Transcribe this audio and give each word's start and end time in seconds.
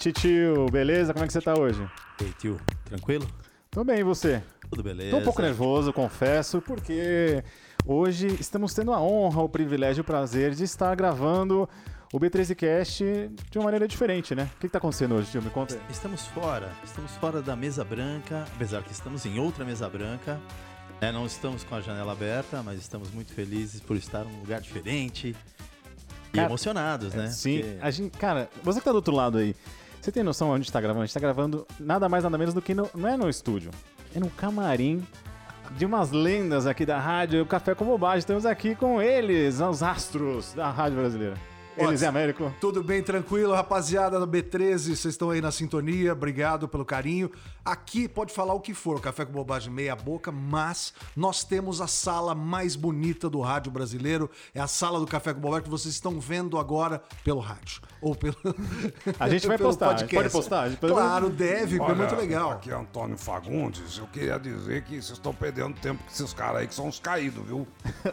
titio, 0.00 0.66
beleza? 0.72 1.12
Como 1.12 1.24
é 1.24 1.26
que 1.26 1.32
você 1.32 1.40
tá 1.42 1.54
hoje? 1.58 1.86
Ei, 2.20 2.32
tio, 2.38 2.58
tranquilo? 2.86 3.26
Tô 3.70 3.84
bem, 3.84 3.98
e 4.00 4.02
você? 4.02 4.42
Tudo 4.70 4.82
beleza? 4.82 5.10
Tô 5.10 5.18
um 5.18 5.22
pouco 5.22 5.42
nervoso, 5.42 5.92
confesso, 5.92 6.60
porque 6.62 7.44
hoje 7.84 8.26
estamos 8.40 8.72
tendo 8.72 8.92
a 8.94 9.00
honra, 9.00 9.42
o 9.42 9.48
privilégio, 9.48 10.00
o 10.00 10.04
prazer 10.04 10.54
de 10.54 10.64
estar 10.64 10.94
gravando 10.96 11.68
o 12.12 12.18
B13Cast 12.18 13.30
de 13.50 13.58
uma 13.58 13.64
maneira 13.64 13.86
diferente, 13.86 14.34
né? 14.34 14.44
O 14.56 14.58
que, 14.58 14.66
que 14.66 14.72
tá 14.72 14.78
acontecendo 14.78 15.14
hoje, 15.16 15.30
tio? 15.30 15.42
Me 15.42 15.50
conta 15.50 15.74
aí. 15.74 15.80
Estamos 15.90 16.26
fora, 16.28 16.70
estamos 16.82 17.12
fora 17.12 17.42
da 17.42 17.54
mesa 17.54 17.84
branca, 17.84 18.46
apesar 18.56 18.82
que 18.82 18.92
estamos 18.92 19.26
em 19.26 19.38
outra 19.38 19.64
mesa 19.66 19.88
branca. 19.88 20.40
É, 21.00 21.12
não 21.12 21.26
estamos 21.26 21.62
com 21.62 21.74
a 21.74 21.80
janela 21.80 22.12
aberta, 22.12 22.62
mas 22.62 22.78
estamos 22.80 23.10
muito 23.10 23.32
felizes 23.32 23.80
por 23.80 23.96
estar 23.96 24.24
num 24.24 24.40
lugar 24.40 24.60
diferente. 24.62 25.36
E 26.32 26.36
Cara, 26.36 26.46
emocionados, 26.48 27.12
né? 27.14 27.28
Sim, 27.28 27.60
Porque- 27.62 27.78
a 27.80 27.90
gente, 27.90 28.18
cara, 28.18 28.48
você 28.62 28.78
que 28.78 28.84
tá 28.84 28.92
do 28.92 28.96
outro 28.96 29.14
lado 29.14 29.38
aí, 29.38 29.54
você 30.00 30.10
tem 30.10 30.22
noção 30.22 30.48
onde 30.48 30.60
a 30.60 30.62
gente 30.62 30.72
tá 30.72 30.80
gravando? 30.80 31.02
A 31.02 31.06
gente 31.06 31.14
tá 31.14 31.20
gravando 31.20 31.66
nada 31.78 32.08
mais, 32.08 32.24
nada 32.24 32.38
menos 32.38 32.54
do 32.54 32.62
que 32.62 32.74
no, 32.74 32.88
não 32.94 33.08
é 33.08 33.16
no 33.16 33.28
estúdio, 33.28 33.70
é 34.14 34.18
no 34.18 34.30
camarim 34.30 35.06
de 35.76 35.84
umas 35.84 36.10
lendas 36.10 36.66
aqui 36.66 36.84
da 36.84 36.98
rádio, 36.98 37.42
o 37.42 37.46
Café 37.46 37.74
com 37.74 37.84
Bobagem. 37.84 38.20
Estamos 38.20 38.46
aqui 38.46 38.74
com 38.74 39.00
eles, 39.00 39.60
os 39.60 39.82
astros 39.82 40.52
da 40.54 40.70
rádio 40.70 40.98
brasileira. 40.98 41.49
Eles 41.76 42.02
e 42.02 42.06
Américo. 42.06 42.52
Tudo 42.60 42.82
bem, 42.82 43.02
tranquilo, 43.02 43.54
rapaziada 43.54 44.18
da 44.20 44.26
B13, 44.26 44.78
vocês 44.78 45.04
estão 45.06 45.30
aí 45.30 45.40
na 45.40 45.50
sintonia, 45.50 46.12
obrigado 46.12 46.68
pelo 46.68 46.84
carinho. 46.84 47.30
Aqui 47.64 48.08
pode 48.08 48.32
falar 48.32 48.54
o 48.54 48.60
que 48.60 48.74
for, 48.74 49.00
Café 49.00 49.24
com 49.24 49.32
Bobagem 49.32 49.72
meia 49.72 49.94
boca, 49.94 50.32
mas 50.32 50.92
nós 51.16 51.44
temos 51.44 51.80
a 51.80 51.86
sala 51.86 52.34
mais 52.34 52.74
bonita 52.74 53.30
do 53.30 53.40
rádio 53.40 53.70
brasileiro, 53.70 54.30
é 54.54 54.60
a 54.60 54.66
sala 54.66 54.98
do 54.98 55.06
Café 55.06 55.32
com 55.32 55.40
Bobagem 55.40 55.64
que 55.64 55.70
vocês 55.70 55.94
estão 55.94 56.18
vendo 56.20 56.58
agora 56.58 57.02
pelo 57.24 57.40
rádio, 57.40 57.80
ou 58.02 58.14
pelo 58.14 58.36
A 59.18 59.28
gente 59.28 59.46
vai 59.46 59.56
pelo 59.58 59.68
postar, 59.70 59.96
gente 59.98 60.14
pode 60.14 60.30
postar, 60.30 60.68
gente 60.68 60.78
pode- 60.78 60.92
Claro, 60.92 61.30
deve, 61.30 61.78
porque 61.78 61.92
é 61.92 61.94
muito 61.94 62.14
legal. 62.16 62.50
Aqui 62.52 62.70
é 62.70 62.74
Antônio 62.74 63.16
Fagundes. 63.16 63.98
Eu 63.98 64.06
queria 64.08 64.38
dizer 64.38 64.82
que 64.82 64.94
vocês 64.94 65.10
estão 65.10 65.32
perdendo 65.34 65.74
tempo 65.80 66.02
com 66.02 66.10
esses 66.10 66.32
caras 66.34 66.60
aí 66.62 66.66
que 66.66 66.74
são 66.74 66.88
uns 66.88 66.98
caídos, 66.98 67.44
viu? 67.46 67.66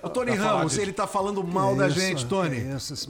O 0.04 0.10
Tony 0.10 0.32
Ramos, 0.32 0.78
ele 0.78 0.94
tá 0.94 1.08
falando 1.08 1.44
mal 1.44 1.76
da 1.76 1.88
Isso, 1.88 2.00
gente, 2.00 2.26
Tony. 2.26 2.58
Isso, 2.58 2.94
esses 2.94 3.08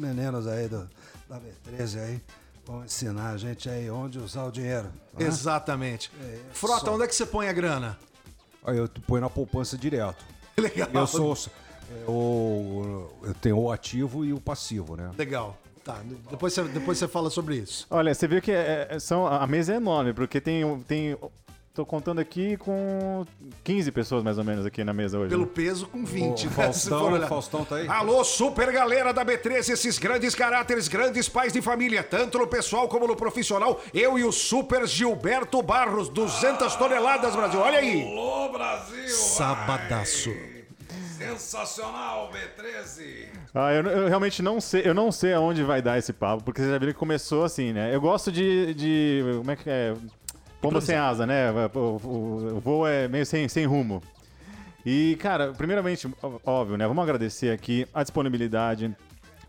meninos 0.48 0.50
aí 0.50 0.68
do, 0.68 0.90
da 1.30 1.40
B13 1.40 2.00
aí 2.00 2.22
vão 2.66 2.84
ensinar 2.84 3.30
a 3.32 3.38
gente 3.38 3.70
aí 3.70 3.90
onde 3.90 4.20
usar 4.20 4.44
o 4.46 4.52
dinheiro. 4.52 4.90
tá? 5.18 5.24
Exatamente. 5.24 6.12
É, 6.22 6.40
Frota, 6.54 6.86
só. 6.86 6.94
onde 6.96 7.04
é 7.04 7.08
que 7.08 7.16
você 7.16 7.26
põe 7.26 7.48
a 7.48 7.54
grana? 7.54 7.98
Aí 8.66 8.78
eu 8.78 8.90
põe 9.06 9.22
na 9.22 9.30
poupança 9.30 9.78
direto. 9.78 10.26
Legal. 10.58 10.90
Eu 10.94 11.08
sou. 11.08 11.38
Eu, 12.06 13.14
eu 13.24 13.34
tenho 13.36 13.58
o 13.58 13.72
ativo 13.72 14.26
e 14.26 14.34
o 14.34 14.42
passivo, 14.42 14.98
né? 14.98 15.12
Legal. 15.18 15.58
Tá, 15.86 16.02
depois 16.30 16.52
você, 16.54 16.64
depois 16.66 16.98
você 16.98 17.08
fala 17.08 17.30
sobre 17.30 17.56
isso. 17.56 17.88
Olha, 17.90 18.14
você 18.14 18.28
viu 18.28 18.42
que 18.42 18.52
é- 18.52 18.88
é- 18.92 19.00
são, 19.00 19.26
a 19.26 19.48
mesa 19.48 19.72
é 19.74 19.78
enorme, 19.78 20.14
porque 20.14 20.42
tem, 20.42 20.80
tem. 20.82 21.18
Tô 21.78 21.86
contando 21.86 22.18
aqui 22.18 22.58
com 22.58 23.24
15 23.64 23.92
pessoas 23.92 24.24
mais 24.24 24.40
ou 24.40 24.44
menos 24.44 24.66
aqui 24.66 24.84
na 24.84 24.94
mesa 24.94 25.20
hoje. 25.20 25.30
Pelo 25.30 25.46
né? 25.46 25.52
peso 25.54 25.86
com 25.86 26.04
20, 26.04 26.48
O 26.48 26.50
né? 26.50 26.56
Faustão. 26.56 27.28
Faustão 27.28 27.64
tá 27.64 27.76
aí? 27.76 27.88
Alô, 27.88 28.24
super 28.24 28.72
galera 28.72 29.14
da 29.14 29.24
B13, 29.24 29.70
esses 29.70 30.00
grandes 30.00 30.34
caráteres, 30.34 30.88
grandes 30.88 31.30
pais 31.30 31.54
de 31.54 31.62
família, 31.62 32.02
tanto 32.02 32.40
no 32.40 32.48
pessoal 32.48 32.88
como 32.88 33.06
no 33.06 33.16
profissional. 33.16 33.80
Eu 33.94 34.18
e 34.18 34.24
o 34.24 34.32
super 34.32 34.88
Gilberto 34.88 35.62
Barros, 35.62 36.10
200 36.10 36.76
toneladas, 36.78 37.36
Brasil. 37.36 37.60
Olha 37.60 37.78
aí. 37.78 38.02
Alô, 38.02 38.52
Brasil! 38.52 39.10
Sabadaço. 39.10 40.32
Sensacional, 41.16 42.32
B13! 42.32 43.28
Ah, 43.54 43.72
eu, 43.72 43.84
eu 43.84 44.08
realmente 44.08 44.42
não 44.42 44.60
sei, 44.60 44.82
eu 44.84 44.96
não 44.96 45.12
sei 45.12 45.34
aonde 45.34 45.64
vai 45.64 45.82
dar 45.82 46.00
esse 46.00 46.12
papo, 46.12 46.44
porque 46.44 46.60
você 46.60 46.72
já 46.72 46.78
viu 46.80 46.88
que 46.88 46.96
começou 46.96 47.44
assim, 47.44 47.72
né? 47.72 47.94
Eu 47.94 48.02
gosto 48.02 48.32
de. 48.32 48.74
de 48.74 49.24
como 49.38 49.52
é 49.52 49.56
que 49.56 49.70
é? 49.70 49.94
Pomba 50.62 50.82
sem 50.82 50.96
asa, 50.96 51.26
né? 51.26 51.52
O, 51.74 51.80
o- 51.80 52.56
o 52.56 52.60
voo 52.60 52.88
é 52.88 53.08
meio 53.08 53.26
sem, 53.26 53.48
sem 53.48 53.66
rumo. 53.66 54.02
E, 54.86 55.18
cara, 55.20 55.54
primeiramente, 55.54 56.08
óbvio, 56.46 56.78
né? 56.78 56.88
Vamos 56.88 57.04
agradecer 57.04 57.52
aqui 57.52 57.86
a 57.94 58.02
disponibilidade, 58.04 58.96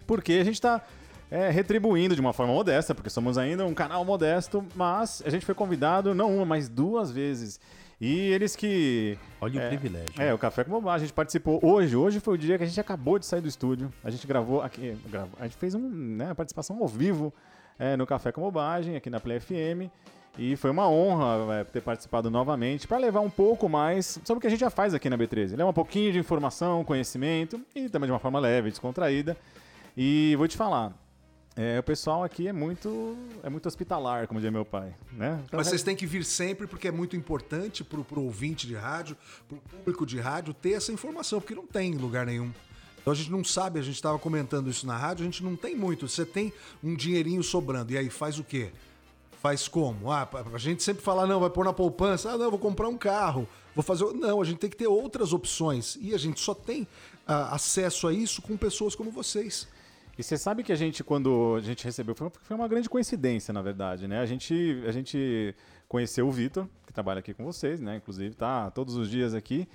porque 0.06 0.32
a 0.34 0.44
gente 0.44 0.60
tá 0.60 0.82
é, 1.30 1.48
retribuindo 1.50 2.14
de 2.14 2.20
uma 2.20 2.32
forma 2.32 2.52
modesta, 2.52 2.94
porque 2.94 3.08
somos 3.10 3.38
ainda 3.38 3.64
um 3.64 3.72
canal 3.74 4.04
modesto, 4.04 4.64
mas 4.74 5.22
a 5.24 5.30
gente 5.30 5.46
foi 5.46 5.54
convidado 5.54 6.14
não 6.14 6.34
uma, 6.36 6.44
mas 6.44 6.68
duas 6.68 7.10
vezes. 7.10 7.60
E 8.00 8.16
eles 8.30 8.54
que. 8.54 9.18
Olha 9.40 9.60
o 9.60 9.62
é, 9.62 9.68
privilégio. 9.68 10.22
É, 10.22 10.32
o 10.32 10.38
Café 10.38 10.62
com 10.64 10.70
Bobagem. 10.70 10.96
A 11.04 11.06
gente 11.06 11.12
participou 11.14 11.58
hoje. 11.64 11.96
Hoje 11.96 12.20
foi 12.20 12.34
o 12.34 12.38
dia 12.38 12.56
que 12.56 12.62
a 12.62 12.66
gente 12.66 12.78
acabou 12.80 13.18
de 13.18 13.26
sair 13.26 13.40
do 13.40 13.48
estúdio. 13.48 13.92
A 14.04 14.10
gente 14.10 14.24
gravou 14.26 14.62
aqui. 14.62 14.96
gravou- 15.08 15.36
a 15.40 15.44
gente 15.44 15.56
fez 15.56 15.74
um, 15.74 15.80
né, 15.88 16.26
uma 16.26 16.34
participação 16.34 16.78
ao 16.80 16.86
vivo 16.86 17.34
é, 17.76 17.96
no 17.96 18.06
Café 18.06 18.30
com 18.30 18.40
Bobagem, 18.40 18.94
aqui 18.94 19.10
na 19.10 19.18
Play 19.18 19.40
FM. 19.40 19.90
E 20.38 20.54
foi 20.54 20.70
uma 20.70 20.88
honra 20.88 21.54
é, 21.54 21.64
ter 21.64 21.80
participado 21.80 22.30
novamente 22.30 22.86
para 22.86 22.96
levar 22.96 23.20
um 23.20 23.28
pouco 23.28 23.68
mais 23.68 24.20
sobre 24.24 24.38
o 24.38 24.40
que 24.40 24.46
a 24.46 24.50
gente 24.50 24.60
já 24.60 24.70
faz 24.70 24.94
aqui 24.94 25.10
na 25.10 25.18
B13. 25.18 25.56
Levar 25.56 25.70
um 25.70 25.72
pouquinho 25.72 26.12
de 26.12 26.18
informação, 26.18 26.84
conhecimento 26.84 27.60
e 27.74 27.88
também 27.88 28.06
de 28.06 28.12
uma 28.12 28.20
forma 28.20 28.38
leve, 28.38 28.70
descontraída. 28.70 29.36
E 29.96 30.36
vou 30.36 30.46
te 30.46 30.56
falar. 30.56 30.92
é, 31.56 31.80
o 31.80 31.82
pessoal 31.82 32.22
aqui 32.22 32.46
é 32.46 32.52
muito 32.52 33.16
é 33.42 33.50
muito 33.50 33.66
hospitalar, 33.66 34.28
como 34.28 34.38
dizia 34.38 34.52
meu 34.52 34.64
pai, 34.64 34.94
né? 35.10 35.40
Então, 35.44 35.58
Mas 35.58 35.66
vocês 35.66 35.82
têm 35.82 35.96
que 35.96 36.06
vir 36.06 36.24
sempre 36.24 36.68
porque 36.68 36.86
é 36.86 36.92
muito 36.92 37.16
importante 37.16 37.82
pro, 37.82 38.04
pro 38.04 38.22
ouvinte 38.22 38.64
de 38.64 38.76
rádio, 38.76 39.16
pro 39.48 39.58
público 39.58 40.06
de 40.06 40.20
rádio 40.20 40.54
ter 40.54 40.74
essa 40.74 40.92
informação, 40.92 41.40
porque 41.40 41.54
não 41.54 41.66
tem 41.66 41.90
em 41.94 41.96
lugar 41.96 42.24
nenhum. 42.24 42.52
Então 43.00 43.12
a 43.12 43.16
gente 43.16 43.30
não 43.30 43.42
sabe, 43.42 43.80
a 43.80 43.82
gente 43.82 43.96
estava 43.96 44.18
comentando 44.20 44.70
isso 44.70 44.86
na 44.86 44.96
rádio, 44.96 45.22
a 45.22 45.24
gente 45.24 45.42
não 45.42 45.56
tem 45.56 45.74
muito. 45.74 46.06
Você 46.06 46.24
tem 46.24 46.52
um 46.84 46.94
dinheirinho 46.94 47.42
sobrando, 47.42 47.92
e 47.92 47.98
aí 47.98 48.08
faz 48.08 48.38
o 48.38 48.44
quê? 48.44 48.70
Faz 49.48 49.66
como? 49.66 50.12
Ah, 50.12 50.28
a 50.52 50.58
gente 50.58 50.82
sempre 50.82 51.02
fala, 51.02 51.26
não, 51.26 51.40
vai 51.40 51.48
pôr 51.48 51.64
na 51.64 51.72
poupança, 51.72 52.32
ah, 52.32 52.36
não, 52.36 52.50
vou 52.50 52.58
comprar 52.58 52.86
um 52.86 52.98
carro, 52.98 53.48
vou 53.74 53.82
fazer. 53.82 54.04
Não, 54.12 54.42
a 54.42 54.44
gente 54.44 54.58
tem 54.58 54.68
que 54.68 54.76
ter 54.76 54.86
outras 54.86 55.32
opções. 55.32 55.96
E 56.02 56.12
a 56.12 56.18
gente 56.18 56.38
só 56.38 56.52
tem 56.52 56.86
ah, 57.26 57.54
acesso 57.54 58.06
a 58.06 58.12
isso 58.12 58.42
com 58.42 58.58
pessoas 58.58 58.94
como 58.94 59.10
vocês. 59.10 59.66
E 60.18 60.22
você 60.22 60.36
sabe 60.36 60.62
que 60.62 60.70
a 60.70 60.76
gente, 60.76 61.02
quando 61.02 61.54
a 61.56 61.62
gente 61.62 61.82
recebeu, 61.82 62.14
foi 62.14 62.30
uma 62.50 62.68
grande 62.68 62.90
coincidência, 62.90 63.50
na 63.54 63.62
verdade, 63.62 64.06
né? 64.06 64.20
A 64.20 64.26
gente, 64.26 64.82
a 64.86 64.92
gente 64.92 65.54
conheceu 65.88 66.28
o 66.28 66.30
Vitor, 66.30 66.68
que 66.86 66.92
trabalha 66.92 67.20
aqui 67.20 67.32
com 67.32 67.46
vocês, 67.46 67.80
né? 67.80 67.96
Inclusive, 67.96 68.34
tá 68.34 68.70
todos 68.70 68.96
os 68.96 69.08
dias 69.08 69.32
aqui. 69.32 69.66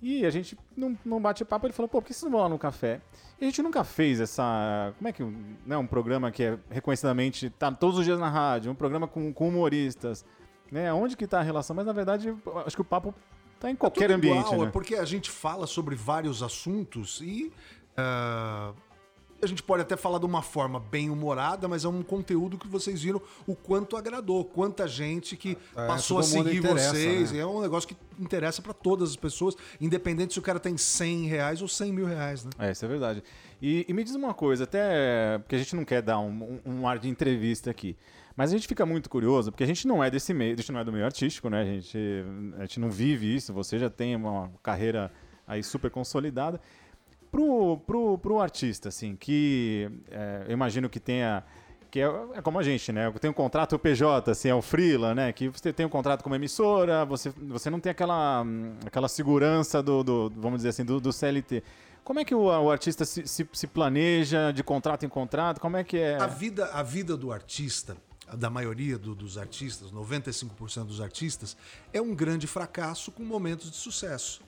E 0.00 0.24
a 0.24 0.30
gente, 0.30 0.56
num, 0.76 0.96
num 1.04 1.20
bate-papo, 1.20 1.66
ele 1.66 1.72
falou, 1.72 1.88
pô, 1.88 2.00
por 2.00 2.06
que 2.06 2.14
vocês 2.14 2.22
não 2.22 2.30
vão 2.30 2.40
lá 2.42 2.48
no 2.48 2.58
café? 2.58 3.00
E 3.40 3.44
a 3.44 3.48
gente 3.48 3.62
nunca 3.62 3.82
fez 3.82 4.20
essa. 4.20 4.94
Como 4.96 5.08
é 5.08 5.12
que. 5.12 5.22
Né, 5.66 5.76
um 5.76 5.86
programa 5.86 6.30
que 6.30 6.44
é 6.44 6.58
reconhecidamente. 6.70 7.50
tá 7.50 7.70
todos 7.72 7.98
os 7.98 8.04
dias 8.04 8.18
na 8.18 8.28
rádio, 8.28 8.70
um 8.70 8.74
programa 8.74 9.08
com, 9.08 9.32
com 9.32 9.48
humoristas. 9.48 10.24
Né? 10.70 10.92
Onde 10.92 11.16
que 11.16 11.26
tá 11.26 11.40
a 11.40 11.42
relação? 11.42 11.74
Mas 11.74 11.86
na 11.86 11.92
verdade, 11.92 12.34
acho 12.64 12.76
que 12.76 12.82
o 12.82 12.84
papo 12.84 13.14
tá 13.58 13.70
em 13.70 13.76
qualquer 13.76 14.06
Tudo 14.06 14.16
ambiente. 14.16 14.46
igual, 14.46 14.60
né? 14.60 14.66
É 14.68 14.70
porque 14.70 14.94
a 14.94 15.04
gente 15.04 15.30
fala 15.30 15.66
sobre 15.66 15.94
vários 15.94 16.42
assuntos 16.42 17.20
e 17.20 17.52
ah, 17.96 18.72
a 19.40 19.46
gente 19.46 19.62
pode 19.62 19.82
até 19.82 19.96
falar 19.96 20.18
de 20.18 20.26
uma 20.26 20.42
forma 20.42 20.80
bem 20.80 21.10
humorada, 21.10 21.68
mas 21.68 21.84
é 21.84 21.88
um 21.88 22.02
conteúdo 22.02 22.58
que 22.58 22.66
vocês 22.66 23.02
viram 23.02 23.20
o 23.46 23.54
quanto 23.54 23.96
agradou, 23.96 24.44
quanta 24.44 24.86
gente 24.88 25.36
que 25.36 25.56
É, 25.76 25.86
passou 25.86 26.18
a 26.18 26.22
seguir 26.22 26.60
vocês. 26.60 27.32
né? 27.32 27.38
É 27.38 27.46
um 27.46 27.60
negócio 27.60 27.88
que 27.88 27.96
interessa 28.18 28.60
pra 28.60 28.72
todas 28.72 29.10
as 29.10 29.16
pessoas, 29.16 29.54
independente 29.80 30.32
se 30.32 30.38
o 30.38 30.42
cara 30.42 30.58
tem 30.58 30.76
100 30.76 31.26
reais 31.26 31.62
ou 31.62 31.68
100 31.68 31.92
mil 31.92 32.06
reais, 32.06 32.44
né? 32.44 32.50
É, 32.58 32.72
isso 32.72 32.84
é 32.84 32.88
verdade. 32.88 33.22
E, 33.62 33.84
e 33.88 33.92
me 33.92 34.02
diz 34.04 34.14
uma 34.14 34.34
coisa, 34.34 34.64
até 34.64 35.38
porque 35.38 35.54
a 35.54 35.58
gente 35.58 35.74
não 35.76 35.84
quer 35.84 36.02
dar 36.02 36.18
um, 36.18 36.60
um- 36.66 36.72
um 36.80 36.88
ar 36.88 36.98
de 36.98 37.08
entrevista 37.08 37.70
aqui, 37.70 37.96
mas 38.36 38.50
a 38.50 38.54
gente 38.56 38.68
fica 38.68 38.84
muito 38.86 39.08
curioso, 39.10 39.50
porque 39.50 39.64
a 39.64 39.66
gente 39.66 39.86
não 39.86 40.02
é 40.02 40.10
desse 40.10 40.32
meio, 40.34 40.54
a 40.54 40.56
gente 40.56 40.70
não 40.72 40.80
é 40.80 40.84
do 40.84 40.92
meio 40.92 41.04
artístico, 41.04 41.48
né? 41.48 41.62
A 41.62 41.64
gente, 41.64 41.98
a 42.56 42.60
gente 42.62 42.80
não 42.80 42.90
vive 42.90 43.34
isso, 43.34 43.52
você 43.52 43.78
já 43.78 43.90
tem 43.90 44.14
uma 44.16 44.50
carreira 44.62 45.12
aí 45.46 45.62
super 45.62 45.90
consolidada. 45.90 46.60
Pro, 47.30 47.76
pro, 47.86 48.18
pro 48.18 48.40
artista, 48.40 48.88
assim, 48.88 49.14
que 49.14 49.90
é, 50.10 50.44
eu 50.48 50.52
imagino 50.52 50.88
que 50.88 50.98
tenha. 50.98 51.44
Que 51.90 52.00
é, 52.00 52.04
é 52.34 52.42
como 52.42 52.58
a 52.58 52.62
gente, 52.62 52.92
né? 52.92 53.10
Tem 53.20 53.30
um 53.30 53.34
contrato 53.34 53.78
PJ, 53.78 54.30
assim, 54.30 54.48
é 54.48 54.54
o 54.54 54.60
Freela, 54.62 55.14
né? 55.14 55.32
Que 55.32 55.48
você 55.48 55.72
tem 55.72 55.86
um 55.86 55.88
contrato 55.88 56.22
com 56.22 56.28
uma 56.30 56.36
emissora, 56.36 57.04
você, 57.04 57.30
você 57.30 57.70
não 57.70 57.80
tem 57.80 57.90
aquela, 57.90 58.44
aquela 58.86 59.08
segurança 59.08 59.82
do, 59.82 60.02
do- 60.02 60.30
vamos 60.36 60.58
dizer 60.58 60.70
assim, 60.70 60.84
do, 60.84 61.00
do 61.00 61.12
CLT. 61.12 61.62
Como 62.04 62.18
é 62.20 62.24
que 62.24 62.34
o, 62.34 62.42
o 62.44 62.70
artista 62.70 63.04
se, 63.06 63.26
se, 63.26 63.46
se 63.52 63.66
planeja 63.66 64.50
de 64.52 64.62
contrato 64.62 65.04
em 65.06 65.08
contrato? 65.08 65.60
Como 65.60 65.76
é 65.78 65.84
que 65.84 65.96
é? 65.98 66.16
A 66.16 66.26
vida, 66.26 66.66
a 66.72 66.82
vida 66.82 67.16
do 67.16 67.32
artista, 67.32 67.96
da 68.34 68.50
maioria 68.50 68.98
do- 68.98 69.14
dos 69.14 69.38
artistas, 69.38 69.90
95% 69.90 70.84
dos 70.84 71.00
artistas, 71.00 71.56
é 71.92 72.00
um 72.02 72.14
grande 72.14 72.46
fracasso 72.46 73.10
com 73.10 73.22
momentos 73.22 73.70
de 73.70 73.76
sucesso. 73.76 74.42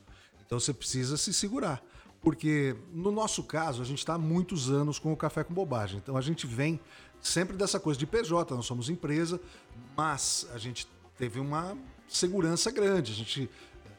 Então 0.47 0.59
você 0.61 0.75
precisa 0.75 1.17
se 1.17 1.32
segurar. 1.32 1.81
Porque 2.22 2.76
no 2.93 3.11
nosso 3.11 3.43
caso, 3.43 3.81
a 3.81 3.84
gente 3.84 3.99
está 3.99 4.14
há 4.14 4.19
muitos 4.19 4.70
anos 4.70 4.99
com 4.99 5.12
o 5.12 5.17
Café 5.17 5.43
com 5.43 5.55
Bobagem. 5.55 5.99
Então 5.99 6.17
a 6.17 6.20
gente 6.20 6.46
vem 6.46 6.78
sempre 7.20 7.56
dessa 7.56 7.81
coisa 7.81 7.99
de 7.99 8.06
PJ, 8.06 8.55
nós 8.55 8.67
somos 8.67 8.88
empresa, 8.88 9.40
mas 9.96 10.46
a 10.55 10.58
gente 10.58 10.87
teve 11.17 11.40
uma 11.40 11.76
segurança 12.08 12.70
grande. 12.70 13.12
A 13.12 13.14
gente 13.14 13.50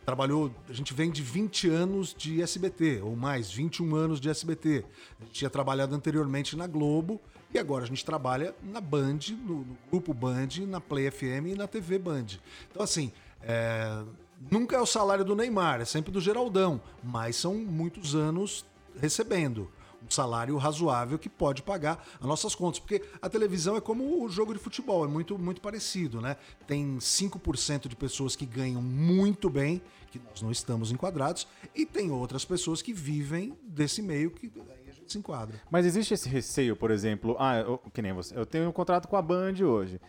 trabalhou, 0.06 0.52
a 0.68 0.74
gente 0.74 0.94
vem 0.94 1.12
de 1.12 1.22
20 1.22 1.70
anos 1.70 2.14
de 2.18 2.42
SBT, 2.42 3.02
ou 3.02 3.16
mais, 3.16 3.52
21 3.52 3.96
anos 3.96 4.20
de 4.20 4.30
SBT. 4.30 4.86
A 5.20 5.24
gente 5.24 5.34
tinha 5.34 5.50
trabalhado 5.50 5.96
anteriormente 5.96 6.56
na 6.56 6.68
Globo 6.68 7.20
e 7.54 7.60
agora 7.60 7.84
a 7.84 7.88
gente 7.88 8.04
trabalha 8.04 8.56
na 8.64 8.82
Band, 8.82 9.20
no, 9.46 9.60
no 9.60 9.78
Grupo 9.90 10.14
Band, 10.14 10.48
na 10.68 10.80
Play 10.80 11.12
FM 11.12 11.48
e 11.48 11.56
na 11.56 11.68
TV 11.68 12.00
Band. 12.00 12.28
Então, 12.70 12.82
assim, 12.82 13.12
é, 13.42 14.04
nunca 14.50 14.76
é 14.76 14.80
o 14.80 14.86
salário 14.86 15.26
do 15.26 15.36
Neymar, 15.36 15.82
é 15.82 15.86
sempre 15.86 16.12
do 16.12 16.22
Geraldão, 16.22 16.82
mas 17.04 17.36
são 17.36 17.56
muitos 17.56 18.16
anos 18.16 18.66
recebendo 19.00 19.70
um 20.06 20.10
salário 20.10 20.58
razoável 20.58 21.18
que 21.20 21.30
pode 21.30 21.62
pagar 21.62 22.04
as 22.20 22.26
nossas 22.26 22.56
contas. 22.56 22.80
Porque 22.80 23.04
a 23.22 23.30
televisão 23.30 23.76
é 23.76 23.82
como 23.82 24.24
o 24.24 24.30
jogo 24.30 24.54
de 24.54 24.60
futebol, 24.60 25.06
é 25.06 25.08
muito, 25.08 25.38
muito 25.38 25.62
parecido, 25.62 26.20
né? 26.20 26.36
Tem 26.68 26.98
5% 26.98 27.88
de 27.88 27.96
pessoas 27.96 28.36
que 28.36 28.46
ganham 28.46 28.82
muito 28.82 29.50
bem, 29.50 29.82
que 30.10 30.20
nós 30.20 30.42
não 30.42 30.52
estamos 30.52 30.92
enquadrados, 30.92 31.48
e 31.76 31.86
tem 31.86 32.12
outras 32.12 32.44
pessoas 32.44 32.82
que 32.82 32.94
vivem 32.94 33.58
desse 33.64 34.02
meio 34.02 34.32
que 34.32 34.52
a 34.90 34.92
gente 34.92 35.12
se 35.12 35.18
enquadra. 35.18 35.62
Mas 35.70 35.86
existe 35.86 36.14
esse 36.14 36.28
receio, 36.28 36.76
por 36.76 36.92
exemplo, 36.92 37.36
ah, 37.40 37.60
eu, 37.60 37.78
que 37.94 38.02
nem 38.02 38.14
você, 38.14 38.36
eu 38.36 38.46
tenho 38.46 38.68
um 38.68 38.74
contrato 38.74 39.08
com 39.08 39.16
a 39.16 39.22
Band 39.22 39.56
hoje. 39.64 40.00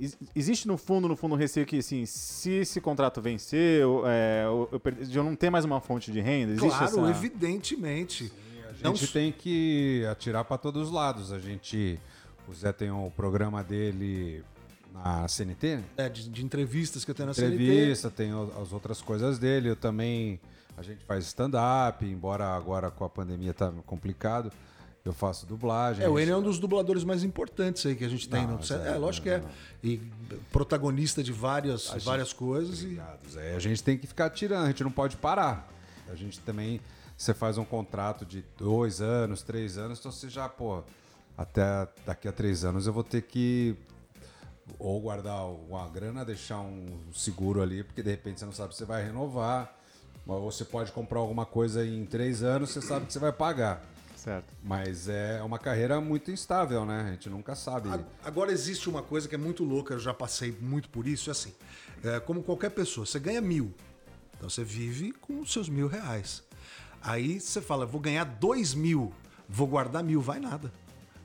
Ex- 0.00 0.16
Existe 0.34 0.66
no 0.66 0.76
fundo, 0.76 1.06
no 1.08 1.16
fundo, 1.16 1.34
um 1.34 1.38
receio 1.38 1.64
que, 1.66 1.78
assim, 1.78 2.04
se 2.06 2.50
esse 2.50 2.80
contrato 2.80 3.20
vencer, 3.20 3.80
eu, 3.82 4.02
é, 4.06 4.44
eu, 4.44 4.68
eu 4.72 4.80
per- 4.80 4.94
de 4.94 5.16
eu 5.16 5.22
não 5.24 5.34
ter 5.36 5.50
mais 5.50 5.64
uma 5.64 5.80
fonte 5.80 6.10
de 6.10 6.20
renda? 6.20 6.52
Existe 6.52 6.68
claro, 6.68 6.84
essa... 6.84 7.10
evidentemente. 7.10 8.32
A 8.80 8.84
Não 8.88 8.94
gente 8.96 9.12
tem 9.12 9.30
que 9.30 10.04
atirar 10.10 10.44
para 10.44 10.58
todos 10.58 10.88
os 10.88 10.92
lados. 10.92 11.32
A 11.32 11.38
gente. 11.38 12.00
O 12.48 12.52
Zé 12.52 12.72
tem 12.72 12.90
o 12.90 13.10
programa 13.14 13.62
dele 13.62 14.42
na 14.92 15.28
CNT, 15.28 15.76
né? 15.76 15.84
É, 15.96 16.08
de, 16.08 16.28
de 16.28 16.44
entrevistas 16.44 17.04
que 17.04 17.10
eu 17.10 17.14
tenho 17.14 17.28
na 17.28 17.34
CNT. 17.34 17.54
entrevista, 17.54 18.10
tem 18.10 18.32
as 18.60 18.72
outras 18.72 19.00
coisas 19.00 19.38
dele. 19.38 19.68
Eu 19.68 19.76
também. 19.76 20.40
A 20.76 20.82
gente 20.82 21.04
faz 21.04 21.26
stand-up, 21.26 22.04
embora 22.04 22.46
agora 22.56 22.90
com 22.90 23.04
a 23.04 23.08
pandemia 23.08 23.52
tá 23.54 23.70
complicado. 23.86 24.50
Eu 25.04 25.12
faço 25.12 25.46
dublagem. 25.46 26.04
É, 26.04 26.08
o 26.08 26.18
Enio 26.18 26.34
é 26.34 26.36
um 26.36 26.42
dos 26.42 26.58
dubladores 26.60 27.02
mais 27.02 27.24
importantes 27.24 27.84
aí 27.84 27.96
que 27.96 28.04
a 28.04 28.08
gente 28.08 28.28
tem. 28.28 28.46
Não, 28.46 28.62
Zé, 28.62 28.92
é, 28.94 28.96
lógico 28.96 29.24
que 29.24 29.30
é. 29.30 29.42
E 29.82 30.00
protagonista 30.52 31.22
de 31.24 31.32
várias, 31.32 31.86
gente- 31.86 32.04
várias 32.04 32.32
coisas. 32.32 32.82
E, 32.82 32.84
Obrigado, 32.84 33.28
Zé. 33.28 33.54
A 33.56 33.58
gente 33.58 33.82
tem 33.82 33.98
que 33.98 34.06
ficar 34.06 34.30
tirando, 34.30 34.64
a 34.64 34.68
gente 34.68 34.84
não 34.84 34.92
pode 34.92 35.16
parar. 35.16 35.68
A 36.10 36.14
gente 36.14 36.38
também. 36.40 36.80
Você 37.16 37.34
faz 37.34 37.58
um 37.58 37.64
contrato 37.64 38.24
de 38.24 38.44
dois 38.56 39.00
anos, 39.00 39.42
três 39.42 39.76
anos, 39.78 39.98
então 39.98 40.10
você 40.10 40.28
já, 40.28 40.48
pô, 40.48 40.82
até 41.36 41.86
daqui 42.06 42.26
a 42.26 42.32
três 42.32 42.64
anos 42.64 42.86
eu 42.86 42.92
vou 42.92 43.04
ter 43.04 43.22
que 43.22 43.76
ou 44.78 45.00
guardar 45.00 45.44
uma 45.46 45.88
grana, 45.88 46.24
deixar 46.24 46.60
um 46.60 46.98
seguro 47.12 47.60
ali, 47.62 47.82
porque 47.84 48.02
de 48.02 48.10
repente 48.10 48.40
você 48.40 48.46
não 48.46 48.52
sabe 48.52 48.72
se 48.72 48.78
você 48.78 48.84
vai 48.84 49.04
renovar. 49.04 49.76
Ou 50.26 50.50
você 50.50 50.64
pode 50.64 50.92
comprar 50.92 51.18
alguma 51.18 51.44
coisa 51.44 51.84
em 51.84 52.04
três 52.06 52.42
anos, 52.44 52.70
você 52.70 52.80
sabe 52.80 53.06
que 53.06 53.12
você 53.12 53.18
vai 53.18 53.32
pagar. 53.32 53.84
Certo. 54.22 54.54
Mas 54.62 55.08
é 55.08 55.42
uma 55.42 55.58
carreira 55.58 56.00
muito 56.00 56.30
instável, 56.30 56.86
né? 56.86 57.06
A 57.08 57.10
gente 57.10 57.28
nunca 57.28 57.56
sabe. 57.56 57.88
Agora 58.22 58.52
existe 58.52 58.88
uma 58.88 59.02
coisa 59.02 59.28
que 59.28 59.34
é 59.34 59.38
muito 59.38 59.64
louca, 59.64 59.94
eu 59.94 59.98
já 59.98 60.14
passei 60.14 60.56
muito 60.60 60.88
por 60.90 61.08
isso, 61.08 61.28
é 61.28 61.32
assim, 61.32 61.52
é, 62.04 62.20
como 62.20 62.40
qualquer 62.40 62.70
pessoa, 62.70 63.04
você 63.04 63.18
ganha 63.18 63.40
mil, 63.40 63.74
então 64.36 64.48
você 64.48 64.62
vive 64.62 65.10
com 65.10 65.40
os 65.40 65.52
seus 65.52 65.68
mil 65.68 65.88
reais. 65.88 66.44
Aí 67.02 67.40
você 67.40 67.60
fala, 67.60 67.84
vou 67.84 68.00
ganhar 68.00 68.22
dois 68.22 68.74
mil, 68.74 69.12
vou 69.48 69.66
guardar 69.66 70.04
mil, 70.04 70.20
vai 70.20 70.38
nada. 70.38 70.72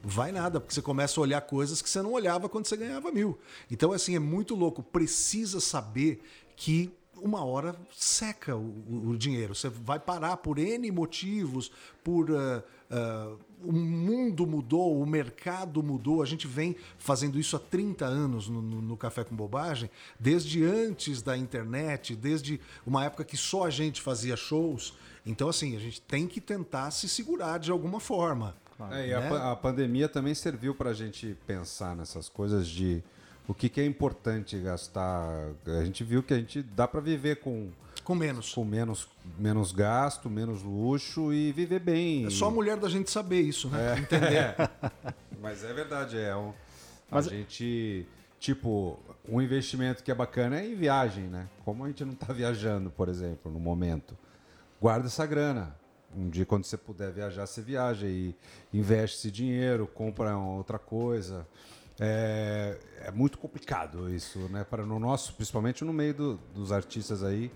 Vai 0.03 0.31
nada, 0.31 0.59
porque 0.59 0.73
você 0.73 0.81
começa 0.81 1.19
a 1.19 1.21
olhar 1.21 1.41
coisas 1.41 1.83
que 1.83 1.89
você 1.89 2.01
não 2.01 2.13
olhava 2.13 2.49
quando 2.49 2.65
você 2.65 2.77
ganhava 2.77 3.11
mil. 3.11 3.37
Então, 3.69 3.91
assim, 3.91 4.15
é 4.15 4.19
muito 4.19 4.55
louco. 4.55 4.81
Precisa 4.81 5.59
saber 5.59 6.23
que 6.55 6.96
uma 7.21 7.43
hora 7.43 7.75
seca 7.95 8.55
o, 8.55 9.09
o- 9.11 9.17
dinheiro. 9.17 9.53
Você 9.55 9.69
vai 9.69 9.99
parar 9.99 10.37
por 10.37 10.57
N 10.59 10.89
motivos, 10.91 11.71
por. 12.03 12.31
ah, 12.31 12.63
ah, 12.89 13.35
o 13.63 13.71
mundo 13.73 14.45
mudou, 14.45 15.01
o 15.01 15.05
mercado 15.05 15.81
mudou. 15.81 16.21
A 16.21 16.25
gente 16.25 16.45
vem 16.47 16.75
fazendo 16.99 17.39
isso 17.39 17.55
há 17.55 17.59
30 17.59 18.05
anos 18.05 18.47
no, 18.47 18.61
no- 18.61 18.81
no 18.81 18.95
Café 18.97 19.23
com 19.23 19.35
Bobagem, 19.35 19.89
desde 20.19 20.63
antes 20.63 21.21
da 21.23 21.35
internet, 21.35 22.15
desde 22.15 22.59
uma 22.85 23.03
época 23.03 23.23
que 23.25 23.35
só 23.35 23.65
a 23.65 23.69
gente 23.71 23.99
fazia 24.01 24.35
shows. 24.37 24.93
Então, 25.25 25.49
assim, 25.49 25.75
a 25.75 25.79
gente 25.79 25.99
tem 26.01 26.27
que 26.27 26.39
tentar 26.39 26.91
se 26.91 27.09
segurar 27.09 27.57
de 27.57 27.71
alguma 27.71 27.99
forma. 27.99 28.55
É, 28.91 29.07
e 29.07 29.13
a, 29.13 29.19
né? 29.21 29.29
pa- 29.29 29.51
a 29.51 29.55
pandemia 29.55 30.07
também 30.07 30.35
serviu 30.35 30.75
para 30.75 30.91
a 30.91 30.93
gente 30.93 31.35
pensar 31.47 31.95
nessas 31.95 32.29
coisas 32.29 32.67
de 32.67 33.03
o 33.47 33.53
que, 33.53 33.69
que 33.69 33.79
é 33.81 33.85
importante 33.85 34.57
gastar. 34.59 35.51
A 35.65 35.83
gente 35.83 36.03
viu 36.03 36.21
que 36.21 36.33
a 36.33 36.37
gente 36.37 36.61
dá 36.61 36.87
para 36.87 36.99
viver 36.99 37.37
com, 37.39 37.69
Com 38.03 38.13
menos. 38.15 38.53
com 38.53 38.65
menos, 38.65 39.07
menos 39.37 39.71
gasto, 39.71 40.29
menos 40.29 40.61
luxo 40.63 41.31
e 41.33 41.51
viver 41.51 41.79
bem. 41.79 42.25
É 42.25 42.29
só 42.29 42.47
a 42.47 42.51
mulher 42.51 42.77
da 42.77 42.89
gente 42.89 43.09
saber 43.09 43.41
isso, 43.41 43.69
né? 43.69 43.97
Entender. 43.99 44.55
Mas 45.41 45.63
é 45.63 45.73
verdade, 45.73 46.17
é. 46.17 46.35
Um, 46.35 46.51
Mas- 47.09 47.27
A 47.27 47.29
gente, 47.29 48.05
tipo, 48.39 48.99
um 49.29 49.41
investimento 49.41 50.03
que 50.03 50.11
é 50.11 50.15
bacana 50.15 50.59
é 50.59 50.65
em 50.67 50.75
viagem, 50.75 51.25
né? 51.25 51.47
Como 51.63 51.83
a 51.83 51.87
gente 51.87 52.03
não 52.03 52.15
tá 52.15 52.33
viajando, 52.33 52.89
por 52.89 53.07
exemplo, 53.07 53.51
no 53.51 53.59
momento, 53.59 54.17
guarda 54.81 55.07
essa 55.07 55.25
grana. 55.25 55.75
Um 56.15 56.29
dia, 56.29 56.45
quando 56.45 56.63
você 56.63 56.77
puder 56.77 57.11
viajar, 57.11 57.45
você 57.45 57.61
viaja 57.61 58.07
e 58.07 58.33
investe 58.73 59.17
esse 59.17 59.29
dinheiro, 59.31 59.85
compra 59.85 60.35
outra 60.37 60.79
coisa. 60.79 61.45
É, 61.99 62.77
é 63.05 63.11
muito 63.11 63.37
complicado 63.37 64.09
isso, 64.13 64.39
né? 64.49 64.63
Para 64.63 64.85
no 64.85 64.99
nosso, 64.99 65.33
principalmente 65.33 65.83
no 65.83 65.91
meio 65.93 66.13
do- 66.13 66.39
dos 66.53 66.71
artistas 66.71 67.23
aí 67.23 67.51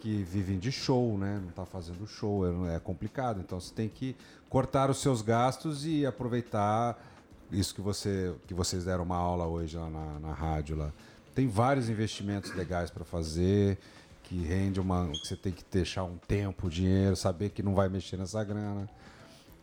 que 0.00 0.22
vivem 0.22 0.58
de 0.58 0.72
show, 0.72 1.18
né? 1.18 1.40
Não 1.42 1.50
tá 1.52 1.66
fazendo 1.66 2.06
show, 2.06 2.66
é, 2.68 2.76
é 2.76 2.78
complicado. 2.78 3.40
Então 3.40 3.60
você 3.60 3.74
tem 3.74 3.88
que 3.88 4.16
cortar 4.48 4.90
os 4.90 4.98
seus 5.00 5.20
gastos 5.22 5.84
e 5.86 6.06
aproveitar 6.06 6.98
isso 7.52 7.74
que 7.74 7.80
você 7.80 8.34
que 8.46 8.54
vocês 8.54 8.84
deram 8.84 9.04
uma 9.04 9.16
aula 9.16 9.46
hoje 9.46 9.76
lá 9.76 9.90
na, 9.90 10.18
na 10.18 10.32
rádio 10.32 10.76
lá. 10.76 10.90
Tem 11.34 11.46
vários 11.48 11.88
investimentos 11.88 12.54
legais 12.54 12.90
para 12.90 13.04
fazer 13.04 13.78
que 14.22 14.36
rende 14.42 14.80
uma, 14.80 15.08
que 15.08 15.26
você 15.28 15.36
tem 15.36 15.52
que 15.52 15.62
deixar 15.70 16.04
um 16.04 16.16
tempo, 16.16 16.70
dinheiro, 16.70 17.14
saber 17.16 17.50
que 17.50 17.62
não 17.62 17.74
vai 17.74 17.88
mexer 17.90 18.16
nessa 18.16 18.42
grana. 18.42 18.88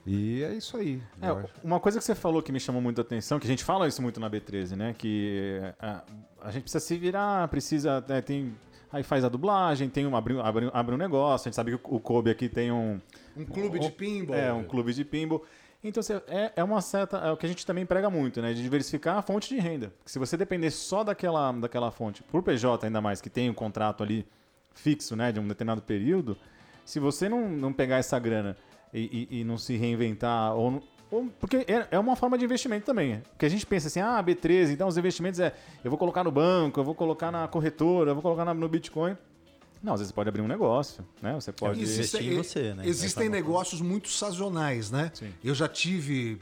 E 0.06 0.44
é 0.44 0.54
isso 0.54 0.78
aí. 0.78 1.02
É, 1.22 1.28
uma 1.64 1.80
coisa 1.80 2.00
que 2.00 2.04
você 2.04 2.16
falou 2.16 2.42
que 2.42 2.52
me 2.52 2.60
chamou 2.60 2.82
muito 2.82 3.00
a 3.00 3.04
atenção, 3.04 3.40
que 3.40 3.46
a 3.46 3.50
gente 3.50 3.64
fala 3.64 3.88
isso 3.88 4.02
muito 4.02 4.20
na 4.20 4.30
B13, 4.30 4.76
né? 4.76 4.96
Que 4.98 5.60
a, 5.80 6.04
a 6.42 6.52
gente 6.52 6.64
precisa 6.64 6.84
se 6.84 6.98
virar, 6.98 7.48
precisa. 7.50 8.04
né, 8.08 8.22
tem, 8.22 8.56
aí 8.92 9.04
faz 9.04 9.24
a 9.24 9.30
dublagem, 9.30 9.90
tem 9.90 10.08
um, 10.08 10.16
abre, 10.16 10.40
abre, 10.40 10.70
abre 10.74 10.96
um 10.96 10.98
negócio. 10.98 11.48
A 11.48 11.50
gente 11.50 11.56
sabe 11.56 11.78
que 11.78 11.88
o, 11.92 11.96
o 11.96 12.00
Kobe 12.00 12.32
aqui 12.32 12.50
tem 12.50 12.72
um. 12.72 13.00
Um 13.38 13.46
clube 13.46 13.80
de 13.80 13.92
pinball. 13.92 14.36
É, 14.36 14.52
um 14.52 14.64
clube 14.64 14.92
de 14.94 15.06
pinball. 15.06 15.46
Então 15.84 16.02
você- 16.02 16.22
é, 16.28 16.52
é 16.56 16.64
uma 16.64 16.82
certa. 16.82 17.18
É 17.18 17.32
o 17.32 17.38
que 17.38 17.46
a 17.46 17.50
gente 17.50 17.66
também 17.66 17.86
prega 17.86 18.10
muito, 18.10 18.42
né? 18.42 18.54
De 18.54 18.62
diversificar 18.62 19.18
a 19.18 19.22
fonte 19.22 19.50
de 19.54 19.60
renda. 19.60 19.94
Porque 19.98 20.12
se 20.12 20.18
você 20.20 20.36
depender 20.36 20.72
só 20.72 21.04
daquela, 21.04 21.52
daquela 21.52 21.92
fonte, 21.92 22.24
por 22.24 22.42
PJ 22.42 22.86
ainda 22.88 23.02
mais, 23.02 23.22
que 23.22 23.30
tem 23.30 23.50
um 23.50 23.54
contrato 23.54 24.02
ali 24.04 24.26
fixo, 24.74 25.16
né? 25.16 25.32
De 25.32 25.40
um 25.40 25.48
determinado 25.48 25.82
período, 25.82 26.36
se 26.86 27.00
você 27.00 27.30
não, 27.30 27.48
não 27.50 27.72
pegar 27.72 27.98
essa 27.98 28.18
grana 28.18 28.58
e, 28.94 29.28
e- 29.32 29.40
e 29.40 29.44
não 29.44 29.58
se 29.58 29.76
reinventar, 29.78 30.54
ou, 30.56 30.72
não- 30.72 30.84
ou- 31.10 31.28
porque 31.40 31.58
é, 31.68 31.88
é 31.92 32.00
uma 32.00 32.16
forma 32.16 32.38
de 32.38 32.46
investimento 32.46 32.86
também. 32.86 33.22
Porque 33.32 33.46
a 33.46 33.50
gente 33.50 33.66
pensa 33.66 33.88
assim, 33.88 34.00
ah, 34.00 34.22
B13, 34.24 34.72
então 34.72 34.88
os 34.88 34.98
investimentos 34.98 35.40
é 35.40 35.54
eu 35.84 35.90
vou 35.90 35.98
colocar 35.98 36.24
no 36.24 36.32
banco, 36.32 36.80
eu 36.80 36.84
vou 36.84 36.96
colocar 36.96 37.32
na 37.32 37.48
corretora, 37.48 38.12
eu 38.12 38.16
vou 38.16 38.22
colocar 38.22 38.46
na- 38.46 38.54
no 38.54 38.68
Bitcoin. 38.70 39.16
Não, 39.84 39.94
às 39.96 40.00
vezes 40.00 40.10
você 40.10 40.14
pode 40.16 40.30
abrir 40.30 40.42
um 40.44 40.48
negócio, 40.48 41.04
né? 41.24 41.34
Você 41.34 41.52
pode. 41.52 41.82
Investir 41.82 42.22
em 42.34 42.38
você, 42.38 42.74
né? 42.76 42.84
Existem 42.88 43.28
negócios 43.30 43.82
muito 43.82 44.10
sazonais, 44.10 44.92
né? 44.92 45.10
Sim. 45.12 45.34
Eu 45.44 45.56
já 45.56 45.68
tive 45.68 46.38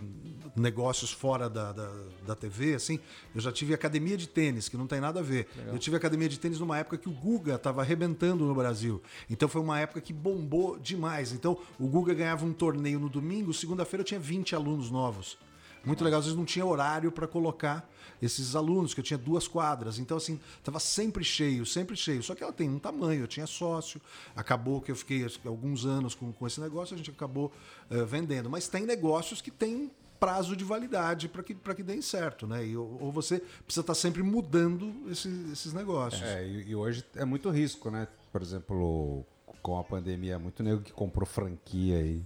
negócios 0.60 1.12
fora 1.12 1.50
da, 1.50 1.72
da, 1.72 1.92
da 2.28 2.36
TV, 2.36 2.76
assim. 2.76 3.00
Eu 3.34 3.42
já 3.42 3.52
tive 3.52 3.74
academia 3.74 4.18
de 4.18 4.28
tênis, 4.28 4.70
que 4.70 4.78
não 4.78 4.88
tem 4.88 5.00
nada 5.00 5.20
a 5.20 5.24
ver. 5.24 5.48
Eu 5.68 5.80
tive 5.80 5.96
academia 5.96 6.30
de 6.30 6.40
tênis 6.40 6.60
numa 6.60 6.78
época 6.78 6.98
que 6.98 7.10
o 7.10 7.12
Guga 7.12 7.56
estava 7.56 7.82
arrebentando 7.82 8.46
no 8.46 8.54
Brasil. 8.54 9.02
Então 9.30 9.48
foi 9.48 9.62
uma 9.62 9.80
época 9.80 10.02
que 10.02 10.14
bombou 10.14 10.78
demais. 10.78 11.32
Então 11.32 11.58
o 11.80 11.88
Guga 11.88 12.14
ganhava 12.14 12.46
um 12.46 12.54
torneio 12.54 13.00
no 13.00 13.10
domingo, 13.10 13.54
segunda-feira 13.54 14.02
eu 14.02 14.06
tinha 14.06 14.20
20 14.20 14.56
alunos 14.56 14.92
novos. 14.92 15.38
Muito 15.84 16.04
legal, 16.04 16.20
às 16.20 16.26
vezes 16.26 16.38
não 16.38 16.46
tinha 16.46 16.66
horário 16.66 17.12
para 17.12 17.26
colocar 17.26 17.90
esses 18.22 18.56
alunos, 18.56 18.94
que 18.94 19.00
eu 19.00 19.04
tinha 19.04 19.18
duas 19.18 19.48
quadras. 19.48 19.98
Então, 19.98 20.18
assim, 20.18 20.40
tava 20.62 20.80
sempre 20.80 21.24
cheio, 21.24 21.66
sempre 21.66 21.96
cheio. 21.96 22.22
Só 22.22 22.36
que 22.36 22.44
ela 22.44 22.52
tem 22.52 22.70
um 22.70 22.80
tamanho, 22.80 23.22
eu 23.22 23.28
tinha 23.28 23.48
sócio. 23.48 24.02
Acabou 24.36 24.82
que 24.82 24.92
eu 24.92 24.96
fiquei 24.96 25.26
alguns 25.46 25.86
anos 25.86 26.14
com, 26.14 26.34
com 26.34 26.46
esse 26.46 26.60
negócio, 26.60 26.96
a 26.96 26.98
gente 26.98 27.12
acabou 27.12 27.52
eh, 27.90 28.04
vendendo. 28.04 28.50
Mas 28.50 28.68
tem 28.68 28.86
negócios 28.86 29.42
que 29.42 29.50
têm 29.50 29.90
prazo 30.20 30.56
de 30.56 30.64
validade 30.64 31.30
para 31.30 31.42
que, 31.42 31.56
pra 31.56 31.74
que 31.74 31.84
deem 31.84 32.02
certo, 32.02 32.46
né? 32.46 32.66
E, 32.66 32.76
ou, 32.76 33.12
você 33.12 33.40
precisa 33.66 33.82
estar 33.82 33.96
sempre 33.96 34.22
mudando 34.22 34.94
esses, 35.10 35.52
esses 35.52 35.74
negócios. 35.74 36.22
É, 36.22 36.46
e, 36.46 36.70
e 36.70 36.76
hoje 36.76 37.04
é 37.16 37.26
muito 37.26 37.50
risco, 37.50 37.90
né? 37.90 38.08
Por 38.32 38.42
exemplo, 38.42 39.26
com 39.62 39.80
a 39.80 39.84
pandemia, 39.84 40.38
muito 40.38 40.62
nego 40.64 40.82
que 40.82 40.92
comprou 40.92 41.26
franquia 41.26 41.98
aí. 41.98 42.26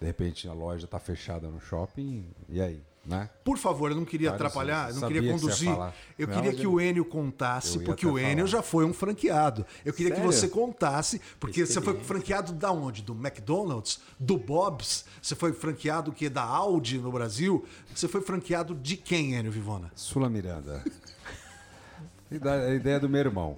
De 0.00 0.06
repente 0.06 0.48
a 0.48 0.52
loja 0.52 0.86
tá 0.86 0.98
fechada 0.98 1.48
no 1.48 1.60
shopping, 1.60 2.24
e 2.48 2.60
aí? 2.60 2.82
Né? 3.08 3.30
Por 3.42 3.56
favor, 3.56 3.90
eu 3.90 3.96
não 3.96 4.04
queria 4.04 4.30
atrapalhar, 4.30 4.90
eu 4.90 4.96
não 4.96 5.08
queria 5.08 5.22
que 5.22 5.30
conduzir. 5.40 5.70
falar. 5.72 5.94
Eu 6.18 6.26
Não, 6.28 6.34
queria 6.34 6.52
que 6.52 6.66
o 6.66 6.78
Enio 6.80 7.04
contasse, 7.06 7.78
porque 7.80 8.06
o 8.06 8.18
Enio 8.18 8.36
falar. 8.36 8.46
já 8.48 8.62
foi 8.62 8.84
um 8.84 8.92
franqueado. 8.92 9.64
Eu 9.84 9.92
queria 9.94 10.10
que 10.12 10.18
Sério? 10.18 10.30
você 10.32 10.48
contasse, 10.48 11.20
porque 11.40 11.64
você 11.64 11.80
foi 11.80 11.98
franqueado 12.00 12.52
da 12.52 12.70
onde? 12.70 13.00
Do 13.02 13.14
McDonald's? 13.14 13.98
Do 14.20 14.36
Bob's? 14.36 15.06
Você 15.22 15.34
foi 15.34 15.52
franqueado 15.54 16.10
o 16.10 16.14
quê? 16.14 16.28
Da 16.28 16.42
Audi 16.42 16.98
no 16.98 17.10
Brasil? 17.10 17.64
Você 17.94 18.06
foi 18.06 18.20
franqueado 18.20 18.74
de 18.74 18.96
quem, 18.98 19.34
Enio 19.34 19.50
Vivona? 19.50 19.90
Sula 19.94 20.28
Miranda. 20.28 20.84
A 22.30 22.74
ideia 22.74 23.00
do 23.00 23.08
meu 23.08 23.20
irmão. 23.20 23.56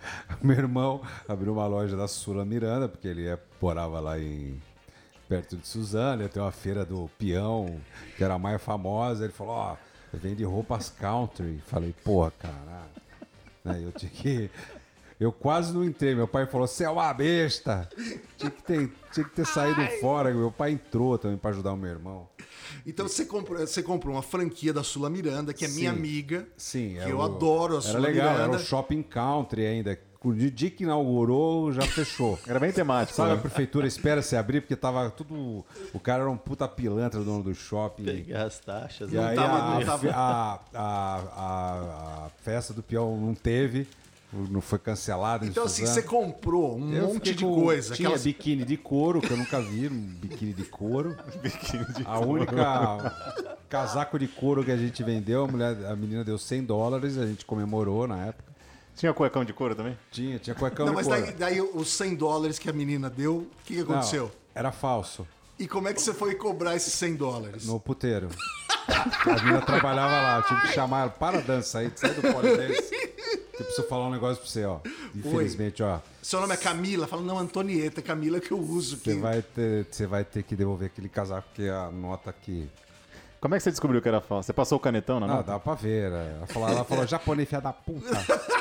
Meu 0.40 0.56
irmão 0.56 1.02
abriu 1.28 1.52
uma 1.52 1.66
loja 1.66 1.96
da 1.96 2.06
Sula 2.06 2.44
Miranda, 2.44 2.88
porque 2.88 3.08
ele 3.08 3.26
é- 3.26 3.38
morava 3.60 3.98
lá 4.00 4.18
em 4.18 4.62
perto 5.28 5.56
de 5.56 5.66
Suzano, 5.66 6.28
tem 6.28 6.42
uma 6.42 6.52
feira 6.52 6.84
do 6.84 7.08
peão, 7.18 7.80
que 8.16 8.24
era 8.24 8.34
a 8.34 8.38
mais 8.38 8.60
famosa. 8.62 9.24
Ele 9.24 9.32
falou, 9.32 9.54
ó, 9.54 9.76
vende 10.12 10.42
roupas 10.44 10.88
country. 10.88 11.60
Falei, 11.66 11.94
porra, 12.04 12.32
caralho. 12.38 12.88
Né, 13.64 13.82
Eu 13.84 13.92
tinha 13.92 14.10
que. 14.10 14.50
Eu 15.20 15.32
quase 15.32 15.72
não 15.74 15.84
entrei. 15.84 16.14
Meu 16.14 16.28
pai 16.28 16.46
falou, 16.46 16.66
você 16.66 16.84
é 16.84 16.90
uma 16.90 17.12
besta. 17.12 17.88
Tinha 18.36 18.50
que 18.52 18.62
ter, 18.62 18.92
tinha 19.12 19.24
que 19.24 19.34
ter 19.34 19.44
saído 19.44 19.80
fora. 20.00 20.32
Meu 20.32 20.50
pai 20.52 20.70
entrou 20.70 21.18
também 21.18 21.36
para 21.36 21.50
ajudar 21.50 21.72
o 21.72 21.76
meu 21.76 21.90
irmão. 21.90 22.28
Então 22.86 23.08
você 23.08 23.24
comprou, 23.24 23.58
você 23.58 23.82
comprou 23.82 24.14
uma 24.14 24.22
franquia 24.22 24.72
da 24.72 24.84
Sula 24.84 25.10
Miranda, 25.10 25.52
que 25.52 25.64
é 25.64 25.68
minha 25.68 25.90
Sim. 25.92 25.96
amiga. 25.98 26.46
Sim, 26.56 26.92
que 26.94 26.98
era 27.00 27.10
eu 27.10 27.18
o- 27.18 27.22
adoro 27.22 27.74
a 27.74 27.78
Era 27.78 27.82
Sula 27.82 27.98
legal, 27.98 28.30
Miranda. 28.32 28.54
era 28.54 28.62
o 28.62 28.64
shopping 28.64 29.02
country 29.02 29.66
ainda. 29.66 29.98
O 30.22 30.32
dia 30.34 30.68
que 30.70 30.82
inaugurou 30.82 31.72
já 31.72 31.82
fechou. 31.82 32.38
Era 32.46 32.58
bem 32.58 32.72
temático. 32.72 33.16
Sabe, 33.16 33.30
a 33.32 33.34
né? 33.36 33.40
prefeitura 33.40 33.86
espera 33.86 34.20
se 34.20 34.34
abrir 34.36 34.60
porque 34.60 34.74
tava 34.74 35.08
tudo. 35.10 35.64
O 35.94 36.00
cara 36.00 36.22
era 36.22 36.30
um 36.30 36.36
puta 36.36 36.66
pilantra, 36.66 37.20
dono 37.20 37.44
do 37.44 37.54
shopping. 37.54 38.02
Pegar 38.04 38.42
as 38.46 38.58
taxas. 38.58 39.12
E 39.12 39.14
né? 39.16 39.24
aí 39.28 39.36
tava- 39.36 39.58
a, 39.58 39.74
não 39.78 39.86
tava. 39.86 40.10
a- 40.10 40.60
a- 40.74 41.22
a- 41.36 42.24
a 42.26 42.30
festa 42.42 42.74
do 42.74 42.82
peão 42.82 43.16
não 43.16 43.32
teve, 43.32 43.86
não 44.32 44.60
foi 44.60 44.80
cancelada. 44.80 45.46
em 45.46 45.50
Então, 45.50 45.64
assim, 45.64 45.86
você 45.86 46.02
comprou 46.02 46.76
um 46.76 46.92
Eu 46.92 47.06
monte 47.14 47.32
de 47.32 47.44
com- 47.44 47.62
coisa. 47.62 47.94
Tinha 47.94 48.08
aquelas- 48.08 48.24
biquíni 48.24 48.64
de 48.64 48.76
couro, 48.76 49.20
que 49.20 49.30
eu 49.30 49.36
nunca 49.36 49.60
vi, 49.60 49.86
um 49.86 50.00
biquíni 50.20 50.52
de 50.52 50.64
couro. 50.64 51.16
a 52.04 52.18
única 52.18 53.54
casaco 53.68 54.18
de 54.18 54.26
couro 54.26 54.64
que 54.64 54.72
a 54.72 54.76
gente 54.76 55.02
vendeu, 55.04 55.44
a, 55.44 55.46
mulher, 55.46 55.76
a 55.86 55.94
menina 55.94 56.24
deu 56.24 56.38
100 56.38 56.64
dólares, 56.64 57.16
a 57.18 57.24
gente 57.26 57.44
comemorou 57.44 58.08
na 58.08 58.26
época. 58.26 58.47
Tinha 58.98 59.14
cuecão 59.14 59.44
de 59.44 59.52
couro 59.52 59.74
também? 59.74 59.96
Tinha, 60.10 60.38
tinha 60.38 60.54
cuecão 60.54 60.84
Não, 60.84 60.92
de 60.92 60.96
mas 60.96 61.06
couro. 61.06 61.22
daí, 61.22 61.32
daí 61.32 61.60
os 61.62 61.88
100 61.92 62.16
dólares 62.16 62.58
que 62.58 62.68
a 62.68 62.72
menina 62.72 63.08
deu, 63.08 63.36
o 63.36 63.46
que, 63.64 63.74
que 63.76 63.82
Não, 63.82 63.92
aconteceu? 63.92 64.30
era 64.54 64.72
falso, 64.72 65.26
E 65.58 65.66
como 65.68 65.88
é 65.88 65.94
que 65.94 66.02
você 66.02 66.12
foi 66.12 66.34
cobrar 66.34 66.74
esses 66.76 66.92
100 66.94 67.14
dólares? 67.16 67.66
no 67.66 67.78
puteiro. 67.80 68.28
A 68.88 69.34
menina 69.42 69.60
trabalhava 69.62 70.12
lá, 70.20 70.36
eu 70.38 70.42
tive 70.44 70.60
que 70.62 70.74
chamar 70.74 71.02
ela, 71.02 71.10
para 71.10 71.38
a 71.38 71.40
dança 71.40 71.78
aí, 71.78 71.92
sai 71.94 72.12
do 72.14 72.22
polidense. 72.32 72.92
Eu 73.58 73.64
preciso 73.64 73.86
falar 73.88 74.06
um 74.06 74.10
negócio 74.10 74.42
pra 74.42 74.50
você, 74.50 74.64
ó. 74.64 74.78
Infelizmente, 75.14 75.82
ó. 75.82 75.98
Seu 76.22 76.40
nome 76.40 76.54
é 76.54 76.56
Camila? 76.56 77.06
Fala, 77.06 77.22
não, 77.22 77.38
Antonieta, 77.38 78.00
Camila 78.00 78.40
que 78.40 78.50
eu 78.52 78.58
uso. 78.58 78.96
Você 78.96 79.14
Que... 79.14 79.20
vai, 79.20 79.42
ter, 79.42 79.86
você 79.90 80.06
vai 80.06 80.24
ter 80.24 80.42
que 80.42 80.56
devolver 80.56 80.86
aquele 80.86 81.08
casaco, 81.08 81.46
porque 81.48 81.68
a 81.68 81.90
nota 81.90 82.30
aqui. 82.30 82.68
Como 83.40 83.54
é 83.54 83.58
que 83.58 83.62
você 83.64 83.70
descobriu 83.70 84.00
que 84.02 84.08
era 84.08 84.20
falso? 84.20 84.46
Você 84.46 84.52
passou 84.52 84.78
o 84.78 84.80
canetão 84.80 85.20
na 85.20 85.26
Não, 85.26 85.36
nota? 85.36 85.52
dá 85.52 85.58
pra 85.60 85.74
ver. 85.74 86.10
né? 86.10 86.34
Ela 86.38 86.46
falou, 86.46 86.68
ela 86.68 86.84
falou 86.84 87.06
japonês, 87.06 87.48
filha 87.48 87.60
da 87.60 87.72
puta. 87.72 88.08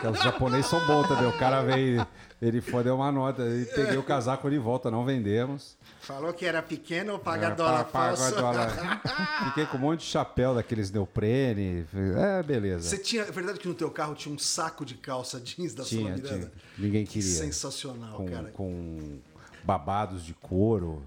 Porque 0.00 0.06
os 0.18 0.22
japoneses 0.22 0.66
são 0.66 0.84
bons 0.86 1.08
também. 1.08 1.26
O 1.28 1.38
cara 1.38 1.62
veio, 1.62 2.06
ele 2.40 2.60
foi, 2.60 2.84
deu 2.84 2.96
uma 2.96 3.10
nota. 3.10 3.42
E 3.42 3.64
peguei 3.66 3.96
o 3.96 4.02
casaco 4.02 4.48
de 4.50 4.58
volta, 4.58 4.90
não 4.90 5.04
vendemos. 5.04 5.76
Falou 6.00 6.32
que 6.32 6.44
era 6.46 6.62
pequeno, 6.62 7.18
paga 7.18 7.48
É, 7.48 7.54
dólar 7.54 7.84
pa- 7.84 7.90
paga 7.90 8.16
falso. 8.16 8.36
dólar. 8.36 9.00
Fiquei 9.48 9.66
com 9.66 9.76
um 9.76 9.80
monte 9.80 10.00
de 10.00 10.06
chapéu 10.06 10.54
daqueles 10.54 10.90
neoprene. 10.90 11.84
É, 12.16 12.42
beleza. 12.42 12.88
Você 12.88 12.98
tinha, 12.98 13.22
é 13.22 13.30
verdade 13.30 13.58
que 13.58 13.66
no 13.66 13.74
teu 13.74 13.90
carro 13.90 14.14
tinha 14.14 14.32
um 14.34 14.38
saco 14.38 14.84
de 14.84 14.94
calça 14.94 15.40
jeans 15.40 15.74
da 15.74 15.82
Tinha, 15.82 16.14
Miranda? 16.14 16.28
tinha. 16.28 16.52
Ninguém 16.78 17.04
Que 17.04 17.14
queria. 17.14 17.28
sensacional, 17.38 18.16
com, 18.18 18.26
cara. 18.28 18.50
com 18.52 19.18
babados 19.64 20.24
de 20.24 20.34
couro. 20.34 21.02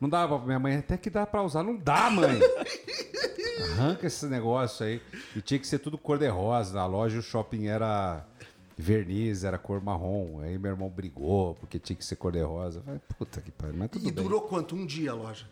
Não 0.00 0.08
dava 0.08 0.36
pra 0.38 0.46
minha 0.46 0.58
mãe, 0.58 0.76
até 0.76 0.96
que 0.96 1.10
dá 1.10 1.26
pra 1.26 1.42
usar. 1.42 1.62
Não 1.62 1.76
dá, 1.76 2.08
mãe! 2.10 2.38
Arranca 3.72 4.06
esse 4.06 4.26
negócio 4.26 4.84
aí. 4.86 5.00
E 5.36 5.40
tinha 5.42 5.58
que 5.60 5.66
ser 5.66 5.78
tudo 5.78 5.98
cor-de-rosa. 5.98 6.74
Na 6.74 6.86
loja 6.86 7.18
o 7.18 7.22
shopping 7.22 7.66
era 7.66 8.24
verniz, 8.76 9.44
era 9.44 9.58
cor 9.58 9.82
marrom. 9.82 10.40
Aí 10.40 10.58
meu 10.58 10.70
irmão 10.72 10.88
brigou 10.88 11.54
porque 11.56 11.78
tinha 11.78 11.96
que 11.96 12.04
ser 12.04 12.16
cor-de-rosa. 12.16 12.82
Puta 13.18 13.40
que 13.40 13.50
pariu, 13.50 13.74
mas 13.76 13.90
tudo 13.90 14.08
E 14.08 14.10
bem. 14.10 14.24
durou 14.24 14.42
quanto? 14.42 14.74
Um 14.74 14.86
dia 14.86 15.10
a 15.10 15.14
loja? 15.14 15.46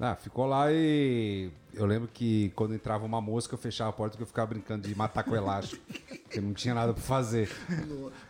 Ah, 0.00 0.14
ficou 0.14 0.46
lá 0.46 0.70
e 0.70 1.50
eu 1.74 1.84
lembro 1.84 2.08
que 2.14 2.52
quando 2.54 2.72
entrava 2.72 3.04
uma 3.04 3.20
mosca 3.20 3.54
eu 3.54 3.58
fechava 3.58 3.90
a 3.90 3.92
porta 3.92 4.12
porque 4.12 4.22
eu 4.22 4.26
ficava 4.28 4.46
brincando 4.46 4.86
de 4.86 4.94
matar 4.94 5.24
com 5.24 5.34
elástico. 5.34 5.82
porque 6.22 6.40
não 6.40 6.54
tinha 6.54 6.72
nada 6.72 6.92
pra 6.94 7.02
fazer. 7.02 7.50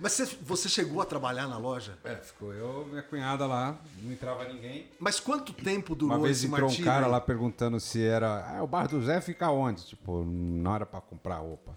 Mas 0.00 0.12
você, 0.12 0.24
você 0.40 0.66
chegou 0.66 1.02
a 1.02 1.04
trabalhar 1.04 1.46
na 1.46 1.58
loja? 1.58 1.98
É, 2.04 2.14
ficou 2.16 2.54
eu 2.54 2.86
minha 2.88 3.02
cunhada 3.02 3.44
lá, 3.44 3.76
não 4.02 4.10
entrava 4.10 4.44
ninguém. 4.48 4.86
Mas 4.98 5.20
quanto 5.20 5.52
tempo 5.52 5.94
durou 5.94 6.16
Uma 6.16 6.24
vez 6.24 6.38
esse 6.38 6.46
entrou 6.46 6.60
um 6.60 6.64
martírio? 6.68 6.84
cara 6.90 7.04
aí? 7.04 7.12
lá 7.12 7.20
perguntando 7.20 7.78
se 7.78 8.02
era. 8.02 8.46
Ah, 8.56 8.62
o 8.62 8.66
bar 8.66 8.88
do 8.88 9.02
Zé 9.04 9.20
fica 9.20 9.50
onde? 9.50 9.84
Tipo, 9.84 10.24
não 10.24 10.74
era 10.74 10.86
pra 10.86 11.02
comprar 11.02 11.36
roupa. 11.36 11.76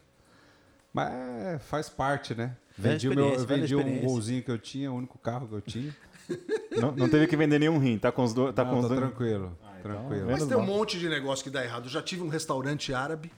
Mas 0.93 1.11
é, 1.11 1.59
faz 1.59 1.89
parte, 1.89 2.33
né? 2.33 2.55
Vendi, 2.77 3.09
o 3.09 3.13
meu, 3.15 3.37
vendi 3.45 3.75
um 3.75 3.99
golzinho 3.99 4.41
que 4.41 4.51
eu 4.51 4.57
tinha, 4.57 4.89
o 4.89 4.95
único 4.95 5.17
carro 5.17 5.49
que 5.49 5.55
eu 5.55 5.61
tinha. 5.61 5.93
Não, 6.79 6.93
não 6.93 7.09
teve 7.09 7.27
que 7.27 7.35
vender 7.35 7.59
nenhum 7.59 7.77
rim. 7.77 7.97
Tá 7.97 8.09
com 8.09 8.23
os 8.23 8.33
dois. 8.33 8.55
Tá 8.55 8.63
Não, 8.63 8.71
com 8.71 8.79
os 8.79 8.87
dois. 8.87 8.97
tranquilo. 9.01 9.57
Tranquilo. 9.81 10.25
Mas 10.25 10.35
Menos 10.35 10.47
tem 10.47 10.57
um 10.57 10.65
mal. 10.65 10.77
monte 10.77 10.97
de 10.99 11.09
negócio 11.09 11.43
que 11.43 11.49
dá 11.49 11.63
errado. 11.63 11.85
Eu 11.85 11.89
já 11.89 12.01
tive 12.01 12.21
um 12.23 12.27
restaurante 12.29 12.93
árabe 12.93 13.31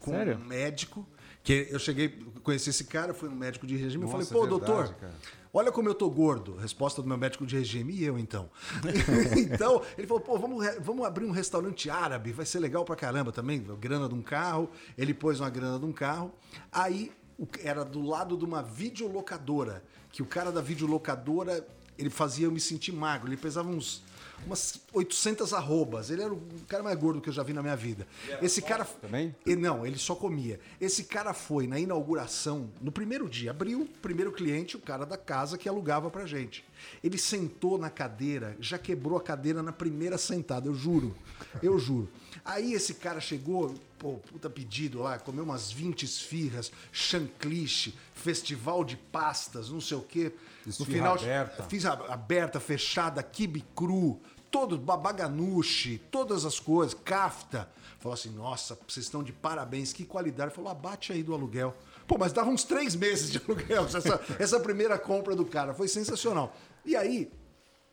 com 0.00 0.10
Sério? 0.12 0.36
um 0.36 0.44
médico. 0.44 1.06
Que 1.42 1.68
eu 1.70 1.78
cheguei, 1.78 2.08
conheci 2.42 2.70
esse 2.70 2.82
cara, 2.84 3.14
fui 3.14 3.28
no 3.28 3.36
médico 3.36 3.68
de 3.68 3.76
regime. 3.76 4.02
eu 4.04 4.10
Nossa, 4.10 4.24
falei, 4.26 4.26
pô, 4.26 4.46
é 4.46 4.58
verdade, 4.58 4.72
doutor, 4.82 4.94
cara. 4.96 5.14
olha 5.54 5.70
como 5.70 5.88
eu 5.88 5.94
tô 5.94 6.10
gordo. 6.10 6.56
Resposta 6.56 7.00
do 7.00 7.06
meu 7.06 7.16
médico 7.16 7.46
de 7.46 7.54
regime. 7.56 7.92
E 7.94 8.02
eu, 8.04 8.18
então? 8.18 8.50
então, 9.38 9.80
ele 9.96 10.08
falou, 10.08 10.20
pô, 10.20 10.36
vamos, 10.38 10.66
vamos 10.80 11.06
abrir 11.06 11.24
um 11.24 11.30
restaurante 11.30 11.88
árabe. 11.88 12.32
Vai 12.32 12.44
ser 12.44 12.58
legal 12.58 12.84
pra 12.84 12.96
caramba 12.96 13.30
também. 13.30 13.64
Grana 13.78 14.08
de 14.08 14.14
um 14.16 14.22
carro. 14.22 14.68
Ele 14.98 15.14
pôs 15.14 15.38
uma 15.38 15.48
grana 15.48 15.78
de 15.78 15.84
um 15.84 15.92
carro. 15.92 16.32
Aí, 16.72 17.12
o- 17.38 17.46
era 17.62 17.84
do 17.84 18.02
lado 18.02 18.36
de 18.36 18.44
uma 18.44 18.60
videolocadora. 18.62 19.84
Que 20.10 20.22
o 20.22 20.26
cara 20.26 20.50
da 20.50 20.60
videolocadora, 20.60 21.64
ele 21.96 22.10
fazia 22.10 22.46
eu 22.46 22.50
me 22.50 22.58
sentir 22.58 22.90
magro. 22.90 23.28
Ele 23.28 23.36
pesava 23.36 23.68
uns 23.68 24.02
umas 24.46 24.80
800 24.92 25.52
arrobas. 25.52 26.10
Ele 26.10 26.22
era 26.22 26.32
o 26.32 26.40
cara 26.68 26.82
mais 26.82 26.98
gordo 26.98 27.20
que 27.20 27.28
eu 27.28 27.32
já 27.32 27.42
vi 27.42 27.52
na 27.52 27.62
minha 27.62 27.76
vida. 27.76 28.06
Esse 28.40 28.62
cara. 28.62 28.84
também? 28.84 29.34
E 29.44 29.54
não, 29.56 29.84
ele 29.84 29.98
só 29.98 30.14
comia. 30.14 30.58
Esse 30.80 31.04
cara 31.04 31.34
foi 31.34 31.66
na 31.66 31.78
inauguração, 31.78 32.70
no 32.80 32.92
primeiro 32.92 33.28
dia, 33.28 33.50
abriu, 33.50 33.88
primeiro 34.00 34.32
cliente, 34.32 34.76
o 34.76 34.80
cara 34.80 35.04
da 35.04 35.16
casa 35.16 35.58
que 35.58 35.68
alugava 35.68 36.10
pra 36.10 36.24
gente. 36.24 36.64
Ele 37.02 37.18
sentou 37.18 37.76
na 37.78 37.90
cadeira, 37.90 38.56
já 38.60 38.78
quebrou 38.78 39.18
a 39.18 39.22
cadeira 39.22 39.62
na 39.62 39.72
primeira 39.72 40.16
sentada, 40.16 40.68
eu 40.68 40.74
juro. 40.74 41.16
Eu 41.62 41.78
juro. 41.80 42.08
Aí 42.44 42.74
esse 42.74 42.94
cara 42.94 43.20
chegou, 43.20 43.74
pô, 43.98 44.14
puta 44.14 44.48
pedido 44.48 45.00
lá, 45.00 45.18
comeu 45.18 45.42
umas 45.42 45.72
20 45.72 46.04
esfirras, 46.04 46.70
chancliche, 46.92 47.94
festival 48.14 48.84
de 48.84 48.96
pastas, 48.96 49.68
não 49.70 49.80
sei 49.80 49.96
o 49.96 50.02
quê. 50.02 50.32
No 50.64 50.70
Esfirra 50.70 50.90
final, 50.92 51.14
aberta. 51.14 51.62
fiz 51.64 51.84
aberta, 51.86 52.60
fechada, 52.60 53.22
kibe 53.22 53.64
cru, 53.74 54.20
todo, 54.50 54.78
babaganuche, 54.78 55.98
todas 56.10 56.44
as 56.44 56.58
coisas, 56.58 56.94
kafta. 57.04 57.68
Falou 57.98 58.14
assim, 58.14 58.30
nossa, 58.30 58.78
vocês 58.86 59.06
estão 59.06 59.22
de 59.22 59.32
parabéns, 59.32 59.92
que 59.92 60.04
qualidade. 60.04 60.54
Falou, 60.54 60.70
abate 60.70 61.12
aí 61.12 61.22
do 61.22 61.34
aluguel. 61.34 61.74
Pô, 62.06 62.16
mas 62.18 62.32
dava 62.32 62.50
uns 62.50 62.64
três 62.64 62.94
meses 62.94 63.30
de 63.30 63.38
aluguel, 63.46 63.84
essa, 63.84 64.20
essa 64.38 64.60
primeira 64.60 64.98
compra 64.98 65.34
do 65.34 65.44
cara. 65.44 65.74
Foi 65.74 65.88
sensacional. 65.88 66.54
E 66.84 66.94
aí, 66.94 67.30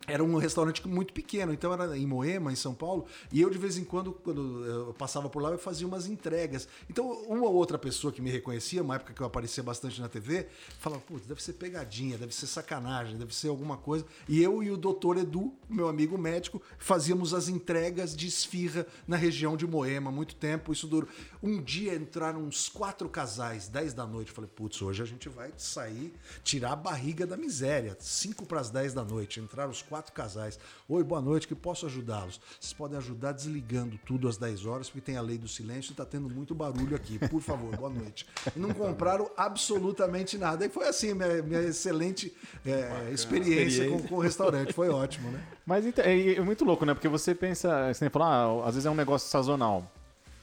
era 0.07 0.24
um 0.24 0.36
restaurante 0.38 0.86
muito 0.88 1.13
pequeno, 1.13 1.53
então 1.53 1.72
era 1.72 1.98
em 1.98 2.05
Moema, 2.05 2.51
em 2.51 2.55
São 2.55 2.74
Paulo, 2.74 3.05
e 3.31 3.41
eu 3.41 3.50
de 3.50 3.57
vez 3.57 3.77
em 3.77 3.83
quando, 3.83 4.12
quando 4.12 4.65
eu 4.65 4.93
passava 4.93 5.29
por 5.29 5.41
lá, 5.41 5.50
eu 5.50 5.57
fazia 5.57 5.88
umas 5.88 6.07
entregas. 6.07 6.67
Então, 6.89 7.10
uma 7.24 7.45
ou 7.45 7.53
outra 7.53 7.77
pessoa 7.77 8.12
que 8.12 8.22
me 8.22 8.29
reconhecia, 8.29 8.81
uma 8.81 8.95
época 8.95 9.13
que 9.13 9.22
eu 9.22 9.25
aparecia 9.25 9.63
bastante 9.63 10.01
na 10.01 10.10
TV, 10.10 10.48
falava, 10.79 11.01
putz, 11.01 11.25
deve 11.25 11.41
ser 11.41 11.53
pegadinha, 11.53 12.17
deve 12.17 12.33
ser 12.36 12.48
sacanagem, 12.48 13.17
deve 13.17 13.33
ser 13.33 13.48
alguma 13.48 13.77
coisa. 13.77 14.05
E 14.27 14.41
eu 14.41 14.62
e 14.62 14.72
o 14.72 14.77
doutor 14.77 15.17
Edu, 15.17 15.53
meu 15.69 15.88
amigo 15.88 16.17
médico, 16.17 16.62
fazíamos 16.77 17.33
as 17.33 17.48
entregas 17.48 18.15
de 18.15 18.27
esfirra 18.27 18.86
na 19.07 19.15
região 19.15 19.55
de 19.55 19.65
Moema, 19.65 20.12
muito 20.12 20.36
tempo, 20.36 20.74
isso 20.74 20.88
durou. 20.88 21.10
Um 21.41 21.62
dia 21.62 21.95
entraram 21.95 22.41
uns 22.43 22.67
quatro 22.67 23.07
casais, 23.07 23.67
10 23.67 23.93
da 23.93 24.05
noite, 24.05 24.31
falei, 24.31 24.50
putz, 24.53 24.81
hoje 24.81 25.01
a 25.01 25.05
gente 25.05 25.29
vai 25.29 25.53
sair, 25.57 26.13
tirar 26.43 26.74
a 26.74 26.75
barriga 26.75 27.25
da 27.25 27.38
miséria. 27.38 27.95
Cinco 28.00 28.45
para 28.45 28.60
as 28.60 28.69
10 28.69 28.93
da 28.93 29.03
noite, 29.03 29.39
entraram 29.39 29.72
os 29.72 29.81
quatro 29.81 29.93
quatro 29.94 30.12
casais. 30.12 30.58
Oi, 30.90 31.04
boa 31.04 31.22
noite, 31.22 31.48
que 31.48 31.54
posso 31.54 31.86
ajudá-los? 31.86 32.42
Vocês 32.60 32.74
podem 32.74 32.98
ajudar 32.98 33.32
desligando 33.32 33.96
tudo 34.04 34.28
às 34.28 34.38
10 34.38 34.66
horas, 34.66 34.90
porque 34.90 35.02
tem 35.02 35.18
a 35.18 35.22
lei 35.22 35.38
do 35.38 35.48
silêncio 35.48 35.92
e 35.92 35.96
tá 35.96 36.04
tendo 36.04 36.28
muito 36.28 36.56
barulho 36.56 36.96
aqui. 36.96 37.20
Por 37.30 37.42
favor, 37.42 37.78
boa 37.78 37.92
noite. 37.92 38.26
E 38.56 38.60
não 38.60 38.74
compraram 38.74 39.30
absolutamente 39.38 40.36
nada. 40.36 40.66
E 40.66 40.70
foi 40.70 40.88
assim, 40.88 41.14
minha, 41.14 41.44
minha 41.44 41.62
excelente 41.62 42.36
é, 42.66 43.12
experiência, 43.12 43.88
Com, 43.88 44.02
com 44.02 44.16
o 44.16 44.20
restaurante. 44.20 44.74
Foi 44.74 44.90
ótimo, 44.90 45.30
né? 45.30 45.40
Mas 45.64 45.86
então, 45.86 46.04
é, 46.04 46.38
é 46.38 46.42
muito 46.42 46.66
louco, 46.66 46.88
né? 46.88 46.96
Porque 46.96 47.08
você 47.08 47.36
pensa, 47.36 47.94
você 47.94 48.10
fala, 48.10 48.26
ah, 48.26 48.68
às 48.68 48.74
vezes 48.74 48.88
é 48.88 48.90
um 48.90 48.96
negócio 48.96 49.30
sazonal. 49.30 49.92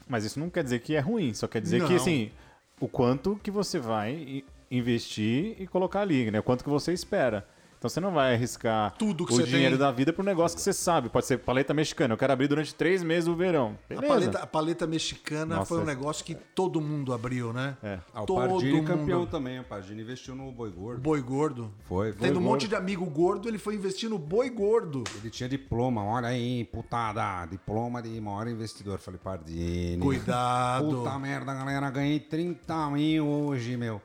Mas 0.08 0.24
isso 0.24 0.38
não 0.38 0.48
quer 0.48 0.62
dizer 0.62 0.78
que 0.78 0.94
é 0.94 1.00
ruim, 1.00 1.34
só 1.34 1.48
quer 1.48 1.60
dizer 1.60 1.80
Não. 1.80 1.88
que, 1.88 1.96
assim, 1.96 2.30
o 2.78 2.86
quanto 2.86 3.34
que 3.42 3.50
você 3.50 3.80
vai 3.80 4.44
investir 4.70 5.56
e 5.60 5.66
colocar 5.66 6.02
ali, 6.02 6.30
né? 6.30 6.38
O 6.38 6.42
quanto 6.44 6.62
que 6.62 6.70
você 6.70 6.92
espera. 6.92 7.44
Então 7.80 7.88
você 7.88 7.98
não 7.98 8.12
vai 8.12 8.34
arriscar 8.34 8.94
Tudo 8.98 9.24
que 9.24 9.32
o 9.32 9.36
você 9.36 9.44
dinheiro 9.44 9.70
tem. 9.70 9.78
da 9.78 9.90
vida 9.90 10.12
para 10.12 10.20
um 10.20 10.26
negócio 10.26 10.54
que 10.54 10.62
você 10.62 10.70
sabe. 10.70 11.08
Pode 11.08 11.24
ser 11.24 11.38
paleta 11.38 11.72
mexicana. 11.72 12.12
Eu 12.12 12.18
quero 12.18 12.30
abrir 12.30 12.46
durante 12.46 12.74
três 12.74 13.02
meses 13.02 13.26
o 13.26 13.34
verão. 13.34 13.78
A 13.96 14.02
paleta, 14.02 14.38
a 14.40 14.46
paleta 14.46 14.86
mexicana 14.86 15.56
Nossa, 15.56 15.66
foi 15.70 15.78
um 15.78 15.82
é- 15.84 15.86
negócio 15.86 16.22
que 16.22 16.34
todo 16.34 16.78
mundo 16.78 17.14
abriu, 17.14 17.54
né? 17.54 17.78
É. 17.82 17.98
Ah, 18.12 18.22
o 18.22 18.26
Todo 18.26 18.46
Pardini 18.46 18.84
campeão 18.84 19.20
mundo. 19.20 19.30
também. 19.30 19.60
O 19.60 19.64
Pardini 19.64 20.02
investiu 20.02 20.34
no 20.34 20.52
Boi 20.52 20.70
Gordo. 20.70 21.00
Boi 21.00 21.22
gordo. 21.22 21.72
Foi, 21.88 22.12
foi. 22.12 22.20
Tendo 22.20 22.38
um 22.38 22.42
Boi 22.42 22.52
monte 22.52 22.68
de 22.68 22.76
amigo 22.76 23.06
gordo, 23.06 23.48
ele 23.48 23.56
foi 23.56 23.76
investir 23.76 24.10
no 24.10 24.18
boi 24.18 24.50
gordo. 24.50 25.02
Ele 25.16 25.30
tinha 25.30 25.48
diploma, 25.48 26.04
olha 26.04 26.28
aí, 26.28 26.64
putada, 26.66 27.46
diploma 27.46 28.02
de 28.02 28.20
maior 28.20 28.46
investidor. 28.46 28.98
Falei, 28.98 29.18
Pardini. 29.24 30.02
Cuidado. 30.02 30.84
Puta 30.98 31.18
merda, 31.18 31.54
galera, 31.54 31.88
ganhei 31.88 32.20
30 32.20 32.90
mil 32.90 33.26
hoje, 33.26 33.74
meu. 33.78 34.02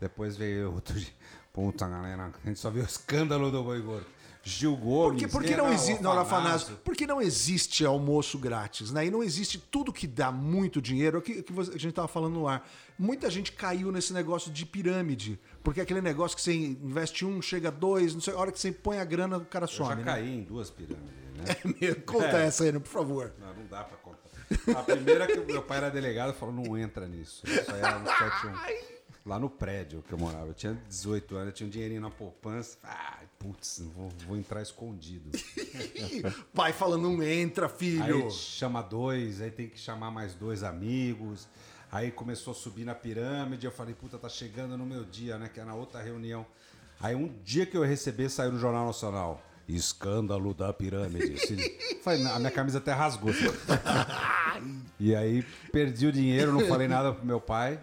Depois 0.00 0.36
veio 0.36 0.72
outro 0.74 0.98
dia. 0.98 1.21
Puta, 1.52 1.86
galera, 1.86 2.32
a 2.42 2.48
gente 2.48 2.58
só 2.58 2.70
viu 2.70 2.82
o 2.82 2.86
escândalo 2.86 3.50
do 3.50 3.62
Boi 3.62 3.80
Gordo. 3.80 4.06
Gil 4.44 4.76
Gomes. 4.76 5.22
Porque, 5.22 5.28
porque 5.28 5.56
não 5.56 5.72
existe. 5.72 6.02
Não, 6.02 6.18
Afanásio. 6.18 6.76
Porque 6.82 7.06
não 7.06 7.22
existe 7.22 7.86
almoço 7.86 8.38
grátis, 8.38 8.90
né? 8.90 9.06
E 9.06 9.10
não 9.10 9.22
existe 9.22 9.56
tudo 9.56 9.92
que 9.92 10.06
dá 10.06 10.32
muito 10.32 10.82
dinheiro, 10.82 11.18
é 11.18 11.20
o 11.20 11.22
que, 11.22 11.42
que 11.42 11.52
a 11.60 11.78
gente 11.78 11.92
tava 11.92 12.08
falando 12.08 12.34
no 12.34 12.48
ar. 12.48 12.68
Muita 12.98 13.30
gente 13.30 13.52
caiu 13.52 13.92
nesse 13.92 14.12
negócio 14.12 14.50
de 14.50 14.66
pirâmide. 14.66 15.38
Porque 15.62 15.78
é 15.78 15.82
aquele 15.84 16.00
negócio 16.00 16.36
que 16.36 16.42
você 16.42 16.52
investe 16.54 17.24
um, 17.24 17.40
chega 17.40 17.70
dois, 17.70 18.14
não 18.14 18.20
sei, 18.20 18.34
a 18.34 18.38
hora 18.38 18.50
que 18.50 18.58
você 18.58 18.72
põe 18.72 18.98
a 18.98 19.04
grana, 19.04 19.36
o 19.38 19.44
cara 19.44 19.64
Eu 19.66 19.68
já 19.68 19.74
some. 19.84 19.94
né? 19.96 20.02
caí 20.04 20.38
em 20.38 20.42
duas 20.42 20.70
pirâmides, 20.70 21.12
né? 21.36 21.74
Meu, 21.80 21.96
Conta 22.02 22.38
essa 22.38 22.64
aí, 22.64 22.72
né, 22.72 22.80
por 22.80 22.90
favor. 22.90 23.32
Não, 23.38 23.54
não 23.54 23.66
dá 23.66 23.84
pra 23.84 23.96
contar. 23.98 24.80
A 24.80 24.82
primeira 24.82 25.26
que 25.28 25.38
o 25.38 25.46
meu 25.46 25.62
pai 25.62 25.78
era 25.78 25.90
delegado 25.90 26.34
falou, 26.34 26.52
não 26.52 26.76
entra 26.76 27.06
nisso. 27.06 27.42
Isso 27.46 27.70
aí 27.72 27.78
era 27.80 27.98
no 27.98 28.06
71. 28.08 28.91
Lá 29.24 29.38
no 29.38 29.48
prédio 29.48 30.02
que 30.02 30.12
eu 30.12 30.18
morava. 30.18 30.48
Eu 30.48 30.54
tinha 30.54 30.76
18 30.88 31.36
anos, 31.36 31.46
eu 31.48 31.52
tinha 31.52 31.66
um 31.68 31.70
dinheirinho 31.70 32.00
na 32.00 32.10
poupança. 32.10 32.76
Ai, 32.82 33.24
putz, 33.38 33.80
vou, 33.94 34.08
vou 34.26 34.36
entrar 34.36 34.60
escondido. 34.60 35.30
Pai 36.52 36.72
falando, 36.72 37.02
não 37.02 37.22
entra, 37.22 37.68
filho. 37.68 38.24
Aí 38.24 38.30
chama 38.32 38.82
dois, 38.82 39.40
aí 39.40 39.50
tem 39.50 39.68
que 39.68 39.78
chamar 39.78 40.10
mais 40.10 40.34
dois 40.34 40.64
amigos. 40.64 41.46
Aí 41.90 42.10
começou 42.10 42.50
a 42.52 42.54
subir 42.54 42.84
na 42.84 42.96
pirâmide. 42.96 43.64
Eu 43.64 43.70
falei, 43.70 43.94
puta, 43.94 44.18
tá 44.18 44.28
chegando 44.28 44.76
no 44.76 44.84
meu 44.84 45.04
dia, 45.04 45.38
né? 45.38 45.48
Que 45.52 45.60
é 45.60 45.64
na 45.64 45.74
outra 45.74 46.02
reunião. 46.02 46.44
Aí 47.00 47.14
um 47.14 47.28
dia 47.44 47.64
que 47.64 47.76
eu 47.76 47.82
recebi, 47.82 48.28
saiu 48.28 48.52
no 48.52 48.58
Jornal 48.58 48.86
Nacional. 48.86 49.40
Escândalo 49.68 50.52
da 50.52 50.72
pirâmide. 50.72 51.36
Falei, 52.02 52.26
a 52.26 52.38
minha 52.40 52.50
camisa 52.50 52.78
até 52.78 52.92
rasgou. 52.92 53.30
e 54.98 55.14
aí 55.14 55.44
perdi 55.70 56.06
o 56.06 56.12
dinheiro, 56.12 56.52
não 56.52 56.66
falei 56.66 56.88
nada 56.88 57.12
pro 57.12 57.24
meu 57.24 57.40
pai. 57.40 57.78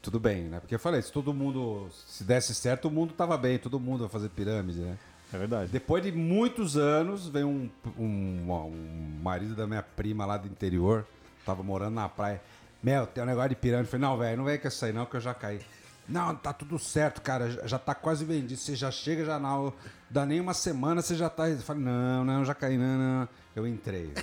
Tudo 0.00 0.20
bem, 0.20 0.44
né? 0.44 0.60
Porque 0.60 0.74
eu 0.74 0.78
falei, 0.78 1.02
se 1.02 1.12
todo 1.12 1.34
mundo, 1.34 1.88
se 2.06 2.22
desse 2.24 2.54
certo, 2.54 2.86
o 2.88 2.90
mundo 2.90 3.12
tava 3.12 3.36
bem, 3.36 3.58
todo 3.58 3.80
mundo 3.80 4.00
vai 4.00 4.08
fazer 4.08 4.28
pirâmide, 4.30 4.78
né? 4.80 4.96
É 5.32 5.36
verdade. 5.38 5.70
Depois 5.70 6.02
de 6.02 6.10
muitos 6.12 6.76
anos, 6.76 7.28
veio 7.28 7.48
um, 7.48 7.68
um, 7.98 8.52
um 8.52 9.20
marido 9.22 9.54
da 9.54 9.66
minha 9.66 9.82
prima 9.82 10.24
lá 10.24 10.36
do 10.36 10.46
interior, 10.46 11.04
tava 11.44 11.62
morando 11.62 11.94
na 11.94 12.08
praia. 12.08 12.40
Mel, 12.82 13.06
tem 13.06 13.22
um 13.22 13.26
negócio 13.26 13.50
de 13.50 13.56
pirâmide. 13.56 13.88
Eu 13.88 13.90
falei, 13.90 14.06
não, 14.08 14.16
velho, 14.16 14.36
não 14.38 14.44
vem 14.44 14.58
com 14.58 14.68
essa 14.68 14.86
aí 14.86 14.92
não, 14.92 15.04
que 15.04 15.16
eu 15.16 15.20
já 15.20 15.34
caí. 15.34 15.60
Não, 16.08 16.34
tá 16.34 16.54
tudo 16.54 16.78
certo, 16.78 17.20
cara, 17.20 17.50
já- 17.68 17.78
tá 17.78 17.94
quase 17.94 18.24
vendido. 18.24 18.56
Você 18.58 18.74
já 18.74 18.90
chega, 18.90 19.24
já 19.26 19.38
não 19.38 19.72
dá 20.08 20.24
nem 20.24 20.40
uma 20.40 20.54
semana, 20.54 21.02
você 21.02 21.14
já 21.14 21.28
tá. 21.28 21.50
Eu 21.50 21.58
falei, 21.58 21.82
não, 21.82 22.24
não, 22.24 22.44
já 22.44 22.54
caí, 22.54 22.78
não, 22.78 22.96
não. 22.98 23.28
Eu 23.54 23.66
entrei. 23.66 24.10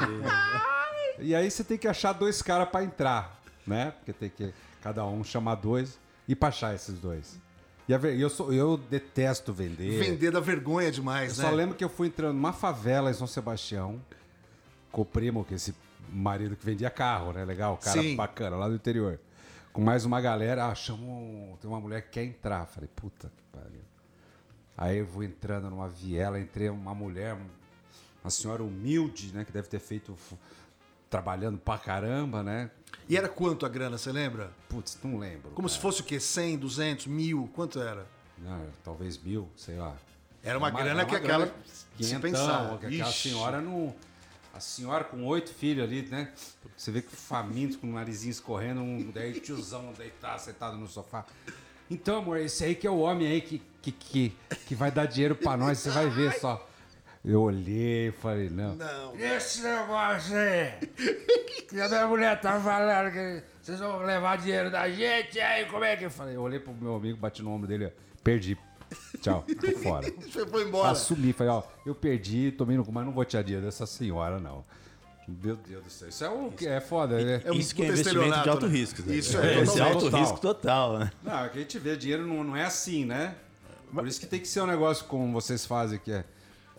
e 1.18 1.34
aí 1.34 1.50
você 1.50 1.62
tem 1.62 1.76
que 1.76 1.86
achar 1.88 2.12
dois 2.12 2.40
caras 2.40 2.68
pra 2.68 2.82
entrar, 2.82 3.38
né? 3.66 3.92
Porque 3.92 4.12
tem 4.12 4.30
que 4.30 4.52
cada 4.82 5.04
um 5.06 5.22
chamar 5.24 5.56
dois 5.56 5.98
e 6.28 6.36
achar 6.40 6.74
esses 6.74 6.98
dois. 6.98 7.38
E 7.86 7.94
a 7.94 7.98
eu, 7.98 8.30
sou, 8.30 8.52
eu 8.52 8.78
detesto 8.78 9.52
vender. 9.52 9.98
Vender 9.98 10.30
da 10.30 10.40
vergonha 10.40 10.88
Eu 10.88 10.92
demais, 10.92 11.36
né? 11.36 11.44
só 11.44 11.50
lembro 11.50 11.74
que 11.74 11.84
eu 11.84 11.88
fui 11.88 12.08
entrando 12.08 12.34
numa 12.34 12.52
favela 12.52 13.10
em 13.10 13.14
São 13.14 13.26
Sebastião 13.26 14.00
com 14.90 15.02
o 15.02 15.04
primo, 15.04 15.44
que 15.44 15.54
esse 15.54 15.74
marido 16.08 16.56
que 16.56 16.64
vendia 16.64 16.88
carro, 16.88 17.32
né? 17.32 17.44
Legal, 17.44 17.76
cara 17.76 18.00
Sim. 18.00 18.16
bacana, 18.16 18.56
lá 18.56 18.68
do 18.68 18.74
interior. 18.74 19.20
Com 19.72 19.82
mais 19.82 20.04
uma 20.04 20.20
galera, 20.20 20.66
ah, 20.66 20.74
chamou. 20.74 21.58
Tem 21.60 21.68
uma 21.68 21.80
mulher 21.80 22.02
que 22.02 22.10
quer 22.10 22.24
entrar. 22.24 22.64
Falei, 22.66 22.88
puta 22.94 23.30
que 23.36 23.42
pariu. 23.52 23.80
Aí 24.78 24.98
eu 24.98 25.06
vou 25.06 25.22
entrando 25.22 25.68
numa 25.68 25.88
viela, 25.88 26.38
entrei 26.38 26.68
uma 26.70 26.94
mulher, 26.94 27.36
uma 28.22 28.30
senhora 28.30 28.62
humilde, 28.62 29.32
né? 29.34 29.44
Que 29.44 29.52
deve 29.52 29.68
ter 29.68 29.80
feito. 29.80 30.16
Trabalhando 31.18 31.56
pra 31.58 31.78
caramba, 31.78 32.42
né? 32.42 32.68
E 33.08 33.16
era 33.16 33.28
quanto 33.28 33.64
a 33.64 33.68
grana, 33.68 33.96
você 33.96 34.10
lembra? 34.10 34.50
Putz, 34.68 34.98
não 35.04 35.16
lembro. 35.16 35.50
Como 35.52 35.68
se 35.68 35.76
cara. 35.76 35.82
fosse 35.82 36.00
o 36.00 36.04
quê? 36.04 36.18
100, 36.18 36.58
200, 36.58 37.06
mil? 37.06 37.48
Quanto 37.54 37.80
era? 37.80 38.04
Não, 38.36 38.66
talvez 38.82 39.16
mil, 39.16 39.48
sei 39.54 39.76
lá. 39.76 39.94
Era 40.42 40.58
uma 40.58 40.70
grana 40.70 41.02
era 41.02 41.04
que 41.04 41.12
uma 41.12 41.18
aquela- 41.18 41.46
grana 41.46 41.54
se 41.64 41.86
quinhentão, 41.96 42.20
pensar. 42.20 42.78
que 42.80 42.86
aquela 42.86 43.08
Ixi. 43.10 43.28
senhora 43.28 43.60
não. 43.60 43.94
A 44.52 44.58
senhora 44.58 45.04
com 45.04 45.24
oito 45.24 45.54
filhos 45.54 45.84
ali, 45.84 46.02
né? 46.02 46.32
Você 46.76 46.90
vê 46.90 47.00
que 47.00 47.14
faminto, 47.14 47.78
com 47.78 47.86
o 47.88 47.92
narizinho 47.92 48.32
escorrendo, 48.32 48.80
um 48.80 49.10
daí 49.12 49.38
tiozão 49.38 49.92
deitado, 49.96 50.40
sentado 50.40 50.76
no 50.76 50.88
sofá. 50.88 51.24
Então, 51.88 52.18
amor, 52.18 52.38
esse 52.38 52.64
aí 52.64 52.74
que 52.74 52.86
é 52.88 52.90
o 52.90 52.98
homem 52.98 53.28
aí 53.28 53.40
que, 53.40 53.62
que, 53.80 53.92
que, 53.92 54.36
que 54.66 54.74
vai 54.74 54.90
dar 54.90 55.06
dinheiro 55.06 55.36
pra 55.36 55.56
nós, 55.56 55.78
você 55.78 55.90
vai 55.90 56.08
ver 56.10 56.32
só. 56.40 56.68
Eu 57.24 57.40
olhei 57.40 58.08
e 58.08 58.12
falei, 58.12 58.50
não. 58.50 58.74
Não. 58.76 59.16
Esse 59.18 59.62
negócio 59.62 60.36
aí. 60.36 60.72
Que 61.68 61.80
a 61.80 61.88
minha 61.88 62.06
mulher 62.06 62.38
tá 62.38 62.60
falando 62.60 63.10
que 63.12 63.42
vocês 63.62 63.80
vão 63.80 64.02
levar 64.02 64.36
dinheiro 64.36 64.70
da 64.70 64.90
gente, 64.90 65.40
aí 65.40 65.64
como 65.64 65.84
é 65.84 65.96
que. 65.96 66.04
Eu 66.04 66.10
falei, 66.10 66.36
eu 66.36 66.42
olhei 66.42 66.60
pro 66.60 66.74
meu 66.74 66.94
amigo, 66.96 67.16
bati 67.16 67.42
no 67.42 67.50
ombro 67.50 67.66
dele, 67.66 67.90
perdi. 68.22 68.58
Tchau, 69.22 69.42
tô 69.58 69.78
fora. 69.78 70.12
Você 70.20 70.46
foi 70.46 70.64
embora. 70.64 70.90
Assumi, 70.90 71.32
falei, 71.32 71.52
ó, 71.52 71.62
eu 71.86 71.94
perdi, 71.94 72.52
tomei 72.52 72.76
no 72.76 72.84
cu, 72.84 72.92
mas 72.92 73.06
não 73.06 73.12
vou 73.12 73.24
tirar 73.24 73.42
dinheiro 73.42 73.64
dessa 73.64 73.86
senhora, 73.86 74.38
não. 74.38 74.62
Meu 75.26 75.56
Deus 75.56 75.82
do 75.82 75.90
céu, 75.90 76.08
isso 76.10 76.22
é 76.24 76.28
o 76.28 76.50
que 76.52 76.66
é 76.68 76.78
foda, 76.82 77.18
né? 77.24 77.40
É 77.42 77.50
um 77.50 77.54
Isso 77.54 77.74
que 77.74 77.82
é 77.82 77.86
investimento 77.86 78.42
de 78.42 78.48
alto 78.50 78.66
né? 78.66 78.72
risco. 78.76 79.02
né? 79.02 79.16
Isso 79.16 79.38
é, 79.38 79.62
Esse 79.62 79.72
totalmente. 79.72 79.80
alto 79.94 80.04
Total. 80.04 80.20
risco 80.20 80.38
total, 80.40 80.98
né? 80.98 81.10
Não, 81.22 81.44
é 81.46 81.48
que 81.48 81.56
a 81.56 81.60
gente 81.62 81.78
vê, 81.78 81.96
dinheiro 81.96 82.26
não, 82.26 82.44
não 82.44 82.54
é 82.54 82.64
assim, 82.64 83.06
né? 83.06 83.34
Por 83.90 84.06
isso 84.06 84.20
que 84.20 84.26
tem 84.26 84.38
que 84.38 84.46
ser 84.46 84.60
um 84.60 84.66
negócio 84.66 85.06
como 85.06 85.32
vocês 85.32 85.64
fazem, 85.64 85.98
que 85.98 86.12
é, 86.12 86.24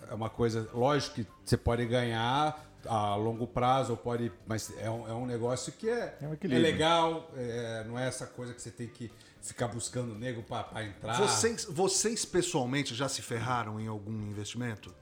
é 0.10 0.14
uma 0.14 0.30
coisa, 0.30 0.70
lógico 0.74 1.16
que 1.16 1.28
você 1.44 1.58
pode 1.58 1.86
ganhar 1.86 2.64
a 2.88 3.16
longo 3.16 3.48
prazo, 3.48 3.92
ou 3.92 3.98
pode, 3.98 4.32
mas 4.46 4.72
é 4.78 4.90
um, 4.90 5.08
é 5.08 5.14
um 5.14 5.26
negócio 5.26 5.74
que 5.74 5.90
é, 5.90 6.18
É 6.22 6.28
um 6.28 6.34
é, 6.34 6.58
legal, 6.58 7.32
é, 7.36 7.84
não 7.88 7.98
é 7.98 8.08
essa 8.08 8.28
coisa 8.28 8.54
que 8.54 8.62
você 8.62 8.72
tem 8.72 8.88
que 8.88 9.12
ficar 9.42 9.68
buscando 9.68 10.14
nego 10.16 10.44
pra, 10.44 10.64
pra 10.64 10.84
entrar. 10.84 11.18
Vocês, 11.18 11.66
vocês 11.66 12.26
pessoalmente 12.26 12.94
já 12.96 13.08
se 13.08 13.22
ferraram 13.22 13.80
em 13.80 13.88
algum 13.88 14.12
investimento? 14.12 14.94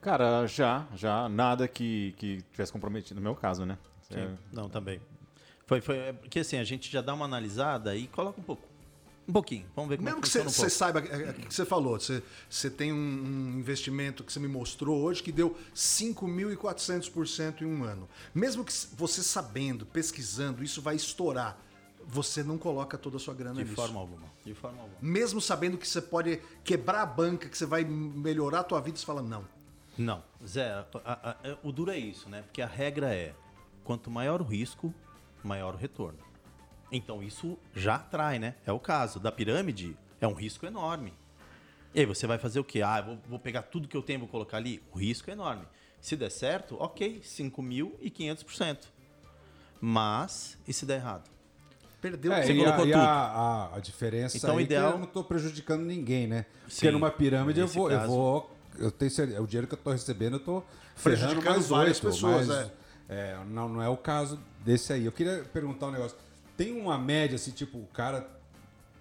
Cara, 0.00 0.46
já, 0.46 0.86
já. 0.94 1.28
Nada 1.28 1.66
que, 1.66 2.14
que 2.16 2.42
tivesse 2.52 2.72
comprometido, 2.72 3.16
no 3.16 3.22
meu 3.24 3.34
caso, 3.34 3.66
né? 3.66 3.76
É, 4.10 4.28
Não, 4.52 4.68
também. 4.68 5.00
Foi, 5.66 5.80
foi, 5.80 5.98
é 5.98 6.12
porque 6.12 6.38
assim, 6.38 6.58
a 6.58 6.64
gente 6.64 6.90
já 6.90 7.00
dá 7.00 7.12
uma 7.12 7.24
analisada 7.24 7.96
e 7.96 8.06
coloca 8.06 8.40
um 8.40 8.44
pouco. 8.44 8.62
Um 9.28 9.32
pouquinho. 9.32 9.66
Vamos 9.74 9.88
ver 9.90 9.96
como 9.96 10.04
Mesmo 10.04 10.18
é 10.20 10.22
que 10.22 10.26
que 10.28 10.32
você 10.32 10.40
um 10.40 10.44
você 10.48 10.70
saiba, 10.70 11.00
é, 11.00 11.30
é, 11.30 11.32
que 11.32 11.52
você 11.54 11.64
falou, 11.64 11.98
você, 11.98 12.22
você 12.48 12.70
tem 12.70 12.92
um, 12.92 12.96
um 12.96 13.58
investimento 13.58 14.22
que 14.22 14.32
você 14.32 14.38
me 14.38 14.46
mostrou 14.46 15.00
hoje 15.02 15.22
que 15.22 15.32
deu 15.32 15.56
5.400% 15.74 17.62
em 17.62 17.64
um 17.66 17.84
ano. 17.84 18.08
Mesmo 18.34 18.64
que 18.64 18.72
você 18.96 19.22
sabendo, 19.22 19.84
pesquisando, 19.86 20.62
isso 20.62 20.80
vai 20.80 20.94
estourar, 20.96 21.58
você 22.06 22.42
não 22.42 22.56
coloca 22.56 22.96
toda 22.96 23.16
a 23.16 23.20
sua 23.20 23.34
grana 23.34 23.56
De 23.56 23.64
nisso. 23.64 23.74
forma 23.74 23.98
alguma. 23.98 24.26
De 24.44 24.54
forma 24.54 24.80
alguma. 24.80 24.98
Mesmo 25.00 25.40
sabendo 25.40 25.76
que 25.76 25.88
você 25.88 26.00
pode 26.00 26.40
quebrar 26.62 27.02
a 27.02 27.06
banca, 27.06 27.48
que 27.48 27.58
você 27.58 27.66
vai 27.66 27.84
melhorar 27.84 28.60
a 28.60 28.64
tua 28.64 28.80
vida, 28.80 28.96
você 28.96 29.04
fala, 29.04 29.22
não. 29.22 29.44
Não, 29.98 30.22
Zé, 30.46 30.70
a- 30.72 30.86
a- 31.04 31.30
a- 31.30 31.58
o 31.62 31.72
duro 31.72 31.90
é 31.90 31.98
isso, 31.98 32.28
né? 32.28 32.42
Porque 32.42 32.60
a 32.60 32.66
regra 32.66 33.14
é: 33.14 33.34
quanto 33.82 34.10
maior 34.10 34.42
o 34.42 34.44
risco, 34.44 34.92
maior 35.42 35.74
o 35.74 35.78
retorno. 35.78 36.18
Então 36.90 37.22
isso 37.22 37.58
já 37.74 37.96
atrai, 37.96 38.38
né? 38.38 38.54
É 38.64 38.72
o 38.72 38.78
caso 38.78 39.18
da 39.18 39.32
pirâmide, 39.32 39.96
é 40.20 40.26
um 40.26 40.34
risco 40.34 40.66
enorme. 40.66 41.12
E 41.94 42.00
aí 42.00 42.06
você 42.06 42.26
vai 42.26 42.38
fazer 42.38 42.60
o 42.60 42.64
quê? 42.64 42.82
Ah, 42.82 42.98
eu 42.98 43.04
vou, 43.04 43.18
vou 43.30 43.38
pegar 43.38 43.62
tudo 43.62 43.88
que 43.88 43.96
eu 43.96 44.02
tenho 44.02 44.18
e 44.18 44.20
vou 44.20 44.28
colocar 44.28 44.58
ali? 44.58 44.82
O 44.92 44.98
risco 44.98 45.30
é 45.30 45.32
enorme. 45.32 45.64
Se 46.00 46.14
der 46.14 46.30
certo, 46.30 46.76
ok, 46.78 47.20
5.500%. 47.24 48.78
Mas, 49.80 50.56
e 50.66 50.72
se 50.72 50.86
der 50.86 50.96
errado? 50.96 51.28
perdeu 52.00 52.32
É, 52.32 52.42
tudo. 52.42 52.52
e, 52.52 52.58
colocou 52.58 52.84
a, 52.84 52.86
e 52.86 52.92
tudo. 52.92 53.02
a, 53.02 53.10
a- 53.72 53.76
a 53.76 53.80
diferença 53.80 54.36
Então, 54.36 54.50
aí 54.50 54.56
o 54.56 54.60
é 54.60 54.62
ideal- 54.62 54.88
que 54.90 54.94
eu 54.94 54.98
não 55.00 55.06
estou 55.06 55.24
prejudicando 55.24 55.82
ninguém, 55.84 56.26
né? 56.28 56.46
Porque 56.60 56.74
Sim, 56.86 56.90
numa 56.92 57.10
pirâmide 57.10 57.58
eu 57.58 57.66
vou, 57.66 57.90
eu 57.90 57.98
caso. 57.98 58.12
vou. 58.12 58.56
Eu 58.78 58.90
tenho 58.92 59.10
certeza, 59.10 59.42
o 59.42 59.46
dinheiro 59.46 59.66
que 59.66 59.74
eu 59.74 59.78
estou 59.78 59.92
recebendo, 59.92 60.34
eu 60.34 60.38
estou 60.38 60.64
Prejudicando 61.02 61.44
mais 61.46 61.68
várias 61.68 61.96
oito, 62.04 62.14
pessoas, 62.14 62.46
mas, 62.46 62.58
é. 62.58 62.72
é, 63.08 63.38
não, 63.46 63.68
não 63.68 63.82
é 63.82 63.88
o 63.88 63.96
caso 63.96 64.38
desse 64.60 64.92
aí. 64.92 65.04
Eu 65.06 65.12
queria 65.12 65.42
perguntar 65.52 65.86
um 65.86 65.90
negócio. 65.92 66.16
Tem 66.56 66.72
uma 66.72 66.96
média, 66.96 67.36
assim, 67.36 67.50
tipo, 67.50 67.78
o 67.78 67.86
cara 67.86 68.28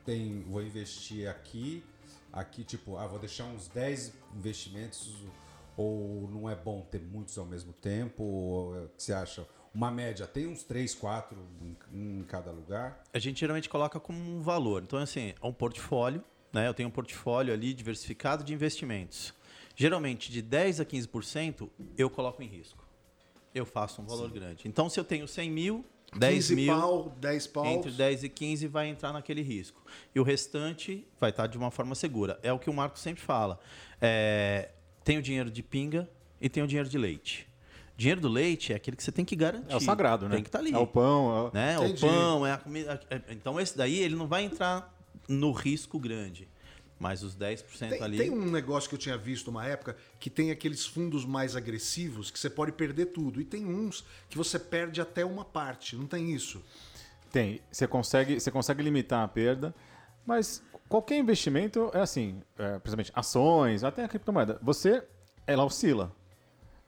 tem. 0.06 0.41
Vou 0.44 0.62
investir 0.62 1.30
aqui, 1.30 1.84
aqui, 2.32 2.63
tipo, 2.63 2.98
ah, 2.98 3.08
vou 3.08 3.18
deixar 3.18 3.46
uns 3.46 3.68
10 3.70 4.13
investimentos, 4.36 5.13
ou 5.78 6.30
não 6.30 6.50
é 6.50 6.56
bom 6.56 6.82
ter 6.82 7.02
muitos 7.02 7.38
ao 7.38 7.46
mesmo 7.46 7.72
tempo? 7.74 8.24
Ou, 8.24 8.76
é, 8.76 8.80
o 8.82 8.89
que 8.89 9.04
você 9.04 9.13
acha? 9.13 9.48
Uma 9.74 9.91
média, 9.91 10.26
tem 10.26 10.48
uns 10.48 10.63
3, 10.63 10.96
4 10.96 11.38
em, 11.62 12.20
em 12.20 12.24
cada 12.24 12.52
lugar? 12.52 13.04
A 13.13 13.20
gente 13.20 13.39
geralmente 13.39 13.68
coloca 13.68 14.00
como 14.00 14.18
um 14.18 14.41
valor. 14.41 14.84
Então, 14.84 15.00
assim, 15.00 15.34
é 15.41 15.46
um 15.46 15.54
portfólio, 15.54 16.24
né? 16.52 16.68
Eu 16.68 16.74
tenho 16.74 16.88
um 16.88 16.91
portfólio 16.91 17.54
ali 17.54 17.74
diversificado 17.74 18.44
de 18.44 18.54
investimentos. 18.54 19.34
Geralmente, 19.76 20.32
de 20.32 20.41
10% 20.41 20.80
a 20.82 20.86
15%, 20.86 21.70
eu 21.98 22.10
coloco 22.10 22.41
em 22.41 22.48
risco. 22.48 22.86
Eu 23.54 23.65
faço 23.65 24.02
um 24.02 24.06
valor 24.06 24.30
grande. 24.32 24.68
Então, 24.68 24.89
se 24.89 24.98
eu 24.98 25.04
tenho 25.04 25.28
100 25.28 25.52
mil, 25.52 25.86
10 26.17 26.47
15 26.47 26.56
mil, 26.56 26.73
pau, 26.75 27.15
10 27.19 27.47
pau. 27.47 27.65
entre 27.65 27.91
10 27.91 28.23
e 28.23 28.30
15 28.30 28.67
vai 28.67 28.88
entrar 28.88 29.12
naquele 29.13 29.41
risco. 29.41 29.82
E 30.13 30.19
o 30.19 30.23
restante 30.23 31.06
vai 31.19 31.30
estar 31.30 31.47
de 31.47 31.58
uma 31.58 31.71
forma 31.71 31.95
segura. 31.95 32.39
É 32.41 32.51
o 32.54 32.60
que 32.60 32.69
o 32.69 32.73
Marco 32.73 32.97
sempre 32.97 33.21
fala. 33.23 33.60
É, 34.01 34.69
tem 35.04 35.17
o 35.17 35.21
dinheiro 35.21 35.51
de 35.51 35.62
pinga 35.62 36.10
e 36.39 36.49
tem 36.49 36.63
o 36.63 36.67
dinheiro 36.67 36.89
de 36.89 36.97
leite. 36.97 37.47
Dinheiro 37.97 38.19
do 38.19 38.28
leite 38.28 38.73
é 38.73 38.75
aquele 38.75 38.97
que 38.97 39.04
você 39.04 39.12
tem 39.12 39.23
que 39.23 39.36
garantir. 39.36 39.71
É 39.71 39.75
o 39.75 39.80
sagrado, 39.80 40.28
né? 40.28 40.36
Tem 40.36 40.43
que 40.43 40.49
estar 40.49 40.60
ali. 40.60 40.73
É 40.73 40.78
o 40.78 40.86
pão. 40.88 41.51
é- 41.54 41.58
né? 41.58 41.80
O 41.80 41.93
pão, 41.97 42.45
é 42.45 42.51
a 42.51 42.58
comida. 42.58 42.99
é- 43.10 43.21
Então, 43.30 43.60
esse 43.60 43.78
daí 43.78 43.99
ele 43.99 44.15
não 44.15 44.28
vai 44.28 44.43
entrar 44.43 44.93
no 45.30 45.51
risco 45.51 45.97
grande. 45.97 46.47
Mas 46.99 47.23
os 47.23 47.36
10% 47.36 47.89
Tem, 47.89 48.01
ali. 48.01 48.17
tem 48.17 48.31
um 48.31 48.49
negócio 48.49 48.88
que 48.88 48.95
eu 48.95 48.99
tinha 48.99 49.17
visto 49.17 49.49
uma 49.49 49.65
época 49.65 49.97
que 50.19 50.29
tem 50.29 50.49
aqueles 50.49 50.86
fundos 50.86 51.25
mais 51.25 51.55
agressivos 51.55 52.31
que 52.31 52.39
você 52.39 52.49
pode 52.49 52.71
perder 52.71 53.08
tudo. 53.08 53.41
E 53.41 53.43
tem 53.43 53.65
uns 53.65 54.05
que 54.29 54.38
você 54.38 54.58
perde 54.58 55.01
até 55.01 55.25
uma 55.25 55.43
parte. 55.43 55.95
Não 55.97 56.08
tem 56.08 56.34
isso? 56.34 56.63
Tem. 57.31 57.62
Você 57.69 57.86
consegue, 57.86 58.39
você 58.39 58.49
consegue 58.49 58.81
limitar 58.81 59.23
a 59.23 59.27
perda, 59.27 59.75
mas 60.25 60.63
qualquer 60.88 61.17
investimento 61.17 61.91
é 61.93 61.99
assim, 61.99 62.41
é, 62.58 62.79
principalmente 62.79 63.12
ações, 63.13 63.84
até 63.84 64.05
a 64.05 64.08
criptomoeda. 64.08 64.58
Você, 64.62 65.03
ela 65.45 65.65
oscila. 65.65 66.15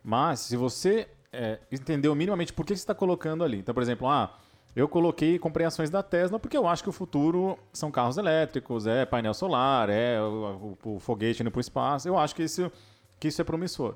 Mas 0.02 0.40
se 0.40 0.56
você 0.56 1.10
é, 1.34 1.60
entendeu 1.72 2.16
minimamente 2.16 2.54
por 2.54 2.66
que 2.66 2.76
você 2.76 2.82
está 2.82 2.96
colocando 2.96 3.44
ali. 3.44 3.58
Então, 3.60 3.74
por 3.74 3.84
exemplo, 3.84 4.08
ah, 4.08 4.40
eu 4.80 4.88
coloquei, 4.88 5.40
comprei 5.40 5.66
ações 5.66 5.90
da 5.90 6.04
Tesla 6.04 6.38
porque 6.40 6.56
eu 6.56 6.68
acho 6.68 6.84
que 6.84 6.90
o 6.90 6.92
futuro 6.92 7.58
são 7.74 7.90
carros 7.92 8.18
elétricos, 8.18 8.86
é 8.86 9.06
painel 9.06 9.34
solar, 9.34 9.90
é 9.90 10.22
o, 10.22 10.78
o- 10.86 10.96
o 10.96 11.00
foguete 11.00 11.42
indo 11.42 11.50
para 11.50 11.58
o 11.58 11.62
espaço. 11.62 12.08
Eu 12.08 12.18
acho 12.18 12.36
que 12.36 12.44
isso, 12.44 12.72
que 13.20 13.28
isso 13.28 13.42
é 13.42 13.44
promissor. 13.44 13.96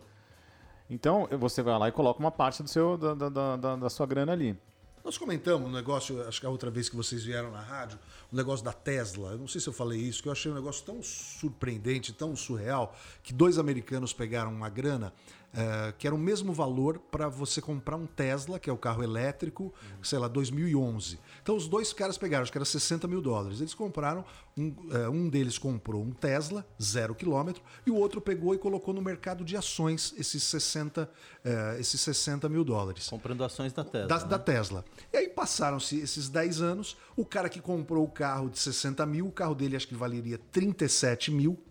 Então, 0.89 1.27
você 1.39 1.61
vai 1.61 1.77
lá 1.77 1.87
e 1.87 1.91
coloca 1.91 2.19
uma 2.19 2.31
parte 2.31 2.61
do 2.63 2.69
seu, 2.69 2.97
da, 2.97 3.13
da- 3.13 3.55
da- 3.57 3.75
da- 3.75 3.89
sua 3.89 4.05
grana 4.05 4.31
ali. 4.33 4.57
Nós 5.05 5.17
comentamos 5.17 5.67
um 5.67 5.71
negócio, 5.71 6.21
acho 6.27 6.39
que 6.39 6.45
a 6.45 6.49
outra 6.49 6.69
vez 6.69 6.87
que 6.89 6.95
vocês 6.95 7.23
vieram 7.23 7.49
na 7.51 7.61
rádio, 7.61 7.97
o 8.31 8.35
negócio 8.35 8.63
da 8.65 8.73
Tesla. 8.73 9.31
Eu 9.31 9.37
não 9.39 9.47
sei 9.47 9.59
se 9.61 9.67
eu 9.67 9.73
falei 9.73 9.99
isso, 9.99 10.21
que 10.21 10.27
eu 10.27 10.31
achei 10.31 10.51
um 10.51 10.55
negócio 10.55 10.85
tão 10.85 11.01
surpreendente, 11.01 12.11
tão 12.13 12.35
surreal, 12.35 12.95
que 13.23 13.33
dois 13.33 13.57
americanos 13.57 14.13
pegaram 14.13 14.51
uma 14.51 14.69
grana 14.69 15.11
eh, 15.53 15.93
que 15.97 16.07
era 16.07 16.15
o 16.15 16.19
mesmo 16.19 16.53
valor 16.53 16.97
para 16.97 17.27
você 17.27 17.61
comprar 17.61 17.97
um 17.97 18.05
Tesla, 18.05 18.57
que 18.57 18.69
é 18.69 18.73
o 18.73 18.77
carro 18.77 19.03
elétrico, 19.03 19.73
sei 20.01 20.17
lá, 20.17 20.29
2011. 20.29 21.19
Então 21.43 21.57
os 21.57 21.67
dois 21.67 21.91
caras 21.91 22.17
pegaram, 22.17 22.43
acho 22.43 22.51
que 22.51 22.57
era 22.57 22.63
60 22.63 23.05
mil 23.07 23.21
dólares. 23.21 23.59
Eles 23.59 23.73
compraram, 23.73 24.23
um, 24.57 24.73
eh, 24.91 25.09
um 25.09 25.29
deles 25.29 25.57
comprou 25.57 26.01
um 26.01 26.11
Tesla, 26.11 26.65
zero 26.81 27.13
quilômetro, 27.13 27.61
e 27.85 27.91
o 27.91 27.95
outro 27.95 28.21
pegou 28.21 28.55
e 28.55 28.57
colocou 28.57 28.93
no 28.93 29.01
mercado 29.01 29.43
de 29.43 29.57
ações 29.57 30.13
esses 30.17 30.41
60, 30.43 31.09
eh, 31.43 31.77
esses 31.79 31.99
60 31.99 32.47
mil 32.47 32.63
dólares 32.63 33.09
Comprando 33.09 33.43
ações 33.43 33.73
da 33.73 33.83
Tesla. 33.83 34.07
da, 34.07 34.19
né? 34.19 34.25
da 34.25 34.39
Tesla. 34.39 34.85
E 35.11 35.17
aí 35.17 35.27
passaram-se 35.27 35.99
esses 35.99 36.29
10 36.29 36.61
anos, 36.61 36.95
o 37.15 37.25
cara 37.25 37.49
que 37.49 37.59
comprou 37.59 38.05
o 38.05 38.09
carro 38.09 38.49
de 38.49 38.57
60 38.57 39.05
mil, 39.05 39.27
o 39.27 39.31
carro 39.31 39.53
dele 39.53 39.75
acho 39.75 39.87
que 39.87 39.95
valeria 39.95 40.39
37 40.51 41.29
mil 41.29 41.61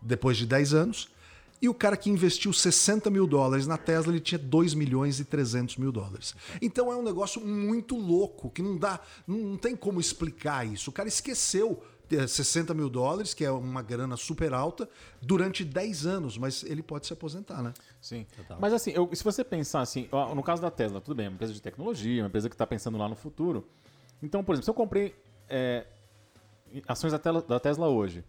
depois 0.00 0.36
de 0.38 0.46
10 0.46 0.72
anos. 0.72 1.17
E 1.60 1.68
o 1.68 1.74
cara 1.74 1.96
que 1.96 2.08
investiu 2.08 2.52
60 2.52 3.10
mil 3.10 3.26
dólares 3.26 3.66
na 3.66 3.76
Tesla, 3.76 4.12
ele 4.12 4.20
tinha 4.20 4.38
2 4.38 4.74
milhões 4.74 5.18
e 5.18 5.24
300 5.24 5.76
mil 5.76 5.90
dólares. 5.90 6.34
Então 6.62 6.92
é 6.92 6.96
um 6.96 7.02
negócio 7.02 7.40
muito 7.44 7.96
louco, 7.96 8.48
que 8.50 8.62
não 8.62 8.76
dá, 8.76 9.00
não, 9.26 9.56
tem 9.56 9.74
como 9.74 9.98
explicar 9.98 10.64
isso. 10.66 10.90
O 10.90 10.92
cara 10.92 11.08
esqueceu 11.08 11.82
eh, 12.10 12.26
60 12.28 12.72
mil 12.74 12.88
dólares, 12.88 13.34
que 13.34 13.44
é 13.44 13.50
uma 13.50 13.82
grana 13.82 14.16
super 14.16 14.54
alta, 14.54 14.88
durante 15.20 15.64
10 15.64 16.06
anos, 16.06 16.38
mas 16.38 16.62
ele 16.62 16.82
pode 16.82 17.06
se 17.08 17.12
aposentar, 17.12 17.60
né? 17.60 17.74
Sim. 18.00 18.24
Mas 18.60 18.72
assim, 18.72 18.92
eu- 18.92 19.10
se 19.12 19.24
você 19.24 19.42
pensar 19.42 19.80
assim, 19.80 20.08
no 20.34 20.42
caso 20.44 20.62
da 20.62 20.70
Tesla, 20.70 21.00
tudo 21.00 21.16
bem, 21.16 21.26
é 21.26 21.28
uma 21.28 21.34
empresa 21.34 21.52
de 21.52 21.60
tecnologia, 21.60 22.22
uma 22.22 22.28
empresa 22.28 22.48
que 22.48 22.54
está 22.54 22.66
pensando 22.66 22.96
lá 22.96 23.08
no 23.08 23.16
futuro. 23.16 23.66
Então, 24.22 24.44
por 24.44 24.52
exemplo, 24.52 24.64
se 24.64 24.70
eu 24.70 24.74
comprei 24.74 25.14
é, 25.48 25.86
ações 26.86 27.12
da, 27.12 27.18
Tela- 27.18 27.42
da 27.42 27.58
Tesla 27.58 27.88
hoje, 27.88 28.22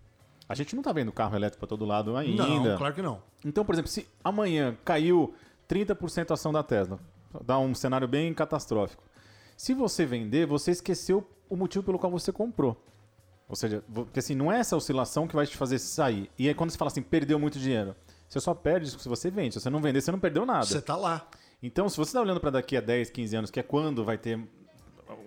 a 0.49 0.55
gente 0.55 0.75
não 0.75 0.81
está 0.81 0.91
vendo 0.91 1.11
carro 1.11 1.35
elétrico 1.35 1.59
para 1.59 1.67
todo 1.67 1.85
lado 1.85 2.17
ainda. 2.17 2.45
Não, 2.47 2.77
claro 2.77 2.95
que 2.95 3.03
não. 3.03 3.21
Então, 3.45 3.63
por 3.63 3.75
exemplo, 3.75 3.91
se 3.91 4.07
amanhã 4.23 4.75
caiu 4.83 5.35
30% 5.69 6.31
a 6.31 6.33
ação 6.33 6.51
da 6.51 6.63
Tesla, 6.63 6.99
dá 7.45 7.59
um 7.59 7.75
cenário 7.75 8.07
bem 8.07 8.33
catastrófico. 8.33 9.03
Se 9.55 9.75
você 9.75 10.07
vender, 10.07 10.47
você 10.47 10.71
esqueceu 10.71 11.29
o 11.47 11.55
motivo 11.55 11.83
pelo 11.85 11.99
qual 11.99 12.11
você 12.11 12.31
comprou. 12.31 12.83
Ou 13.47 13.55
seja, 13.55 13.83
porque 13.93 14.19
assim, 14.19 14.33
não 14.33 14.51
é 14.51 14.59
essa 14.59 14.75
oscilação 14.75 15.27
que 15.27 15.35
vai 15.35 15.45
te 15.45 15.55
fazer 15.55 15.77
sair. 15.77 16.31
E 16.37 16.47
aí 16.47 16.53
quando 16.55 16.71
você 16.71 16.77
fala 16.77 16.89
assim, 16.89 17.03
perdeu 17.03 17.37
muito 17.37 17.59
dinheiro, 17.59 17.95
você 18.27 18.39
só 18.39 18.55
perde 18.55 18.89
se 18.89 19.07
você 19.07 19.29
vende. 19.29 19.53
Se 19.53 19.61
você 19.61 19.69
não 19.69 19.81
vender, 19.81 20.01
você 20.01 20.11
não 20.11 20.19
perdeu 20.19 20.47
nada. 20.47 20.65
Você 20.65 20.81
tá 20.81 20.95
lá. 20.95 21.27
Então, 21.61 21.89
se 21.89 21.97
você 21.97 22.09
está 22.09 22.21
olhando 22.21 22.39
para 22.39 22.51
daqui 22.51 22.75
a 22.75 22.81
10, 22.81 23.09
15 23.11 23.35
anos, 23.35 23.51
que 23.51 23.59
é 23.59 23.63
quando 23.63 24.03
vai 24.03 24.17
ter 24.17 24.39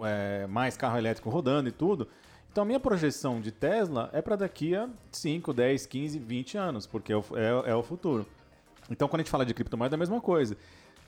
é, 0.02 0.46
mais 0.48 0.76
carro 0.76 0.96
elétrico 0.96 1.28
rodando 1.30 1.68
e 1.68 1.72
tudo, 1.72 2.08
então 2.52 2.62
a 2.62 2.64
minha 2.64 2.78
projeção 2.78 3.40
de 3.40 3.50
Tesla 3.50 4.10
é 4.12 4.20
para 4.22 4.36
daqui 4.36 4.76
a 4.76 4.88
5, 5.10 5.52
10, 5.52 5.86
15, 5.86 6.18
20 6.18 6.58
anos, 6.58 6.86
porque 6.86 7.12
é 7.12 7.16
o, 7.16 7.24
é- 7.34 7.70
é 7.70 7.74
o 7.74 7.82
futuro. 7.82 8.26
Então, 8.90 9.08
quando 9.08 9.20
a 9.20 9.22
gente 9.24 9.30
fala 9.30 9.46
de 9.46 9.54
criptomoeda, 9.54 9.94
é 9.94 9.96
a 9.96 9.98
mesma 9.98 10.20
coisa. 10.20 10.56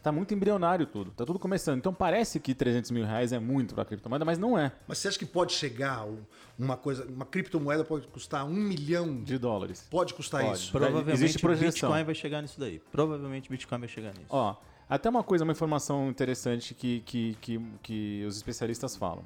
Tá 0.02 0.12
muito 0.12 0.34
embrionário 0.34 0.84
tudo, 0.86 1.10
tá 1.12 1.24
tudo 1.24 1.38
começando. 1.38 1.78
Então 1.78 1.92
parece 1.92 2.38
que 2.38 2.54
300 2.54 2.90
mil 2.90 3.06
reais 3.06 3.32
é 3.32 3.38
muito 3.38 3.74
para 3.74 3.86
criptomoeda, 3.86 4.22
mas 4.22 4.38
não 4.38 4.58
é 4.58 4.70
Mas 4.86 4.98
você 4.98 5.08
acha 5.08 5.18
que 5.18 5.24
pode 5.24 5.52
chegar 5.54 6.04
um- 6.06 6.18
uma 6.58 6.76
coisa, 6.76 7.06
uma 7.06 7.24
criptomoeda 7.24 7.82
pode 7.84 8.06
custar 8.08 8.44
um 8.44 8.52
milhão? 8.52 9.22
de 9.22 9.38
dólares. 9.38 9.86
Pode 9.90 10.12
custar 10.12 10.42
Pode. 10.42 10.58
isso? 10.58 10.72
Provavelmente 10.72 11.14
Existe 11.14 11.38
o 11.38 11.40
projeção. 11.40 11.88
Bitcoin 11.88 12.04
vai 12.04 12.14
chegar 12.14 12.42
nisso 12.42 12.60
daí. 12.60 12.80
Provavelmente 12.92 13.48
o 13.48 13.52
Bitcoin 13.52 13.78
vai 13.78 13.88
chegar 13.88 14.10
nisso. 14.10 14.26
Ó, 14.28 14.54
até 14.90 15.08
uma 15.08 15.22
coisa, 15.22 15.42
uma 15.42 15.52
informação 15.52 16.10
interessante 16.10 16.74
que, 16.74 17.00
que, 17.00 17.34
que, 17.40 17.58
que 17.82 18.24
os 18.28 18.36
especialistas 18.36 18.94
falam. 18.94 19.24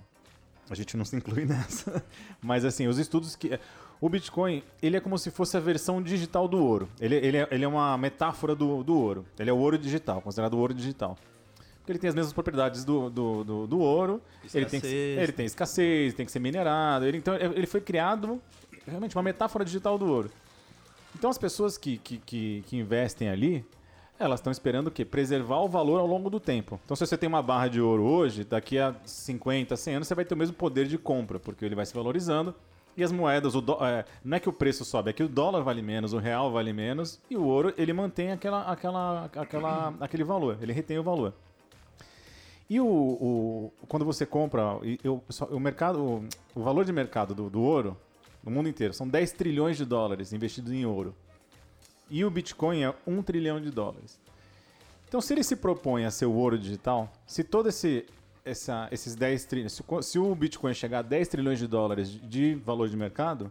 A 0.70 0.74
gente 0.74 0.96
não 0.96 1.04
se 1.04 1.16
inclui 1.16 1.44
nessa. 1.46 2.04
Mas 2.40 2.64
assim, 2.64 2.87
os 2.87 2.98
estudos 2.98 3.37
que. 3.37 3.59
O 4.00 4.09
Bitcoin, 4.09 4.62
ele 4.81 4.96
é 4.96 5.00
como 5.00 5.18
se 5.18 5.28
fosse 5.28 5.57
a 5.57 5.61
versão 5.61 6.00
digital 6.00 6.46
do 6.46 6.62
ouro. 6.62 6.88
Ele, 7.00 7.16
ele, 7.16 7.37
é, 7.38 7.48
ele 7.50 7.64
é 7.64 7.68
uma 7.68 7.98
metáfora 7.98 8.54
do, 8.54 8.85
do 8.85 8.96
ouro. 8.96 9.26
Ele 9.37 9.50
é 9.50 9.52
o 9.52 9.57
ouro 9.57 9.76
digital, 9.76 10.20
considerado 10.22 10.54
ouro 10.57 10.72
digital. 10.72 11.18
Porque 11.78 11.92
ele 11.92 11.98
tem 11.98 12.09
as 12.09 12.14
mesmas 12.14 12.33
propriedades 12.33 12.85
do, 12.85 13.11
do, 13.11 13.42
do, 13.42 13.66
do 13.66 13.78
ouro. 13.81 14.22
Ele 14.54 14.66
tem, 14.66 14.81
que, 14.81 14.87
Escassez. 14.87 15.18
ele 15.18 15.33
tem 15.33 15.46
escassez, 15.46 16.14
tem 16.14 16.26
que 16.26 16.31
ser 16.31 16.38
minerado. 16.38 17.07
Ele, 17.07 17.18
então, 17.18 17.35
ele 17.35 17.66
foi 17.66 17.81
criado 17.81 18.40
realmente 18.87 19.16
uma 19.16 19.22
metáfora 19.22 19.64
digital 19.64 19.98
do 19.98 20.07
ouro. 20.07 20.31
Então 21.14 21.31
as 21.31 21.38
pessoas 21.38 21.76
que, 21.76 21.98
que, 21.98 22.18
que, 22.18 22.64
que 22.66 22.76
investem 22.76 23.28
ali, 23.28 23.64
elas 24.18 24.40
estão 24.40 24.50
esperando 24.50 24.88
o 24.88 24.90
quê? 24.90 25.04
Preservar 25.04 25.61
o 25.61 25.68
valor 25.68 26.00
ao 26.00 26.07
longo 26.07 26.28
do 26.28 26.40
tempo. 26.40 26.81
Então 26.85 26.96
se 26.96 27.07
você 27.07 27.16
tem 27.16 27.28
uma 27.28 27.42
barra 27.42 27.68
de 27.68 27.81
ouro 27.81 28.02
hoje, 28.02 28.44
daqui 28.44 28.78
a 28.78 28.94
50, 29.04 29.76
100 29.76 29.94
anos 29.96 30.09
você 30.09 30.14
vai 30.14 30.24
ter 30.24 30.35
o 30.35 30.37
mesmo 30.37 30.54
poder 30.57 30.87
de 30.87 30.98
compra, 30.98 31.38
porque 31.38 31.64
ele 31.64 31.74
vai 31.74 31.87
se 31.87 31.94
valorizando. 31.94 32.54
E 32.96 33.04
as 33.04 33.12
moedas, 33.12 33.54
o 33.54 33.61
dó- 33.61 33.78
é, 33.81 34.04
não 34.24 34.37
é 34.37 34.40
que 34.40 34.48
o 34.48 34.52
preço 34.52 34.85
sobe, 34.85 35.11
é 35.11 35.12
que 35.12 35.22
o 35.22 35.28
dólar 35.28 35.62
vale 35.62 35.81
menos, 35.81 36.12
o 36.12 36.18
real 36.18 36.50
vale 36.50 36.72
menos, 36.72 37.20
e 37.31 37.37
o 37.37 37.44
ouro 37.44 37.72
ele 37.78 37.92
mantém 37.92 38.33
aquela, 38.33 38.62
aquela, 38.62 39.31
aquela, 39.37 39.94
aquele 40.00 40.24
valor, 40.24 40.59
ele 40.61 40.72
retém 40.72 40.98
o 40.98 41.02
valor. 41.04 41.33
E 42.68 42.81
o, 42.81 42.87
o- 42.87 43.72
quando 43.87 44.04
você 44.04 44.26
compra, 44.26 44.78
eu- 45.04 45.22
o 45.50 45.61
mercado, 45.61 46.02
o, 46.02 46.24
o 46.57 46.62
valor 46.62 46.85
de 46.85 46.92
mercado 46.92 47.35
do, 47.37 47.48
do 47.48 47.62
ouro 47.62 47.96
no 48.42 48.50
mundo 48.50 48.68
inteiro 48.68 48.92
são 48.92 49.07
10 49.09 49.31
trilhões 49.33 49.76
de 49.76 49.85
dólares 49.85 50.33
investidos 50.33 50.72
em 50.72 50.85
ouro. 50.85 51.14
E 52.11 52.25
o 52.25 52.31
Bitcoin 52.31 52.83
é 52.83 52.94
1 53.07 53.23
trilhão 53.23 53.61
de 53.61 53.71
dólares. 53.71 54.18
Então, 55.07 55.21
se 55.21 55.33
ele 55.33 55.42
se 55.42 55.57
propõe 55.57 56.05
a 56.05 56.11
ser 56.11 56.27
o 56.27 56.33
ouro 56.33 56.59
digital, 56.59 57.11
se 57.27 57.42
todo 57.42 57.68
esse 57.68 58.05
essa, 58.44 58.88
esses 58.90 59.14
10 59.14 59.44
trilhões, 59.44 59.73
se, 59.73 59.83
se 60.03 60.18
o 60.18 60.35
Bitcoin 60.35 60.73
chegar 60.73 61.01
a 61.01 61.03
10 61.03 61.29
trilhões 61.29 61.59
de 61.59 61.66
dólares 61.66 62.09
de 62.09 62.55
valor 62.55 62.88
de 62.88 62.97
mercado, 62.97 63.51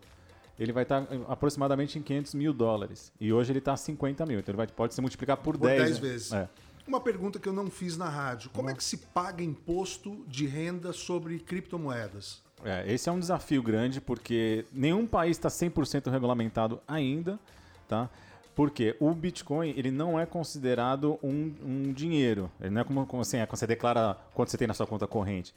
ele 0.59 0.71
vai 0.71 0.83
estar 0.83 1.07
aproximadamente 1.27 1.99
em 1.99 2.01
500 2.01 2.33
mil 2.33 2.53
dólares. 2.53 3.11
E 3.19 3.31
hoje 3.31 3.51
ele 3.51 3.59
está 3.59 3.73
a 3.73 3.77
50 3.77 4.25
mil. 4.25 4.39
Então 4.39 4.51
ele 4.51 4.57
vai, 4.57 4.67
pode 4.67 4.93
se 4.93 5.01
multiplicar 5.01 5.37
por, 5.37 5.57
Por 5.57 5.67
10. 5.67 5.81
10 5.83 5.93
né? 5.93 6.09
vezes. 6.09 6.31
É. 6.33 6.49
Uma 6.87 6.99
pergunta 6.99 7.37
que 7.37 7.47
eu 7.47 7.53
não 7.53 7.69
fiz 7.69 7.97
na 7.97 8.09
rádio. 8.09 8.49
Como 8.51 8.69
é 8.69 8.73
que 8.73 8.83
se 8.83 8.97
paga 8.97 9.43
imposto 9.43 10.25
de 10.27 10.47
renda 10.47 10.93
sobre 10.93 11.37
criptomoedas? 11.39 12.41
É, 12.63 12.91
esse 12.91 13.07
é 13.07 13.11
um 13.11 13.19
desafio 13.19 13.61
grande 13.61 14.01
porque 14.01 14.65
nenhum 14.71 15.05
país 15.05 15.37
está 15.37 15.49
100% 15.49 16.09
regulamentado 16.09 16.81
ainda, 16.87 17.39
tá? 17.87 18.09
Porque 18.57 18.95
o 18.99 19.13
Bitcoin 19.13 19.71
ele 19.77 19.91
não 19.91 20.19
é 20.19 20.25
considerado 20.25 21.19
um, 21.21 21.53
um 21.63 21.93
dinheiro. 21.93 22.49
Ele 22.59 22.71
não 22.71 22.81
é 22.81 22.83
como, 22.83 23.05
como 23.05 23.21
assim, 23.21 23.37
é 23.37 23.45
quando 23.45 23.59
você 23.59 23.67
declara 23.67 24.17
quanto 24.33 24.49
você 24.49 24.57
tem 24.57 24.67
na 24.67 24.73
sua 24.73 24.87
conta 24.87 25.05
corrente. 25.05 25.53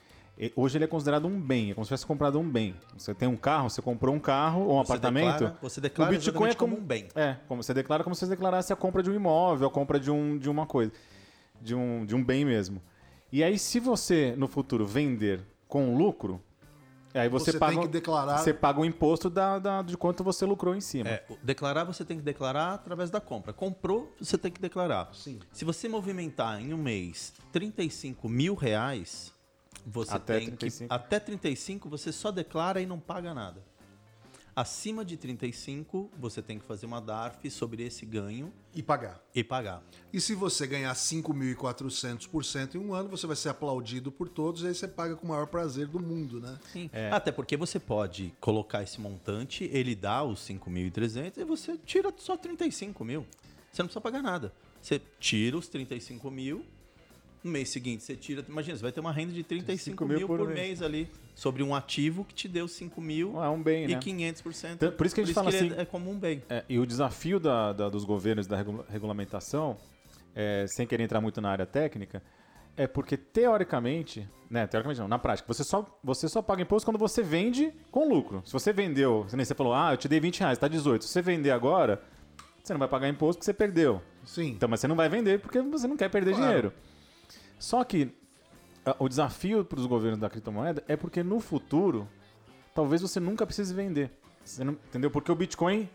Hoje 0.55 0.77
ele 0.77 0.85
é 0.85 0.87
considerado 0.87 1.27
um 1.27 1.41
bem, 1.41 1.71
é 1.71 1.75
como 1.75 1.83
se 1.83 1.89
tivesse 1.89 2.05
comprado 2.07 2.39
um 2.39 2.47
bem. 2.47 2.75
Você 2.99 3.15
tem 3.15 3.27
um 3.27 3.39
carro, 3.39 3.71
você 3.71 3.81
comprou 3.81 4.15
um 4.15 4.21
carro 4.21 4.67
ou 4.67 4.79
um 4.79 4.85
Você 4.85 4.93
apartamento. 4.93 5.33
declara- 5.33 5.57
você 5.63 5.81
declara 5.81 6.11
o 6.11 6.15
Bitcoin 6.15 6.51
é 6.51 6.55
como 6.55 6.73
como 6.73 6.83
um 6.83 6.87
bem. 6.87 7.09
É, 7.15 7.37
como 7.49 7.63
você 7.63 7.73
declara 7.73 8.05
como 8.05 8.15
se 8.15 8.21
você 8.21 8.27
declarasse 8.27 8.71
a 8.71 8.77
compra 8.77 9.03
de 9.03 9.11
um 9.11 9.15
imóvel, 9.15 9.67
a 9.69 9.71
compra 9.71 9.99
de, 9.99 10.11
um, 10.11 10.37
de 10.37 10.51
uma 10.51 10.67
coisa, 10.67 10.93
de 11.59 11.75
um, 11.75 12.05
de 12.05 12.15
um 12.15 12.23
bem 12.23 12.45
mesmo. 12.45 12.83
E 13.33 13.43
aí, 13.43 13.59
se 13.59 13.81
você 13.81 14.35
no 14.37 14.47
futuro 14.47 14.87
vender 14.87 15.41
com 15.67 15.97
lucro, 15.97 16.39
aí 17.19 17.29
você, 17.29 17.53
Você 17.53 17.59
paga, 17.59 17.73
tem 17.73 17.83
que 17.83 17.89
declarar- 17.89 18.39
você 18.39 18.55
paga 18.55 18.81
o 18.81 18.85
imposto 18.85 19.29
da, 19.31 19.59
da- 19.59 19.83
de 19.83 19.97
quanto 19.97 20.23
você 20.23 20.45
lucrou 20.45 20.75
em 20.75 20.81
cima. 20.81 21.09
É, 21.11 21.25
declarar 21.43 21.85
você 21.85 22.05
tem 22.05 22.17
que 22.17 22.23
declarar 22.23 22.75
através 22.75 23.11
da 23.11 23.21
compra. 23.21 23.53
Comprou, 23.53 24.15
você 24.21 24.39
tem 24.39 24.51
que 24.53 24.61
declarar. 24.61 25.11
Sim. 25.15 25.39
Se 25.53 25.65
você 25.65 25.89
movimentar 25.89 26.61
em 26.61 26.73
um 26.73 26.79
mês 26.79 27.33
35 27.53 28.29
mil 28.29 28.55
reais, 28.55 29.33
você 29.87 30.15
Até 30.15 30.39
tem 30.39 30.47
35. 30.51 30.89
que. 30.89 30.95
Até 30.95 31.19
35 31.19 31.89
você 31.89 32.13
só 32.13 32.31
declara 32.31 32.81
e 32.81 32.87
não 32.87 33.01
paga 33.01 33.33
nada. 33.35 33.63
Acima 34.55 35.05
de 35.05 35.17
35, 35.17 36.11
você 36.19 36.43
tem 36.43 36.59
que 36.59 36.65
fazer 36.65 36.85
uma 36.87 37.01
DARF 37.01 37.49
sobre 37.51 37.83
esse 37.85 38.05
ganho 38.05 38.53
E 38.75 38.83
pagar. 38.83 39.21
e 39.35 39.45
pagar. 39.45 39.83
E 40.13 40.21
se 40.21 40.35
você 40.35 40.67
ganhar 40.67 40.93
5.400% 40.95 42.75
em 42.75 42.79
um 42.79 42.93
ano, 42.95 43.09
você 43.09 43.27
vai 43.27 43.37
ser 43.37 43.49
aplaudido 43.51 44.11
por 44.11 44.29
todos 44.29 44.63
e 44.63 44.67
aí 44.69 44.75
você 44.75 44.89
paga 44.89 45.17
com 45.17 45.27
o 45.27 45.29
maior 45.31 45.47
prazer 45.47 45.87
do 45.87 46.01
mundo, 46.01 46.41
né? 46.41 46.59
Sim. 46.73 46.91
Até 47.11 47.31
porque 47.33 47.57
você 47.57 47.79
pode 47.79 48.35
colocar 48.41 48.83
esse 48.83 49.01
montante, 49.01 49.65
ele 49.73 49.95
dá 49.95 50.23
os 50.25 50.41
5.300 50.41 51.39
e 51.39 51.45
você 51.45 51.77
tira 51.79 52.13
só 52.17 52.37
35 52.37 53.05
mil. 53.05 53.27
Você 53.73 53.83
não 53.83 53.87
precisa 53.87 54.01
pagar 54.01 54.23
nada. 54.23 54.53
Você 54.83 55.01
tira 55.19 55.57
os 55.57 55.69
35 55.69 56.31
mil, 56.31 56.65
no 57.43 57.51
mês 57.51 57.69
seguinte 57.71 58.03
você 58.03 58.15
tira. 58.17 58.45
Imagina, 58.49 58.77
você 58.77 58.83
vai 58.83 58.93
ter 58.93 59.01
uma 59.01 59.13
renda 59.13 59.33
de 59.33 59.43
35 59.43 60.05
mil, 60.07 60.27
por, 60.27 60.49
mês. 60.49 60.83
ali 60.83 61.09
sobre 61.35 61.63
um 61.63 61.75
ativo 61.75 62.25
que 62.25 62.35
te 62.35 62.47
deu 62.49 62.69
5 62.69 63.01
mil 63.01 63.43
É 63.43 63.49
um 63.49 63.63
bem, 63.63 63.85
e 63.85 63.89
né? 63.95 63.99
500%. 64.01 64.73
Então, 64.75 64.93
por 64.93 65.07
isso 65.07 65.15
que 65.15 65.21
a 65.21 65.25
gente 65.25 65.35
fala 65.35 65.49
ele 65.49 65.57
assim- 65.69 65.79
É, 65.79 65.83
é 65.83 65.85
como 65.85 66.11
um 66.11 66.19
bem. 66.19 66.43
É, 66.49 66.65
e 66.69 66.79
o 66.79 66.85
desafio 66.87 67.41
da- 67.41 67.73
da- 67.73 67.89
dos 67.89 68.05
governos 68.05 68.47
da 68.47 68.57
regula- 68.57 68.85
regulamentação, 68.91 69.77
é, 70.35 70.67
sem 70.69 70.87
querer 70.87 71.03
entrar 71.05 71.21
muito 71.21 71.41
na 71.41 71.51
área 71.51 71.65
técnica, 71.67 72.23
é 72.77 72.87
porque 72.87 73.17
teoricamente, 73.17 74.29
né, 74.49 74.67
teoricamente 74.67 75.01
não, 75.01 75.09
na 75.09 75.19
prática, 75.19 75.47
você 75.53 75.65
só, 75.65 75.99
você 76.05 76.29
só 76.29 76.41
paga 76.41 76.63
imposto 76.63 76.87
quando 76.87 76.99
você 76.99 77.23
vende 77.23 77.73
com 77.91 78.09
lucro. 78.09 78.43
Se 78.47 78.53
você 78.53 78.73
vendeu, 78.73 79.25
se 79.29 79.37
nem 79.37 79.45
você 79.45 79.55
falou, 79.55 79.75
ah, 79.75 79.93
eu 79.93 79.97
te 79.97 80.09
dei 80.09 80.21
20 80.21 80.41
reais, 80.41 80.57
tá 80.59 80.69
18. 80.69 81.05
Se 81.05 81.11
você 81.11 81.21
vender 81.23 81.51
agora, 81.51 82.01
você 82.63 82.73
não 82.73 82.79
vai 82.79 82.89
pagar 82.89 83.09
imposto 83.09 83.39
porque 83.39 83.45
você 83.47 83.55
perdeu. 83.55 84.01
Sim. 84.25 84.49
Então, 84.51 84.69
mas 84.69 84.81
você 84.81 84.87
não 84.89 84.95
vai 84.97 85.09
vender 85.09 85.41
porque 85.41 85.61
você 85.63 85.89
não 85.89 85.97
quer 85.97 86.09
perder 86.11 86.33
Claro. 86.35 86.47
dinheiro. 86.47 86.73
Só 87.61 87.85
que 87.85 88.11
o 88.99 89.09
desafio 89.09 89.65
para 89.65 89.79
os 89.79 89.87
governos 89.87 90.19
da 90.19 90.29
criptomoeda 90.29 90.83
é 90.89 90.97
porque 90.97 91.23
no 91.23 91.39
futuro, 91.39 92.09
talvez 92.75 93.01
você 93.03 93.21
nunca 93.21 93.47
precise 93.47 93.73
vender. 93.73 94.11
Você 94.43 94.65
não- 94.65 94.73
entendeu? 94.73 95.11
Porque 95.11 95.31
o 95.31 95.35
Bitcoin, 95.35 95.87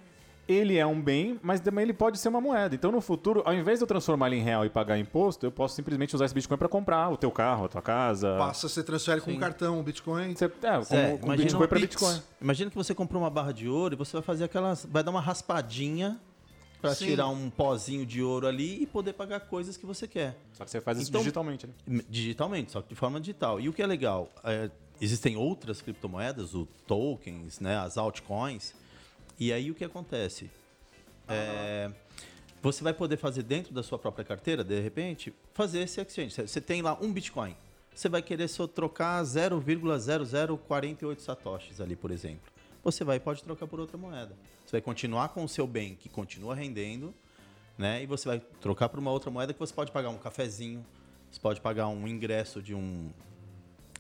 ele 0.47 0.77
é 0.77 0.85
um 0.85 1.01
bem, 1.01 1.39
mas 1.41 1.59
também 1.59 1.81
ele 1.83 1.93
pode 1.93 2.19
ser 2.19 2.29
uma 2.29 2.39
moeda. 2.39 2.75
Então, 2.75 2.91
no 2.91 3.01
futuro, 3.01 3.41
ao 3.43 3.53
invés 3.55 3.79
de 3.79 3.83
eu 3.83 3.87
transformar 3.87 4.27
ele 4.27 4.35
em 4.37 4.43
real 4.43 4.63
e 4.63 4.69
pagar 4.69 4.97
imposto, 4.99 5.43
eu 5.43 5.51
posso 5.51 5.75
simplesmente 5.75 6.13
usar 6.15 6.25
esse 6.25 6.35
Bitcoin 6.35 6.55
para 6.57 6.69
comprar 6.69 7.09
o 7.09 7.17
teu 7.17 7.31
carro, 7.31 7.65
a 7.65 7.67
tua 7.67 7.81
casa. 7.81 8.35
Passa, 8.37 8.69
você 8.69 8.83
transfere 8.83 9.19
com 9.19 9.31
Sim. 9.31 9.39
cartão, 9.39 9.81
Bitcoin. 9.81 10.35
Você, 10.35 10.45
é, 10.45 10.49
com, 10.49 10.83
Zé, 10.83 11.17
com 11.17 11.25
imagina 11.25 11.35
Bitcoin 11.45 11.63
um 11.65 11.67
para. 11.67 11.79
Bitcoin. 11.79 12.21
Imagina 12.39 12.69
que 12.69 12.77
você 12.77 12.93
comprou 12.93 13.23
uma 13.23 13.31
barra 13.31 13.51
de 13.51 13.67
ouro 13.67 13.95
e 13.95 13.97
você 13.97 14.13
vai 14.13 14.21
fazer 14.21 14.43
aquelas. 14.43 14.85
Vai 14.85 15.03
dar 15.03 15.09
uma 15.09 15.21
raspadinha 15.21 16.21
para 16.81 16.95
tirar 16.95 17.27
um 17.29 17.49
pozinho 17.49 18.05
de 18.05 18.21
ouro 18.21 18.47
ali 18.47 18.81
e 18.83 18.85
poder 18.85 19.13
pagar 19.13 19.39
coisas 19.41 19.75
que 19.77 19.85
você 19.85 20.07
quer. 20.07 20.37
Só 20.53 20.63
que 20.65 20.71
você 20.71 20.79
faz 20.81 20.99
isso 20.99 21.09
Então- 21.09 21.21
digitalmente, 21.21 21.67
né? 21.67 21.73
Digitalmente, 22.09 22.71
só 22.71 22.81
que 22.81 22.89
de 22.89 22.95
forma 22.95 23.19
digital. 23.19 23.59
E 23.59 23.67
o 23.69 23.73
que 23.73 23.81
é 23.81 23.87
legal, 23.87 24.31
é, 24.43 24.69
existem 25.01 25.35
outras 25.35 25.81
criptomoedas, 25.81 26.53
os 26.53 26.67
tokens, 26.87 27.59
né, 27.59 27.77
as 27.77 27.97
altcoins. 27.97 28.73
E 29.39 29.51
aí 29.51 29.71
o 29.71 29.75
que 29.75 29.83
acontece? 29.83 30.49
É, 31.27 31.91
você 32.61 32.83
vai 32.83 32.93
poder 32.93 33.17
fazer 33.17 33.43
dentro 33.43 33.73
da 33.73 33.81
sua 33.83 33.97
própria 33.97 34.23
carteira, 34.23 34.63
de 34.63 34.79
repente, 34.79 35.33
fazer 35.53 35.79
esse 35.79 35.99
exchange. 35.99 36.31
Você- 36.31 36.47
Você 36.47 36.61
tem 36.61 36.81
lá 36.81 36.97
um 37.01 37.11
Bitcoin. 37.11 37.55
Você 37.93 38.09
vai 38.09 38.21
querer 38.21 38.47
só 38.49 38.67
trocar 38.67 39.23
0,0048 39.23 41.21
satoshis 41.21 41.79
ali, 41.81 41.95
por 41.95 42.11
exemplo. 42.11 42.51
Você 42.83 43.03
vai 43.03 43.17
e 43.17 43.19
pode 43.19 43.41
trocar 43.43 43.65
por 43.67 43.79
outra 43.79 43.97
moeda. 43.97 44.35
Você 44.65 44.71
vai 44.71 44.81
continuar 44.81 45.29
com 45.29 45.43
o 45.43 45.49
seu 45.49 45.67
bem, 45.67 45.95
que 45.95 46.09
continua 46.09 46.55
rendendo, 46.55 47.13
né? 47.77 48.01
E 48.01 48.05
você 48.05 48.27
vai 48.27 48.41
trocar 48.59 48.89
por 48.89 48.99
uma 48.99 49.11
outra 49.11 49.29
moeda 49.29 49.53
que 49.53 49.59
você 49.59 49.73
pode 49.73 49.91
pagar 49.91 50.09
um 50.09 50.17
cafezinho, 50.17 50.85
você 51.31 51.39
pode 51.39 51.61
pagar 51.61 51.87
um 51.87 52.07
ingresso 52.07 52.61
de 52.61 52.73
um 52.73 53.09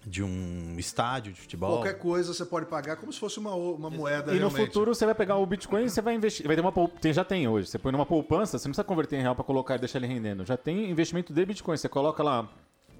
de 0.05 0.21
um 0.21 0.75
estádio 0.77 1.33
de 1.33 1.41
futebol. 1.41 1.77
Qualquer 1.77 1.97
coisa 1.97 2.31
você 2.31 2.45
pode 2.45 2.67
pagar 2.67 2.95
como 2.97 3.11
se 3.11 3.19
fosse 3.19 3.39
uma, 3.39 3.55
uma 3.55 3.89
moeda 3.89 4.31
E 4.31 4.35
no 4.35 4.47
realmente. 4.47 4.67
futuro 4.67 4.93
você 4.93 5.03
vai 5.03 5.15
pegar 5.15 5.37
o 5.37 5.45
Bitcoin 5.45 5.85
e 5.85 5.89
você 5.89 6.01
vai 6.01 6.13
investir. 6.13 6.45
Vai 6.45 6.55
ter 6.55 6.61
uma 6.61 6.73
já 7.11 7.23
tem 7.25 7.47
hoje. 7.47 7.67
Você 7.67 7.79
põe 7.79 7.91
numa 7.91 8.05
poupança, 8.05 8.59
você 8.59 8.67
não 8.67 8.71
precisa 8.71 8.83
converter 8.83 9.17
em 9.17 9.21
real 9.23 9.33
para 9.33 9.43
colocar 9.43 9.75
e 9.75 9.79
deixar 9.79 9.97
ele 9.97 10.07
rendendo. 10.07 10.45
Já 10.45 10.55
tem 10.55 10.91
investimento 10.91 11.33
de 11.33 11.45
Bitcoin. 11.45 11.75
Você 11.75 11.89
coloca 11.89 12.21
lá 12.21 12.47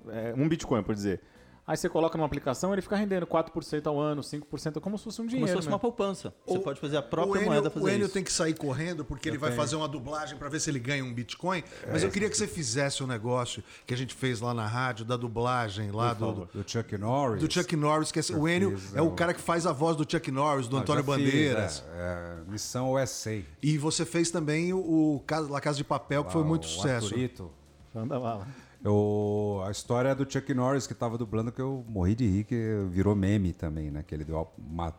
é, 0.09 0.33
um 0.35 0.49
Bitcoin, 0.49 0.81
por 0.81 0.95
dizer. 0.95 1.21
Aí 1.67 1.75
você 1.75 1.89
coloca 1.89 2.15
numa 2.15 2.27
aplicação, 2.27 2.71
ele 2.73 2.81
fica 2.83 2.95
rendendo 2.95 3.25
4% 3.25 3.87
ao 3.87 3.99
ano, 3.99 4.21
5%, 4.21 4.79
como 4.79 4.99
se 4.99 5.03
fosse 5.03 5.19
um 5.19 5.23
como 5.25 5.29
dinheiro. 5.31 5.47
se 5.49 5.55
fosse 5.55 5.67
né? 5.67 5.73
uma 5.73 5.79
poupança. 5.79 6.31
Você 6.45 6.57
O- 6.59 6.61
pode 6.61 6.79
fazer 6.79 6.97
a 6.97 6.99
O 6.99 7.03
própria 7.03 7.39
Enio, 7.39 7.49
moeda 7.51 7.69
o 7.69 7.71
fazer 7.71 7.93
Enio 7.95 8.05
isso. 8.05 8.13
tem 8.13 8.23
que 8.23 8.31
sair 8.31 8.53
correndo 8.53 9.03
porque 9.03 9.27
ele 9.27 9.39
vai 9.39 9.51
fazer 9.51 9.75
uma 9.75 9.87
dublagem 9.87 10.37
para 10.37 10.47
ver 10.47 10.59
se 10.59 10.69
ele 10.69 10.77
ganha 10.77 11.03
um 11.03 11.11
Bitcoin. 11.11 11.63
Mas 11.91 12.03
eu 12.03 12.11
queria 12.11 12.29
que 12.29 12.37
você 12.37 12.45
fizesse 12.45 13.03
um 13.03 13.07
negócio 13.07 13.63
que 13.83 13.95
a 13.95 13.97
gente 13.97 14.13
fez 14.13 14.41
lá 14.41 14.53
na 14.53 14.67
rádio, 14.67 15.03
da 15.05 15.17
dublagem 15.17 15.89
lá 15.89 16.13
do, 16.13 16.45
Do 16.53 16.63
Chuck 16.69 16.95
Norris. 16.99 17.41
do 17.41 17.51
Chuck 17.51 17.75
Norris. 17.75 18.11
Que 18.11 18.19
é, 18.19 18.23
o 18.35 18.47
Enio 18.47 18.77
fiz, 18.77 18.95
é 18.95 19.01
o 19.01 19.05
eu- 19.05 19.11
cara 19.13 19.33
que 19.33 19.41
faz 19.41 19.65
a 19.65 19.71
voz 19.71 19.97
do 19.97 20.05
Chuck 20.07 20.29
Norris, 20.29 20.67
do 20.67 20.77
Ah, 20.77 20.81
Antônio 20.81 21.03
já 21.03 21.13
fiz, 21.15 21.25
Bandeiras. 21.25 21.83
é, 21.95 22.37
é, 22.47 22.51
Missão 22.51 22.91
USA. 22.91 23.41
E 23.63 23.75
você 23.79 24.05
fez 24.05 24.29
também 24.29 24.71
o, 24.71 24.77
o 25.15 25.19
Casa- 25.25 25.49
La 25.51 25.59
Casa 25.59 25.77
de 25.77 25.83
Papel, 25.83 26.23
que 26.25 26.31
foi 26.31 26.41
Lá, 26.41 26.47
muito 26.47 26.65
o 26.65 26.67
sucesso. 26.67 27.07
Arthurito. 27.07 27.51
Manda 27.91 28.19
bala. 28.19 28.47
Eu, 28.85 29.63
a 29.65 29.71
história 29.71 30.09
é 30.09 30.15
do 30.15 30.31
Chuck 30.31 30.53
Norris 30.53 30.85
que 30.85 30.93
tava 30.93 31.17
dublando 31.17 31.51
que 31.51 31.59
eu 31.59 31.83
morri 31.89 32.13
de 32.13 32.27
rir, 32.27 32.43
que 32.43 32.55
virou 32.91 33.15
meme 33.15 33.51
também, 33.51 33.89
né? 33.89 34.03
Que 34.07 34.13
ele 34.13 34.23
deu 34.23 34.47
uma- 34.57 34.93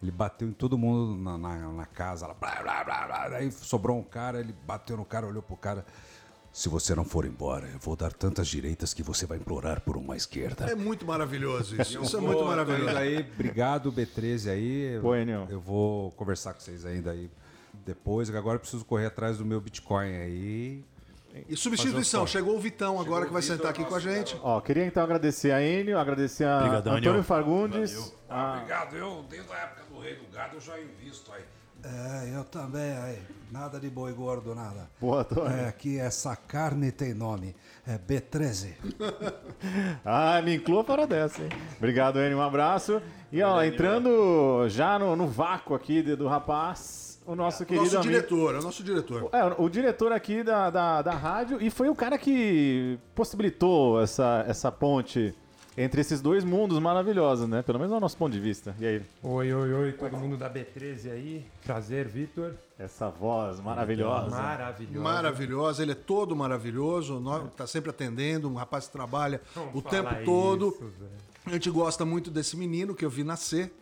ele 0.00 0.12
bateu 0.12 0.46
em 0.48 0.52
todo 0.52 0.78
mundo 0.78 1.20
na, 1.20 1.36
na, 1.36 1.72
na 1.72 1.86
casa, 1.86 2.26
lá, 2.28 2.34
blá, 2.34 2.62
blá, 2.62 2.84
blá, 2.84 3.06
blá. 3.06 3.36
aí 3.38 3.50
sobrou 3.50 3.98
um 3.98 4.02
cara, 4.04 4.38
ele 4.38 4.54
bateu 4.64 4.96
no 4.96 5.04
cara, 5.04 5.26
olhou 5.26 5.42
pro 5.42 5.56
cara. 5.56 5.84
Se 6.52 6.68
você 6.68 6.94
não 6.94 7.04
for 7.04 7.24
embora, 7.24 7.66
eu 7.72 7.78
vou 7.80 7.96
dar 7.96 8.12
tantas 8.12 8.46
direitas 8.46 8.92
que 8.94 9.02
você 9.02 9.26
vai 9.26 9.38
implorar 9.38 9.80
por 9.80 9.96
uma 9.96 10.14
esquerda. 10.16 10.66
É 10.70 10.74
muito 10.76 11.04
maravilhoso 11.04 11.74
isso. 11.80 12.00
Isso 12.00 12.16
é 12.16 12.20
muito 12.20 12.38
Pô, 12.40 12.44
maravilhoso. 12.44 12.96
aí, 12.96 13.26
obrigado 13.34 13.90
B13 13.90 14.50
aí. 14.50 14.98
Pô, 15.00 15.16
Enio. 15.16 15.46
Eu 15.50 15.60
vou 15.60 16.10
conversar 16.12 16.52
com 16.54 16.60
vocês 16.60 16.84
ainda 16.84 17.10
aí 17.10 17.28
depois, 17.86 18.28
que 18.30 18.36
agora 18.36 18.56
eu 18.56 18.60
preciso 18.60 18.84
correr 18.84 19.06
atrás 19.06 19.38
do 19.38 19.44
meu 19.46 19.60
Bitcoin 19.60 20.14
aí. 20.14 20.84
E 21.48 21.56
substituição, 21.56 22.26
chegou 22.26 22.56
o 22.56 22.60
Vitão 22.60 23.00
agora 23.00 23.26
que 23.26 23.32
vai 23.32 23.42
sentar 23.42 23.70
aqui 23.70 23.84
com 23.84 23.94
a 23.94 24.00
gente. 24.00 24.38
Ó, 24.42 24.60
queria 24.60 24.84
então 24.84 25.02
agradecer 25.02 25.50
a 25.50 25.62
Enio, 25.62 25.98
agradecer 25.98 26.44
a 26.44 26.58
Obrigadão, 26.58 26.92
Antônio 26.94 27.10
Enio. 27.12 27.22
Fagundes. 27.24 28.14
a- 28.28 28.54
Obrigado, 28.56 28.96
eu 28.96 29.24
desde 29.28 29.50
a 29.52 29.56
época 29.56 29.82
do 29.90 29.98
Rei 30.00 30.14
do 30.16 30.26
Gado 30.34 30.56
eu 30.56 30.60
já 30.60 30.78
invisto 30.78 31.32
aí. 31.32 31.42
É, 31.84 32.36
eu 32.36 32.44
também 32.44 32.92
aí. 32.98 33.18
Nada 33.50 33.80
de 33.80 33.90
boi 33.90 34.12
gordo, 34.12 34.54
nada. 34.54 34.88
Boa, 35.00 35.22
Antônio. 35.22 35.66
É 35.66 35.72
que 35.72 35.98
essa 35.98 36.36
carne 36.36 36.92
tem 36.92 37.12
nome. 37.12 37.56
É 37.86 37.98
B13. 37.98 38.74
Ah, 40.04 40.40
me 40.42 40.56
inclua 40.56 40.82
fora 40.84 41.06
dessa, 41.06 41.42
hein? 41.42 41.48
Obrigado, 41.78 42.18
Enio. 42.18 42.38
Um 42.38 42.42
abraço. 42.42 43.00
E 43.30 43.40
ó, 43.42 43.62
entrando 43.62 44.68
já 44.68 44.98
no, 44.98 45.14
no 45.16 45.26
vácuo 45.28 45.74
aqui 45.74 46.02
do 46.02 46.26
rapaz, 46.26 47.01
o 47.26 47.34
nosso 47.34 47.64
querido 47.64 47.84
Nosso 47.84 47.98
amigo. 47.98 48.12
diretor, 48.12 48.54
é 48.54 48.58
o 48.58 48.62
nosso 48.62 48.82
diretor. 48.82 49.28
É, 49.32 49.44
o 49.58 49.68
diretor 49.68 50.12
aqui 50.12 50.42
da, 50.42 50.70
da, 50.70 51.02
da 51.02 51.12
rádio 51.12 51.58
e 51.60 51.70
foi 51.70 51.88
o 51.88 51.94
cara 51.94 52.18
que 52.18 52.98
possibilitou 53.14 54.00
essa, 54.00 54.44
essa 54.46 54.70
ponte 54.72 55.34
entre 55.76 56.02
esses 56.02 56.20
dois 56.20 56.44
mundos 56.44 56.78
maravilhosos, 56.78 57.48
né? 57.48 57.62
Pelo 57.62 57.78
menos 57.78 57.94
no 57.94 57.98
nosso 58.00 58.16
ponto 58.16 58.32
de 58.32 58.38
vista. 58.40 58.74
E 58.78 58.84
aí, 58.86 59.02
Oi, 59.22 59.54
oi, 59.54 59.72
oi, 59.72 59.92
todo 59.92 60.16
mundo 60.18 60.36
da 60.36 60.50
B13 60.50 61.10
aí. 61.10 61.46
Prazer, 61.64 62.06
Vitor. 62.06 62.52
essa 62.78 63.08
voz 63.08 63.58
maravilhosa. 63.58 64.28
Maravilhoso. 64.36 65.00
Maravilhosa, 65.00 65.82
ele 65.82 65.92
é 65.92 65.94
todo 65.94 66.36
maravilhoso, 66.36 67.20
nó- 67.20 67.46
tá 67.56 67.66
sempre 67.66 67.88
atendendo, 67.88 68.50
um 68.50 68.54
rapaz 68.54 68.86
que 68.86 68.92
trabalha 68.92 69.40
o 69.72 69.80
tempo 69.80 70.10
todo. 70.26 70.68
isso. 70.68 70.92
A 71.44 71.50
gente 71.50 71.70
gosta 71.70 72.04
muito 72.04 72.30
desse 72.30 72.56
menino 72.56 72.94
que 72.94 73.04
eu 73.04 73.10
vi 73.10 73.24
nascer. 73.24 73.72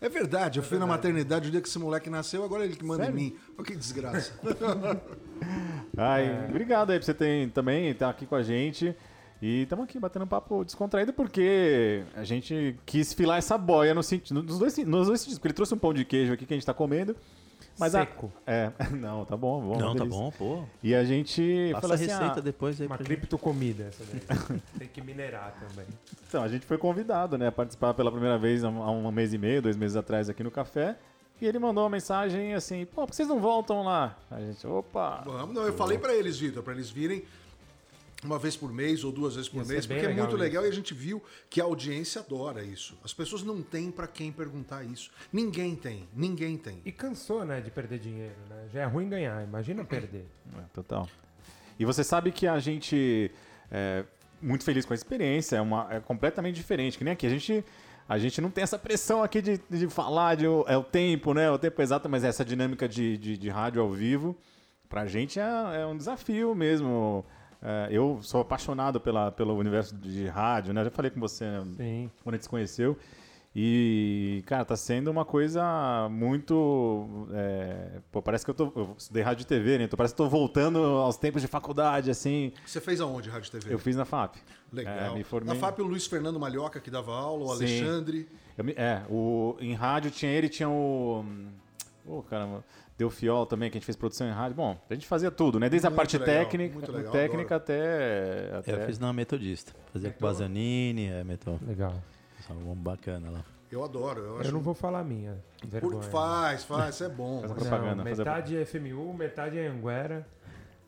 É 0.00 0.08
verdade, 0.08 0.58
eu 0.58 0.62
fui 0.62 0.78
na 0.78 0.86
maternidade 0.86 1.48
o 1.48 1.50
dia 1.50 1.60
que 1.60 1.68
esse 1.68 1.78
moleque 1.78 2.10
nasceu, 2.10 2.42
agora 2.42 2.64
ele 2.64 2.74
que 2.74 2.84
manda 2.84 3.06
em 3.06 3.12
mim. 3.12 3.36
Olha 3.56 3.64
que 3.64 3.76
desgraça. 3.76 4.32
Ai, 5.96 6.46
Obrigado 6.48 6.90
aí 6.90 6.98
por 6.98 7.04
você 7.04 7.14
ter, 7.14 7.50
também 7.50 7.90
estar 7.90 8.10
aqui 8.10 8.26
com 8.26 8.34
a 8.34 8.42
gente. 8.42 8.96
E 9.40 9.62
estamos 9.62 9.84
aqui 9.84 9.98
batendo 9.98 10.24
um 10.24 10.28
papo 10.28 10.64
descontraído 10.64 11.12
porque 11.12 12.04
a 12.14 12.22
gente 12.22 12.76
quis 12.86 13.12
filar 13.12 13.38
essa 13.38 13.58
boia 13.58 13.92
no 13.92 14.02
sentido, 14.02 14.42
nos 14.42 14.58
dois, 14.58 14.76
nos 14.78 15.08
dois 15.08 15.20
sentidos. 15.20 15.38
Porque 15.38 15.48
ele 15.48 15.54
trouxe 15.54 15.74
um 15.74 15.78
pão 15.78 15.92
de 15.92 16.04
queijo 16.04 16.32
aqui 16.32 16.46
que 16.46 16.54
a 16.54 16.56
gente 16.56 16.62
está 16.62 16.72
comendo. 16.72 17.16
Mas 17.78 17.94
a- 17.94 18.00
Seco. 18.00 18.30
é, 18.46 18.70
não, 18.92 19.24
tá 19.24 19.36
bom, 19.36 19.60
bom. 19.60 19.78
Não, 19.78 19.94
tá 19.94 20.04
delícia. 20.04 20.20
bom, 20.20 20.30
pô. 20.30 20.64
E 20.82 20.94
a 20.94 21.04
gente 21.04 21.70
Passa 21.72 21.80
falou 21.80 21.92
a 21.92 21.94
assim, 21.96 22.06
receita 22.06 22.38
ah, 22.38 22.42
depois 22.42 22.80
aí 22.80 22.86
Uma 22.86 22.98
criptocomida 22.98 23.84
essa 23.84 24.04
daí. 24.04 24.60
Tem 24.78 24.88
que 24.88 25.00
minerar 25.00 25.54
também. 25.58 25.86
Então, 26.28 26.42
a 26.42 26.48
gente 26.48 26.64
foi 26.66 26.78
convidado, 26.78 27.36
né, 27.38 27.48
a 27.48 27.52
participar 27.52 27.94
pela 27.94 28.10
primeira 28.10 28.38
vez 28.38 28.62
há 28.64 28.68
um, 28.68 28.82
há 28.82 28.90
um 28.90 29.10
mês 29.10 29.32
e 29.32 29.38
meio, 29.38 29.62
dois 29.62 29.76
meses 29.76 29.96
atrás 29.96 30.28
aqui 30.28 30.42
no 30.42 30.50
café. 30.50 30.96
E 31.40 31.46
ele 31.46 31.58
mandou 31.58 31.82
uma 31.82 31.90
mensagem 31.90 32.54
assim, 32.54 32.84
pô, 32.86 33.02
por 33.02 33.08
que 33.10 33.16
vocês 33.16 33.28
não 33.28 33.40
voltam 33.40 33.82
lá? 33.82 34.16
A 34.30 34.38
gente, 34.38 34.64
opa. 34.64 35.22
Vamos, 35.24 35.52
não, 35.54 35.62
eu 35.64 35.72
falei 35.72 35.98
pra 35.98 36.14
eles, 36.14 36.38
Vitor, 36.38 36.62
pra 36.62 36.72
eles 36.72 36.88
virem 36.88 37.24
uma 38.24 38.38
vez 38.38 38.56
por 38.56 38.72
mês 38.72 39.04
ou 39.04 39.10
duas 39.12 39.34
vezes 39.34 39.48
por 39.48 39.58
Ia 39.58 39.64
ser 39.64 39.72
mês, 39.72 39.86
porque 39.86 40.06
é 40.06 40.14
muito 40.14 40.36
legal 40.36 40.62
isso. 40.62 40.72
e 40.72 40.72
a 40.72 40.76
gente 40.76 40.94
viu 40.94 41.22
que 41.50 41.60
a 41.60 41.64
audiência 41.64 42.20
adora 42.20 42.62
isso. 42.62 42.96
As 43.02 43.12
pessoas 43.12 43.42
não 43.42 43.62
têm 43.62 43.90
pra 43.90 44.06
quem 44.06 44.30
perguntar 44.30 44.84
isso. 44.84 45.10
Ninguém 45.32 45.74
tem, 45.74 46.08
ninguém 46.14 46.56
tem. 46.56 46.80
E 46.84 46.92
cansou, 46.92 47.44
né, 47.44 47.60
de 47.60 47.70
perder 47.70 47.98
dinheiro, 47.98 48.36
né? 48.48 48.68
Já 48.72 48.82
é 48.82 48.84
ruim 48.84 49.08
ganhar, 49.08 49.42
imagina 49.42 49.84
perder. 49.84 50.26
É, 50.56 50.62
total. 50.72 51.08
E 51.78 51.84
você 51.84 52.04
sabe 52.04 52.30
que 52.30 52.46
a 52.46 52.58
gente 52.60 53.30
é 53.70 54.04
muito 54.40 54.64
feliz 54.64 54.84
com 54.84 54.92
a 54.92 54.96
experiência, 54.96 55.56
é, 55.56 55.60
uma, 55.60 55.86
é 55.90 56.00
completamente 56.00 56.56
diferente, 56.56 56.98
que 56.98 57.04
nem 57.04 57.12
aqui. 57.12 57.26
A 57.26 57.30
gente, 57.30 57.64
a 58.08 58.18
gente 58.18 58.40
não 58.40 58.50
tem 58.50 58.62
essa 58.62 58.78
pressão 58.78 59.22
aqui 59.22 59.40
de, 59.40 59.60
de 59.70 59.88
falar, 59.88 60.34
de, 60.36 60.44
é 60.66 60.76
o 60.76 60.84
tempo, 60.84 61.32
né? 61.32 61.50
O 61.50 61.58
tempo 61.58 61.80
exato, 61.80 62.08
mas 62.08 62.24
essa 62.24 62.44
dinâmica 62.44 62.88
de, 62.88 63.16
de, 63.16 63.38
de 63.38 63.48
rádio 63.48 63.80
ao 63.80 63.90
vivo, 63.90 64.36
pra 64.88 65.06
gente 65.06 65.38
é, 65.40 65.80
é 65.80 65.86
um 65.86 65.96
desafio 65.96 66.54
mesmo. 66.54 67.24
É, 67.62 67.88
eu 67.90 68.18
sou 68.22 68.40
apaixonado 68.40 69.00
pela, 69.00 69.30
pelo 69.30 69.56
universo 69.56 69.94
de 69.94 70.26
rádio, 70.26 70.74
né? 70.74 70.82
Já 70.82 70.90
falei 70.90 71.10
com 71.10 71.20
você 71.20 71.44
né? 71.44 71.64
Sim. 71.76 72.10
quando 72.22 72.34
a 72.34 72.36
gente 72.36 72.44
se 72.44 72.50
conheceu. 72.50 72.98
E, 73.54 74.42
cara, 74.46 74.64
tá 74.64 74.74
sendo 74.76 75.10
uma 75.10 75.26
coisa 75.26 76.08
muito. 76.10 77.28
é, 77.34 78.00
pô, 78.10 78.22
parece 78.22 78.46
que 78.46 78.50
eu 78.50 78.54
tô. 78.54 78.72
Eu 78.74 78.94
estudei 78.96 79.22
rádio 79.22 79.42
e 79.42 79.46
TV, 79.46 79.76
né? 79.76 79.84
Então 79.84 79.96
parece 79.96 80.14
que 80.14 80.16
tô 80.16 80.26
voltando 80.26 80.78
aos 80.78 81.18
tempos 81.18 81.42
de 81.42 81.48
faculdade, 81.48 82.10
assim. 82.10 82.52
Você 82.64 82.80
fez 82.80 82.98
aonde, 82.98 83.28
Rádio 83.28 83.50
TV? 83.50 83.74
Eu 83.74 83.78
fiz 83.78 83.94
na 83.94 84.06
FAP. 84.06 84.36
Legal. 84.72 84.94
É, 84.94 85.14
me 85.14 85.22
formei. 85.22 85.52
Na 85.52 85.60
FAP, 85.60 85.80
o 85.80 85.84
Luiz 85.84 86.06
Fernando 86.06 86.40
Malhoca, 86.40 86.80
que 86.80 86.90
dava 86.90 87.12
aula, 87.12 87.44
o 87.44 87.56
Sim. 87.56 87.64
Alexandre. 87.64 88.26
Eu 88.56 88.64
é, 88.74 89.02
o, 89.10 89.54
em 89.60 89.74
rádio 89.74 90.10
tinha 90.10 90.32
ele, 90.32 90.48
tinha 90.48 90.70
o. 90.70 91.22
Ô, 92.06 92.22
caramba. 92.22 92.64
Deu 92.98 93.10
Fiol 93.10 93.46
também, 93.46 93.70
que 93.70 93.76
a 93.76 93.80
gente 93.80 93.86
fez 93.86 93.96
produção 93.96 94.26
em 94.28 94.30
rádio. 94.32 94.56
Bom, 94.56 94.78
a 94.88 94.94
gente 94.94 95.06
fazia 95.06 95.30
tudo, 95.30 95.58
né? 95.58 95.68
Desde 95.68 95.86
a 95.86 95.90
Muito 95.90 95.96
parte 95.96 96.18
legal, 96.18 96.34
técnica, 96.44 96.92
legal, 96.92 97.12
técnica 97.12 97.56
até. 97.56 98.50
até... 98.58 98.72
É, 98.72 98.74
Eu 98.82 98.86
fiz 98.86 98.98
na 98.98 99.12
Metodista. 99.12 99.72
Fazia 99.92 100.10
com 100.10 100.20
Bazanini, 100.20 101.06
é, 101.08 101.24
metal. 101.24 101.58
Legal. 101.66 101.94
Um 102.50 102.74
bacana 102.74 103.30
lá. 103.30 103.44
Eu 103.70 103.82
adoro. 103.82 104.20
Eu, 104.20 104.38
acho... 104.38 104.48
Eu 104.48 104.52
não 104.52 104.60
vou 104.60 104.74
falar 104.74 105.00
a 105.00 105.04
minha. 105.04 105.42
Vergonha. 105.64 106.02
Faz, 106.02 106.64
faz, 106.64 106.94
isso 106.96 107.04
é 107.04 107.08
bom. 107.08 107.40
Faz 107.40 107.52
propaganda. 107.52 107.94
Não, 107.96 108.04
metade 108.04 108.56
é 108.56 108.64
FMU, 108.66 109.14
metade 109.14 109.58
é 109.58 109.66
Anguera. 109.66 110.26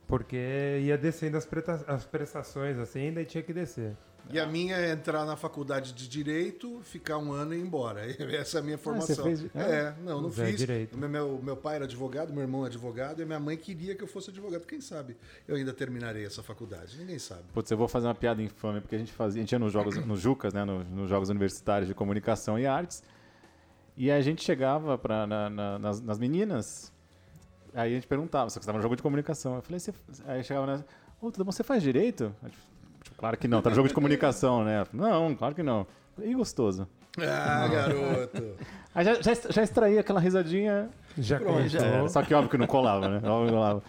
Porque 0.07 0.81
ia 0.83 0.99
descendo 0.99 1.39
as, 1.39 1.47
preta- 1.47 1.83
as 1.89 2.05
prestações 2.05 2.79
assim, 2.79 3.11
daí 3.13 3.25
tinha 3.25 3.43
que 3.43 3.55
descer. 3.55 3.97
E 4.33 4.41
a 4.41 4.47
minha 4.47 4.77
é 4.77 4.93
entrar 4.93 5.25
na 5.27 5.37
faculdade 5.37 5.93
de 5.93 6.09
Direito, 6.09 6.81
ficar 6.83 7.19
um 7.19 7.31
ano 7.33 7.55
e 7.55 7.59
ir 7.59 7.63
embora. 7.63 8.01
Essa 8.35 8.59
é 8.59 8.61
a 8.61 8.65
minha 8.65 8.79
formação. 8.79 9.25
fez- 9.25 9.45
É, 9.55 9.95
não, 10.03 10.23
não 10.23 10.31
Zé 10.31 10.47
fiz. 10.47 10.57
Direito. 10.57 10.97
Meu, 10.97 11.09
meu, 11.09 11.41
meu 11.43 11.57
pai 11.57 11.77
era 11.77 11.85
advogado, 11.85 12.33
meu 12.33 12.43
irmão 12.43 12.65
é 12.65 12.69
advogado, 12.69 13.21
e 13.21 13.25
minha 13.27 13.39
mãe 13.39 13.57
queria 13.57 13.95
que 13.95 14.03
eu 14.03 14.09
fosse 14.09 14.31
advogado. 14.31 14.67
Quem 14.67 14.81
sabe 14.81 15.17
eu 15.47 15.57
ainda 15.57 15.73
terminarei 15.75 16.25
essa 16.25 16.43
faculdade? 16.43 16.97
Ninguém 16.99 17.19
sabe. 17.19 17.43
Putz, 17.53 17.71
eu 17.71 17.77
vou 17.77 17.87
fazer 17.87 18.07
uma 18.07 18.15
piada 18.15 18.43
infame, 18.43 18.81
porque 18.81 18.95
a 18.97 18.99
gente 18.99 19.13
fazia, 19.13 19.41
a 19.41 19.43
gente 19.43 19.53
ia 19.53 19.59
nos 19.59 19.73
jogos, 19.73 19.95
nos 20.07 20.21
Jucas, 20.21 20.55
né, 20.55 20.65
no- 20.65 20.83
nos 20.85 21.09
Jogos 21.09 21.29
Universitários 21.29 21.87
de 21.87 21.95
Comunicação 21.95 22.59
e 22.59 22.67
Artes, 22.67 23.03
e 23.97 24.11
a 24.11 24.21
gente 24.23 24.43
chegava 24.43 24.97
pra, 24.97 25.27
na- 25.27 25.51
na- 25.51 25.79
nas, 25.79 26.01
nas 26.01 26.19
meninas, 26.19 26.91
aí 27.75 27.93
a 27.93 27.95
gente 27.95 28.07
perguntava, 28.07 28.49
só 28.51 28.59
que 28.59 28.63
estava 28.65 28.79
no 28.79 28.83
jogo 28.83 28.97
de 28.97 29.03
comunicação, 29.03 29.57
eu 29.57 29.63
falei, 29.63 29.79
você, 29.79 29.93
aí 30.25 30.43
chegava 30.43 30.67
nas, 30.67 30.85
ô, 31.21 31.31
tudo 31.31 31.45
bom, 31.45 31.53
você 31.53 31.63
faz 31.63 31.83
direito? 31.83 32.35
Claro 33.17 33.37
que 33.37 33.49
não, 33.49 33.63
tá 33.63 33.71
no 33.71 33.77
jogo 33.77 33.89
de 33.89 33.95
comunicação, 33.95 34.65
né? 34.65 34.85
Não, 34.93 35.35
claro 35.35 35.55
que 35.55 35.63
não. 35.63 35.87
E 36.23 36.35
gostoso. 36.35 36.87
Ah, 37.19 37.69
garoto. 37.69 38.43
Aí 38.95 39.05
já, 39.05 39.15
já, 39.23 39.33
est- 39.33 39.53
já 39.53 39.63
extraía 39.63 40.01
aquela 40.01 40.21
risadinha, 40.21 40.89
Já 41.17 41.39
Pronto, 41.39 41.69
já 41.69 42.09
só 42.09 42.23
que 42.23 42.35
óbvio 42.35 42.51
que 42.51 42.59
não 42.59 42.67
colava, 42.67 43.09
né? 43.09 43.17
Óbvio 43.29 43.47
que 43.47 43.53
não 43.53 43.59
colava. 43.59 43.83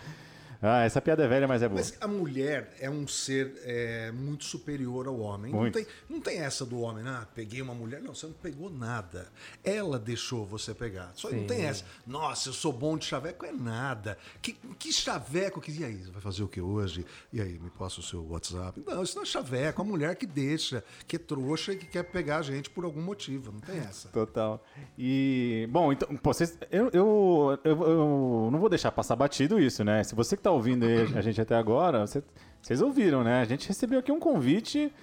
Ah, 0.62 0.84
essa 0.84 1.02
piada 1.02 1.24
é 1.24 1.28
velha, 1.28 1.48
mas 1.48 1.62
é 1.62 1.68
boa. 1.68 1.80
Mas 1.80 1.98
a 2.00 2.08
mulher 2.08 2.74
é 2.80 2.90
um 2.90 3.08
ser 3.08 3.54
é, 3.64 4.12
muito 4.12 4.44
superior 4.44 5.08
ao 5.08 5.20
homem. 5.20 5.52
Não 5.52 5.60
Muito. 5.60 5.74
tem, 5.74 5.88
não 6.10 6.20
tem 6.20 6.40
essa 6.40 6.66
do 6.66 6.80
homem, 6.80 7.04
ah, 7.08 7.28
peguei 7.34 7.62
uma 7.62 7.74
mulher. 7.74 8.02
Não, 8.02 8.14
você 8.14 8.28
não 8.28 8.34
pegou 8.34 8.70
nada. 8.70 9.28
Ela 9.64 9.98
deixou 9.98 10.46
você 10.46 10.74
pegar. 10.74 11.12
Só 11.16 11.30
não 11.30 11.40
Sim. 11.40 11.48
tem 11.48 11.66
essa. 11.66 11.84
Nossa, 12.06 12.50
eu 12.50 12.54
sou 12.54 12.72
bom 12.72 12.98
de 12.98 13.06
chaveco. 13.06 13.46
É 13.46 13.52
nada. 13.52 14.18
Que, 14.42 14.54
que 14.78 14.92
chaveco 14.92 15.62
que. 15.62 15.72
E 15.72 15.84
aí, 15.84 16.04
você 16.04 16.12
vai 16.12 16.22
fazer 16.22 16.44
o 16.44 16.48
que 16.48 16.62
hoje? 16.62 17.06
E 17.32 17.42
aí, 17.42 17.60
me 17.60 17.70
passa 17.70 18.00
o 18.00 18.04
seu 18.04 18.26
WhatsApp. 18.28 18.82
Não, 18.86 19.04
isso 19.04 19.16
não 19.16 19.24
é 19.24 19.26
chaveco. 19.26 19.82
A 19.82 19.86
mulher 19.86 20.16
que 20.16 20.26
deixa, 20.26 20.84
que 21.08 21.16
é 21.16 21.20
trouxa 21.20 21.74
e 21.74 21.78
que 21.78 21.86
quer 21.86 22.04
pegar 22.04 22.38
a 22.38 22.42
gente 22.42 22.70
por 22.70 22.86
algum 22.86 23.02
motivo. 23.02 23.52
Não 23.52 23.60
tem 23.60 23.78
essa. 23.78 24.10
Total. 24.10 24.64
E, 24.98 25.68
bom, 25.72 25.92
então, 25.92 26.16
pô, 26.18 26.34
vocês, 26.34 26.58
eu, 26.72 26.90
eu, 26.94 27.60
eu, 27.64 27.82
eu 27.84 28.50
não 28.52 28.60
vou 28.60 28.70
deixar 28.70 28.92
passar 28.92 29.16
batido 29.16 29.60
isso, 29.60 29.84
né? 29.84 30.04
Se 30.04 30.16
você 30.16 30.36
que 30.46 30.50
tá 30.50 30.52
ouvindo 30.52 30.86
a 31.18 31.22
gente 31.22 31.42
até 31.42 31.56
agora, 31.56 32.06
você- 32.06 32.24
vocês 32.62 32.80
ouviram, 32.82 33.24
né? 33.24 33.42
A 33.42 33.46
gente 33.46 33.68
recebeu 33.68 34.00
aqui 34.00 34.12
um 34.12 34.20
convite 34.20 34.94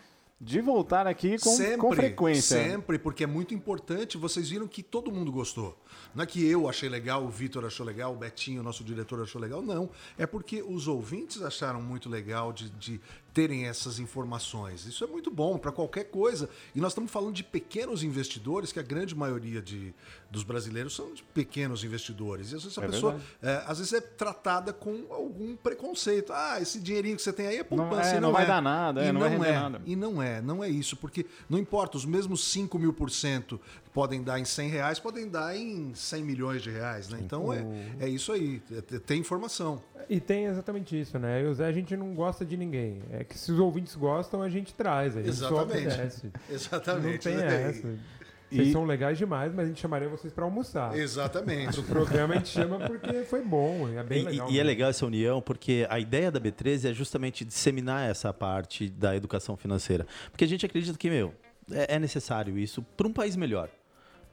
de 0.40 0.61
voltar 0.61 1.07
aqui 1.07 1.37
com, 1.38 1.57
com 1.78 1.92
frequência. 1.94 2.61
Sempre, 2.62 2.98
porque 2.98 3.22
é 3.24 3.26
muito 3.28 3.55
importante. 3.55 4.16
Vocês 4.18 4.50
viram 4.50 4.66
que 4.66 4.83
todo 4.83 5.11
mundo 5.12 5.31
gostou. 5.31 5.76
Não 6.14 6.22
é 6.24 6.26
que 6.26 6.44
eu 6.44 6.68
achei 6.68 6.88
legal, 6.88 7.24
o 7.24 7.28
Vitor 7.28 7.64
achou 7.64 7.87
legal, 7.87 8.12
o 8.12 8.16
Betinho, 8.16 8.61
nosso 8.62 8.83
diretor, 8.83 9.20
achou 9.22 9.40
legal. 9.40 9.62
Não. 9.62 9.88
É 10.18 10.26
porque 10.26 10.61
os 10.62 10.88
ouvintes 10.88 11.42
acharam 11.42 11.81
muito 11.81 12.09
legal 12.09 12.52
de, 12.52 12.70
de 12.70 13.00
terem 13.33 13.66
essas 13.66 13.99
informações. 13.99 14.85
Isso 14.87 15.03
é 15.05 15.07
muito 15.07 15.31
bom 15.31 15.57
para 15.59 15.73
qualquer 15.73 16.05
coisa. 16.05 16.49
E 16.75 16.81
nós 16.81 16.92
estamos 16.92 17.11
falando 17.11 17.35
de 17.35 17.42
pequenos 17.42 18.03
investidores, 18.03 18.73
que 18.73 18.79
a 18.79 18.83
grande 18.83 19.14
maioria 19.14 19.62
de, 19.62 19.95
dos 20.31 20.42
brasileiros 20.42 20.95
são 20.95 21.12
de 21.14 21.23
pequenos 21.23 21.83
investidores. 21.83 22.53
E 22.53 22.57
às 22.57 22.62
vezes 22.64 22.79
a 22.79 22.85
É 22.85 22.88
pessoa, 22.88 23.21
é, 23.42 23.62
às 23.66 23.79
vezes 23.79 23.92
é 23.95 24.01
tratada 24.01 24.73
com 24.73 25.07
algum 25.11 25.57
preconceito. 25.57 26.33
Ah, 26.33 26.61
esse 26.61 26.79
dinheirinho 26.79 27.16
que 27.16 27.23
você 27.23 27.33
tem 27.33 27.47
aí 27.47 27.57
é 27.57 27.66
Não- 27.71 27.88
poupança. 27.88 28.14
é, 28.14 28.16
e 28.16 28.21
não 28.21 28.33
vai 28.33 28.47
dar 28.47 28.61
nada, 28.61 29.03
é, 29.05 29.09
E 29.09 29.12
não 29.12 29.21
vai 29.21 29.31
render 29.31 29.49
é. 29.49 29.53
nada. 29.53 29.83
E 29.87 29.97
não 29.97 30.23
é, 30.23 30.40
não 30.42 30.62
é 30.62 30.68
isso, 30.68 30.97
porque 30.97 31.25
não 31.49 31.59
importa, 31.59 31.97
os 31.97 32.05
mesmos 32.05 32.45
5 32.45 32.79
mil 32.79 32.92
por 32.92 33.11
cento 33.11 33.59
podem 33.92 34.22
dar 34.22 34.38
em 34.40 34.44
100 34.44 34.68
reais, 34.70 34.98
podem 34.98 35.28
dar 35.28 35.57
em 35.57 35.92
100 35.94 36.22
milhões 36.24 36.62
de 36.62 36.70
reais, 36.70 37.09
né? 37.09 37.18
Então 37.22 37.52
é, 37.52 37.64
é 38.00 38.09
isso 38.09 38.33
aí, 38.33 38.62
é- 38.72 38.96
é- 38.96 38.98
tem 38.98 39.20
informação. 39.20 39.83
E 40.09 40.18
tem 40.20 40.46
exatamente 40.46 40.98
isso, 41.00 41.18
né? 41.18 41.40
Eu 41.42 41.46
e 41.46 41.48
o 41.50 41.55
Zé, 41.55 41.66
a 41.66 41.72
gente 41.72 41.96
não 41.96 42.14
gosta 42.14 42.44
de 42.44 42.57
ninguém. 42.57 43.00
É 43.12 43.22
que 43.24 43.38
se 43.38 43.52
os 43.52 43.59
ouvintes 43.59 43.94
gostam, 43.94 44.42
a 44.42 44.48
gente 44.48 44.74
traz. 44.74 45.16
A 45.16 45.20
gente 45.20 45.28
Exatamente. 45.31 45.87
obedece. 45.87 46.26
Não 46.48 46.55
Exatamente. 46.55 47.18
tem 47.24 47.37
né? 47.37 47.68
essa. 47.70 47.88
Vocês 48.50 48.68
E- 48.68 48.72
são 48.72 48.85
legais 48.85 49.16
demais, 49.16 49.50
mas 49.55 49.64
a 49.64 49.68
gente 49.68 49.81
chamaria 49.81 50.09
vocês 50.11 50.31
pra 50.33 50.44
almoçar. 50.44 50.94
Exatamente. 50.98 51.81
O 51.81 51.83
programa 51.85 52.35
a 52.35 52.37
gente 52.37 52.50
chama 52.50 52.78
porque 52.81 53.22
foi 53.24 53.42
bom, 53.42 53.88
é 53.88 54.02
bem 54.02 54.22
E- 54.22 54.24
legal. 54.24 54.50
E, 54.50 54.55
e 54.55 54.61
é 54.61 54.62
legal 54.62 54.90
essa 54.90 55.07
união, 55.07 55.40
porque 55.40 55.87
a 55.88 55.98
ideia 55.98 56.31
da 56.31 56.38
B13 56.40 56.90
é 56.90 56.92
justamente 56.92 57.44
disseminar 57.46 58.11
essa 58.11 58.31
parte 58.33 58.90
da 58.90 59.16
educação 59.16 59.57
financeira. 59.57 60.07
Porque 60.31 60.44
a 60.44 60.48
gente 60.48 60.66
acredita 60.66 60.98
que, 60.98 61.09
meu, 61.09 61.33
é, 61.70 61.94
é 61.94 61.98
necessário 61.98 62.59
isso 62.59 62.83
para 62.96 63.07
um 63.07 63.12
país 63.12 63.37
melhor. 63.37 63.70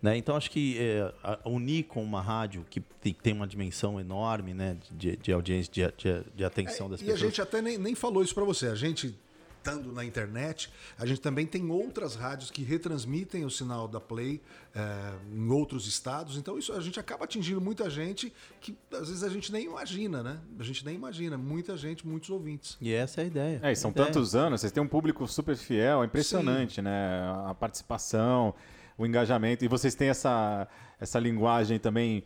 Né? 0.02 0.16
Então, 0.18 0.36
acho 0.36 0.50
que 0.50 0.78
é, 0.80 1.14
unir 1.44 1.84
com 1.84 2.02
uma 2.04 2.22
rádio 2.22 2.66
que 2.70 2.80
tem, 3.22 3.34
uma 3.34 3.48
dimensão 3.48 4.00
enorme 4.00 4.54
né, 4.54 4.78
de, 4.92 5.18
de 5.18 5.32
audiência, 5.32 5.72
de, 5.72 5.82
de, 5.98 6.24
de 6.36 6.46
atenção 6.46 6.90
das 6.90 7.02
É, 7.02 7.04
e 7.04 7.06
pessoas. 7.08 7.22
a 7.22 7.26
gente 7.26 7.42
até 7.42 7.62
nem, 7.62 7.78
nem 7.78 7.96
falou 7.96 8.24
isso 8.24 8.34
pra 8.34 8.46
você. 8.46 8.68
A 8.68 8.76
gente, 8.76 9.14
estando 9.58 9.92
na 9.92 10.06
internet, 10.06 10.70
a 10.98 11.06
gente 11.06 11.20
também 11.20 11.46
tem 11.46 11.70
outras 11.70 12.16
rádios 12.16 12.50
que 12.50 12.64
retransmitem 12.64 13.44
o 13.44 13.50
sinal 13.50 13.90
da 13.90 14.00
Play 14.00 14.40
é, 14.74 15.12
em 15.36 15.50
outros 15.52 15.86
estados. 15.86 16.38
Então 16.38 16.58
isso 16.58 16.72
a 16.72 16.80
gente 16.80 16.98
acaba 16.98 17.26
atingindo 17.26 17.60
muita 17.60 17.90
gente 17.90 18.32
que 18.62 18.78
às 18.94 19.10
vezes 19.10 19.22
a 19.22 19.28
gente 19.30 19.52
nem 19.52 19.66
imagina, 19.66 20.24
né? 20.24 20.40
A 20.58 20.64
gente 20.64 20.86
nem 20.86 20.96
imagina. 20.96 21.38
Muita 21.38 21.76
gente, 21.76 22.08
muitos 22.08 22.30
ouvintes. 22.30 22.78
E 22.80 22.94
essa 22.94 23.20
é 23.20 23.24
a 23.26 23.28
ideia. 23.28 23.60
É, 23.64 23.72
e 23.74 23.76
são 23.76 23.92
ideia. 23.92 24.06
tantos 24.06 24.34
anos, 24.34 24.62
vocês 24.62 24.72
têm 24.72 24.82
um 24.82 24.88
público 24.88 25.28
super 25.28 25.58
fiel, 25.58 26.04
é 26.04 26.06
impressionante, 26.06 26.82
né? 26.82 27.22
A 27.48 27.54
participação, 27.54 28.56
o 29.00 29.06
engajamento. 29.06 29.64
E 29.66 29.68
vocês 29.68 29.96
têm 29.96 30.10
essa, 30.10 30.68
essa 31.00 31.18
linguagem 31.18 31.80
também. 31.80 32.24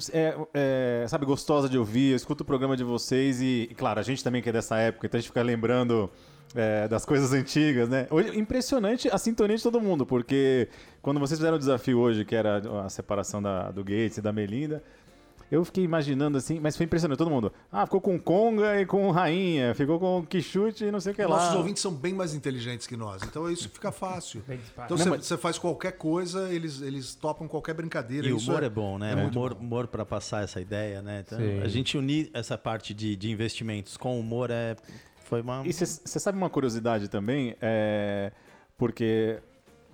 sei, 0.00 0.20
é, 0.20 0.36
é, 0.54 1.06
sabe, 1.06 1.26
gostosa 1.26 1.68
de 1.68 1.78
ouvir. 1.78 2.10
Eu 2.10 2.16
escuto 2.16 2.42
o 2.42 2.46
programa 2.46 2.76
de 2.76 2.82
vocês 2.82 3.40
e, 3.40 3.68
e, 3.70 3.74
claro, 3.74 4.00
a 4.00 4.02
gente 4.02 4.24
também 4.24 4.42
que 4.42 4.48
é 4.48 4.52
dessa 4.52 4.76
época, 4.78 5.06
então 5.06 5.18
a 5.18 5.20
gente 5.20 5.28
fica 5.28 5.42
lembrando 5.42 6.10
é, 6.54 6.88
das 6.88 7.04
coisas 7.04 7.32
antigas, 7.32 7.88
né? 7.88 8.06
Hoje, 8.10 8.36
impressionante 8.38 9.08
a 9.12 9.18
sintonia 9.18 9.56
de 9.56 9.62
todo 9.62 9.80
mundo, 9.80 10.06
porque 10.06 10.68
quando 11.02 11.20
vocês 11.20 11.38
fizeram 11.38 11.56
o 11.56 11.58
desafio 11.58 11.98
hoje, 11.98 12.24
que 12.24 12.34
era 12.34 12.62
a 12.84 12.88
separação 12.88 13.42
da, 13.42 13.70
do 13.70 13.84
Gates 13.84 14.16
e 14.16 14.22
da 14.22 14.32
Melinda, 14.32 14.82
Eu 15.50 15.64
fiquei 15.64 15.84
imaginando 15.84 16.36
assim, 16.38 16.58
mas 16.58 16.76
foi 16.76 16.84
impressionante. 16.86 17.18
Todo 17.18 17.30
mundo, 17.30 17.52
ah, 17.70 17.86
ficou 17.86 18.00
com 18.00 18.18
Conga 18.18 18.80
e 18.80 18.86
com 18.86 19.10
Rainha, 19.10 19.74
ficou 19.74 19.98
com 20.00 20.26
Quixute 20.26 20.84
e 20.86 20.90
não 20.90 20.98
sei 20.98 21.12
o 21.12 21.14
que 21.14 21.22
lá. 21.22 21.36
Nossos 21.36 21.54
ouvintes 21.56 21.82
são 21.82 21.92
bem 21.92 22.12
mais 22.12 22.34
inteligentes 22.34 22.86
que 22.86 22.96
nós, 22.96 23.22
então 23.22 23.48
isso 23.50 23.68
fica 23.68 23.92
fácil. 23.92 24.42
Então 24.84 24.96
você, 24.96 25.08
mas- 25.08 25.28
faz 25.40 25.58
qualquer 25.58 25.92
coisa, 25.92 26.52
eles, 26.52 26.80
eles 26.82 27.14
topam 27.14 27.46
qualquer 27.46 27.74
brincadeira. 27.74 28.26
E 28.26 28.32
o 28.32 28.38
humor 28.38 28.62
é, 28.62 28.68
bom, 28.68 28.98
né? 28.98 29.12
é 29.12 29.14
o 29.14 29.28
humor, 29.28 29.54
bom. 29.54 29.60
humor 29.64 29.86
para 29.86 30.04
passar 30.04 30.42
essa 30.42 30.60
ideia, 30.60 31.00
né? 31.00 31.22
Então, 31.26 31.38
Sim. 31.38 31.60
a 31.62 31.68
gente 31.68 31.96
unir 31.96 32.30
essa 32.34 32.58
parte 32.58 32.92
de, 32.92 33.14
de 33.14 33.30
investimentos 33.30 33.96
com 33.96 34.18
humor 34.18 34.50
é 34.50 34.74
foi 35.24 35.40
uma 35.42 35.62
E 35.66 35.72
você 35.72 35.86
sabe 36.20 36.38
uma 36.38 36.48
curiosidade 36.50 37.08
também? 37.08 37.56
É, 37.60 38.32
porque. 38.78 39.38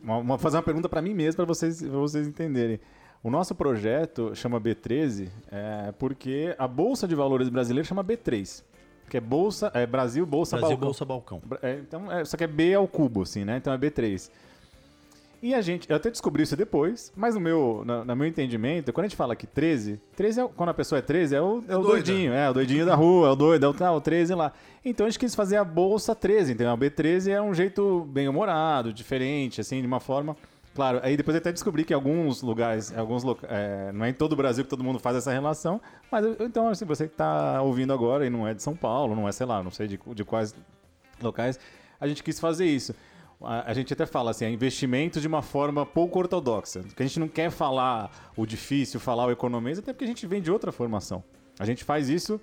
Uma, 0.03 0.17
uma- 0.17 0.39
fazer 0.39 0.57
uma 0.57 0.63
pergunta 0.63 0.89
para 0.89 1.01
mim 1.01 1.15
mesmo, 1.15 1.37
para 1.37 1.45
vocês, 1.45 1.81
pra 1.81 1.91
vocês 1.99 2.27
entenderem. 2.27 2.81
O 3.23 3.31
nosso 3.31 3.55
projeto 3.55 4.35
chama 4.35 4.61
B13 4.61 5.29
é, 5.51 5.93
porque 5.99 6.55
a 6.59 6.67
Bolsa 6.67 7.07
de 7.07 7.15
Valores 7.15 7.49
brasileira 7.49 7.87
chama 7.87 8.03
B3. 8.03 8.63
Que 9.09 9.19
é 9.19 9.21
Bolsa, 9.21 9.71
é 9.75 9.87
Brasil 9.87 10.25
Bolsa 10.27 10.57
Brasil 10.57 10.77
Balcão. 10.77 10.87
Bolsa 10.89 11.05
Balcão. 11.05 11.43
É, 11.63 11.79
então, 11.81 12.11
é, 12.11 12.25
só 12.25 12.37
que 12.37 12.45
é 12.45 12.47
B 12.47 12.75
ao 12.75 12.89
cubo, 12.89 13.23
assim, 13.23 13.45
né? 13.45 13.59
Então 13.59 13.73
é 13.73 13.79
B3. 13.79 14.31
E 15.43 15.55
a 15.55 15.61
gente, 15.61 15.91
eu 15.91 15.97
até 15.97 16.09
descobri 16.09 16.45
isso 16.45 16.57
depois, 16.57 17.13
mas 17.17 17.35
no 17.35 17.41
meu, 17.41 17.83
na- 17.85 18.05
no 18.05 18.15
meu 18.17 18.27
entendimento, 18.29 18.93
quando 18.93 19.07
a 19.07 19.09
gente 19.09 19.17
fala 19.17 19.35
que 19.35 19.45
13, 19.47 20.01
13 20.17 20.41
é, 20.41 20.45
o- 20.45 20.49
quando 20.49 20.69
a 20.69 20.75
pessoa 20.75 21.01
é 21.01 21.03
13, 21.03 21.35
é 21.35 21.43
o, 21.43 21.63
é 21.69 21.77
o 21.77 21.83
doida. 21.83 21.89
doidinho, 22.05 22.33
é 22.33 22.49
o 22.49 22.55
doidinho 22.55 22.87
da 22.87 22.95
rua, 22.95 23.29
é 23.29 23.31
o 23.33 23.37
doido, 23.37 23.67
é 23.67 23.69
o, 23.91 23.97
o 23.97 24.01
13 24.01 24.35
lá. 24.35 24.53
Então 24.85 25.05
a 25.05 25.11
gente 25.11 25.19
quis 25.19 25.35
fazer 25.35 25.57
a 25.57 25.65
bolsa 25.65 26.15
13, 26.15 26.53
entendeu? 26.53 26.73
A 26.73 26.79
B13 26.79 27.29
é 27.33 27.43
um 27.43 27.53
jeito 27.53 28.07
bem 28.11 28.29
humorado, 28.29 28.93
diferente, 28.93 29.61
assim, 29.61 29.81
de 29.81 29.87
uma 29.87 29.99
forma. 30.01 30.37
Claro, 30.75 31.01
aí 31.03 31.17
depois 31.19 31.35
eu 31.35 31.39
até 31.39 31.53
descobri 31.53 31.85
que 31.85 31.93
alguns 31.93 32.41
lugares, 32.41 32.97
alguns 32.97 33.23
loca- 33.23 33.47
é, 33.51 33.93
não 33.93 34.07
é 34.07 34.09
em 34.09 34.15
todo 34.15 34.33
o 34.33 34.37
Brasil 34.37 34.65
que 34.65 34.71
todo 34.71 34.83
mundo 34.83 34.99
faz 34.99 35.17
essa 35.17 35.31
relação, 35.31 35.81
mas 36.11 36.25
eu- 36.25 36.37
então, 36.41 36.69
assim, 36.69 36.87
você 36.87 37.07
que 37.07 37.15
tá 37.15 37.61
ouvindo 37.61 37.93
agora 37.93 38.27
e 38.27 38.31
não 38.31 38.49
é 38.49 38.55
de 38.55 38.63
São 38.63 38.75
Paulo, 38.75 39.15
não 39.15 39.29
é, 39.29 39.33
sei 39.33 39.45
lá, 39.47 39.63
não 39.63 39.71
sei 39.71 39.87
de, 39.87 40.01
de 40.15 40.25
quais 40.25 40.55
locais, 41.21 41.61
a 42.01 42.07
gente 42.09 42.23
quis 42.23 42.41
fazer 42.41 42.65
isso. 42.65 42.95
A, 43.41 43.71
a 43.71 43.75
gente 43.75 43.93
até 43.93 44.07
fala 44.07 44.31
assim, 44.31 44.47
é 44.47 44.51
investimento 44.51 45.21
de 45.21 45.29
uma 45.29 45.43
forma 45.43 45.85
pouco 45.85 46.19
ortodoxa. 46.19 46.81
Porque 46.81 47.03
a 47.03 47.07
gente 47.07 47.21
não 47.21 47.29
quer 47.29 47.51
falar 47.51 48.11
o 48.37 48.47
difícil, 48.47 48.99
falar 48.99 49.27
o 49.27 49.31
economês, 49.31 49.79
até 49.79 49.93
porque 49.93 50.05
a 50.05 50.09
gente 50.09 50.27
vem 50.27 50.41
de 50.41 50.51
outra 50.51 50.73
formação. 50.73 51.23
A 51.59 51.67
gente 51.67 51.85
faz 51.85 52.09
isso 52.09 52.41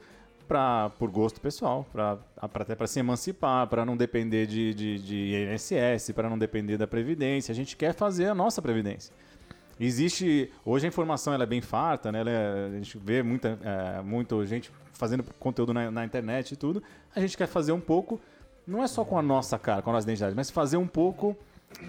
pra, 0.50 0.90
por 1.00 1.10
gosto 1.10 1.40
pessoal, 1.40 1.86
pra, 1.94 2.18
pra- 2.50 2.64
até 2.64 2.76
para 2.76 2.88
se 2.88 3.00
emancipar, 3.00 3.68
para 3.68 3.86
não 3.86 3.96
depender 3.96 4.46
de, 4.48 4.74
de, 4.74 5.00
de 5.00 5.48
INSS, 5.54 6.12
para 6.14 6.28
não 6.30 6.38
depender 6.38 6.76
da 6.76 6.88
Previdência. 6.88 7.52
A 7.54 7.56
gente 7.56 7.78
quer 7.78 7.94
fazer 7.94 8.26
a 8.26 8.36
nossa 8.36 8.62
Previdência. 8.62 9.14
Existe. 9.80 10.52
Hoje 10.66 10.86
a 10.86 10.90
informação 10.90 11.34
ela 11.34 11.44
é 11.44 11.48
bem 11.48 11.62
farta, 11.62 12.12
né? 12.12 12.24
É- 12.26 12.66
a 12.68 12.76
gente 12.78 12.98
vê 12.98 13.24
muita, 13.24 13.58
é, 13.64 14.02
muita 14.02 14.46
gente 14.46 14.72
fazendo 14.92 15.24
conteúdo 15.40 15.74
na, 15.74 15.90
na 15.90 16.04
internet 16.04 16.52
e 16.52 16.56
tudo. 16.58 16.84
A 17.16 17.20
gente 17.22 17.38
quer 17.38 17.48
fazer 17.48 17.72
um 17.72 17.80
pouco, 17.80 18.20
não 18.68 18.84
é 18.84 18.88
só 18.88 19.06
com 19.06 19.18
a 19.18 19.22
nossa 19.22 19.58
cara, 19.58 19.82
com 19.82 19.90
a 19.92 19.94
nossa 19.94 20.06
identidade, 20.06 20.36
mas 20.36 20.50
fazer 20.50 20.76
um 20.78 20.88
pouco 20.88 21.38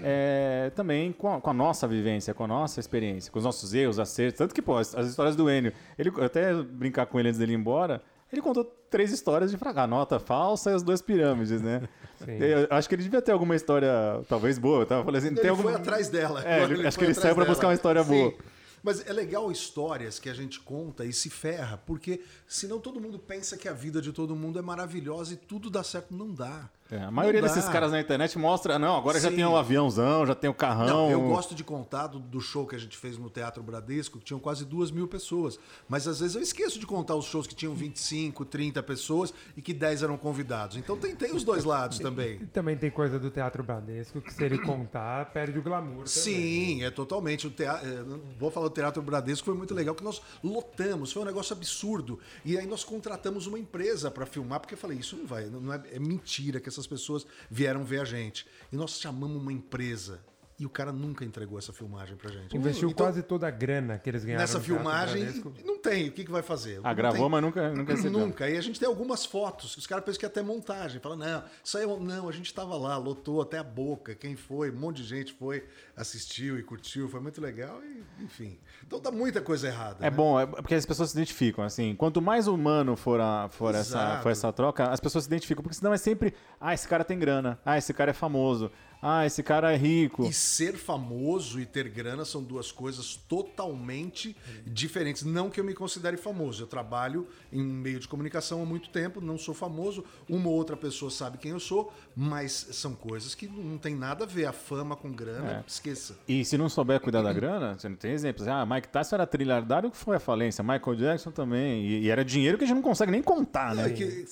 é, 0.05 0.71
também 0.77 1.11
com 1.13 1.35
a, 1.35 1.41
com 1.41 1.51
a 1.51 1.55
nossa 1.55 1.89
vivência, 1.89 2.33
com 2.35 2.45
a 2.45 2.47
nossa 2.47 2.79
experiência, 2.79 3.33
com 3.33 3.39
os 3.39 3.45
nossos 3.45 3.75
erros, 3.75 3.99
acertos. 3.99 4.39
Tanto 4.39 4.55
que, 4.55 4.63
pô, 4.63 4.77
as, 4.77 4.95
as 4.95 5.09
histórias 5.09 5.35
do 5.35 5.51
Enio, 5.51 5.73
ele, 5.99 6.13
até 6.23 6.53
brincar 6.63 7.07
com 7.07 7.19
ele 7.19 7.29
antes 7.31 7.39
dele 7.41 7.53
ir 7.55 7.57
embora, 7.57 8.01
ele 8.33 8.43
contou 8.43 8.65
três 8.89 9.11
histórias 9.13 9.51
de 9.51 9.57
fracasso. 9.57 9.85
A 9.85 9.87
nota 9.87 10.19
falsa 10.19 10.71
e 10.71 10.75
as 10.75 10.83
duas 10.83 11.01
pirâmides, 11.03 11.61
né? 11.63 11.89
Sim. 12.25 12.33
Eu 12.39 12.67
acho 12.71 12.89
que 12.89 12.95
ele 12.95 13.03
devia 13.03 13.23
ter 13.23 13.33
alguma 13.33 13.57
história, 13.57 13.91
talvez 14.29 14.59
boa. 14.59 14.83
Eu 14.83 14.87
tava 14.87 15.05
falando 15.05 15.19
assim, 15.19 15.29
Ele 15.29 15.41
tem 15.41 15.51
alguma... 15.51 15.71
foi 15.73 15.81
atrás 15.81 16.09
dela. 16.09 16.43
É, 16.45 16.57
Agora 16.57 16.73
ele- 16.75 16.87
acho 16.87 16.99
que 16.99 17.05
ele 17.05 17.15
saiu 17.15 17.35
pra 17.35 17.45
dela. 17.45 17.55
buscar 17.55 17.69
uma 17.69 17.75
história 17.75 18.03
boa. 18.05 18.35
Mas 18.83 19.07
é 19.07 19.13
legal 19.13 19.51
histórias 19.53 20.19
que 20.19 20.29
a 20.31 20.35
gente 20.35 20.59
conta 20.61 21.05
e 21.05 21.13
se 21.13 21.29
ferra, 21.29 21.77
porque 21.87 22.23
senão 22.49 22.79
todo 22.81 22.99
mundo 23.01 23.19
pensa 23.19 23.57
que 23.57 23.69
a 23.69 23.73
vida 23.75 24.01
de 24.01 24.11
todo 24.13 24.35
mundo 24.35 24.59
é 24.59 24.63
maravilhosa 24.63 25.35
e 25.35 25.37
tudo 25.37 25.69
dá 25.69 25.83
certo. 25.83 26.15
Não 26.15 26.33
dá. 26.33 26.69
É, 26.91 27.05
a 27.05 27.11
maioria 27.11 27.41
desses 27.41 27.69
caras 27.69 27.93
na 27.93 28.01
internet 28.01 28.37
mostra, 28.39 28.79
não, 28.79 28.97
agora 28.97 29.21
já 29.21 29.31
Sim. 29.31 29.37
tem 29.37 29.45
o 29.45 29.57
aviãozão, 29.57 30.27
já 30.27 30.35
tem 30.35 30.51
o 30.51 30.55
carrão. 30.55 30.87
Não, 30.87 31.11
eu 31.11 31.21
gosto 31.21 31.55
de 31.55 31.63
contar 31.63 32.09
do, 32.09 32.19
do 32.19 32.41
show 32.41 32.67
que 32.67 32.75
a 32.75 32.79
gente 32.79 32.97
fez 32.97 33.17
no 33.17 33.31
Teatro 33.31 33.63
Bradesco, 33.63 34.19
que 34.19 34.25
tinham 34.25 34.41
quase 34.41 34.65
duas 34.65 34.91
mil 34.91 35.07
pessoas. 35.07 35.59
Mas 35.89 36.09
às 36.09 36.21
vezes 36.21 36.37
eu 36.37 36.43
esqueço 36.43 36.79
de 36.79 36.87
contar 36.87 37.15
os 37.15 37.27
shows 37.27 37.47
que 37.47 37.55
tinham 37.55 37.75
25, 37.75 38.45
30 38.45 38.83
pessoas 38.83 39.33
e 39.57 39.63
que 39.63 39.73
10 39.73 40.03
eram 40.03 40.17
convidados. 40.17 40.77
Então 40.77 40.97
tem, 40.97 41.15
tem 41.15 41.35
os 41.35 41.45
dois 41.45 41.65
lados 41.65 41.99
também. 41.99 42.39
E 42.43 42.47
também 42.47 42.77
tem 42.77 42.91
coisa 42.91 43.19
do 43.19 43.31
Teatro 43.31 43.63
Bradesco 43.63 44.21
que 44.21 44.33
se 44.33 44.45
ele 44.45 44.59
contar, 44.59 45.27
perde 45.27 45.59
o 45.59 45.63
glamour. 45.63 46.05
também. 46.05 46.07
Sim, 46.07 46.83
é 46.83 46.91
totalmente. 46.91 47.47
O 47.47 47.51
teatro, 47.51 48.21
vou 48.39 48.51
falar 48.51 48.69
do 48.69 48.75
Teatro 48.75 49.03
Bradesco, 49.03 49.45
foi 49.45 49.55
muito 49.55 49.75
legal, 49.75 49.95
que 49.95 50.03
nós 50.03 50.21
lotamos, 50.43 51.13
foi 51.13 51.23
um 51.23 51.27
negócio 51.27 51.55
absurdo. 51.55 52.19
E 52.45 52.59
aí 52.59 52.67
nós 52.67 52.83
contratamos 52.83 53.47
uma 53.47 53.59
empresa 53.59 54.11
para 54.11 54.27
filmar, 54.27 54.61
porque 54.61 54.75
eu 54.75 54.79
falei, 54.79 54.99
isso 54.99 55.17
não 55.17 55.27
vai, 55.27 55.47
não 55.47 55.73
é, 55.73 55.83
é 55.93 55.99
mentira 55.99 56.59
que 56.61 56.69
essas 56.81 56.87
pessoas 56.87 57.27
vieram 57.51 57.85
ver 57.85 58.01
a 58.01 58.05
gente. 58.05 58.47
E 58.73 58.77
nós 58.77 58.99
chamamos 59.01 59.41
uma 59.41 59.53
empresa. 59.53 60.21
E 60.61 60.67
o 60.67 60.71
cara 60.71 60.93
nunca 60.93 61.25
entregou 61.25 61.59
essa 61.59 61.73
filmagem 61.73 62.17
pra 62.17 62.31
gente. 62.31 62.57
Investiu 62.57 62.91
Então, 62.91 63.07
quase 63.07 63.23
toda 63.23 63.49
a 63.49 63.51
grana 63.51 63.99
que 63.99 64.09
eles 64.09 64.25
ganharam 64.25 64.43
nessa 64.43 64.61
filmagem. 64.61 65.25
E 65.25 65.65
Não 65.65 65.79
tem, 65.79 66.09
o 66.09 66.13
que, 66.13 66.25
que 66.25 66.31
vai 66.31 66.43
fazer? 66.43 66.81
Ah, 66.85 66.95
gravou, 66.95 67.23
tem. 67.23 67.31
mas 67.31 67.43
nunca, 67.43 67.71
nunca. 67.71 67.95
Nunca. 68.11 68.49
E 68.49 68.57
a 68.57 68.61
gente 68.61 68.79
tem 68.79 68.89
algumas 68.89 69.25
fotos 69.25 69.81
os 69.81 69.87
caras 69.87 70.05
pensam 70.05 70.21
que 70.21 70.25
é 70.27 70.29
até 70.29 70.43
montagem. 70.43 71.01
Fala, 71.01 71.17
não, 71.17 71.43
isso 71.65 71.79
aí 71.79 71.85
é, 71.85 71.87
não, 71.87 72.29
a 72.29 72.33
gente 72.33 72.47
estava 72.47 72.77
lá, 72.77 72.97
lotou 72.97 73.41
até 73.41 73.59
a 73.59 73.65
boca. 73.65 74.15
Quem 74.15 74.37
foi? 74.37 74.71
Um 74.71 74.77
monte 74.77 75.03
de 75.03 75.05
gente 75.05 75.33
foi, 75.33 75.65
assistiu 75.97 76.59
e 76.59 76.63
curtiu, 76.63 77.09
foi 77.09 77.21
muito 77.21 77.41
legal 77.41 77.81
e, 77.83 78.25
enfim. 78.25 78.59
Então 78.87 79.01
tá 79.01 79.11
muita 79.11 79.41
coisa 79.41 79.69
errada. 79.69 79.97
É 80.01 80.11
né? 80.11 80.11
bom, 80.11 80.39
é 80.39 80.47
porque 80.47 80.75
as 80.75 80.87
pessoas 80.87 81.11
se 81.11 81.17
identificam, 81.17 81.65
assim. 81.65 81.95
Quanto 81.95 82.21
mais 82.21 82.47
humano 82.47 82.97
for, 82.97 83.21
a, 83.21 83.49
for, 83.49 83.75
essa, 83.75 84.21
for 84.23 84.31
essa 84.31 84.53
troca, 84.53 84.85
as 84.91 85.01
pessoas 85.01 85.25
se 85.25 85.31
identificam. 85.31 85.63
Porque 85.63 85.77
senão 85.77 85.93
é 85.93 85.99
sempre, 85.99 86.35
ah, 86.61 86.75
esse 86.75 86.87
cara 86.87 87.05
tem 87.05 87.19
grana. 87.19 87.59
Ah, 87.65 87.79
esse 87.79 87.93
cara 87.93 88.11
é 88.11 88.15
famoso. 88.15 88.71
Ah, 89.03 89.25
esse 89.25 89.43
cara 89.43 89.73
é 89.73 89.77
rico. 89.77 90.25
E 90.27 90.33
ser 90.33 90.77
famoso 90.77 91.59
e 91.59 91.65
ter 91.65 91.89
grana 91.89 92.25
são 92.25 92.43
duas 92.43 92.71
coisas 92.71 93.17
totalmente 93.17 94.37
diferentes. 94.67 95.23
Não 95.23 95.49
que 95.49 95.59
eu 95.59 95.65
me 95.65 95.73
considere 95.75 96.17
famoso. 96.17 96.63
Eu 96.63 96.67
trabalho 96.67 97.27
em 97.53 97.61
um 97.63 97.73
meio 97.73 97.99
de 97.99 98.07
comunicação 98.07 98.63
há 98.63 98.67
muito 98.67 98.91
tempo, 98.91 99.21
não 99.21 99.39
sou 99.39 99.55
famoso. 99.55 100.05
Uma 100.29 100.49
ou 100.49 100.55
outra 100.55 100.77
pessoa 100.77 101.11
sabe 101.11 101.39
quem 101.39 101.53
eu 101.53 101.61
sou, 101.61 101.93
mas 102.15 102.53
são 102.73 102.95
coisas 102.95 103.35
que 103.35 103.47
não 103.49 103.79
tem 103.79 103.95
nada 103.95 104.25
a 104.25 104.27
ver. 104.27 104.45
A 104.45 104.53
fama 104.53 104.95
com 104.97 105.11
grana, 105.13 105.51
É. 105.51 105.65
esqueça. 105.67 106.19
E 106.29 106.45
se 106.45 106.59
não 106.59 106.69
souber 106.69 107.01
cuidar 107.01 107.23
da 107.23 107.33
grana, 107.33 107.79
você 107.79 107.89
não 107.89 107.97
tem 107.97 108.13
exemplos. 108.13 108.47
Ah, 108.49 108.67
Mike 108.67 108.89
Tyson 108.89 109.17
era 109.17 109.27
trilhardário 109.27 109.91
que 109.91 109.97
foi 109.97 110.17
a 110.17 110.21
falência. 110.21 110.63
Michael 110.63 110.97
Jackson 110.97 111.31
também. 111.31 111.87
E, 111.87 112.01
e 112.03 112.11
era 112.11 112.25
dinheiro 112.25 112.59
que 112.59 112.65
a 112.65 112.67
gente 112.67 112.77
não 112.77 112.83
consegue 112.83 113.11
nem 113.13 113.23
contar, 113.23 113.75
né? 113.75 113.87
É 113.87 113.91
que, 113.91 114.27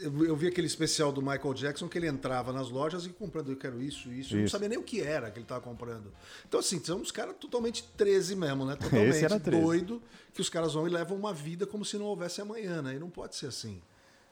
eu 0.00 0.24
eu 0.24 0.36
vi 0.36 0.46
aquele 0.46 0.66
especial 0.66 1.12
do 1.12 1.20
Michael 1.20 1.54
Jackson 1.54 1.88
que 1.88 1.98
ele 1.98 2.06
entrava 2.06 2.52
nas 2.52 2.70
lojas 2.70 3.06
e 3.06 3.10
comprando, 3.10 3.50
eu 3.50 3.56
quero 3.56 3.80
isso, 3.82 4.12
isso. 4.12 4.34
Eu 4.34 4.38
não 4.38 4.44
Isso. 4.44 4.52
sabia 4.52 4.68
nem 4.68 4.78
o 4.78 4.82
que 4.82 5.00
era 5.00 5.30
que 5.30 5.38
ele 5.38 5.44
estava 5.44 5.60
comprando. 5.60 6.12
Então, 6.46 6.60
assim, 6.60 6.82
são 6.82 6.98
uns 6.98 7.10
caras 7.10 7.34
totalmente 7.38 7.82
13 7.96 8.36
mesmo, 8.36 8.64
né? 8.64 8.76
Totalmente 8.76 9.10
Esse 9.10 9.24
era 9.24 9.38
13. 9.38 9.62
doido, 9.62 10.02
que 10.32 10.40
os 10.40 10.48
caras 10.48 10.74
vão 10.74 10.86
e 10.86 10.90
levam 10.90 11.16
uma 11.16 11.32
vida 11.32 11.66
como 11.66 11.84
se 11.84 11.96
não 11.96 12.06
houvesse 12.06 12.40
amanhã, 12.40 12.82
né? 12.82 12.94
E 12.94 12.98
não 12.98 13.10
pode 13.10 13.36
ser 13.36 13.46
assim. 13.46 13.80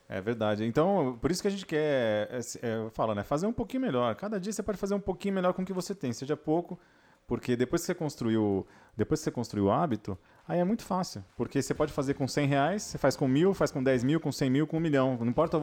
É 0.09 0.21
verdade. 0.21 0.63
Então, 0.63 1.17
por 1.21 1.31
isso 1.31 1.41
que 1.41 1.47
a 1.47 1.51
gente 1.51 1.65
quer, 1.65 2.29
é, 2.31 2.39
é, 2.61 2.75
eu 2.77 2.89
falo, 2.91 3.13
né? 3.13 3.23
Fazer 3.23 3.45
um 3.45 3.53
pouquinho 3.53 3.81
melhor. 3.81 4.15
Cada 4.15 4.39
dia 4.39 4.53
você 4.53 4.63
pode 4.63 4.77
fazer 4.77 4.95
um 4.95 4.99
pouquinho 4.99 5.35
melhor 5.35 5.53
com 5.53 5.61
o 5.61 5.65
que 5.65 5.73
você 5.73 5.93
tem, 5.93 6.13
seja 6.13 6.37
pouco, 6.37 6.79
porque 7.27 7.55
depois 7.57 7.81
que 7.81 7.85
você 7.87 7.93
construiu, 7.93 8.65
depois 8.95 9.19
que 9.19 9.25
você 9.25 9.31
construiu 9.31 9.65
o 9.65 9.71
hábito, 9.71 10.17
aí 10.47 10.59
é 10.59 10.63
muito 10.63 10.83
fácil. 10.83 11.23
Porque 11.35 11.61
você 11.61 11.73
pode 11.73 11.91
fazer 11.91 12.13
com 12.13 12.25
100 12.27 12.47
reais, 12.47 12.81
você 12.83 12.97
faz 12.97 13.15
com 13.17 13.27
mil, 13.27 13.53
faz 13.53 13.69
com 13.69 13.83
10 13.83 14.03
mil, 14.03 14.19
com 14.19 14.31
100 14.31 14.49
mil, 14.49 14.65
com 14.65 14.77
um 14.77 14.79
milhão. 14.79 15.17
Não 15.19 15.27
importa 15.27 15.57
o, 15.57 15.61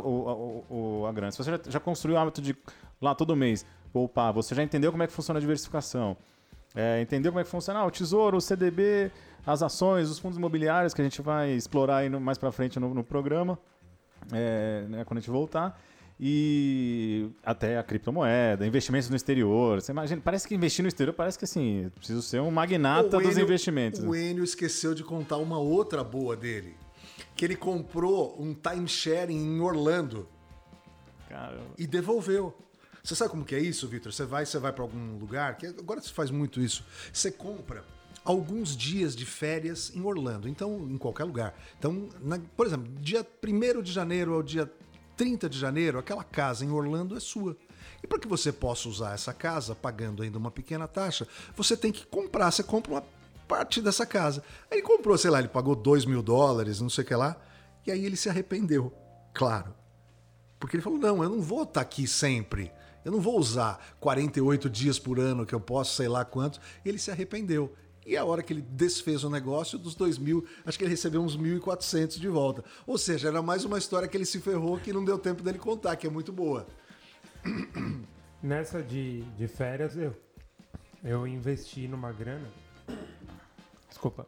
o- 0.68 1.00
o- 1.00 1.06
a 1.06 1.12
grana. 1.12 1.32
Se 1.32 1.38
você 1.38 1.50
já, 1.52 1.60
já 1.66 1.80
construiu 1.80 2.16
o 2.16 2.20
hábito 2.20 2.42
de 2.42 2.54
lá 3.00 3.14
todo 3.14 3.34
mês 3.34 3.64
poupar, 3.92 4.32
você 4.32 4.54
já 4.54 4.62
entendeu 4.62 4.90
como 4.92 5.02
é 5.02 5.06
que 5.06 5.12
funciona 5.12 5.38
a 5.38 5.40
diversificação. 5.40 6.16
É, 6.74 7.00
entendeu 7.00 7.32
como 7.32 7.40
é 7.40 7.44
que 7.44 7.50
funciona 7.50 7.80
ah, 7.80 7.86
o 7.86 7.90
tesouro, 7.90 8.36
o 8.36 8.40
CDB, 8.40 9.10
as 9.46 9.62
ações, 9.62 10.10
os 10.10 10.18
fundos 10.18 10.36
imobiliários 10.36 10.92
que 10.92 11.00
a 11.00 11.04
gente 11.04 11.22
vai 11.22 11.50
explorar 11.52 11.98
aí 11.98 12.08
no- 12.10 12.20
mais 12.20 12.36
para 12.36 12.52
frente 12.52 12.78
no, 12.78 12.92
no 12.92 13.02
programa 13.04 13.58
é, 14.32 14.84
né, 14.88 15.04
quando 15.04 15.18
a 15.18 15.20
gente 15.20 15.30
voltar. 15.30 15.80
E 16.18 17.28
até 17.42 17.76
a 17.76 17.82
criptomoeda, 17.82 18.64
investimentos 18.66 19.10
no 19.10 19.16
exterior. 19.16 19.80
Você 19.80 19.90
imagina, 19.90 20.20
parece 20.24 20.46
que 20.46 20.54
investir 20.54 20.82
no 20.82 20.88
exterior 20.88 21.12
parece 21.12 21.36
que 21.38 21.44
assim, 21.44 21.90
preciso 21.94 22.22
ser 22.22 22.40
um 22.40 22.50
magnata 22.50 23.16
O 23.18 23.20
dos 23.20 23.32
Enio- 23.32 23.44
investimentos. 23.44 24.00
O 24.00 24.14
Enio 24.14 24.44
esqueceu 24.44 24.94
de 24.94 25.02
contar 25.02 25.38
uma 25.38 25.58
outra 25.58 26.04
boa 26.04 26.36
dele. 26.36 26.76
Que 27.34 27.44
ele 27.44 27.56
comprou 27.56 28.40
um 28.40 28.54
timeshare 28.54 29.32
em 29.32 29.60
Orlando 29.60 30.28
Cara, 31.28 31.60
e 31.76 31.86
devolveu. 31.86 32.54
Você 33.02 33.14
sabe 33.16 33.30
como 33.30 33.44
que 33.44 33.54
é 33.54 33.60
isso, 33.60 33.86
Vitor? 33.88 34.12
Você 34.12 34.24
vai, 34.24 34.46
você 34.46 34.58
vai 34.58 34.72
para 34.72 34.82
algum 34.82 35.18
lugar, 35.18 35.56
que 35.58 35.66
agora 35.66 36.00
se 36.00 36.12
faz 36.12 36.30
muito 36.30 36.60
isso. 36.60 36.84
Você 37.12 37.30
compra 37.30 37.84
alguns 38.24 38.76
dias 38.76 39.14
de 39.14 39.26
férias 39.26 39.92
em 39.94 40.00
Orlando, 40.02 40.48
então 40.48 40.88
em 40.90 40.96
qualquer 40.96 41.24
lugar. 41.24 41.54
Então, 41.78 42.08
na- 42.22 42.40
por 42.56 42.66
exemplo, 42.66 42.90
dia 43.00 43.26
1 43.42 43.82
de 43.82 43.92
janeiro 43.92 44.32
ao 44.32 44.42
dia 44.42 44.70
30 45.16 45.48
de 45.48 45.58
janeiro, 45.58 45.98
aquela 45.98 46.24
casa 46.24 46.64
em 46.64 46.70
Orlando 46.70 47.16
é 47.16 47.20
sua. 47.20 47.56
E 48.02 48.06
para 48.06 48.18
que 48.18 48.28
você 48.28 48.52
possa 48.52 48.88
usar 48.88 49.14
essa 49.14 49.32
casa, 49.32 49.74
pagando 49.74 50.22
ainda 50.22 50.36
uma 50.36 50.50
pequena 50.50 50.86
taxa, 50.86 51.26
você 51.56 51.76
tem 51.76 51.90
que 51.90 52.06
comprar. 52.06 52.50
Você 52.50 52.62
compra 52.62 52.92
uma 52.92 53.04
parte 53.48 53.80
dessa 53.80 54.04
casa. 54.04 54.42
Aí 54.70 54.78
ele 54.78 54.86
comprou, 54.86 55.16
sei 55.16 55.30
lá, 55.30 55.38
ele 55.38 55.48
pagou 55.48 55.74
2 55.74 56.04
mil 56.04 56.22
dólares, 56.22 56.80
não 56.80 56.90
sei 56.90 57.04
o 57.04 57.06
que 57.06 57.14
lá, 57.14 57.36
e 57.86 57.90
aí 57.90 58.04
ele 58.04 58.16
se 58.16 58.28
arrependeu, 58.28 58.92
claro. 59.32 59.74
Porque 60.58 60.76
ele 60.76 60.82
falou: 60.82 60.98
não, 60.98 61.22
eu 61.22 61.28
não 61.28 61.40
vou 61.40 61.62
estar 61.62 61.80
aqui 61.80 62.06
sempre. 62.06 62.72
Eu 63.04 63.12
não 63.12 63.20
vou 63.20 63.38
usar 63.38 63.94
48 64.00 64.70
dias 64.70 64.98
por 64.98 65.20
ano 65.20 65.44
que 65.44 65.54
eu 65.54 65.60
posso, 65.60 65.94
sei 65.94 66.08
lá 66.08 66.24
quantos. 66.24 66.58
Ele 66.84 66.98
se 66.98 67.10
arrependeu. 67.10 67.74
E 68.06 68.16
a 68.16 68.24
hora 68.24 68.42
que 68.42 68.52
ele 68.52 68.60
desfez 68.60 69.24
o 69.24 69.30
negócio, 69.30 69.78
dos 69.78 69.94
2 69.94 70.18
mil, 70.18 70.46
acho 70.64 70.76
que 70.76 70.84
ele 70.84 70.90
recebeu 70.90 71.22
uns 71.22 71.36
1.400 71.36 72.18
de 72.18 72.28
volta. 72.28 72.62
Ou 72.86 72.98
seja, 72.98 73.28
era 73.28 73.40
mais 73.40 73.64
uma 73.64 73.78
história 73.78 74.06
que 74.06 74.16
ele 74.16 74.26
se 74.26 74.40
ferrou 74.40 74.78
que 74.78 74.92
não 74.92 75.04
deu 75.04 75.18
tempo 75.18 75.42
dele 75.42 75.58
contar, 75.58 75.96
que 75.96 76.06
é 76.06 76.10
muito 76.10 76.32
boa. 76.32 76.66
Nessa 78.42 78.82
de, 78.82 79.22
de 79.22 79.48
férias, 79.48 79.96
eu, 79.96 80.14
eu 81.02 81.26
investi 81.26 81.88
numa 81.88 82.12
grana. 82.12 82.46
Desculpa. 83.88 84.26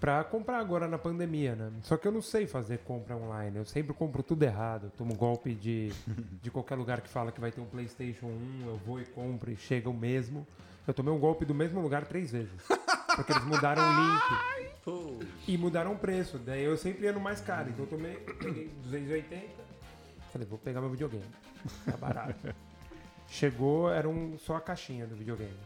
Pra 0.00 0.24
comprar 0.24 0.58
agora 0.58 0.88
na 0.88 0.98
pandemia, 0.98 1.54
né? 1.54 1.70
Só 1.82 1.96
que 1.96 2.08
eu 2.08 2.10
não 2.10 2.20
sei 2.20 2.44
fazer 2.44 2.78
compra 2.78 3.16
online. 3.16 3.56
Eu 3.58 3.64
sempre 3.64 3.94
compro 3.94 4.20
tudo 4.24 4.42
errado. 4.42 4.86
Eu 4.86 4.90
tomo 4.90 5.14
golpe 5.14 5.54
de, 5.54 5.92
de 6.42 6.50
qualquer 6.50 6.74
lugar 6.74 7.00
que 7.00 7.08
fala 7.08 7.30
que 7.30 7.40
vai 7.40 7.52
ter 7.52 7.60
um 7.60 7.66
PlayStation 7.66 8.26
1. 8.26 8.66
Eu 8.66 8.76
vou 8.78 9.00
e 9.00 9.04
compro 9.04 9.52
e 9.52 9.56
chega 9.56 9.88
o 9.88 9.94
mesmo. 9.94 10.44
Eu 10.86 10.94
tomei 10.94 11.12
um 11.12 11.18
golpe 11.18 11.44
do 11.44 11.54
mesmo 11.54 11.80
lugar 11.80 12.04
três 12.06 12.30
vezes. 12.32 12.60
Porque 13.14 13.32
eles 13.32 13.44
mudaram 13.44 13.82
o 13.82 13.92
link. 14.02 15.28
E 15.46 15.56
mudaram 15.56 15.92
o 15.92 15.98
preço. 15.98 16.38
Daí 16.38 16.64
eu 16.64 16.76
sempre 16.76 17.04
ia 17.04 17.12
no 17.12 17.20
mais 17.20 17.40
caro. 17.40 17.70
Então 17.70 17.84
eu 17.84 17.90
tomei 17.90 18.16
peguei 18.16 18.68
280. 18.84 19.46
Falei, 20.32 20.46
vou 20.48 20.58
pegar 20.58 20.80
meu 20.80 20.90
videogame. 20.90 21.24
Tá 21.84 21.96
barato. 21.96 22.54
Chegou, 23.28 23.90
era 23.90 24.08
um, 24.08 24.36
só 24.38 24.56
a 24.56 24.60
caixinha 24.60 25.06
do 25.06 25.14
videogame. 25.14 25.56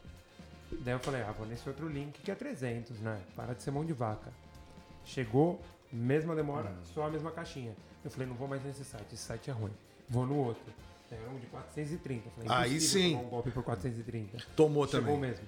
Daí 0.81 0.95
eu 0.95 0.99
falei, 0.99 1.23
ah, 1.23 1.33
vou 1.33 1.47
nesse 1.47 1.69
outro 1.69 1.89
link 1.89 2.21
que 2.21 2.31
é 2.31 2.35
300, 2.35 2.99
né? 3.01 3.21
Para 3.35 3.55
de 3.55 3.63
ser 3.63 3.71
mão 3.71 3.85
de 3.85 3.93
vaca. 3.93 4.33
Chegou, 5.05 5.61
mesma 5.93 6.35
demora, 6.35 6.73
só 6.83 7.07
a 7.07 7.11
mesma 7.11 7.31
caixinha. 7.31 7.75
Eu 8.05 8.11
falei, 8.11 8.29
não 8.29 8.35
vou 8.35 8.49
mais 8.49 8.63
nesse 8.65 8.85
site, 8.85 9.15
esse 9.15 9.23
site 9.23 9.51
é 9.51 9.53
ruim. 9.53 9.73
Vou 10.09 10.27
no 10.27 10.37
outro. 10.37 10.73
Era 11.11 11.31
um 11.31 11.39
de 11.39 11.47
430. 11.47 12.27
Eu 12.29 12.33
falei, 12.33 12.49
Aí 12.51 12.81
sim. 12.81 13.11
tomar 13.13 13.23
um 13.25 13.29
golpe 13.29 13.51
por 13.51 13.63
430. 13.63 14.39
Tomou 14.57 14.87
Chegou 14.87 15.01
também. 15.15 15.21
mesmo. 15.31 15.45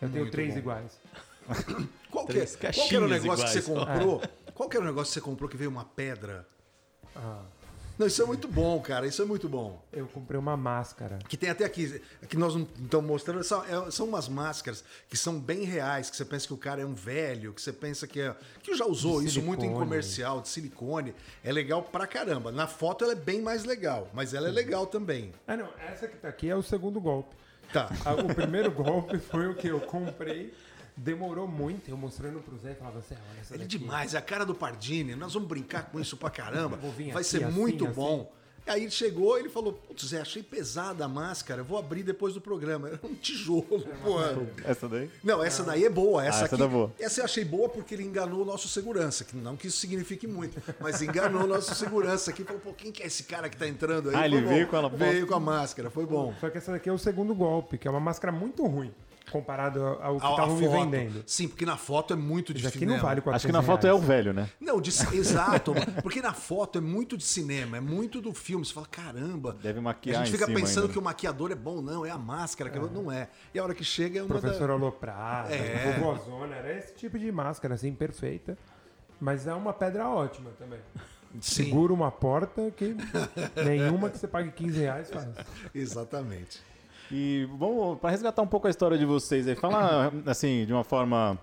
Eu 0.00 0.08
tenho 0.08 0.20
Muito 0.22 0.32
três 0.32 0.52
bom. 0.54 0.58
iguais. 0.60 1.00
Qual 2.10 2.26
que, 2.26 2.32
é, 2.32 2.34
Três 2.36 2.56
qual 2.56 2.88
que 2.88 2.96
era 2.96 3.04
o 3.04 3.08
negócio 3.08 3.44
que 3.46 3.50
você 3.52 3.70
iguais. 3.70 3.88
comprou? 3.98 4.22
Qual 4.54 4.68
que 4.68 4.76
era 4.76 4.84
o 4.84 4.88
negócio 4.88 5.08
que 5.12 5.14
você 5.14 5.20
comprou 5.20 5.48
que 5.48 5.56
veio 5.56 5.70
uma 5.70 5.84
pedra? 5.84 6.46
Ah, 7.16 7.42
Não, 8.00 8.06
isso 8.06 8.22
é 8.22 8.24
muito 8.24 8.48
bom, 8.48 8.80
cara. 8.80 9.06
Isso 9.06 9.20
é 9.20 9.26
muito 9.26 9.46
bom. 9.46 9.84
eu 9.92 10.06
comprei 10.06 10.40
uma 10.40 10.56
máscara. 10.56 11.18
Que 11.28 11.36
tem 11.36 11.50
até 11.50 11.66
aqui, 11.66 12.00
que 12.30 12.34
nós 12.38 12.54
não 12.54 12.66
estamos 12.82 13.06
mostrando, 13.06 13.44
são, 13.44 13.62
é- 13.62 13.90
são 13.90 14.06
umas 14.06 14.26
máscaras 14.26 14.82
que 15.10 15.18
são 15.18 15.38
bem 15.38 15.64
reais, 15.64 16.08
que 16.08 16.16
você 16.16 16.24
pensa 16.24 16.46
que 16.46 16.54
o 16.54 16.56
cara 16.56 16.80
é 16.80 16.86
um 16.86 16.94
velho, 16.94 17.52
que 17.52 17.60
você 17.60 17.74
pensa 17.74 18.06
que 18.06 18.18
é. 18.22 18.34
Que 18.62 18.74
já 18.74 18.86
usou 18.86 19.22
isso 19.22 19.42
muito 19.42 19.66
em 19.66 19.72
comercial, 19.74 20.40
de 20.40 20.48
silicone. 20.48 21.14
É 21.44 21.52
legal 21.52 21.82
pra 21.82 22.06
caramba. 22.06 22.50
Na 22.50 22.66
foto 22.66 23.04
ela 23.04 23.12
é 23.12 23.16
bem 23.16 23.42
mais 23.42 23.64
legal, 23.64 24.08
mas 24.14 24.32
ela 24.32 24.48
é 24.48 24.50
legal 24.50 24.86
também. 24.86 25.34
Ah, 25.46 25.54
não, 25.58 25.68
essa 25.86 26.08
que 26.08 26.16
tá 26.16 26.28
aqui 26.28 26.48
é 26.48 26.56
o 26.56 26.62
segundo 26.62 26.98
golpe. 27.02 27.36
Tá. 27.70 27.90
Ah, 28.02 28.14
O 28.14 28.34
primeiro 28.34 28.70
golpe 28.72 29.18
foi 29.18 29.46
o 29.46 29.54
que 29.54 29.68
eu 29.68 29.78
comprei. 29.80 30.54
Demorou 31.02 31.48
muito, 31.48 31.88
eu 31.90 31.96
mostrando 31.96 32.40
pro 32.40 32.58
Zé 32.58 32.72
e 32.72 32.74
falava, 32.74 33.00
Zé, 33.00 33.16
olha 33.30 33.40
essa 33.40 33.54
Ele 33.54 33.62
é 33.62 33.66
daqui. 33.66 33.78
demais, 33.78 34.12
é 34.14 34.18
a 34.18 34.22
cara 34.22 34.44
do 34.44 34.54
Pardini. 34.54 35.14
Nós 35.14 35.32
vamos 35.32 35.48
brincar 35.48 35.90
com 35.90 35.98
isso 35.98 36.14
pra 36.16 36.28
caramba. 36.28 36.76
Vou 36.82 36.90
vir 36.92 37.12
Vai 37.12 37.22
aqui, 37.22 37.30
ser 37.30 37.44
assim, 37.44 37.54
muito 37.58 37.86
assim. 37.86 37.94
bom. 37.94 38.30
Aí 38.66 38.82
ele 38.82 38.90
chegou 38.90 39.36
e 39.36 39.40
ele 39.40 39.48
falou: 39.48 39.72
Putz, 39.72 40.04
Zé, 40.08 40.20
achei 40.20 40.42
pesada 40.42 41.04
a 41.06 41.08
máscara, 41.08 41.62
vou 41.62 41.78
abrir 41.78 42.02
depois 42.02 42.34
do 42.34 42.40
programa. 42.40 42.88
Era 42.88 43.00
um 43.02 43.14
tijolo, 43.14 43.64
porra. 44.04 44.36
Essa 44.64 44.86
daí? 44.86 45.10
Não, 45.24 45.42
essa 45.42 45.64
daí 45.64 45.84
é 45.86 45.88
boa. 45.90 46.22
Essa 46.24 46.42
Ah, 46.42 46.44
essa 46.44 46.54
aqui, 46.54 46.62
tá 46.62 46.68
boa. 46.68 46.92
essa 47.00 47.20
eu 47.20 47.24
achei 47.24 47.44
boa 47.44 47.68
porque 47.70 47.94
ele 47.94 48.04
enganou 48.04 48.42
o 48.42 48.44
nosso 48.44 48.68
segurança. 48.68 49.24
Que 49.24 49.34
não 49.34 49.56
que 49.56 49.66
isso 49.68 49.78
signifique 49.78 50.26
muito, 50.26 50.62
mas 50.78 51.00
enganou 51.00 51.44
o 51.44 51.46
nosso 51.46 51.74
segurança 51.74 52.30
aqui. 52.30 52.44
Falou, 52.44 52.60
pô, 52.60 52.74
quem 52.74 52.92
que 52.92 53.02
é 53.02 53.06
esse 53.06 53.24
cara 53.24 53.48
que 53.48 53.56
tá 53.56 53.66
entrando 53.66 54.10
aí? 54.10 54.14
Ah, 54.16 54.26
ele 54.26 54.42
veio 54.42 54.68
com 54.68 54.76
ela 54.76 54.90
Veio 54.90 55.26
com 55.26 55.34
a 55.34 55.40
máscara, 55.40 55.90
foi 55.90 56.04
bom. 56.04 56.34
Só 56.38 56.50
que 56.50 56.58
essa 56.58 56.70
daqui 56.70 56.88
é 56.90 56.92
o 56.92 56.98
segundo 56.98 57.34
golpe, 57.34 57.78
que 57.78 57.88
é 57.88 57.90
uma 57.90 57.98
máscara 57.98 58.30
muito 58.30 58.64
ruim, 58.66 58.92
comparado 59.30 59.82
ao 59.84 60.18
que 60.18 60.24
A- 60.26 60.28
a 60.28 60.30
estavam 60.32 60.56
me 60.56 60.68
vendendo. 60.68 61.22
Sim, 61.26 61.48
porque 61.48 61.66
na 61.66 61.76
foto 61.76 62.12
é 62.14 62.16
muito 62.16 62.52
aqui 62.52 62.86
não 62.86 62.98
vale 62.98 63.20
400 63.20 63.34
Acho 63.34 63.46
que 63.46 63.52
na 63.52 63.62
foto 63.62 63.86
é 63.86 63.92
o 63.92 63.96
reais. 63.96 64.08
velho, 64.08 64.32
né? 64.32 64.48
Não, 64.60 64.80
de, 64.80 64.90
exato. 65.14 65.72
porque 66.02 66.20
na 66.20 66.32
foto 66.32 66.78
é 66.78 66.80
muito 66.80 67.16
de 67.16 67.24
cinema, 67.24 67.76
é 67.76 67.80
muito 67.80 68.20
do 68.20 68.32
filme. 68.32 68.64
Você 68.64 68.72
fala, 68.72 68.86
caramba. 68.86 69.56
Deve 69.62 69.78
A 69.78 69.82
maquiar 69.82 70.16
gente 70.24 70.28
em 70.28 70.32
fica 70.32 70.46
cima 70.46 70.58
pensando 70.58 70.82
ainda, 70.82 70.92
que 70.92 70.98
o 70.98 71.02
maquiador 71.02 71.50
é 71.52 71.54
bom, 71.54 71.80
não, 71.80 72.04
é 72.06 72.10
a 72.10 72.18
máscara, 72.18 72.70
que 72.70 72.78
não 72.78 73.10
é. 73.10 73.28
E 73.54 73.58
a 73.58 73.62
hora 73.64 73.74
que 73.74 73.84
chega 73.84 74.18
é 74.18 74.22
uma 74.22 74.28
Professor 74.28 74.68
da... 74.68 74.74
Aloprada, 74.74 75.54
É. 75.54 76.00
Era 76.56 76.78
esse 76.78 76.94
tipo 76.94 77.18
de 77.18 77.30
máscara, 77.32 77.74
assim, 77.74 77.92
perfeita. 77.94 78.56
Mas 79.20 79.46
é 79.46 79.54
uma 79.54 79.72
pedra 79.72 80.08
ótima 80.08 80.50
também. 80.58 80.80
Sim, 81.40 81.64
Segura 81.64 81.92
uma 81.92 82.10
porta 82.10 82.70
que 82.72 82.96
nenhuma 83.64 84.10
que 84.10 84.18
você 84.18 84.26
pague 84.26 84.50
15 84.50 84.80
reais 84.80 85.10
faz. 85.10 85.28
exatamente. 85.74 86.60
E 87.10 87.48
vamos 87.58 87.98
para 87.98 88.10
resgatar 88.10 88.42
um 88.42 88.46
pouco 88.46 88.66
a 88.66 88.70
história 88.70 88.96
de 88.96 89.04
vocês 89.04 89.48
aí. 89.48 89.56
Fala 89.56 90.12
assim, 90.26 90.64
de 90.64 90.72
uma 90.72 90.84
forma 90.84 91.38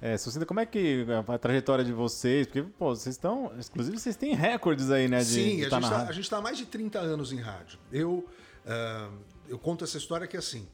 é, 0.00 0.16
sucinta, 0.16 0.44
como 0.44 0.60
é 0.60 0.66
que 0.66 1.06
a 1.26 1.38
trajetória 1.38 1.84
de 1.84 1.92
vocês, 1.92 2.46
porque 2.46 2.62
pô, 2.62 2.94
vocês 2.94 3.14
estão, 3.14 3.52
inclusive 3.58 3.98
vocês 3.98 4.16
têm 4.16 4.34
recordes 4.34 4.90
aí, 4.90 5.08
né, 5.08 5.20
de, 5.20 5.24
Sim, 5.24 5.56
de 5.56 5.66
a 5.66 5.70
tá 5.70 5.80
gente, 5.80 5.90
na 5.90 5.98
tá, 6.04 6.08
a 6.08 6.12
gente 6.12 6.30
tá 6.30 6.36
há 6.38 6.42
mais 6.42 6.58
de 6.58 6.66
30 6.66 6.98
anos 6.98 7.32
em 7.32 7.40
rádio. 7.40 7.78
Eu, 7.90 8.26
ah, 8.66 9.10
eu 9.48 9.58
conto 9.58 9.84
essa 9.84 9.96
história 9.96 10.26
que 10.26 10.36
assim, 10.36 10.66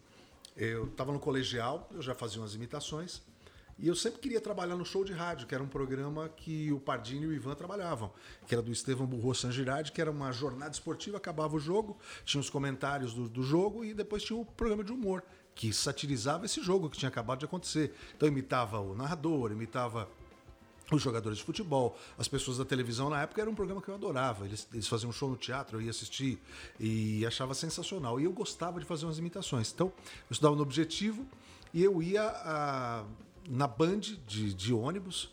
eu 0.57 0.87
estava 0.87 1.12
no 1.12 1.18
colegial, 1.20 1.89
eu 1.93 2.03
já 2.03 2.14
fazia 2.14 2.41
umas 2.41 2.55
imitações, 2.55 3.22
e 3.81 3.89
eu 3.89 3.95
sempre 3.95 4.20
queria 4.20 4.41
trabalhar 4.41 4.76
no 4.76 4.85
show 4.85 5.05
de 5.05 5.12
rádio, 5.12 5.47
que 5.47 5.55
era 5.55 5.64
um 5.64 5.68
programa 5.68 6.28
que 6.28 6.70
o 6.72 6.78
Pardini 6.78 7.24
e 7.24 7.28
o 7.28 7.33
Ivan 7.33 7.55
trabalhavam, 7.55 8.12
que 8.47 8.55
era 8.55 8.62
do 8.62 8.70
Estevam 8.70 9.07
Burro 9.07 9.35
Sangirade, 9.35 9.91
que 9.93 10.01
era 10.01 10.11
uma 10.11 10.31
jornada 10.33 10.72
esportiva, 10.72 11.16
acabava 11.16 11.57
o 11.57 11.61
jogo, 11.61 11.97
tinha 12.24 12.41
os 12.41 12.51
comentários 12.51 13.14
do, 13.14 13.28
do 13.28 13.43
jogo 13.43 13.85
e 13.85 13.95
depois 13.95 14.22
tinha 14.22 14.39
o 14.39 14.45
programa 14.45 14.85
de 14.85 14.93
humor, 14.93 15.22
que 15.55 15.72
satirizava 15.72 16.45
esse 16.45 16.62
jogo 16.62 16.89
que 16.91 16.99
tinha 16.99 17.09
acabado 17.09 17.39
de 17.41 17.45
acontecer. 17.47 17.95
Então 18.16 18.28
imitava 18.28 18.78
o 18.81 18.95
narrador, 18.95 19.51
imitava 19.51 20.09
os 20.93 21.01
jogadores 21.01 21.39
de 21.39 21.45
futebol, 21.45 21.97
as 22.18 22.26
pessoas 22.26 22.59
da 22.59 22.64
televisão 22.64 23.09
na 23.09 23.22
época 23.22 23.41
era 23.41 23.49
um 23.49 23.55
programa 23.55 23.81
que 23.81 23.89
eu 23.89 23.95
adorava. 23.95 24.45
Eles, 24.45 24.66
eles 24.72 24.89
faziam 24.89 25.11
um 25.11 25.12
show 25.12 25.31
no 25.31 25.37
teatro, 25.37 25.76
eu 25.78 25.83
ia 25.83 25.91
assistir 25.91 26.39
e 26.81 27.24
achava 27.24 27.55
sensacional. 27.55 28.18
E 28.20 28.24
eu 28.24 28.33
gostava 28.33 28.81
de 28.81 28.85
fazer 28.87 29.07
umas 29.07 29.16
imitações. 29.18 29.70
Então, 29.72 29.87
eu 29.97 30.33
estudava 30.33 30.57
no 30.57 30.62
Objetivo 30.62 31.24
e 31.72 31.83
eu 31.85 32.03
ia 32.03 32.24
a- 32.26 33.05
na 33.49 33.66
Band 33.66 34.01
de, 34.01 34.55
de 34.55 34.72
ônibus 34.72 35.32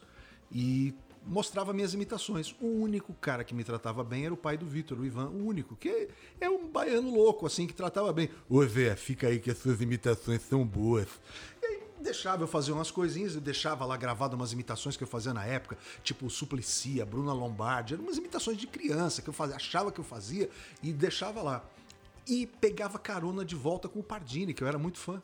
e 0.52 0.94
mostrava 1.28 1.74
minhas 1.74 1.94
imitações. 1.94 2.56
O 2.60 2.68
único 2.68 3.14
cara 3.14 3.44
que 3.44 3.54
me 3.54 3.64
tratava 3.64 4.04
bem 4.04 4.26
era 4.26 4.34
o 4.34 4.38
pai 4.38 4.58
do 4.58 4.66
Vitor, 4.66 5.00
o 5.00 5.06
Ivan, 5.06 5.28
o 5.28 5.46
único, 5.46 5.76
que 5.76 6.10
é 6.40 6.50
um 6.50 6.68
baiano 6.68 7.14
louco, 7.14 7.46
assim, 7.46 7.68
que 7.68 7.74
tratava 7.74 8.12
bem. 8.14 8.30
Ô, 8.50 8.66
Zé, 8.66 8.96
fica 8.96 9.28
aí 9.28 9.40
que 9.40 9.52
as 9.52 9.58
suas 9.58 9.82
imitações 9.82 10.42
são 10.42 10.66
boas. 10.66 11.08
E 11.62 11.66
aí 11.66 11.84
deixava 12.02 12.44
eu 12.44 12.48
fazer 12.48 12.72
umas 12.72 12.90
coisinhas, 12.90 13.36
eu 13.36 13.42
deixava 13.42 13.86
lá 13.86 13.98
gravado 13.98 14.36
umas 14.36 14.54
imitações 14.54 14.96
que 14.96 15.04
eu 15.04 15.08
fazia 15.08 15.34
na 15.34 15.46
época, 15.46 15.78
tipo 16.04 16.26
o 16.26 16.30
Suplicy, 16.30 17.02
a 17.02 17.06
Bruna 17.06 17.34
Lombardi, 17.34 17.94
eram 17.94 18.04
umas 18.04 18.18
imitações 18.18 18.58
de 18.58 18.68
criança 18.68 19.22
que 19.22 19.30
eu 19.30 19.34
fazia, 19.34 19.56
achava 19.56 19.92
que 19.92 20.00
eu 20.00 20.06
fazia 20.06 20.50
e 20.82 20.94
deixava 20.94 21.42
lá. 21.42 21.66
E 22.26 22.46
pegava 22.46 23.00
carona 23.00 23.46
de 23.46 23.56
volta 23.56 23.88
com 23.88 24.00
o 24.00 24.04
Pardini, 24.04 24.54
que 24.54 24.62
eu 24.62 24.68
era 24.68 24.78
muito 24.78 24.98
fã. 24.98 25.22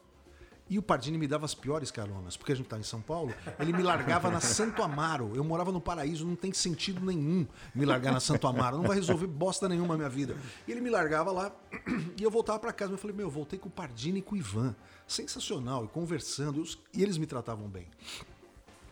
E 0.70 0.80
o 0.80 0.82
Pardini 0.82 1.18
me 1.18 1.28
dava 1.28 1.45
as 1.45 1.53
piores 1.53 1.91
caronas, 1.91 2.38
porque 2.38 2.53
a 2.53 2.55
gente 2.55 2.66
estava 2.66 2.80
em 2.80 2.86
São 2.86 3.01
Paulo, 3.01 3.34
ele 3.59 3.74
me 3.74 3.84
largava 3.84 4.32
na 4.32 4.39
Santo 4.39 4.82
Amaro. 4.82 5.34
Eu 5.36 5.43
morava 5.43 5.72
no 5.72 5.82
paraíso, 5.82 6.26
não 6.26 6.36
tem 6.36 6.53
sentido 6.53 7.05
nenhum 7.05 7.45
me 7.76 7.86
largar 7.86 8.14
na 8.14 8.20
Santo 8.20 8.47
Amaro, 8.47 8.78
não 8.78 8.86
vai 8.86 8.95
resolver 8.95 9.28
bosta 9.28 9.68
nenhuma 9.68 9.89
na 9.89 9.97
minha 9.97 10.09
vida. 10.09 10.38
E 10.68 10.72
ele 10.72 10.80
me 10.80 10.89
largava 10.89 11.32
lá 11.32 11.51
e 12.18 12.24
eu 12.24 12.32
voltava 12.32 12.59
para 12.59 12.72
casa. 12.72 12.93
Eu 12.93 12.97
falei, 12.97 13.16
meu, 13.16 13.28
eu 13.28 13.32
voltei 13.32 13.59
com 13.59 13.68
o 13.68 13.72
Pardini 13.72 14.20
e 14.20 14.22
com 14.22 14.36
o 14.36 14.38
Ivan. 14.38 14.76
Sensacional, 15.05 15.84
e 15.84 15.88
conversando, 15.89 16.64
e 16.64 16.99
e 16.99 17.03
eles 17.03 17.18
me 17.18 17.26
tratavam 17.26 17.68
bem. 17.68 17.88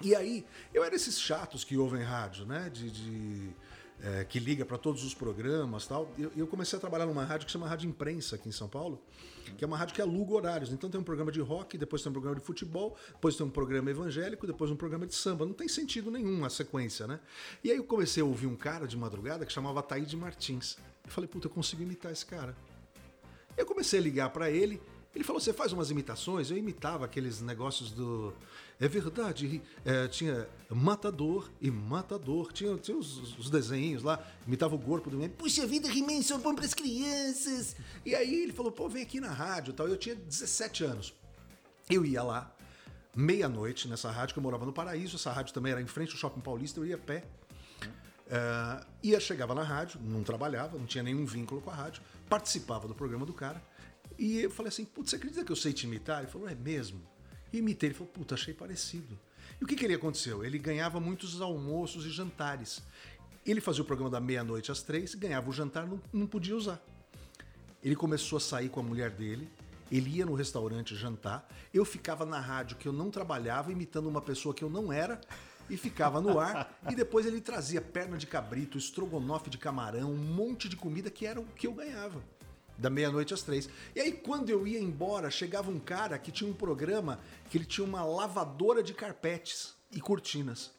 E 0.03 0.15
aí, 0.15 0.45
eu 0.73 0.83
era 0.83 0.95
esses 0.95 1.19
chatos 1.19 1.63
que 1.63 1.77
ouvem 1.77 2.03
rádio, 2.03 2.45
né? 2.45 2.69
De. 2.69 2.91
de, 2.91 3.49
é, 4.03 4.23
que 4.23 4.39
liga 4.39 4.65
para 4.65 4.77
todos 4.77 5.03
os 5.03 5.13
programas 5.13 5.85
tal. 5.85 6.11
Eu, 6.17 6.31
eu 6.35 6.47
comecei 6.47 6.77
a 6.77 6.79
trabalhar 6.79 7.05
numa 7.05 7.23
rádio 7.23 7.45
que 7.45 7.51
chama 7.51 7.67
Rádio 7.67 7.87
Imprensa 7.87 8.35
aqui 8.35 8.49
em 8.49 8.51
São 8.51 8.67
Paulo, 8.67 9.01
que 9.57 9.63
é 9.63 9.67
uma 9.67 9.77
rádio 9.77 9.93
que 9.93 10.01
aluga 10.01 10.33
horários. 10.33 10.71
Então 10.71 10.89
tem 10.89 10.99
um 10.99 11.03
programa 11.03 11.31
de 11.31 11.39
rock, 11.39 11.77
depois 11.77 12.01
tem 12.01 12.09
um 12.09 12.13
programa 12.13 12.39
de 12.39 12.45
futebol, 12.45 12.97
depois 13.09 13.35
tem 13.35 13.45
um 13.45 13.49
programa 13.49 13.91
evangélico, 13.91 14.47
depois 14.47 14.71
um 14.71 14.75
programa 14.75 15.05
de 15.05 15.13
samba. 15.13 15.45
Não 15.45 15.53
tem 15.53 15.67
sentido 15.67 16.09
nenhum 16.09 16.43
a 16.43 16.49
sequência, 16.49 17.05
né? 17.05 17.19
E 17.63 17.71
aí 17.71 17.77
eu 17.77 17.83
comecei 17.83 18.23
a 18.23 18.25
ouvir 18.25 18.47
um 18.47 18.55
cara 18.55 18.87
de 18.87 18.97
madrugada 18.97 19.45
que 19.45 19.53
chamava 19.53 19.81
Taíde 19.83 20.17
Martins. 20.17 20.77
Eu 21.05 21.11
falei, 21.11 21.27
puta, 21.27 21.47
eu 21.47 21.51
consigo 21.51 21.83
imitar 21.83 22.11
esse 22.11 22.25
cara. 22.25 22.55
Eu 23.57 23.65
comecei 23.65 23.99
a 23.99 24.01
ligar 24.01 24.29
para 24.29 24.49
ele. 24.49 24.81
Ele 25.13 25.23
falou: 25.23 25.39
Você 25.39 25.51
faz 25.51 25.73
umas 25.73 25.91
imitações? 25.91 26.49
Eu 26.49 26.57
imitava 26.57 27.05
aqueles 27.05 27.41
negócios 27.41 27.91
do. 27.91 28.33
É 28.79 28.87
verdade, 28.87 29.61
é, 29.85 30.07
tinha 30.07 30.47
Matador 30.69 31.51
e 31.59 31.69
Matador. 31.69 32.51
Tinha, 32.53 32.75
tinha 32.77 32.97
os, 32.97 33.37
os 33.37 33.49
desenhos 33.49 34.03
lá, 34.03 34.25
imitava 34.47 34.75
o 34.75 34.79
corpo 34.79 35.09
do 35.09 35.17
He-Man. 35.17 35.29
Puxa 35.29 35.67
vida, 35.67 35.87
He-Man, 35.87 36.21
só 36.21 36.37
bom 36.37 36.55
pras 36.55 36.73
crianças. 36.73 37.75
E 38.05 38.15
aí 38.15 38.43
ele 38.43 38.53
falou: 38.53 38.71
Pô, 38.71 38.87
vem 38.87 39.03
aqui 39.03 39.19
na 39.19 39.31
rádio 39.31 39.73
tal. 39.73 39.87
Eu 39.87 39.97
tinha 39.97 40.15
17 40.15 40.83
anos. 40.85 41.13
Eu 41.89 42.05
ia 42.05 42.23
lá, 42.23 42.55
meia-noite 43.13 43.87
nessa 43.87 44.09
rádio, 44.09 44.33
que 44.33 44.39
eu 44.39 44.43
morava 44.43 44.65
no 44.65 44.71
Paraíso. 44.71 45.17
Essa 45.17 45.31
rádio 45.31 45.53
também 45.53 45.73
era 45.73 45.81
em 45.81 45.87
frente 45.87 46.11
ao 46.11 46.17
Shopping 46.17 46.39
Paulista, 46.39 46.79
eu 46.79 46.85
ia 46.85 46.95
a 46.95 46.97
pé. 46.97 47.25
Uh, 48.31 48.85
ia, 49.03 49.19
chegava 49.19 49.53
na 49.53 49.61
rádio, 49.61 49.99
não 50.01 50.23
trabalhava, 50.23 50.77
não 50.77 50.85
tinha 50.85 51.03
nenhum 51.03 51.25
vínculo 51.25 51.61
com 51.61 51.69
a 51.69 51.75
rádio, 51.75 52.01
participava 52.29 52.87
do 52.87 52.95
programa 52.95 53.25
do 53.25 53.33
cara. 53.33 53.61
E 54.21 54.39
eu 54.39 54.51
falei 54.51 54.69
assim: 54.69 54.85
Putz, 54.85 55.09
você 55.09 55.15
acredita 55.15 55.43
que 55.43 55.51
eu 55.51 55.55
sei 55.55 55.73
te 55.73 55.87
imitar? 55.87 56.19
Ele 56.19 56.31
falou: 56.31 56.47
É 56.47 56.53
mesmo? 56.53 57.01
E 57.51 57.57
imitei. 57.57 57.87
Ele 57.87 57.95
falou: 57.95 58.13
Puta, 58.13 58.35
achei 58.35 58.53
parecido. 58.53 59.19
E 59.59 59.63
o 59.63 59.67
que, 59.67 59.75
que 59.75 59.83
ele 59.83 59.95
aconteceu? 59.95 60.45
Ele 60.45 60.59
ganhava 60.59 60.99
muitos 60.99 61.41
almoços 61.41 62.05
e 62.05 62.11
jantares. 62.11 62.83
Ele 63.43 63.59
fazia 63.59 63.81
o 63.81 63.85
programa 63.85 64.11
da 64.11 64.19
meia-noite 64.19 64.71
às 64.71 64.83
três, 64.83 65.15
ganhava 65.15 65.49
o 65.49 65.51
jantar, 65.51 65.87
não, 65.87 65.99
não 66.13 66.27
podia 66.27 66.55
usar. 66.55 66.79
Ele 67.83 67.95
começou 67.95 68.37
a 68.37 68.39
sair 68.39 68.69
com 68.69 68.79
a 68.79 68.83
mulher 68.83 69.09
dele, 69.09 69.49
ele 69.91 70.17
ia 70.17 70.25
no 70.27 70.35
restaurante 70.35 70.95
jantar, 70.95 71.49
eu 71.73 71.83
ficava 71.83 72.23
na 72.23 72.39
rádio 72.39 72.77
que 72.77 72.87
eu 72.87 72.93
não 72.93 73.09
trabalhava, 73.09 73.71
imitando 73.71 74.07
uma 74.07 74.21
pessoa 74.21 74.53
que 74.53 74.63
eu 74.63 74.69
não 74.69 74.93
era, 74.93 75.19
e 75.67 75.75
ficava 75.75 76.21
no 76.21 76.39
ar. 76.39 76.79
e 76.87 76.95
depois 76.95 77.25
ele 77.25 77.41
trazia 77.41 77.81
perna 77.81 78.19
de 78.19 78.27
cabrito, 78.27 78.77
estrogonofe 78.77 79.49
de 79.49 79.57
camarão, 79.57 80.11
um 80.11 80.17
monte 80.17 80.69
de 80.69 80.75
comida 80.75 81.09
que 81.09 81.25
era 81.25 81.41
o 81.41 81.45
que 81.45 81.65
eu 81.65 81.73
ganhava. 81.73 82.21
Da 82.81 82.89
meia-noite 82.89 83.31
às 83.31 83.43
três. 83.43 83.69
E 83.95 84.01
aí, 84.01 84.11
quando 84.11 84.49
eu 84.49 84.65
ia 84.65 84.79
embora, 84.79 85.29
chegava 85.29 85.69
um 85.69 85.79
cara 85.79 86.17
que 86.17 86.31
tinha 86.31 86.49
um 86.49 86.53
programa 86.53 87.19
que 87.49 87.57
ele 87.57 87.65
tinha 87.65 87.85
uma 87.85 88.03
lavadora 88.03 88.81
de 88.81 88.91
carpetes 88.91 89.75
e 89.91 90.01
cortinas 90.01 90.71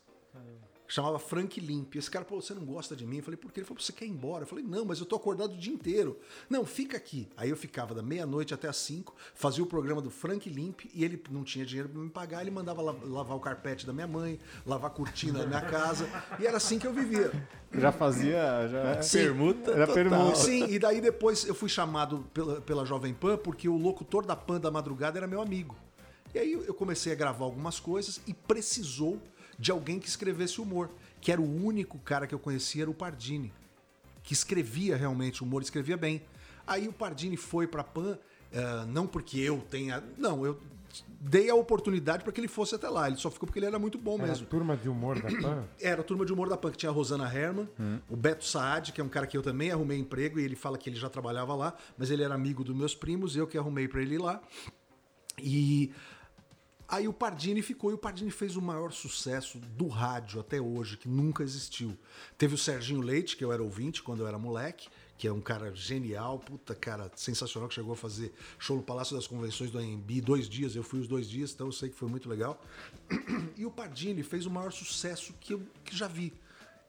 chamava 0.92 1.18
Frank 1.18 1.58
Limp. 1.58 1.96
Esse 1.96 2.10
cara, 2.10 2.22
pô, 2.22 2.38
você 2.38 2.52
não 2.52 2.66
gosta 2.66 2.94
de 2.94 3.06
mim? 3.06 3.16
Eu 3.16 3.22
falei, 3.22 3.38
por 3.38 3.50
quê? 3.50 3.60
Ele 3.60 3.66
falou, 3.66 3.82
você 3.82 3.92
quer 3.92 4.04
ir 4.04 4.10
embora? 4.10 4.42
Eu 4.42 4.46
falei, 4.46 4.62
não, 4.62 4.84
mas 4.84 5.00
eu 5.00 5.06
tô 5.06 5.16
acordado 5.16 5.54
o 5.54 5.56
dia 5.56 5.72
inteiro. 5.72 6.18
Não, 6.50 6.66
fica 6.66 6.98
aqui. 6.98 7.26
Aí 7.34 7.48
eu 7.48 7.56
ficava 7.56 7.94
da 7.94 8.02
meia-noite 8.02 8.52
até 8.52 8.68
as 8.68 8.76
cinco, 8.76 9.14
fazia 9.34 9.64
o 9.64 9.66
programa 9.66 10.02
do 10.02 10.10
Frank 10.10 10.50
Limp 10.50 10.80
e 10.92 11.02
ele 11.02 11.22
não 11.30 11.44
tinha 11.44 11.64
dinheiro 11.64 11.88
para 11.88 11.98
me 11.98 12.10
pagar, 12.10 12.42
ele 12.42 12.50
mandava 12.50 12.82
lavar 12.82 13.34
o 13.34 13.40
carpete 13.40 13.86
da 13.86 13.92
minha 13.92 14.06
mãe, 14.06 14.38
lavar 14.66 14.90
a 14.90 14.94
cortina 14.94 15.38
da 15.38 15.46
minha 15.46 15.62
casa. 15.62 16.06
E 16.38 16.46
era 16.46 16.58
assim 16.58 16.78
que 16.78 16.86
eu 16.86 16.92
vivia. 16.92 17.32
Já 17.72 17.90
fazia. 17.90 18.68
Já... 18.68 19.02
Sim, 19.02 19.18
permuta? 19.18 19.70
Era 19.70 19.86
permuta. 19.86 20.36
Sim, 20.36 20.66
e 20.66 20.78
daí 20.78 21.00
depois 21.00 21.46
eu 21.46 21.54
fui 21.54 21.70
chamado 21.70 22.26
pela, 22.34 22.60
pela 22.60 22.84
Jovem 22.84 23.14
Pan 23.14 23.38
porque 23.38 23.66
o 23.66 23.78
locutor 23.78 24.26
da 24.26 24.36
Pan 24.36 24.60
da 24.60 24.70
madrugada 24.70 25.18
era 25.18 25.26
meu 25.26 25.40
amigo. 25.40 25.74
E 26.34 26.38
aí 26.38 26.52
eu 26.52 26.74
comecei 26.74 27.12
a 27.12 27.14
gravar 27.14 27.44
algumas 27.44 27.78
coisas 27.78 28.20
e 28.26 28.32
precisou 28.32 29.20
de 29.62 29.70
alguém 29.70 30.00
que 30.00 30.08
escrevesse 30.08 30.60
humor 30.60 30.90
que 31.20 31.30
era 31.30 31.40
o 31.40 31.64
único 31.64 31.96
cara 32.00 32.26
que 32.26 32.34
eu 32.34 32.38
conhecia, 32.38 32.82
era 32.82 32.90
o 32.90 32.94
Pardini, 32.94 33.52
que 34.24 34.32
escrevia 34.32 34.96
realmente 34.96 35.40
humor, 35.40 35.62
escrevia 35.62 35.96
bem. 35.96 36.20
Aí 36.66 36.88
o 36.88 36.92
Pardini 36.92 37.36
foi 37.36 37.68
pra 37.68 37.84
Pan, 37.84 38.18
uh, 38.52 38.86
não 38.88 39.06
porque 39.06 39.38
eu 39.38 39.64
tenha. 39.70 40.02
Não, 40.18 40.44
eu 40.44 40.60
dei 41.20 41.48
a 41.48 41.54
oportunidade 41.54 42.24
para 42.24 42.32
que 42.32 42.40
ele 42.40 42.48
fosse 42.48 42.74
até 42.74 42.88
lá. 42.88 43.06
Ele 43.06 43.16
só 43.18 43.30
ficou 43.30 43.46
porque 43.46 43.60
ele 43.60 43.66
era 43.66 43.78
muito 43.78 43.98
bom 43.98 44.18
Era 44.18 44.26
mesmo. 44.26 44.46
a 44.46 44.50
turma 44.50 44.76
de 44.76 44.88
humor 44.88 45.22
da 45.22 45.30
PAN? 45.30 45.64
Era 45.80 46.00
a 46.00 46.04
turma 46.04 46.26
de 46.26 46.32
humor 46.32 46.48
da 46.48 46.56
PAN, 46.56 46.72
que 46.72 46.78
tinha 46.78 46.90
a 46.90 46.92
Rosana 46.92 47.32
Herman, 47.32 47.68
o 48.10 48.16
Beto 48.16 48.44
Saad, 48.44 48.92
que 48.92 49.00
é 49.00 49.04
um 49.04 49.08
cara 49.08 49.28
que 49.28 49.36
eu 49.36 49.42
também 49.42 49.70
arrumei 49.70 49.96
emprego, 49.96 50.40
e 50.40 50.44
ele 50.44 50.56
fala 50.56 50.76
que 50.76 50.90
ele 50.90 50.96
já 50.96 51.08
trabalhava 51.08 51.54
lá, 51.54 51.72
mas 51.96 52.10
ele 52.10 52.24
era 52.24 52.34
amigo 52.34 52.64
dos 52.64 52.74
meus 52.74 52.96
primos, 52.96 53.36
eu 53.36 53.46
que 53.46 53.56
arrumei 53.56 53.86
para 53.86 54.02
ele 54.02 54.16
ir 54.16 54.18
lá. 54.18 54.42
E 55.38 55.92
aí 56.92 57.08
o 57.08 57.12
Pardini 57.12 57.62
ficou, 57.62 57.90
e 57.90 57.94
o 57.94 57.98
Pardini 57.98 58.30
fez 58.30 58.54
o 58.54 58.60
maior 58.60 58.92
sucesso 58.92 59.58
do 59.58 59.88
rádio 59.88 60.38
até 60.38 60.60
hoje, 60.60 60.98
que 60.98 61.08
nunca 61.08 61.42
existiu. 61.42 61.96
Teve 62.36 62.54
o 62.54 62.58
Serginho 62.58 63.00
Leite, 63.00 63.34
que 63.34 63.42
eu 63.42 63.50
era 63.50 63.62
ouvinte 63.62 64.02
quando 64.02 64.20
eu 64.20 64.28
era 64.28 64.38
moleque, 64.38 64.90
que 65.16 65.26
é 65.26 65.32
um 65.32 65.40
cara 65.40 65.74
genial, 65.74 66.38
puta 66.38 66.74
cara, 66.74 67.10
sensacional, 67.16 67.66
que 67.66 67.74
chegou 67.74 67.94
a 67.94 67.96
fazer 67.96 68.34
show 68.58 68.76
no 68.76 68.82
Palácio 68.82 69.16
das 69.16 69.26
Convenções 69.26 69.70
do 69.70 69.78
AMB 69.78 70.20
dois 70.20 70.46
dias, 70.46 70.76
eu 70.76 70.82
fui 70.82 71.00
os 71.00 71.08
dois 71.08 71.30
dias, 71.30 71.52
então 71.54 71.68
eu 71.68 71.72
sei 71.72 71.88
que 71.88 71.96
foi 71.96 72.08
muito 72.08 72.28
legal. 72.28 72.62
E 73.56 73.64
o 73.64 73.70
Pardini 73.70 74.22
fez 74.22 74.44
o 74.44 74.50
maior 74.50 74.72
sucesso 74.72 75.32
que 75.40 75.54
eu 75.54 75.62
que 75.84 75.96
já 75.96 76.08
vi. 76.08 76.32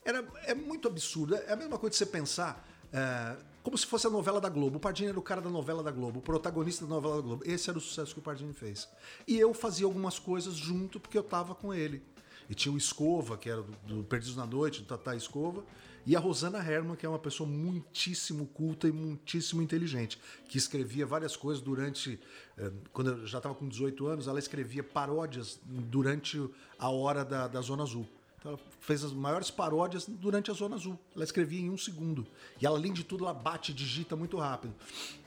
Era, 0.03 0.27
é 0.45 0.53
muito 0.53 0.87
absurdo, 0.87 1.35
é 1.35 1.53
a 1.53 1.55
mesma 1.55 1.77
coisa 1.77 1.91
de 1.91 1.97
você 1.97 2.05
pensar, 2.05 2.67
é, 2.91 3.37
como 3.63 3.77
se 3.77 3.85
fosse 3.85 4.05
a 4.05 4.09
novela 4.09 4.41
da 4.41 4.49
Globo. 4.49 4.77
O 4.77 4.79
Pardini 4.79 5.09
era 5.09 5.17
o 5.17 5.21
cara 5.21 5.41
da 5.41 5.49
novela 5.49 5.81
da 5.81 5.89
Globo, 5.89 6.19
o 6.19 6.21
protagonista 6.21 6.85
da 6.85 6.93
novela 6.93 7.15
da 7.15 7.21
Globo. 7.21 7.43
Esse 7.45 7.69
era 7.69 7.79
o 7.79 7.81
sucesso 7.81 8.13
que 8.13 8.19
o 8.19 8.23
Pardini 8.23 8.53
fez. 8.53 8.87
E 9.25 9.39
eu 9.39 9.53
fazia 9.53 9.85
algumas 9.85 10.19
coisas 10.19 10.53
junto 10.53 10.99
porque 10.99 11.17
eu 11.17 11.23
tava 11.23 11.55
com 11.55 11.73
ele. 11.73 12.03
E 12.49 12.53
tinha 12.53 12.73
o 12.73 12.77
Escova, 12.77 13.37
que 13.37 13.49
era 13.49 13.61
do, 13.61 13.71
do 13.87 14.03
Perdidos 14.03 14.35
na 14.35 14.45
Noite, 14.45 14.81
do 14.81 14.85
Tatá 14.85 15.15
Escova, 15.15 15.63
e 16.05 16.13
a 16.13 16.19
Rosana 16.19 16.57
Herman, 16.59 16.97
que 16.97 17.05
é 17.05 17.09
uma 17.09 17.17
pessoa 17.17 17.49
muitíssimo 17.49 18.45
culta 18.47 18.89
e 18.89 18.91
muitíssimo 18.91 19.61
inteligente, 19.61 20.19
que 20.49 20.57
escrevia 20.57 21.05
várias 21.05 21.37
coisas 21.37 21.63
durante. 21.63 22.19
eh, 22.57 22.71
Quando 22.91 23.11
eu 23.11 23.25
já 23.25 23.37
estava 23.37 23.55
com 23.55 23.65
18 23.65 24.05
anos, 24.07 24.27
ela 24.27 24.39
escrevia 24.39 24.83
paródias 24.83 25.61
durante 25.63 26.45
a 26.77 26.89
hora 26.89 27.23
da, 27.23 27.47
da 27.47 27.61
Zona 27.61 27.83
Azul. 27.83 28.05
Então 28.43 28.51
ela 28.51 28.61
fez 28.81 29.05
as 29.05 29.13
maiores 29.13 29.49
paródias 29.49 30.05
durante 30.05 30.51
a 30.51 30.53
Zona 30.53 30.75
Azul. 30.75 30.99
Ela 31.15 31.23
escrevia 31.23 31.61
em 31.61 31.69
um 31.69 31.77
segundo. 31.77 32.27
E 32.61 32.65
ela, 32.65 32.77
além 32.77 32.91
de 32.91 33.01
tudo, 33.01 33.23
ela 33.23 33.33
bate 33.33 33.71
e 33.71 33.73
digita 33.73 34.17
muito 34.17 34.37
rápido. 34.37 34.75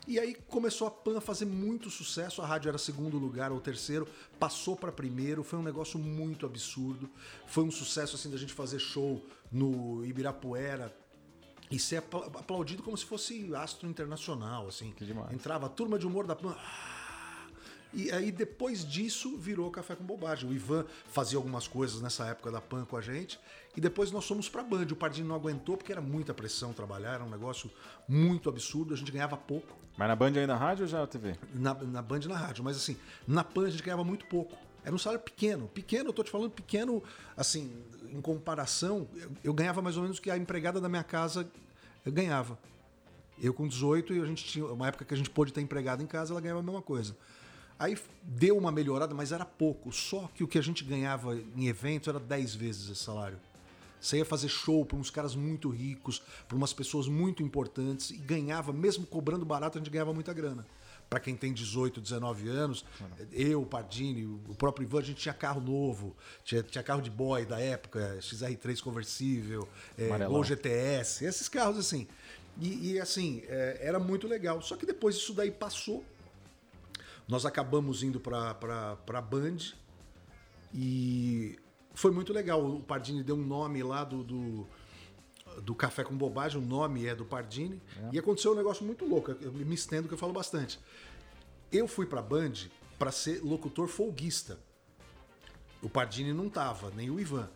E 0.06 0.20
aí 0.20 0.34
começou 0.48 0.86
a 0.86 0.90
PAN 0.90 1.16
a 1.16 1.20
fazer 1.22 1.46
muito 1.46 1.88
sucesso. 1.88 2.42
A 2.42 2.46
rádio 2.46 2.68
era 2.68 2.76
segundo 2.76 3.16
lugar 3.16 3.52
ou 3.52 3.58
terceiro, 3.58 4.06
passou 4.38 4.76
para 4.76 4.92
primeiro. 4.92 5.42
Foi 5.42 5.58
um 5.58 5.62
negócio 5.62 5.98
muito 5.98 6.44
absurdo. 6.44 7.08
Foi 7.46 7.64
um 7.64 7.70
sucesso 7.70 8.16
assim 8.16 8.28
da 8.30 8.36
gente 8.36 8.52
fazer 8.52 8.78
show 8.78 9.24
no 9.50 10.04
Ibirapuera 10.04 10.94
e 11.70 11.78
ser 11.78 11.96
apla- 11.96 12.26
aplaudido 12.26 12.82
como 12.82 12.98
se 12.98 13.06
fosse 13.06 13.50
astro 13.54 13.88
internacional, 13.88 14.68
assim. 14.68 14.92
Que 14.92 15.06
demais. 15.06 15.32
Entrava 15.32 15.64
a 15.64 15.70
turma 15.70 15.98
de 15.98 16.06
humor 16.06 16.26
da 16.26 16.36
PAN. 16.36 16.54
E 17.92 18.10
aí, 18.10 18.30
depois 18.30 18.84
disso, 18.84 19.36
virou 19.38 19.70
Café 19.70 19.94
com 19.94 20.04
Bobagem. 20.04 20.48
O 20.48 20.52
Ivan 20.52 20.84
fazia 21.06 21.38
algumas 21.38 21.66
coisas 21.66 22.00
nessa 22.00 22.26
época 22.26 22.50
da 22.50 22.60
PAN 22.60 22.84
com 22.84 22.96
a 22.96 23.00
gente. 23.00 23.38
E 23.76 23.80
depois 23.80 24.10
nós 24.10 24.26
fomos 24.26 24.48
pra 24.48 24.62
Band. 24.62 24.86
O 24.90 24.96
Pardinho 24.96 25.26
não 25.26 25.34
aguentou 25.34 25.76
porque 25.76 25.92
era 25.92 26.00
muita 26.00 26.34
pressão 26.34 26.72
trabalhar, 26.72 27.14
era 27.14 27.24
um 27.24 27.30
negócio 27.30 27.70
muito 28.08 28.48
absurdo. 28.48 28.94
A 28.94 28.96
gente 28.96 29.12
ganhava 29.12 29.36
pouco 29.36 29.76
Mas 29.96 30.08
na 30.08 30.16
Band 30.16 30.32
aí 30.36 30.46
na 30.46 30.56
rádio 30.56 30.82
ou 30.82 30.88
já 30.88 31.00
na 31.00 31.06
TV? 31.06 31.36
na, 31.54 31.74
na 31.74 32.02
Band 32.02 32.20
e 32.24 32.28
na 32.28 32.36
rádio. 32.36 32.64
Mas 32.64 32.76
assim, 32.76 32.96
na 33.26 33.44
PAN 33.44 33.66
a 33.66 33.70
gente 33.70 33.82
ganhava 33.82 34.04
muito 34.04 34.26
pouco. 34.26 34.56
Era 34.84 34.94
um 34.94 34.98
salário 34.98 35.22
pequeno. 35.22 35.68
Pequeno, 35.68 36.10
eu 36.10 36.12
tô 36.12 36.22
te 36.22 36.30
falando 36.30 36.52
pequeno, 36.52 37.02
assim, 37.36 37.72
em 38.08 38.20
comparação, 38.20 39.08
eu, 39.16 39.30
eu 39.42 39.54
ganhava 39.54 39.82
mais 39.82 39.96
ou 39.96 40.02
menos 40.02 40.18
o 40.18 40.22
que 40.22 40.30
a 40.30 40.36
empregada 40.36 40.80
da 40.80 40.88
minha 40.88 41.02
casa 41.02 41.48
ganhava. 42.06 42.58
Eu 43.42 43.52
com 43.52 43.66
18 43.66 44.14
e 44.14 44.20
a 44.20 44.24
gente 44.24 44.44
tinha 44.44 44.64
uma 44.64 44.88
época 44.88 45.04
que 45.04 45.12
a 45.12 45.16
gente 45.16 45.28
pôde 45.28 45.52
ter 45.52 45.60
empregado 45.60 46.02
em 46.02 46.06
casa, 46.06 46.32
ela 46.32 46.40
ganhava 46.40 46.60
a 46.60 46.62
mesma 46.62 46.80
coisa. 46.80 47.16
Aí 47.78 47.98
deu 48.22 48.56
uma 48.56 48.72
melhorada, 48.72 49.14
mas 49.14 49.32
era 49.32 49.44
pouco. 49.44 49.92
Só 49.92 50.30
que 50.34 50.42
o 50.42 50.48
que 50.48 50.58
a 50.58 50.62
gente 50.62 50.84
ganhava 50.84 51.36
em 51.56 51.66
evento 51.66 52.08
era 52.08 52.18
10 52.18 52.54
vezes 52.54 52.90
esse 52.90 53.02
salário. 53.02 53.38
Você 54.00 54.18
ia 54.18 54.24
fazer 54.24 54.48
show 54.48 54.84
para 54.84 54.96
uns 54.96 55.10
caras 55.10 55.34
muito 55.34 55.68
ricos, 55.68 56.22
para 56.46 56.56
umas 56.56 56.72
pessoas 56.72 57.08
muito 57.08 57.42
importantes 57.42 58.10
e 58.10 58.16
ganhava, 58.16 58.72
mesmo 58.72 59.06
cobrando 59.06 59.44
barato, 59.44 59.78
a 59.78 59.80
gente 59.80 59.90
ganhava 59.90 60.12
muita 60.12 60.32
grana. 60.32 60.66
Para 61.08 61.20
quem 61.20 61.36
tem 61.36 61.52
18, 61.52 62.00
19 62.00 62.48
anos, 62.48 62.84
eu, 63.32 63.62
o 63.62 63.66
Pardini, 63.66 64.24
o 64.24 64.54
próprio 64.56 64.84
Ivan, 64.84 64.98
a 64.98 65.02
gente 65.02 65.18
tinha 65.18 65.34
carro 65.34 65.60
novo, 65.60 66.16
tinha, 66.44 66.62
tinha 66.62 66.82
carro 66.82 67.00
de 67.00 67.10
boy 67.10 67.44
da 67.46 67.60
época, 67.60 68.18
XR3 68.20 68.80
conversível, 68.82 69.68
é. 69.96 70.08
Gol 70.26 70.42
GTS, 70.42 71.24
esses 71.24 71.48
carros 71.48 71.78
assim. 71.78 72.08
E, 72.60 72.92
e, 72.92 73.00
assim, 73.00 73.42
é, 73.46 73.78
era 73.82 73.98
muito 73.98 74.26
legal. 74.26 74.62
Só 74.62 74.76
que 74.76 74.86
depois 74.86 75.14
isso 75.16 75.34
daí 75.34 75.50
passou. 75.50 76.04
Nós 77.28 77.44
acabamos 77.44 78.02
indo 78.02 78.20
para 78.20 78.96
a 79.06 79.20
Band 79.20 79.56
e 80.72 81.58
foi 81.94 82.10
muito 82.10 82.32
legal. 82.32 82.64
O 82.64 82.80
Pardini 82.80 83.22
deu 83.22 83.36
um 83.36 83.44
nome 83.44 83.82
lá 83.82 84.04
do, 84.04 84.22
do, 84.22 84.66
do 85.62 85.74
Café 85.74 86.04
com 86.04 86.16
Bobagem, 86.16 86.60
o 86.60 86.64
nome 86.64 87.06
é 87.06 87.14
do 87.14 87.24
Pardini. 87.24 87.82
E 88.12 88.18
aconteceu 88.18 88.52
um 88.52 88.54
negócio 88.54 88.84
muito 88.84 89.04
louco. 89.04 89.32
Eu 89.32 89.52
me 89.52 89.74
estendo 89.74 90.06
que 90.06 90.14
eu 90.14 90.18
falo 90.18 90.32
bastante. 90.32 90.78
Eu 91.72 91.88
fui 91.88 92.06
para 92.06 92.22
Band 92.22 92.52
para 92.98 93.10
ser 93.10 93.42
locutor 93.42 93.88
folguista. 93.88 94.58
O 95.82 95.88
Pardini 95.88 96.32
não 96.32 96.48
tava, 96.48 96.90
nem 96.94 97.10
o 97.10 97.18
Ivan. 97.18 97.48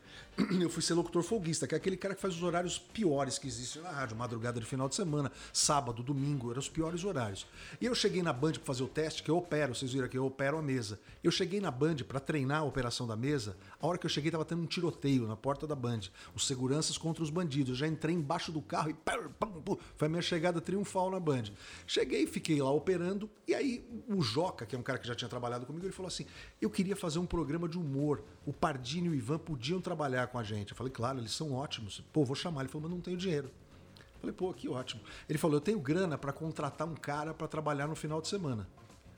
Eu 0.60 0.70
fui 0.70 0.82
ser 0.82 0.94
locutor 0.94 1.22
folguista, 1.22 1.66
que 1.66 1.74
é 1.74 1.78
aquele 1.78 1.96
cara 1.96 2.14
que 2.14 2.20
faz 2.20 2.34
os 2.34 2.42
horários 2.42 2.78
piores 2.78 3.38
que 3.38 3.46
existem 3.46 3.82
na 3.82 3.90
rádio. 3.90 4.16
Madrugada 4.16 4.58
de 4.58 4.66
final 4.66 4.88
de 4.88 4.94
semana, 4.94 5.30
sábado, 5.52 6.02
domingo, 6.02 6.50
eram 6.50 6.60
os 6.60 6.68
piores 6.68 7.04
horários. 7.04 7.46
E 7.80 7.86
eu 7.86 7.94
cheguei 7.94 8.22
na 8.22 8.32
Band 8.32 8.52
para 8.52 8.64
fazer 8.64 8.82
o 8.82 8.88
teste, 8.88 9.22
que 9.22 9.30
eu 9.30 9.36
opero, 9.36 9.74
vocês 9.74 9.92
viram 9.92 10.06
aqui, 10.06 10.16
eu 10.16 10.24
opero 10.24 10.56
a 10.56 10.62
mesa. 10.62 10.98
Eu 11.22 11.30
cheguei 11.30 11.60
na 11.60 11.70
Band 11.70 11.96
para 12.08 12.18
treinar 12.18 12.60
a 12.60 12.64
operação 12.64 13.06
da 13.06 13.16
mesa. 13.16 13.56
A 13.80 13.86
hora 13.86 13.98
que 13.98 14.06
eu 14.06 14.10
cheguei, 14.10 14.30
tava 14.30 14.44
tendo 14.44 14.62
um 14.62 14.66
tiroteio 14.66 15.26
na 15.26 15.36
porta 15.36 15.66
da 15.66 15.74
Band. 15.74 16.00
Os 16.34 16.46
seguranças 16.46 16.96
contra 16.96 17.22
os 17.22 17.30
bandidos. 17.30 17.70
Eu 17.70 17.76
já 17.76 17.86
entrei 17.86 18.14
embaixo 18.14 18.50
do 18.50 18.62
carro 18.62 18.90
e. 18.90 18.96
Foi 19.96 20.06
a 20.06 20.08
minha 20.08 20.22
chegada 20.22 20.60
triunfal 20.60 21.10
na 21.10 21.20
Band. 21.20 21.44
Cheguei, 21.86 22.26
fiquei 22.26 22.60
lá 22.62 22.70
operando. 22.70 23.28
E 23.46 23.54
aí, 23.54 23.84
o 24.08 24.22
Joca, 24.22 24.64
que 24.64 24.74
é 24.74 24.78
um 24.78 24.82
cara 24.82 24.98
que 24.98 25.06
já 25.06 25.14
tinha 25.14 25.28
trabalhado 25.28 25.66
comigo, 25.66 25.84
ele 25.84 25.92
falou 25.92 26.08
assim: 26.08 26.26
eu 26.60 26.70
queria 26.70 26.96
fazer 26.96 27.18
um 27.18 27.26
programa 27.26 27.68
de 27.68 27.78
humor. 27.78 28.22
O 28.46 28.52
Pardini 28.52 29.08
e 29.08 29.10
o 29.10 29.14
Ivan 29.14 29.38
podiam 29.38 29.80
trabalhar 29.80 30.28
com 30.28 30.38
a 30.38 30.42
gente. 30.42 30.70
Eu 30.70 30.76
falei, 30.76 30.92
claro, 30.92 31.18
eles 31.18 31.32
são 31.32 31.52
ótimos. 31.52 32.02
Pô, 32.12 32.24
vou 32.24 32.34
chamar. 32.34 32.62
Ele 32.62 32.68
falou, 32.68 32.88
mas 32.88 32.96
não 32.96 33.00
tenho 33.02 33.16
dinheiro. 33.16 33.50
Eu 34.14 34.20
falei, 34.20 34.34
pô, 34.34 34.52
que 34.52 34.68
ótimo. 34.68 35.02
Ele 35.28 35.38
falou, 35.38 35.56
eu 35.56 35.60
tenho 35.60 35.78
grana 35.78 36.18
para 36.18 36.32
contratar 36.32 36.86
um 36.86 36.94
cara 36.94 37.32
para 37.32 37.46
trabalhar 37.46 37.86
no 37.86 37.94
final 37.94 38.20
de 38.20 38.28
semana, 38.28 38.68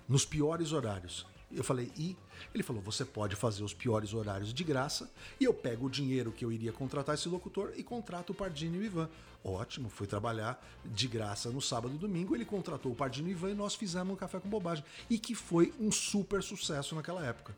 nos 0.09 0.25
piores 0.25 0.73
horários. 0.73 1.27
Eu 1.55 1.63
falei, 1.63 1.93
e? 1.97 2.17
Ele 2.55 2.63
falou, 2.63 2.83
você 2.83 3.05
pode 3.05 3.37
fazer 3.37 3.63
os 3.63 3.75
piores 3.75 4.15
horários 4.15 4.55
de 4.55 4.65
graça 4.65 5.11
e 5.39 5.45
eu 5.45 5.53
pego 5.53 5.87
o 5.87 5.91
dinheiro 5.91 6.33
que 6.33 6.45
eu 6.45 6.51
iria 6.51 6.73
contratar 6.73 7.15
esse 7.15 7.29
locutor 7.29 7.73
e 7.77 7.83
contrato 7.83 8.31
o 8.31 8.35
Pardini 8.35 8.79
e 8.79 8.81
o 8.81 8.85
Ivan. 8.85 9.09
Ótimo, 9.45 9.89
fui 9.89 10.07
trabalhar 10.07 10.65
de 10.85 11.07
graça 11.07 11.51
no 11.51 11.61
sábado 11.61 11.95
e 11.95 11.99
domingo, 11.99 12.35
ele 12.35 12.45
contratou 12.45 12.93
o 12.93 12.95
Pardini 12.95 13.31
e 13.31 13.35
o 13.35 13.37
Ivan 13.37 13.51
e 13.51 13.55
nós 13.55 13.75
fizemos 13.75 14.15
um 14.15 14.17
Café 14.17 14.41
com 14.41 14.49
Bobagem. 14.49 14.85
E 15.11 15.19
que 15.19 15.35
foi 15.35 15.75
um 15.79 15.93
super 15.93 16.43
sucesso 16.43 16.95
naquela 16.95 17.25
época. 17.25 17.55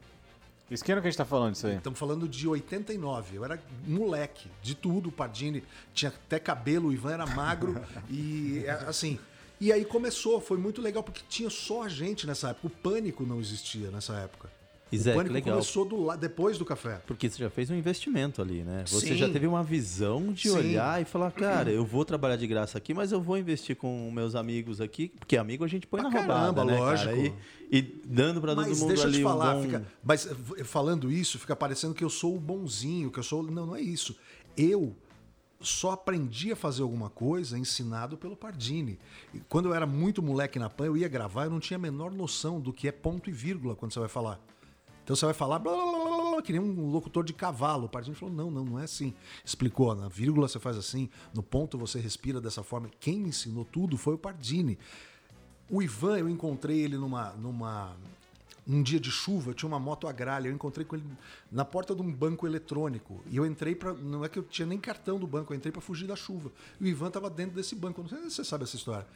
Isso 0.70 0.82
que 0.82 0.90
ano 0.90 1.00
que 1.00 1.08
a 1.08 1.10
gente 1.10 1.18
tá 1.18 1.24
falando 1.24 1.54
isso 1.54 1.66
aí? 1.66 1.76
Estamos 1.76 1.98
falando 1.98 2.28
de 2.28 2.48
89. 2.48 3.36
Eu 3.36 3.44
era 3.44 3.62
moleque 3.86 4.50
de 4.62 4.74
tudo. 4.74 5.10
O 5.10 5.12
Pardini 5.12 5.62
tinha 5.92 6.10
até 6.10 6.38
cabelo, 6.38 6.88
o 6.88 6.92
Ivan 6.92 7.12
era 7.12 7.26
magro. 7.26 7.80
e 8.10 8.64
é, 8.64 8.70
assim. 8.70 9.18
E 9.60 9.72
aí 9.72 9.84
começou, 9.84 10.40
foi 10.40 10.58
muito 10.58 10.82
legal, 10.82 11.02
porque 11.02 11.22
tinha 11.28 11.48
só 11.48 11.84
a 11.84 11.88
gente 11.88 12.26
nessa 12.26 12.50
época. 12.50 12.66
O 12.66 12.70
pânico 12.70 13.24
não 13.24 13.40
existia 13.40 13.90
nessa 13.90 14.14
época. 14.14 14.50
E 14.92 14.98
o 14.98 15.02
pânico 15.04 15.32
legal. 15.32 15.54
começou 15.54 15.84
do, 15.84 16.16
depois 16.16 16.56
do 16.56 16.64
café. 16.64 17.00
Porque 17.06 17.28
você 17.28 17.38
já 17.38 17.50
fez 17.50 17.68
um 17.70 17.74
investimento 17.74 18.40
ali, 18.40 18.62
né? 18.62 18.84
Você 18.86 19.08
Sim. 19.08 19.16
já 19.16 19.28
teve 19.28 19.46
uma 19.46 19.62
visão 19.62 20.32
de 20.32 20.48
Sim. 20.48 20.56
olhar 20.56 21.02
e 21.02 21.04
falar, 21.04 21.32
cara, 21.32 21.70
eu 21.70 21.84
vou 21.84 22.04
trabalhar 22.04 22.36
de 22.36 22.46
graça 22.46 22.78
aqui, 22.78 22.94
mas 22.94 23.10
eu 23.10 23.20
vou 23.20 23.36
investir 23.36 23.74
com 23.74 24.08
meus 24.12 24.34
amigos 24.36 24.80
aqui, 24.80 25.08
porque 25.18 25.36
amigo 25.36 25.64
a 25.64 25.68
gente 25.68 25.86
põe 25.86 26.00
Pra 26.00 26.10
na 26.10 26.16
roubada, 26.16 26.40
caramba, 26.40 26.64
né, 26.64 26.78
lógico. 26.78 27.10
cara? 27.12 27.18
E, 27.70 27.78
e 27.78 27.82
dando 28.04 28.40
pra 28.40 28.54
todo 28.54 28.68
mundo 28.68 28.86
deixa 28.86 29.02
eu 29.02 29.08
ali 29.08 29.16
te 29.18 29.22
falar, 29.24 29.54
um 29.56 29.62
bom... 29.62 29.62
fica- 29.66 29.84
mas 30.04 30.26
eh, 30.58 30.64
falando 30.64 31.10
isso, 31.10 31.38
fica 31.40 31.56
parecendo 31.56 31.92
que 31.94 32.04
eu 32.04 32.10
sou 32.10 32.36
o 32.36 32.40
bonzinho, 32.40 33.10
que 33.10 33.18
eu 33.18 33.22
sou. 33.24 33.42
Não, 33.42 33.66
não 33.66 33.74
é 33.76 33.80
isso. 33.80 34.16
Eu 34.56 34.94
só 35.60 35.92
aprendi 35.92 36.52
a 36.52 36.56
fazer 36.56 36.82
alguma 36.82 37.08
coisa 37.08 37.58
ensinado 37.58 38.16
pelo 38.18 38.36
Pardini. 38.36 38.98
E 39.32 39.40
quando 39.48 39.66
eu 39.66 39.74
era 39.74 39.86
muito 39.86 40.22
moleque 40.22 40.58
na 40.58 40.68
PAN, 40.68 40.84
eu 40.86 40.96
ia 40.96 41.08
gravar, 41.08 41.44
eu 41.44 41.50
não 41.50 41.58
tinha 41.58 41.78
a 41.78 41.80
menor 41.80 42.12
noção 42.12 42.60
do 42.60 42.72
que 42.72 42.86
é 42.86 42.92
ponto 42.92 43.30
e 43.30 43.32
vírgula 43.32 43.74
quando 43.74 43.92
você 43.92 43.98
vai 43.98 44.08
falar. 44.08 44.38
Então 45.04 45.14
você 45.14 45.26
vai 45.26 45.34
falar 45.34 45.58
blá, 45.58 45.72
blá, 45.72 45.84
blá, 45.84 46.30
blá, 46.30 46.42
que 46.42 46.50
nem 46.50 46.60
um 46.60 46.90
locutor 46.90 47.22
de 47.22 47.34
cavalo. 47.34 47.84
O 47.84 47.88
Pardini 47.88 48.16
falou: 48.16 48.34
não, 48.34 48.50
não, 48.50 48.64
não 48.64 48.78
é 48.80 48.84
assim. 48.84 49.14
Explicou, 49.44 49.94
na 49.94 50.08
vírgula 50.08 50.48
você 50.48 50.58
faz 50.58 50.78
assim, 50.78 51.10
no 51.34 51.42
ponto 51.42 51.76
você 51.76 52.00
respira 52.00 52.40
dessa 52.40 52.62
forma. 52.62 52.90
Quem 52.98 53.20
me 53.20 53.28
ensinou 53.28 53.66
tudo 53.66 53.98
foi 53.98 54.14
o 54.14 54.18
Pardini. 54.18 54.78
O 55.70 55.82
Ivan, 55.82 56.18
eu 56.18 56.28
encontrei 56.28 56.80
ele 56.80 56.96
numa, 56.96 57.30
numa, 57.32 57.96
num 58.66 58.82
dia 58.82 58.98
de 59.00 59.10
chuva, 59.10 59.52
tinha 59.52 59.66
uma 59.66 59.78
moto 59.78 60.06
agralha, 60.06 60.48
eu 60.48 60.54
encontrei 60.54 60.84
com 60.86 60.96
ele 60.96 61.04
na 61.50 61.64
porta 61.64 61.94
de 61.94 62.00
um 62.00 62.10
banco 62.10 62.46
eletrônico. 62.46 63.22
E 63.30 63.36
eu 63.36 63.44
entrei 63.44 63.74
para 63.74 63.92
não 63.92 64.24
é 64.24 64.28
que 64.28 64.38
eu 64.38 64.42
tinha 64.42 64.66
nem 64.66 64.78
cartão 64.78 65.18
do 65.18 65.26
banco, 65.26 65.52
eu 65.52 65.56
entrei 65.56 65.70
para 65.70 65.82
fugir 65.82 66.06
da 66.06 66.16
chuva. 66.16 66.50
E 66.80 66.84
o 66.84 66.86
Ivan 66.86 67.08
estava 67.08 67.28
dentro 67.28 67.56
desse 67.56 67.74
banco, 67.74 68.00
não 68.00 68.08
sei 68.08 68.18
se 68.18 68.30
você 68.30 68.44
sabe 68.44 68.64
essa 68.64 68.76
história. 68.76 69.06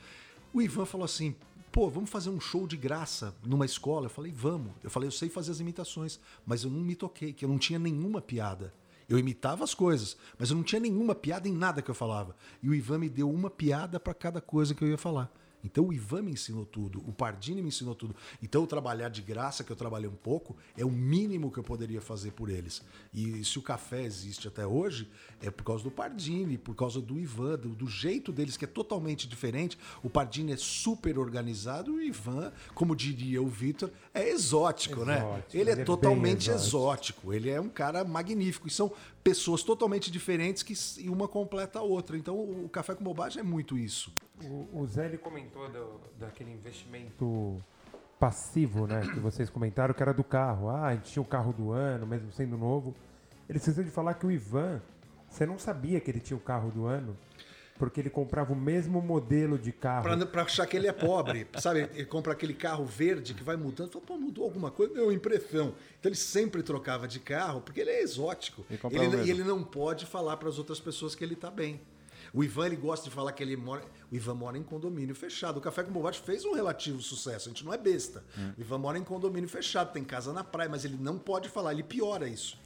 O 0.53 0.61
Ivan 0.61 0.84
falou 0.84 1.05
assim: 1.05 1.34
"Pô, 1.70 1.88
vamos 1.88 2.10
fazer 2.10 2.30
um 2.30 2.40
show 2.40 2.66
de 2.66 2.76
graça 2.76 3.34
numa 3.44 3.64
escola?" 3.64 4.06
Eu 4.06 4.10
falei: 4.10 4.32
"Vamos". 4.32 4.72
Eu 4.82 4.90
falei: 4.90 5.06
"Eu 5.06 5.12
sei 5.12 5.28
fazer 5.28 5.50
as 5.50 5.60
imitações, 5.60 6.18
mas 6.46 6.64
eu 6.64 6.70
não 6.70 6.80
me 6.80 6.94
toquei, 6.94 7.32
que 7.32 7.44
eu 7.44 7.48
não 7.48 7.58
tinha 7.58 7.78
nenhuma 7.78 8.20
piada". 8.20 8.72
Eu 9.08 9.18
imitava 9.18 9.64
as 9.64 9.72
coisas, 9.72 10.16
mas 10.38 10.50
eu 10.50 10.56
não 10.56 10.62
tinha 10.62 10.80
nenhuma 10.80 11.14
piada 11.14 11.48
em 11.48 11.52
nada 11.52 11.80
que 11.80 11.90
eu 11.90 11.94
falava. 11.94 12.36
E 12.62 12.68
o 12.68 12.74
Ivan 12.74 12.98
me 12.98 13.08
deu 13.08 13.30
uma 13.30 13.48
piada 13.48 13.98
para 13.98 14.12
cada 14.12 14.40
coisa 14.40 14.74
que 14.74 14.84
eu 14.84 14.88
ia 14.88 14.98
falar. 14.98 15.32
Então 15.64 15.86
o 15.86 15.92
Ivan 15.92 16.22
me 16.22 16.32
ensinou 16.32 16.64
tudo, 16.64 17.02
o 17.06 17.12
Pardini 17.12 17.61
me 17.62 17.68
ensinou 17.68 17.94
tudo. 17.94 18.14
Então 18.42 18.66
trabalhar 18.66 19.09
de 19.09 19.22
graça, 19.22 19.64
que 19.64 19.70
eu 19.70 19.76
trabalhei 19.76 20.09
um 20.09 20.14
pouco, 20.14 20.56
é 20.76 20.84
o 20.84 20.90
mínimo 20.90 21.50
que 21.50 21.59
eu 21.59 21.64
poderia 21.64 22.00
fazer 22.00 22.32
por 22.32 22.48
eles. 22.48 22.82
E 23.12 23.44
se 23.44 23.59
o 23.59 23.62
café 23.62 24.02
existe 24.02 24.48
até 24.48 24.66
hoje, 24.66 25.11
é 25.40 25.50
por 25.50 25.64
causa 25.64 25.84
do 25.84 25.90
Pardini, 25.90 26.59
por 26.59 26.74
causa 26.74 27.00
do 27.00 27.18
Ivan, 27.18 27.59
do, 27.59 27.68
do 27.70 27.86
jeito 27.86 28.32
deles 28.32 28.56
que 28.56 28.64
é 28.64 28.68
totalmente 28.68 29.28
diferente. 29.28 29.78
O 30.02 30.11
Pardini 30.11 30.52
é 30.52 30.56
super 30.56 31.18
organizado 31.18 31.92
e 31.92 31.94
o 31.94 32.02
Ivan, 32.02 32.52
como 32.74 32.94
diria 32.94 33.42
o 33.42 33.48
Vitor, 33.48 33.90
é 34.12 34.28
exótico, 34.28 35.04
né? 35.04 35.18
Exótico, 35.18 35.56
Ele 35.56 35.59
é 35.59 35.61
ele 35.61 35.70
é 35.70 35.76
bem 35.76 35.84
totalmente 35.84 36.50
exótico. 36.50 36.66
exótico. 36.66 37.32
Ele 37.34 37.50
é 37.50 37.61
um 37.61 37.68
cara 37.68 38.04
magnífico. 38.04 38.66
E 38.66 38.70
são 38.70 38.92
pessoas 39.28 39.62
totalmente 39.62 40.10
diferentes 40.10 40.62
que 40.62 40.72
e 41.02 41.10
uma 41.10 41.28
completa 41.28 41.80
a 41.80 41.82
outra. 41.82 42.16
Então 42.16 42.34
o 42.38 42.66
Café 42.68 42.94
com 42.94 43.04
Bobagem 43.04 43.40
é 43.40 43.42
muito 43.42 43.76
isso. 43.76 44.10
O, 44.42 44.80
o 44.80 44.86
Zé 44.86 45.04
ele 45.04 45.18
comentou 45.18 45.68
do- 45.68 46.00
daquele 46.18 46.50
investimento 46.50 47.56
passivo, 48.18 48.86
né? 48.86 49.00
Que 49.02 49.20
vocês 49.20 49.50
comentaram 49.50 49.92
que 49.92 50.02
era 50.02 50.14
do 50.14 50.24
carro. 50.24 50.70
Ah, 50.70 50.86
a 50.86 50.94
gente 50.94 51.12
tinha 51.12 51.22
o 51.22 51.26
carro 51.26 51.52
do 51.52 51.72
ano, 51.72 52.06
mesmo 52.06 52.32
sendo 52.32 52.56
novo. 52.56 52.94
Ele 53.48 53.58
esqueceu 53.58 53.84
de 53.84 53.90
falar 53.90 54.14
que 54.14 54.26
o 54.26 54.30
Ivan, 54.30 54.80
você 55.28 55.44
não 55.44 55.58
sabia 55.58 56.00
que 56.00 56.10
ele 56.10 56.20
tinha 56.20 56.36
o 56.36 56.40
carro 56.40 56.70
do 56.70 56.86
ano, 56.86 57.14
porque 57.78 58.00
ele 58.00 58.10
comprava 58.10 58.52
o 58.52 58.56
mesmo 58.56 59.00
modelo 59.00 59.58
de 59.58 59.72
carro. 59.72 60.26
Pra 60.26 60.42
achar 60.42 60.66
que 60.66 60.76
ele 60.76 60.86
é 60.86 60.92
pobre, 60.92 61.46
sabe? 61.58 61.88
Ele 61.94 62.04
compra 62.04 62.32
aquele 62.32 62.54
carro 62.54 62.84
verde 62.84 63.34
que 63.34 63.42
vai 63.42 63.56
mudando. 63.56 63.92
Fala, 63.92 64.04
pô, 64.04 64.16
mudou 64.18 64.44
alguma 64.44 64.70
coisa? 64.70 64.92
Não, 64.94 65.12
impressão. 65.12 65.74
Então 65.98 66.10
ele 66.10 66.16
sempre 66.16 66.62
trocava 66.62 67.06
de 67.06 67.20
carro 67.20 67.60
porque 67.60 67.80
ele 67.80 67.90
é 67.90 68.02
exótico. 68.02 68.66
E 68.70 68.96
Ele, 68.96 69.16
o 69.16 69.24
e 69.24 69.30
ele 69.30 69.44
não 69.44 69.62
pode 69.62 70.06
falar 70.06 70.36
para 70.36 70.48
as 70.48 70.58
outras 70.58 70.80
pessoas 70.80 71.14
que 71.14 71.24
ele 71.24 71.36
tá 71.36 71.50
bem. 71.50 71.80
O 72.32 72.44
Ivan 72.44 72.66
ele 72.66 72.76
gosta 72.76 73.08
de 73.08 73.14
falar 73.14 73.32
que 73.32 73.42
ele 73.42 73.56
mora. 73.56 73.82
O 74.10 74.14
Ivan 74.14 74.34
mora 74.34 74.58
em 74.58 74.62
condomínio 74.62 75.14
fechado. 75.14 75.58
O 75.58 75.60
Café 75.60 75.82
com 75.82 75.92
Bobagem 75.92 76.20
fez 76.22 76.44
um 76.44 76.52
relativo 76.52 77.00
sucesso. 77.00 77.48
A 77.48 77.52
gente 77.52 77.64
não 77.64 77.72
é 77.72 77.78
besta. 77.78 78.24
Hum. 78.36 78.52
O 78.56 78.60
Ivan 78.60 78.78
mora 78.78 78.98
em 78.98 79.04
condomínio 79.04 79.48
fechado, 79.48 79.92
tem 79.92 80.04
casa 80.04 80.32
na 80.32 80.44
praia, 80.44 80.68
mas 80.68 80.84
ele 80.84 80.96
não 80.98 81.18
pode 81.18 81.48
falar, 81.48 81.72
ele 81.72 81.82
piora 81.82 82.28
isso. 82.28 82.58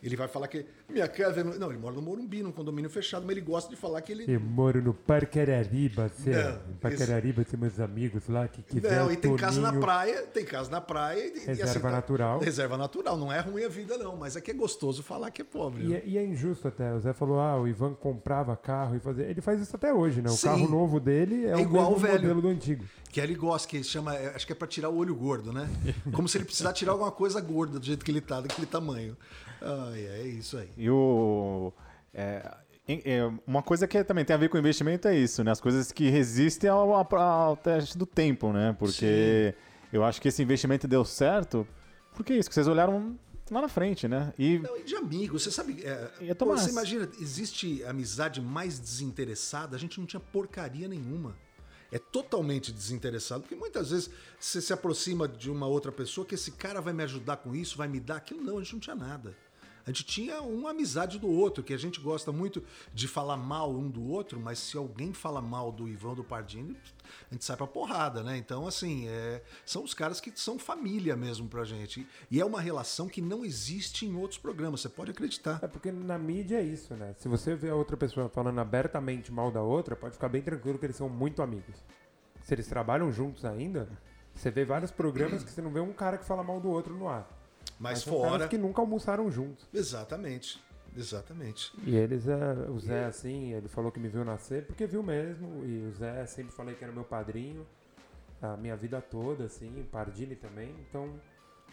Ele 0.00 0.14
vai 0.14 0.28
falar 0.28 0.46
que 0.46 0.64
minha 0.88 1.08
casa. 1.08 1.40
é 1.40 1.44
no-" 1.44 1.58
Não, 1.58 1.70
ele 1.70 1.78
mora 1.80 1.94
no 1.96 2.00
Morumbi, 2.02 2.42
num 2.42 2.52
condomínio 2.52 2.88
fechado, 2.88 3.22
mas 3.26 3.32
ele 3.36 3.44
gosta 3.44 3.68
de 3.68 3.74
falar 3.76 4.00
que 4.00 4.12
ele. 4.12 4.32
Eu 4.32 4.38
moro 4.40 4.80
no 4.80 4.94
Parque 4.94 5.40
Arariba, 5.40 6.08
Zé. 6.08 6.44
Não, 6.52 6.52
No 6.68 6.74
Parque 6.76 7.02
isso- 7.02 7.10
Arariba 7.10 7.44
tem 7.44 7.58
meus 7.58 7.80
amigos 7.80 8.28
lá 8.28 8.46
que 8.46 8.62
quiser 8.62 8.96
Não, 9.00 9.10
e 9.10 9.16
tem 9.16 9.34
casa 9.36 9.60
na 9.60 9.72
praia, 9.72 10.22
tem 10.22 10.44
casa 10.44 10.70
na 10.70 10.80
praia. 10.80 11.18
E, 11.26 11.36
e 11.38 11.46
Reserva 11.46 11.80
tá- 11.88 11.90
natural. 11.90 12.38
Reserva 12.38 12.76
natural, 12.78 13.16
não 13.16 13.32
é 13.32 13.40
ruim 13.40 13.64
a 13.64 13.68
vida, 13.68 13.98
não, 13.98 14.16
mas 14.16 14.36
é 14.36 14.40
que 14.40 14.50
é 14.52 14.54
gostoso 14.54 15.02
falar 15.02 15.30
que 15.32 15.42
é 15.42 15.44
pobre. 15.44 15.84
E 15.86 15.94
é, 15.94 16.02
e 16.06 16.16
é 16.18 16.24
injusto 16.24 16.68
até. 16.68 16.94
O 16.94 17.00
Zé 17.00 17.12
falou, 17.12 17.40
ah, 17.40 17.60
o 17.60 17.66
Ivan 17.66 17.94
comprava 17.94 18.56
carro 18.56 18.94
e 18.94 19.00
fazia. 19.00 19.24
Ele 19.24 19.40
faz 19.40 19.60
isso 19.60 19.74
até 19.74 19.92
hoje, 19.92 20.22
né? 20.22 20.30
O 20.30 20.32
Sim. 20.34 20.46
carro 20.46 20.68
novo 20.68 21.00
dele 21.00 21.46
é, 21.46 21.50
É 21.50 21.56
o 21.56 21.60
igual 21.60 21.92
o 21.92 21.96
velho. 21.96 22.14
modelo 22.20 22.40
do 22.42 22.48
antigo. 22.48 22.84
Que 23.10 23.20
ele 23.20 23.34
gosta, 23.34 23.66
que 23.66 23.82
chama, 23.82 24.14
é, 24.14 24.34
acho 24.34 24.46
que 24.46 24.52
é 24.52 24.54
pra 24.54 24.68
tirar 24.68 24.90
o 24.90 24.96
olho 24.96 25.14
gordo, 25.16 25.52
né? 25.52 25.68
Como 26.14 26.28
se 26.28 26.36
ele 26.38 26.44
precisar 26.44 26.72
tirar 26.72 26.92
alguma 26.92 27.10
coisa 27.10 27.40
gorda 27.40 27.78
do 27.80 27.84
jeito 27.84 28.04
que 28.04 28.10
ele 28.10 28.20
tá, 28.20 28.40
daquele 28.40 28.66
tamanho. 28.66 29.16
Ai, 29.60 30.06
é 30.06 30.22
isso 30.26 30.56
aí. 30.56 30.70
E 30.76 30.88
o. 30.90 31.72
é, 32.14 32.42
é, 32.88 33.20
uma 33.46 33.62
coisa 33.62 33.86
que 33.86 34.02
também 34.04 34.24
tem 34.24 34.34
a 34.34 34.38
ver 34.38 34.48
com 34.48 34.56
investimento 34.58 35.08
é 35.08 35.16
isso, 35.16 35.44
né? 35.44 35.50
As 35.50 35.60
coisas 35.60 35.92
que 35.92 36.08
resistem 36.08 36.70
ao, 36.70 36.92
ao- 36.94 37.56
teste 37.56 37.98
do 37.98 38.06
tempo, 38.06 38.52
né? 38.52 38.74
Porque 38.78 39.54
eu 39.92 40.04
acho 40.04 40.20
que 40.22 40.28
esse 40.28 40.42
investimento 40.42 40.86
deu 40.88 41.04
certo. 41.04 41.66
Porque 42.14 42.32
é 42.32 42.36
isso, 42.38 42.48
que 42.48 42.54
vocês 42.54 42.66
olharam 42.66 43.18
lá 43.50 43.60
na 43.62 43.68
frente, 43.68 44.08
né? 44.08 44.32
E 44.38 44.58
Não, 44.58 44.76
e 44.76 44.82
de 44.84 44.94
amigo, 44.96 45.38
você 45.38 45.50
sabe. 45.50 45.82
É, 45.84 46.34
pô, 46.34 46.46
você 46.46 46.70
imagina, 46.70 47.08
existe 47.20 47.84
amizade 47.84 48.40
mais 48.40 48.78
desinteressada? 48.78 49.76
A 49.76 49.78
gente 49.78 49.98
não 50.00 50.06
tinha 50.06 50.20
porcaria 50.20 50.88
nenhuma. 50.88 51.36
É 51.90 51.98
totalmente 51.98 52.70
desinteressado, 52.70 53.40
porque 53.42 53.54
muitas 53.56 53.90
vezes 53.90 54.10
você 54.38 54.60
se 54.60 54.72
aproxima 54.74 55.26
de 55.26 55.50
uma 55.50 55.66
outra 55.66 55.90
pessoa 55.90 56.26
que 56.26 56.34
esse 56.34 56.52
cara 56.52 56.82
vai 56.82 56.92
me 56.92 57.02
ajudar 57.02 57.38
com 57.38 57.54
isso, 57.54 57.78
vai 57.78 57.88
me 57.88 57.98
dar 57.98 58.16
aquilo. 58.16 58.42
Não, 58.42 58.58
a 58.58 58.62
gente 58.62 58.74
não 58.74 58.80
tinha 58.80 58.96
nada. 58.96 59.34
A 59.88 59.90
gente 59.90 60.04
tinha 60.04 60.42
uma 60.42 60.72
amizade 60.72 61.18
do 61.18 61.26
outro, 61.26 61.64
que 61.64 61.72
a 61.72 61.78
gente 61.78 61.98
gosta 61.98 62.30
muito 62.30 62.62
de 62.92 63.08
falar 63.08 63.38
mal 63.38 63.70
um 63.70 63.88
do 63.88 64.06
outro, 64.06 64.38
mas 64.38 64.58
se 64.58 64.76
alguém 64.76 65.14
fala 65.14 65.40
mal 65.40 65.72
do 65.72 65.88
Ivan 65.88 66.12
do 66.12 66.22
Pardini, 66.22 66.76
a 67.30 67.32
gente 67.32 67.42
sai 67.42 67.56
pra 67.56 67.66
porrada, 67.66 68.22
né? 68.22 68.36
Então, 68.36 68.68
assim, 68.68 69.08
é, 69.08 69.42
são 69.64 69.82
os 69.82 69.94
caras 69.94 70.20
que 70.20 70.30
são 70.34 70.58
família 70.58 71.16
mesmo 71.16 71.48
pra 71.48 71.64
gente. 71.64 72.06
E 72.30 72.38
é 72.38 72.44
uma 72.44 72.60
relação 72.60 73.08
que 73.08 73.22
não 73.22 73.46
existe 73.46 74.04
em 74.04 74.14
outros 74.14 74.38
programas, 74.38 74.82
você 74.82 74.90
pode 74.90 75.10
acreditar. 75.10 75.58
É 75.62 75.66
porque 75.66 75.90
na 75.90 76.18
mídia 76.18 76.58
é 76.58 76.62
isso, 76.62 76.92
né? 76.94 77.14
Se 77.16 77.26
você 77.26 77.56
vê 77.56 77.70
a 77.70 77.74
outra 77.74 77.96
pessoa 77.96 78.28
falando 78.28 78.58
abertamente 78.58 79.32
mal 79.32 79.50
da 79.50 79.62
outra, 79.62 79.96
pode 79.96 80.12
ficar 80.12 80.28
bem 80.28 80.42
tranquilo 80.42 80.78
que 80.78 80.84
eles 80.84 80.96
são 80.96 81.08
muito 81.08 81.40
amigos. 81.40 81.82
Se 82.42 82.54
eles 82.54 82.66
trabalham 82.66 83.10
juntos 83.10 83.42
ainda, 83.46 83.88
você 84.34 84.50
vê 84.50 84.66
vários 84.66 84.90
programas 84.90 85.42
que 85.44 85.50
você 85.50 85.62
não 85.62 85.72
vê 85.72 85.80
um 85.80 85.94
cara 85.94 86.18
que 86.18 86.26
fala 86.26 86.44
mal 86.44 86.60
do 86.60 86.68
outro 86.68 86.94
no 86.94 87.08
ar. 87.08 87.37
Mas 87.78 88.02
fora. 88.02 88.48
que 88.48 88.58
nunca 88.58 88.80
almoçaram 88.80 89.30
juntos. 89.30 89.66
Exatamente. 89.72 90.62
Exatamente. 90.96 91.72
E 91.84 91.94
eles, 91.94 92.26
é, 92.26 92.52
o 92.68 92.78
Zé, 92.80 93.04
assim, 93.04 93.52
ele 93.52 93.68
falou 93.68 93.92
que 93.92 94.00
me 94.00 94.08
viu 94.08 94.24
nascer 94.24 94.66
porque 94.66 94.86
viu 94.86 95.02
mesmo. 95.02 95.64
E 95.64 95.86
o 95.86 95.92
Zé 95.92 96.26
sempre 96.26 96.52
falei 96.52 96.74
que 96.74 96.82
era 96.82 96.92
meu 96.92 97.04
padrinho 97.04 97.66
a 98.40 98.56
minha 98.56 98.76
vida 98.76 99.00
toda, 99.00 99.44
assim, 99.44 99.86
Pardini 99.90 100.36
também. 100.36 100.74
Então, 100.88 101.20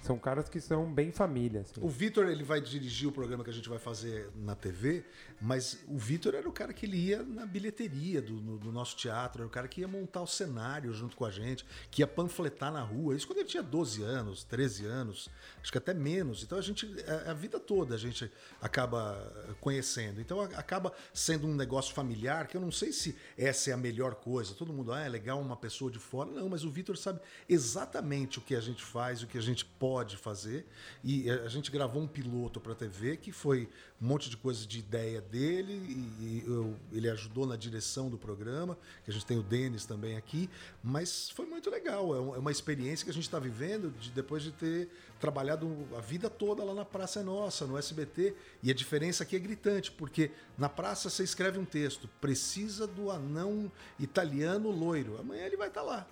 São 0.02 0.20
caras 0.20 0.48
que 0.48 0.62
são 0.62 0.86
bem 0.94 1.12
família. 1.12 1.62
assim. 1.62 1.74
O 1.82 1.90
Vitor 1.90 2.28
ele 2.28 2.44
vai 2.44 2.62
dirigir 2.62 3.08
o 3.08 3.12
programa 3.12 3.44
que 3.44 3.50
a 3.50 3.54
gente 3.54 3.68
vai 3.68 3.80
fazer 3.80 4.30
na 4.36 4.54
TV, 4.54 5.04
mas 5.42 5.80
o 5.88 5.98
Vitor 5.98 6.36
era 6.36 6.48
o 6.48 6.52
cara 6.52 6.72
que 6.74 6.86
ele 6.86 6.96
ia 6.98 7.24
na 7.24 7.44
bilheteria 7.44 8.22
do, 8.22 8.34
no- 8.34 8.58
do 8.60 8.72
nosso 8.72 8.96
teatro, 8.96 9.42
era 9.42 9.48
o 9.48 9.50
cara 9.50 9.68
que 9.68 9.82
ia 9.82 9.88
montar 9.88 10.22
o 10.22 10.28
cenário 10.28 10.94
junto 10.94 11.16
com 11.18 11.26
a 11.26 11.32
gente, 11.32 11.66
que 11.90 12.04
ia 12.04 12.08
panfletar 12.08 12.72
na 12.72 12.82
rua. 12.84 13.16
Isso 13.16 13.26
quando 13.26 13.40
ele 13.40 13.48
tinha 13.48 13.64
12 13.64 14.04
anos, 14.04 14.44
13 14.44 14.86
anos, 14.86 15.28
acho 15.60 15.72
que 15.72 15.78
até 15.80 15.92
menos. 15.92 16.44
Então 16.44 16.58
a 16.60 16.62
gente, 16.62 16.86
a, 17.26 17.32
a 17.32 17.34
vida 17.34 17.60
toda 17.60 17.96
a 17.96 17.98
gente 17.98 18.32
acaba 18.62 19.56
conhecendo. 19.60 20.22
Então 20.22 20.40
a- 20.40 20.46
acaba 20.56 20.94
sendo 21.16 21.48
um 21.48 21.56
negócio 21.56 21.96
familiar 21.96 22.46
que 22.48 22.56
eu 22.56 22.62
não 22.62 22.72
sei 22.72 22.92
se 22.92 23.16
essa 23.36 23.72
é 23.72 23.74
a 23.74 23.78
melhor 23.78 24.14
coisa. 24.14 24.54
Todo 24.54 24.72
mundo, 24.72 24.92
ah, 24.94 25.00
é 25.02 25.10
legal 25.10 25.42
uma 25.42 25.56
pessoa 25.58 25.90
de 25.90 25.98
fora. 25.98 26.30
Não, 26.30 26.48
mas 26.48 26.64
o 26.64 26.70
Vitor 26.70 26.96
sabe 26.96 27.20
exatamente 27.50 28.38
o 28.38 28.42
que 28.42 28.54
a 28.54 28.62
gente 28.62 28.84
faz, 28.84 29.24
o 29.24 29.28
que 29.28 29.38
a 29.40 29.42
gente 29.42 29.66
pode 29.66 29.85
fazer. 30.18 30.66
E 31.04 31.30
a 31.30 31.48
gente 31.48 31.70
gravou 31.72 32.02
um 32.02 32.08
piloto 32.08 32.60
para 32.60 32.74
TV 32.74 33.18
que 33.18 33.32
foi 33.32 33.70
um 34.02 34.08
monte 34.08 34.30
de 34.30 34.38
coisa 34.38 34.66
de 34.66 34.80
ideia 34.80 35.22
dele 35.22 35.74
e, 36.20 36.44
eu- 36.46 36.76
ele 36.92 37.10
ajudou 37.10 37.46
na 37.46 37.56
direção 37.56 38.10
do 38.10 38.18
programa, 38.18 38.78
que 39.04 39.12
a 39.12 39.14
gente 39.14 39.26
tem 39.26 39.38
o 39.38 39.44
Denis 39.44 39.86
também 39.86 40.18
aqui, 40.18 40.50
mas 40.84 41.30
foi 41.30 41.46
muito 41.46 41.70
legal. 41.70 42.14
É 42.16 42.36
é 42.36 42.40
uma 42.40 42.52
experiência 42.52 43.04
que 43.06 43.12
a 43.12 43.14
gente 43.14 43.24
está 43.24 43.40
vivendo 43.40 43.92
de- 44.00 44.12
depois 44.12 44.42
de 44.44 44.52
ter 44.52 44.90
trabalhado 45.20 45.88
a 45.96 46.02
vida 46.02 46.30
toda 46.30 46.64
lá 46.64 46.74
na 46.74 46.86
Praça 46.86 47.20
é 47.20 47.24
Nossa, 47.24 47.66
no 47.66 47.78
SBT. 47.78 48.36
E 48.64 48.70
a 48.70 48.74
diferença 48.74 49.24
aqui 49.24 49.36
é 49.36 49.40
gritante, 49.40 49.92
porque 49.92 50.32
na 50.58 50.68
praça 50.70 51.10
você 51.10 51.24
escreve 51.24 51.58
um 51.60 51.66
texto, 51.66 52.08
precisa 52.20 52.86
do 52.88 53.10
anão 53.12 53.72
italiano 54.00 54.70
loiro. 54.72 55.18
Amanhã 55.20 55.46
ele 55.46 55.58
vai 55.58 55.68
estar 55.70 55.82
lá. 55.82 56.08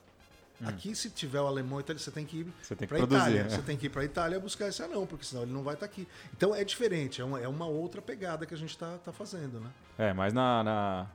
Aqui, 0.67 0.95
se 0.95 1.09
tiver 1.09 1.41
o 1.41 1.47
alemão 1.47 1.79
italiano, 1.79 1.99
você 1.99 2.11
tem 2.11 2.25
que 2.25 2.37
ir 2.37 2.43
Hum. 2.43 2.51
Você 2.61 2.75
tem 2.75 2.87
que 2.87 2.93
para 2.93 2.97
produzir, 2.97 3.21
Itália. 3.21 3.43
né? 3.43 3.49
Você 3.49 3.61
tem 3.61 3.77
que 3.77 3.85
ir 3.85 3.89
para 3.89 4.03
Itália 4.03 4.39
buscar 4.39 4.67
esse 4.67 4.81
anão, 4.83 5.05
porque 5.05 5.25
senão 5.25 5.43
ele 5.43 5.53
não 5.53 5.63
vai 5.63 5.73
estar 5.75 5.85
aqui. 5.85 6.07
Então 6.35 6.53
é 6.53 6.63
diferente, 6.63 7.21
é 7.21 7.25
uma, 7.25 7.39
é 7.39 7.47
uma 7.47 7.65
outra 7.65 8.01
pegada 8.01 8.45
que 8.45 8.53
a 8.53 8.57
gente 8.57 8.71
está 8.71 8.97
tá 8.97 9.11
fazendo, 9.11 9.59
né? 9.59 9.69
É, 9.97 10.13
mas 10.13 10.33
na, 10.33 10.63
na, 10.63 11.07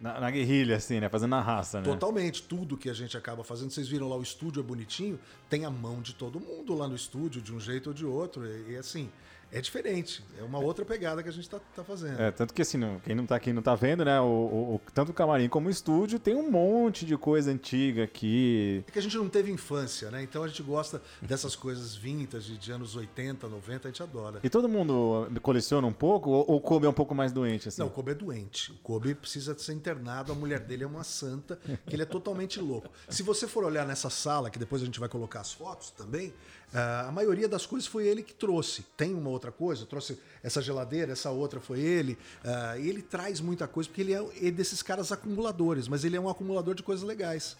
na, 0.00 0.20
na 0.20 0.30
guerrilha, 0.30 0.76
assim, 0.76 1.00
né? 1.00 1.08
Fazendo 1.08 1.30
na 1.30 1.40
raça, 1.40 1.78
né? 1.78 1.84
Totalmente, 1.84 2.42
tudo 2.42 2.76
que 2.76 2.90
a 2.90 2.94
gente 2.94 3.16
acaba 3.16 3.42
fazendo. 3.42 3.70
Vocês 3.70 3.88
viram 3.88 4.08
lá, 4.08 4.16
o 4.16 4.22
estúdio 4.22 4.60
é 4.60 4.62
bonitinho, 4.62 5.18
tem 5.48 5.64
a 5.64 5.70
mão 5.70 6.02
de 6.02 6.14
todo 6.14 6.38
mundo 6.38 6.74
lá 6.74 6.86
no 6.86 6.94
estúdio, 6.94 7.40
de 7.40 7.52
um 7.54 7.60
jeito 7.60 7.88
ou 7.88 7.94
de 7.94 8.04
outro. 8.04 8.46
E, 8.46 8.72
e, 8.72 8.76
assim, 8.76 9.10
é 9.56 9.60
diferente. 9.60 10.22
É 10.38 10.42
uma 10.42 10.58
outra 10.58 10.84
pegada 10.84 11.22
que 11.22 11.28
a 11.28 11.32
gente 11.32 11.48
tá, 11.48 11.60
tá 11.74 11.84
fazendo. 11.84 12.20
É, 12.20 12.30
tanto 12.30 12.52
que 12.52 12.60
assim, 12.62 12.76
não- 12.76 12.98
quem 13.00 13.14
não 13.14 13.24
tá 13.26 13.36
aqui 13.36 13.52
não 13.52 13.62
tá 13.62 13.74
vendo, 13.74 14.04
né? 14.04 14.20
O, 14.20 14.24
o- 14.24 14.74
o- 14.74 14.80
tanto 14.92 15.10
o 15.10 15.14
camarim 15.14 15.48
como 15.48 15.68
o 15.68 15.70
estúdio 15.70 16.18
tem 16.18 16.34
um 16.34 16.50
monte 16.50 17.06
de 17.06 17.16
coisa 17.16 17.50
antiga 17.50 18.04
aqui. 18.04 18.84
É 18.86 18.90
que 18.90 18.98
a 18.98 19.02
gente 19.02 19.16
não 19.16 19.28
teve 19.28 19.50
infância, 19.52 20.10
né? 20.10 20.22
Então 20.22 20.42
a 20.42 20.48
gente 20.48 20.62
gosta 20.62 21.00
dessas 21.22 21.54
coisas 21.54 21.94
vintage 21.94 22.56
de 22.58 22.72
anos 22.72 22.96
80, 22.96 23.48
90, 23.48 23.88
a 23.88 23.90
gente 23.90 24.02
adora. 24.02 24.40
E 24.42 24.50
todo 24.50 24.68
mundo 24.68 25.28
coleciona 25.42 25.86
um 25.86 25.92
pouco 25.92 26.30
ou, 26.30 26.44
ou 26.50 26.56
o 26.56 26.60
Kobe 26.60 26.86
é 26.86 26.88
um 26.88 26.92
pouco 26.94 27.14
mais 27.14 27.32
doente, 27.32 27.68
assim? 27.68 27.80
Não, 27.80 27.88
o 27.88 27.90
Kobe 27.90 28.10
é 28.10 28.14
doente. 28.14 28.72
O 28.72 28.76
Kobe 28.76 29.14
precisa 29.14 29.56
ser 29.58 29.72
internado, 29.72 30.32
a 30.32 30.34
mulher 30.34 30.60
dele 30.60 30.84
é 30.84 30.86
uma 30.86 31.04
santa, 31.04 31.58
que 31.86 31.94
ele 31.94 32.02
é 32.02 32.06
totalmente 32.06 32.60
louco. 32.60 32.88
Se 33.08 33.22
você 33.22 33.46
for 33.46 33.64
olhar 33.64 33.86
nessa 33.86 34.10
sala, 34.10 34.50
que 34.50 34.58
depois 34.58 34.82
a 34.82 34.84
gente 34.84 34.98
vai 34.98 35.08
colocar 35.08 35.40
as 35.40 35.52
fotos 35.52 35.90
também, 35.90 36.32
a 36.74 37.12
maioria 37.12 37.48
das 37.48 37.64
coisas 37.66 37.86
foi 37.86 38.06
ele 38.06 38.22
que 38.22 38.34
trouxe. 38.34 38.84
Tem 38.96 39.14
uma 39.14 39.30
outra 39.30 39.52
coisa, 39.52 39.86
trouxe 39.86 40.18
essa 40.42 40.60
geladeira, 40.60 41.12
essa 41.12 41.30
outra 41.30 41.60
foi 41.60 41.80
ele. 41.80 42.18
ah, 42.44 42.76
e 42.78 42.88
ele 42.88 43.00
traz 43.02 43.40
muita 43.40 43.66
coisa, 43.68 43.88
porque 43.88 44.02
ele 44.02 44.12
é, 44.14 44.24
é 44.42 44.50
desses 44.50 44.82
caras 44.82 45.12
acumuladores, 45.12 45.86
mas 45.88 46.04
ele 46.04 46.16
é 46.16 46.20
um 46.20 46.28
acumulador 46.28 46.74
de 46.74 46.82
coisas 46.82 47.04
legais. 47.04 47.56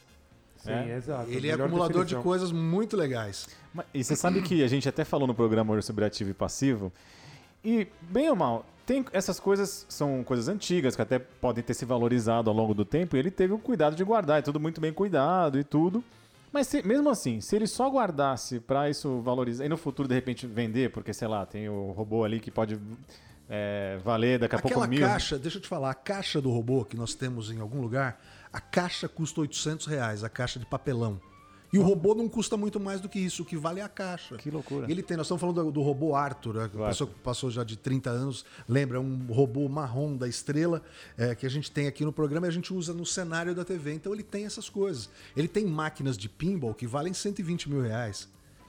Sim, 0.58 0.70
É. 0.72 0.96
exato. 0.96 1.30
Ele 1.30 1.48
é 1.48 1.52
acumulador 1.52 2.04
de 2.04 2.14
definição. 2.14 2.22
coisas 2.22 2.50
muito 2.50 2.96
legais. 2.96 3.46
Mas- 3.72 3.86
E 3.92 4.02
você 4.02 4.16
sabe 4.16 4.40
que 4.42 4.62
a 4.64 4.68
gente 4.68 4.88
até 4.88 5.04
falou 5.04 5.26
no 5.26 5.34
programa 5.34 5.72
hoje 5.74 5.86
sobre 5.86 6.04
ativo 6.04 6.30
e 6.30 6.34
passivo. 6.34 6.90
E, 7.62 7.86
bem 8.02 8.28
ou 8.30 8.36
mal, 8.36 8.64
tem, 8.86 9.04
essas 9.12 9.38
coisas 9.38 9.84
são 9.88 10.22
coisas 10.24 10.48
antigas 10.48 10.96
que 10.96 11.02
até 11.02 11.18
podem 11.18 11.62
ter 11.62 11.74
se 11.74 11.84
valorizado 11.84 12.48
ao 12.50 12.56
longo 12.56 12.74
do 12.74 12.84
tempo. 12.84 13.14
E 13.16 13.18
ele 13.18 13.30
teve 13.30 13.52
o 13.52 13.58
cuidado 13.58 13.94
de 13.96 14.02
guardar, 14.04 14.38
é 14.38 14.42
tudo 14.42 14.58
muito 14.58 14.80
bem 14.80 14.92
cuidado 14.92 15.58
e 15.58 15.64
tudo. 15.64 16.02
Mas 16.54 16.68
se- 16.68 16.86
mesmo 16.86 17.10
assim, 17.10 17.40
se 17.40 17.56
ele 17.56 17.66
só 17.66 17.90
guardasse 17.90 18.60
pra 18.60 18.88
isso 18.88 19.20
valorizar 19.22 19.64
e 19.66 19.68
no 19.68 19.76
futuro 19.76 20.06
de 20.08 20.14
repente 20.14 20.46
vender, 20.46 20.90
porque 20.92 21.12
sei 21.12 21.26
lá, 21.26 21.44
tem 21.44 21.68
o 21.68 21.90
robô 21.90 22.22
ali 22.22 22.38
que 22.38 22.48
pode 22.48 22.78
é, 23.50 23.98
valer 24.04 24.38
daqui 24.38 24.54
a 24.54 24.58
Aquela 24.58 24.72
pouco 24.74 24.88
mil. 24.88 25.00
caixa, 25.00 25.36
deixa 25.36 25.58
eu 25.58 25.62
te 25.62 25.66
falar, 25.66 25.90
a 25.90 25.94
caixa 25.94 26.40
do 26.40 26.50
robô 26.52 26.84
que 26.84 26.96
nós 26.96 27.12
temos 27.12 27.50
em 27.50 27.58
algum 27.58 27.80
lugar, 27.80 28.20
a 28.52 28.60
caixa 28.60 29.08
custa 29.08 29.40
800 29.40 29.86
reais, 29.86 30.22
a 30.22 30.28
caixa 30.28 30.60
de 30.60 30.64
papelão. 30.64 31.20
E 31.74 31.78
o 31.78 31.82
robô 31.82 32.14
não 32.14 32.28
custa 32.28 32.56
muito 32.56 32.78
mais 32.78 33.00
do 33.00 33.08
que 33.08 33.18
isso, 33.18 33.42
o 33.42 33.44
que 33.44 33.56
vale 33.56 33.80
é 33.80 33.82
a 33.82 33.88
caixa. 33.88 34.36
Que 34.36 34.48
loucura. 34.50 34.86
E 34.88 34.92
ele 34.92 35.02
tem, 35.02 35.16
nós 35.16 35.26
estamos 35.26 35.40
falando 35.40 35.64
do, 35.64 35.72
do 35.72 35.82
robô 35.82 36.14
Arthur, 36.14 36.54
né, 36.54 36.70
que 36.72 36.80
a 36.80 36.86
pessoa 36.86 37.10
que 37.10 37.18
passou 37.18 37.50
já 37.50 37.64
de 37.64 37.76
30 37.76 38.10
anos, 38.10 38.44
lembra, 38.68 38.98
é 38.98 39.00
um 39.00 39.26
robô 39.28 39.68
marrom 39.68 40.16
da 40.16 40.28
estrela 40.28 40.80
é, 41.18 41.34
que 41.34 41.44
a 41.44 41.50
gente 41.50 41.70
tem 41.72 41.88
aqui 41.88 42.04
no 42.04 42.12
programa 42.12 42.46
e 42.46 42.48
a 42.48 42.52
gente 42.52 42.72
usa 42.72 42.94
no 42.94 43.04
cenário 43.04 43.56
da 43.56 43.64
TV. 43.64 43.92
Então 43.92 44.14
ele 44.14 44.22
tem 44.22 44.46
essas 44.46 44.68
coisas. 44.68 45.10
Ele 45.36 45.48
tem 45.48 45.66
máquinas 45.66 46.16
de 46.16 46.28
pinball 46.28 46.72
que 46.74 46.86
valem 46.86 47.12
120 47.12 47.68
mil 47.68 47.82
reais, 47.82 48.28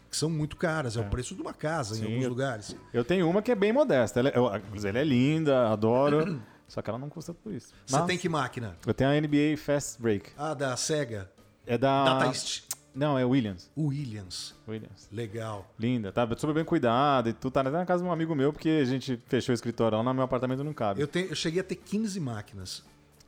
que 0.10 0.18
são 0.18 0.28
muito 0.30 0.56
caras, 0.58 0.98
é, 0.98 1.00
o 1.02 1.04
preço 1.08 1.36
de 1.36 1.42
uma 1.44 1.54
casa 1.54 1.94
em 1.96 2.00
Sim, 2.00 2.06
alguns 2.06 2.24
eu- 2.24 2.30
lugares. 2.30 2.76
Eu 2.92 3.06
tenho 3.06 3.30
uma 3.30 3.42
que 3.44 3.52
é 3.52 3.56
bem 3.56 3.72
modesta. 3.72 4.20
Ela, 4.20 4.30
é- 4.30 4.38
eu, 4.38 4.48
ela 4.48 5.00
é 5.00 5.04
linda, 5.04 5.70
adoro. 5.70 6.42
só 6.68 6.82
que 6.82 6.90
ela 6.90 6.98
não 6.98 7.10
custa 7.10 7.36
por 7.36 7.54
isso. 7.54 7.68
Você 7.86 7.96
Mas 7.98 8.06
tem 8.08 8.18
que 8.18 8.28
máquina? 8.28 8.76
Eu 8.84 8.96
tenho 8.96 9.12
a 9.12 9.14
NBA 9.22 9.58
Fast 9.58 10.02
Break. 10.02 10.32
Ah, 10.36 10.56
da 10.56 10.76
SEGA, 10.76 11.30
É 11.68 11.78
da. 11.78 12.04
Data 12.06 12.26
East. 12.28 12.65
Não, 12.96 13.18
é 13.20 13.26
Williams. 13.26 13.70
Williams. 13.78 14.56
Williams. 14.68 15.10
Legal. 15.12 15.70
Linda, 15.78 16.12
tá 16.12 16.26
super 16.38 16.54
bem 16.54 16.64
cuidada 16.64 17.30
e 17.30 17.34
tu 17.34 17.52
tá 17.52 17.62
na 17.62 17.86
casa 17.86 18.02
de 18.02 18.10
um 18.10 18.12
amigo 18.12 18.34
meu, 18.34 18.54
porque 18.54 18.70
a 18.70 18.86
gente 18.86 19.22
fechou 19.28 19.52
o 19.52 19.56
escritório 19.56 19.98
lá, 19.98 20.04
no 20.04 20.14
meu 20.14 20.24
apartamento 20.24 20.64
não 20.64 20.74
cabe. 20.74 21.02
Eu, 21.02 21.08
tenho, 21.08 21.28
eu 21.28 21.36
cheguei 21.36 21.60
a 21.60 21.64
ter 21.64 21.76
15 21.76 22.20
máquinas. 22.22 22.84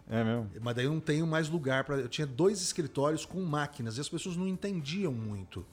É 0.09 0.23
mesmo? 0.23 0.49
Mas 0.61 0.75
daí 0.75 0.85
eu 0.85 0.93
não 0.93 1.01
tenho 1.01 1.27
mais 1.27 1.49
lugar 1.49 1.83
para. 1.83 1.97
Eu 1.97 2.07
tinha 2.07 2.25
dois 2.25 2.61
escritórios 2.61 3.25
com 3.25 3.41
máquinas 3.41 3.97
e 3.97 4.01
as 4.01 4.07
pessoas 4.07 4.37
não 4.37 4.47
entendiam 4.47 5.11
muito. 5.11 5.65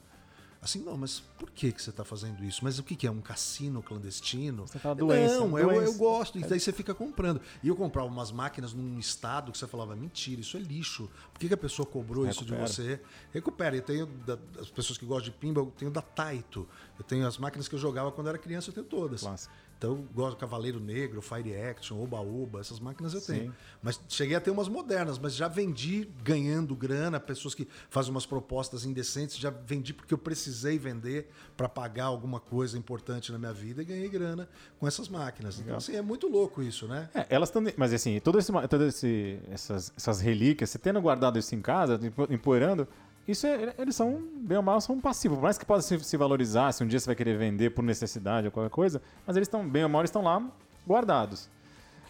Assim, 0.65 0.79
não, 0.79 0.97
mas 0.97 1.19
por 1.37 1.51
que, 1.51 1.71
que 1.71 1.79
você 1.79 1.91
está 1.91 2.03
fazendo 2.03 2.43
isso? 2.43 2.61
Mas 2.63 2.79
o 2.79 2.83
que, 2.83 2.95
que 2.95 3.05
é? 3.05 3.11
Um 3.11 3.21
cassino 3.21 3.83
clandestino? 3.83 4.67
Você 4.67 4.79
fala 4.79 4.95
doença, 4.95 5.35
Não, 5.39 5.59
eu, 5.59 5.67
doença. 5.69 5.83
eu 5.83 5.93
gosto. 5.93 6.39
E 6.39 6.41
daí 6.41 6.59
você 6.59 6.71
fica 6.73 6.91
comprando. 6.93 7.39
E 7.61 7.67
eu 7.67 7.75
comprava 7.75 8.07
umas 8.07 8.31
máquinas 8.31 8.73
num 8.73 8.97
estado 8.97 9.51
que 9.51 9.57
você 9.59 9.67
falava, 9.67 9.95
mentira, 9.95 10.41
isso 10.41 10.57
é 10.57 10.59
lixo. 10.59 11.07
Por 11.31 11.39
que, 11.39 11.47
que 11.47 11.53
a 11.53 11.57
pessoa 11.57 11.85
cobrou 11.85 12.27
isso 12.27 12.43
de 12.43 12.51
Recupera. 12.51 12.67
você? 12.67 13.01
Recupera. 13.31 13.75
Eu 13.75 13.81
tenho 13.83 14.05
da- 14.07 14.39
as 14.59 14.69
pessoas 14.71 14.97
que 14.97 15.05
gostam 15.05 15.31
de 15.31 15.37
pinball, 15.37 15.65
eu 15.65 15.71
tenho 15.77 15.91
da 15.91 16.01
Taito. 16.01 16.67
Eu 16.97 17.05
tenho 17.05 17.27
as 17.27 17.37
máquinas 17.37 17.67
que 17.67 17.75
eu 17.75 17.79
jogava 17.79 18.11
quando 18.11 18.27
era 18.29 18.37
criança, 18.39 18.69
eu 18.71 18.73
tenho 18.73 18.87
todas. 18.87 19.21
Clássico. 19.21 19.53
Então 19.77 19.91
eu 19.91 20.07
gosto 20.13 20.37
Cavaleiro 20.37 20.79
Negro, 20.79 21.21
Fire 21.21 21.55
Action, 21.55 22.01
Oba 22.01 22.19
Oba, 22.19 22.59
essas 22.61 22.79
máquinas 22.79 23.13
eu 23.13 23.19
Sim. 23.19 23.33
tenho. 23.39 23.53
Mas 23.83 23.99
cheguei 24.07 24.35
a 24.35 24.39
ter 24.41 24.49
umas 24.51 24.67
modernas, 24.67 25.19
mas 25.19 25.35
já 25.35 25.47
vendi 25.47 26.09
ganhando 26.23 26.75
grana, 26.75 27.19
pessoas 27.19 27.53
que 27.53 27.67
fazem 27.89 28.11
umas 28.11 28.25
propostas 28.25 28.85
indecentes, 28.85 29.37
já 29.37 29.49
vendi 29.49 29.93
porque 29.93 30.13
eu 30.13 30.17
precisei 30.17 30.79
vender 30.79 31.29
para 31.57 31.67
pagar 31.67 32.05
alguma 32.05 32.39
coisa 32.39 32.77
importante 32.77 33.31
na 33.31 33.37
minha 33.37 33.53
vida 33.53 33.81
e 33.81 33.85
ganhei 33.85 34.09
grana 34.09 34.47
com 34.79 34.87
essas 34.87 35.09
máquinas. 35.09 35.59
Então, 35.59 35.75
assim, 35.75 35.95
é 35.95 36.01
muito 36.01 36.27
louco 36.27 36.63
isso, 36.63 36.87
né? 36.87 37.09
É, 37.13 37.25
elas 37.29 37.49
estão. 37.49 37.61
Mas 37.77 37.93
assim, 37.93 38.19
todo 38.19 38.39
esse, 38.39 38.51
todo 38.69 38.85
esse, 38.85 39.39
essas, 39.51 39.91
essas 39.95 40.21
relíquias, 40.21 40.69
você 40.69 40.79
tendo 40.79 41.01
guardado 41.01 41.37
isso 41.37 41.53
em 41.53 41.61
casa, 41.61 41.99
empo- 42.01 42.27
empoeirando, 42.29 42.87
isso 43.27 43.47
é- 43.47 43.73
eles 43.77 43.95
são, 43.95 44.21
bem 44.37 44.57
ou 44.57 44.63
mal, 44.63 44.79
são 44.81 44.99
passivos. 44.99 45.37
Por 45.37 45.43
mais 45.43 45.57
que 45.57 45.65
possa 45.65 45.87
se, 45.97 46.03
se 46.03 46.17
valorizar, 46.17 46.71
se 46.71 46.83
um 46.83 46.87
dia 46.87 46.99
você 46.99 47.05
vai 47.07 47.15
querer 47.15 47.37
vender 47.37 47.71
por 47.71 47.83
necessidade 47.83 48.47
ou 48.47 48.51
qualquer 48.51 48.69
coisa, 48.69 49.01
mas 49.25 49.35
eles 49.35 49.47
estão, 49.47 49.67
bem 49.67 49.83
ou 49.83 49.89
mal, 49.89 50.01
eles 50.01 50.09
estão 50.09 50.21
lá 50.23 50.41
guardados. 50.87 51.49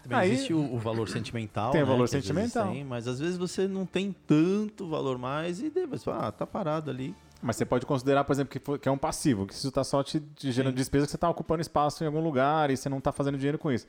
Também 0.03 0.17
Aí- 0.19 0.31
existe 0.33 0.53
o, 0.53 0.73
o 0.73 0.77
valor 0.77 1.09
sentimental. 1.09 1.71
Tem 1.71 1.81
o 1.81 1.85
né, 1.85 1.91
valor 1.91 2.07
sentimental. 2.07 2.67
tem, 2.71 2.83
mas 2.83 3.07
às 3.07 3.19
vezes 3.19 3.37
você 3.37 3.67
não 3.67 3.85
tem 3.85 4.15
tanto 4.27 4.87
valor 4.87 5.17
mais 5.17 5.61
e 5.61 5.69
depois, 5.69 6.03
fala, 6.03 6.27
ah, 6.27 6.31
tá 6.31 6.45
parado 6.45 6.91
ali. 6.91 7.15
Mas 7.41 7.55
você 7.57 7.65
pode 7.65 7.85
considerar, 7.85 8.23
por 8.23 8.33
exemplo, 8.33 8.51
que, 8.59 8.77
que 8.79 8.89
é 8.89 8.91
um 8.91 8.97
passivo, 8.97 9.45
que 9.47 9.53
isso 9.53 9.67
está 9.67 9.83
só 9.83 10.03
te, 10.03 10.19
te 10.19 10.51
gerando 10.51 10.75
despesa, 10.75 11.05
que 11.05 11.11
você 11.11 11.17
está 11.17 11.29
ocupando 11.29 11.61
espaço 11.61 12.03
em 12.03 12.07
algum 12.07 12.21
lugar 12.21 12.69
e 12.71 12.77
você 12.77 12.87
não 12.89 12.97
está 12.99 13.11
fazendo 13.11 13.37
dinheiro 13.37 13.57
com 13.59 13.71
isso. 13.71 13.87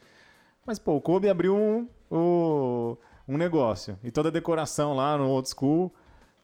Mas, 0.67 0.79
pô, 0.79 0.95
o 0.97 1.01
Kobe 1.01 1.29
abriu 1.29 1.55
um, 1.57 1.87
o- 2.11 2.97
um 3.29 3.37
negócio. 3.37 3.99
E 4.03 4.11
toda 4.11 4.29
a 4.29 4.33
decoração 4.33 4.95
lá 4.95 5.17
no 5.17 5.29
old 5.29 5.49
school, 5.49 5.93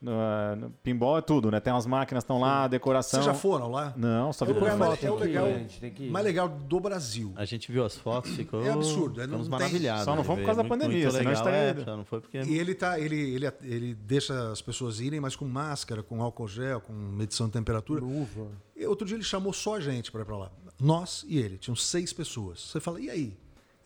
no, 0.02 0.10
eh, 0.12 0.56
no 0.56 0.70
pinball 0.82 1.16
é 1.16 1.20
tudo, 1.22 1.50
né? 1.50 1.60
Tem 1.60 1.72
umas 1.72 1.86
máquinas 1.86 2.24
estão 2.24 2.40
lá, 2.40 2.64
a 2.64 2.68
decoração. 2.68 3.22
Vocês 3.22 3.24
já 3.24 3.40
foram 3.40 3.70
lá? 3.70 3.94
Não, 3.96 4.32
só 4.32 4.44
É 4.44 4.48
vi 4.48 4.52
o 4.52 4.56
por 4.58 4.68
foto. 4.68 4.78
mais, 4.78 5.04
é 5.04 5.10
o 5.10 5.16
Tem 5.16 5.22
que 5.22 5.24
ir, 5.24 5.26
legal, 5.28 5.44
a 5.46 5.58
gente 5.58 5.80
tem 5.80 5.90
que 5.92 6.02
ir. 6.04 6.10
mais 6.10 6.24
legal 6.26 6.48
do 6.48 6.80
Brasil. 6.80 7.32
A 7.36 7.44
gente 7.44 7.70
viu 7.70 7.84
as 7.84 7.96
fotos, 7.96 8.32
ficou. 8.32 8.62
É 8.64 8.70
absurdo, 8.70 9.20
é, 9.22 9.26
não 9.26 9.44
maravilhados. 9.46 10.04
Só 10.04 10.16
não 10.16 10.24
fomos 10.24 10.40
por 10.40 10.46
causa 10.46 10.62
da 10.62 10.68
muito- 10.68 10.80
pandemia, 10.82 11.04
muito 11.06 11.16
senão 11.16 11.30
a 11.30 11.34
gente 11.34 11.44
legal, 11.44 11.64
estaria 11.70 11.92
é, 11.92 11.96
não 11.96 12.04
foi 12.04 12.20
porque. 12.20 12.38
E 12.40 12.58
ele, 12.58 12.74
tá, 12.74 12.98
ele, 12.98 13.34
ele, 13.34 13.52
ele 13.62 13.94
deixa 13.94 14.50
as 14.50 14.60
pessoas 14.60 14.98
irem, 15.00 15.20
mas 15.20 15.36
com 15.36 15.44
máscara, 15.46 16.02
com 16.02 16.20
álcool 16.22 16.48
gel, 16.48 16.80
com 16.80 16.92
medição 16.92 17.46
de 17.46 17.52
temperatura. 17.52 18.00
Luva. 18.00 18.48
E 18.76 18.84
outro 18.86 19.06
dia 19.06 19.16
ele 19.16 19.22
chamou 19.24 19.52
só 19.52 19.76
a 19.76 19.80
gente 19.80 20.10
para 20.10 20.22
ir 20.22 20.24
pra 20.24 20.36
lá. 20.36 20.50
Nós 20.80 21.24
e 21.28 21.38
ele, 21.38 21.56
tinham 21.58 21.76
seis 21.76 22.12
pessoas. 22.12 22.60
Você 22.60 22.80
fala, 22.80 23.00
e 23.00 23.08
aí? 23.08 23.36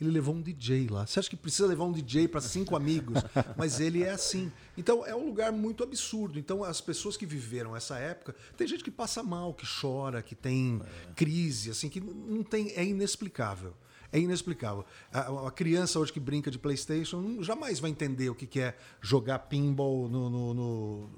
Ele 0.01 0.11
levou 0.11 0.35
um 0.35 0.43
DJ 0.43 0.89
lá. 0.89 1.07
Você 1.07 1.19
acha 1.19 1.31
que 1.31 1.37
precisa 1.37 1.67
levar 1.67 1.85
um 1.85 1.93
DJ 1.93 2.29
para 2.29 2.41
cinco 2.41 2.77
amigos? 2.77 3.23
Mas 3.57 3.81
ele 3.81 4.03
é 4.03 4.11
assim. 4.11 4.53
Então 4.77 5.07
é 5.07 5.15
um 5.15 5.25
lugar 5.27 5.51
muito 5.53 5.83
absurdo. 5.83 6.39
Então 6.39 6.63
as 6.63 6.81
pessoas 6.81 7.17
que 7.17 7.25
viveram 7.25 7.75
essa 7.75 7.99
época, 7.99 8.35
tem 8.57 8.67
gente 8.69 8.85
que 8.85 8.91
passa 8.91 9.23
mal, 9.23 9.55
que 9.55 9.65
chora, 9.81 10.23
que 10.23 10.35
tem 10.35 10.83
crise, 11.15 11.71
assim, 11.71 11.89
que 11.89 12.01
não 12.01 12.43
tem, 12.43 12.73
é 12.77 12.85
inexplicável. 12.85 13.73
É 14.13 14.21
inexplicável. 14.21 14.85
A, 15.13 15.49
a 15.49 15.51
criança 15.51 15.99
hoje 15.99 16.13
que 16.13 16.21
brinca 16.21 16.51
de 16.51 16.59
PlayStation 16.59 17.43
jamais 17.43 17.81
vai 17.81 17.91
entender 17.91 18.29
o 18.31 18.35
que, 18.35 18.47
que 18.47 18.61
é 18.61 18.77
jogar 19.01 19.39
pinball 19.41 20.09
no, 20.09 20.31
no- 20.31 20.55
no- 20.55 21.11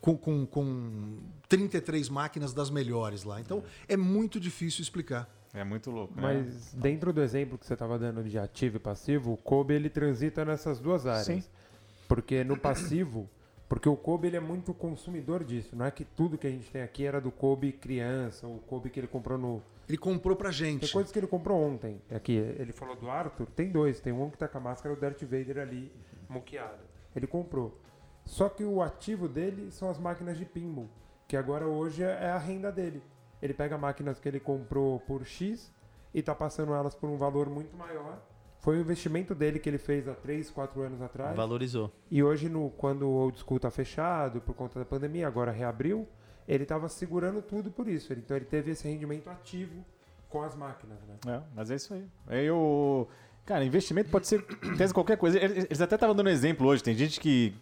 com, 0.00 0.16
com, 0.16 0.44
com 0.46 1.18
33 1.48 2.08
máquinas 2.08 2.52
das 2.52 2.70
melhores 2.70 3.24
lá. 3.24 3.40
Então 3.40 3.62
é 3.88 3.96
muito 3.96 4.38
difícil 4.38 4.82
explicar. 4.82 5.32
É 5.56 5.64
muito 5.64 5.90
louco. 5.90 6.14
né? 6.14 6.22
Mas 6.22 6.74
dentro 6.74 7.12
do 7.12 7.22
exemplo 7.22 7.56
que 7.58 7.64
você 7.66 7.72
estava 7.72 7.98
dando 7.98 8.22
de 8.22 8.38
ativo 8.38 8.76
e 8.76 8.78
passivo, 8.78 9.32
o 9.32 9.36
Kobe 9.36 9.74
ele 9.74 9.88
transita 9.88 10.44
nessas 10.44 10.78
duas 10.78 11.06
áreas. 11.06 11.26
Sim. 11.26 11.42
Porque 12.06 12.44
no 12.44 12.56
passivo, 12.58 13.28
porque 13.68 13.88
o 13.88 13.96
Kobe 13.96 14.28
ele 14.28 14.36
é 14.36 14.40
muito 14.40 14.72
consumidor 14.74 15.42
disso. 15.42 15.74
Não 15.74 15.86
é 15.86 15.90
que 15.90 16.04
tudo 16.04 16.36
que 16.38 16.46
a 16.46 16.50
gente 16.50 16.70
tem 16.70 16.82
aqui 16.82 17.04
era 17.04 17.20
do 17.20 17.30
Kobe 17.30 17.72
criança, 17.72 18.46
o 18.46 18.58
Kobe 18.66 18.90
que 18.90 19.00
ele 19.00 19.06
comprou 19.08 19.38
no. 19.38 19.62
Ele 19.88 19.96
comprou 19.98 20.36
pra 20.36 20.50
Tem 20.50 20.58
gente. 20.58 20.92
coisas 20.92 21.10
que 21.12 21.18
ele 21.18 21.26
comprou 21.28 21.60
ontem. 21.62 22.00
Aqui, 22.10 22.32
ele 22.32 22.72
falou 22.72 22.96
do 22.96 23.08
Arthur, 23.08 23.46
tem 23.46 23.70
dois. 23.70 24.00
Tem 24.00 24.12
um 24.12 24.28
que 24.30 24.36
tá 24.36 24.46
com 24.48 24.58
a 24.58 24.60
máscara 24.60 24.94
do 24.94 25.00
Darth 25.00 25.22
Vader 25.22 25.58
ali, 25.58 25.92
moqueada. 26.28 26.78
Ele 27.14 27.26
comprou. 27.26 27.80
Só 28.24 28.48
que 28.48 28.64
o 28.64 28.82
ativo 28.82 29.28
dele 29.28 29.70
são 29.70 29.88
as 29.88 29.98
máquinas 29.98 30.36
de 30.36 30.44
pinball, 30.44 30.88
que 31.28 31.36
agora 31.36 31.66
hoje 31.66 32.02
é 32.02 32.28
a 32.30 32.38
renda 32.38 32.70
dele. 32.72 33.00
Ele 33.42 33.52
pega 33.54 33.76
máquinas 33.78 34.18
que 34.18 34.28
ele 34.28 34.40
comprou 34.40 35.00
por 35.00 35.24
X 35.26 35.72
e 36.14 36.22
tá 36.22 36.34
passando 36.34 36.72
elas 36.74 36.94
por 36.94 37.08
um 37.10 37.16
valor 37.16 37.48
muito 37.48 37.76
maior. 37.76 38.18
Foi 38.60 38.78
o 38.78 38.80
investimento 38.80 39.34
dele 39.34 39.58
que 39.58 39.68
ele 39.68 39.78
fez 39.78 40.08
há 40.08 40.14
3, 40.14 40.50
4 40.50 40.80
anos 40.82 41.00
atrás. 41.02 41.36
Valorizou. 41.36 41.92
E 42.10 42.22
hoje, 42.22 42.48
no, 42.48 42.70
quando 42.70 43.02
o 43.06 43.12
Old 43.12 43.38
School 43.38 43.60
tá 43.60 43.70
fechado 43.70 44.40
por 44.40 44.54
conta 44.54 44.78
da 44.78 44.84
pandemia, 44.84 45.28
agora 45.28 45.52
reabriu, 45.52 46.08
ele 46.48 46.62
estava 46.64 46.88
segurando 46.88 47.40
tudo 47.42 47.70
por 47.70 47.86
isso. 47.86 48.12
Ele- 48.12 48.22
Então 48.24 48.36
ele 48.36 48.46
teve 48.46 48.72
esse 48.72 48.88
rendimento 48.88 49.28
ativo 49.30 49.84
com 50.28 50.42
as 50.42 50.56
máquinas, 50.56 50.98
né? 51.04 51.16
É, 51.28 51.42
mas 51.54 51.70
é 51.70 51.76
isso 51.76 51.94
aí. 51.94 52.04
Aí 52.26 52.50
o. 52.50 53.06
Cara, 53.46 53.64
investimento 53.64 54.10
pode 54.10 54.26
ser 54.26 54.42
tese 54.76 54.92
qualquer 54.92 55.16
coisa. 55.16 55.38
Eles 55.38 55.80
até 55.80 55.94
estavam 55.94 56.16
dando 56.16 56.28
exemplo 56.28 56.66
hoje. 56.66 56.82
Tem 56.82 56.94
gente 56.96 57.20
que 57.20 57.54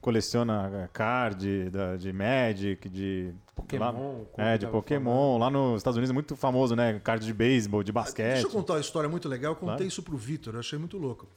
coleciona 0.00 0.88
card 0.92 1.68
da- 1.70 1.96
de 1.96 2.12
Magic, 2.12 2.88
de. 2.88 3.32
Pokémon, 3.54 4.24
lá- 4.38 4.44
é, 4.52 4.58
de 4.58 4.66
Pokémon. 4.66 5.38
Lá 5.38 5.50
nos 5.50 5.78
Estados 5.78 5.96
Unidos 5.96 6.10
é 6.10 6.14
muito 6.14 6.36
famoso, 6.36 6.74
né? 6.76 7.00
Card 7.02 7.24
de 7.26 7.34
beisebol, 7.34 7.82
de 7.82 7.92
basquete. 7.92 8.34
Deixa 8.34 8.46
eu 8.46 8.50
contar 8.50 8.74
uma 8.74 8.80
história 8.80 9.08
muito 9.08 9.28
legal. 9.28 9.52
Eu 9.52 9.56
contei 9.56 9.76
Claro. 9.76 9.88
isso 9.88 10.02
pro 10.02 10.16
Vitor, 10.16 10.54
eu 10.54 10.60
achei 10.60 10.78
muito 10.78 10.96
louco. 10.96 11.28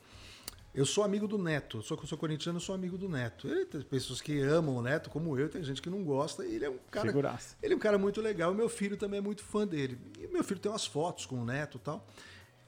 Eu 0.73 0.85
sou 0.85 1.03
amigo 1.03 1.25
do 1.27 1.37
Neto, 1.37 1.81
sou, 1.81 1.97
sou 2.05 2.17
corintiano, 2.17 2.57
eu 2.57 2.61
sou 2.61 2.75
amigo 2.75 2.97
do 2.97 3.07
Neto. 3.07 3.47
Ele, 3.47 3.65
tem 3.65 3.81
pessoas 3.81 4.19
que 4.21 4.39
amam 4.41 4.75
o 4.75 4.81
Neto, 4.81 5.09
como 5.09 5.37
eu, 5.39 5.47
tem 5.49 5.63
gente 5.63 5.81
que 5.81 5.89
não 5.89 6.03
gosta, 6.03 6.45
e 6.45 6.55
ele 6.55 6.65
é 6.65 6.69
um 6.69 6.77
cara. 6.91 7.07
Figuraça. 7.07 7.55
Ele 7.63 7.73
é 7.73 7.77
um 7.77 7.79
cara 7.79 7.97
muito 7.97 8.21
legal. 8.21 8.51
E 8.53 8.55
meu 8.55 8.67
filho 8.69 8.97
também 8.97 9.19
é 9.19 9.21
muito 9.21 9.41
fã 9.43 9.65
dele. 9.65 9.97
E 10.19 10.27
meu 10.27 10.43
filho 10.43 10.59
tem 10.59 10.71
umas 10.71 10.85
fotos 10.85 11.25
com 11.25 11.37
o 11.41 11.45
Neto 11.45 11.77
e 11.77 11.79
tal. 11.79 12.05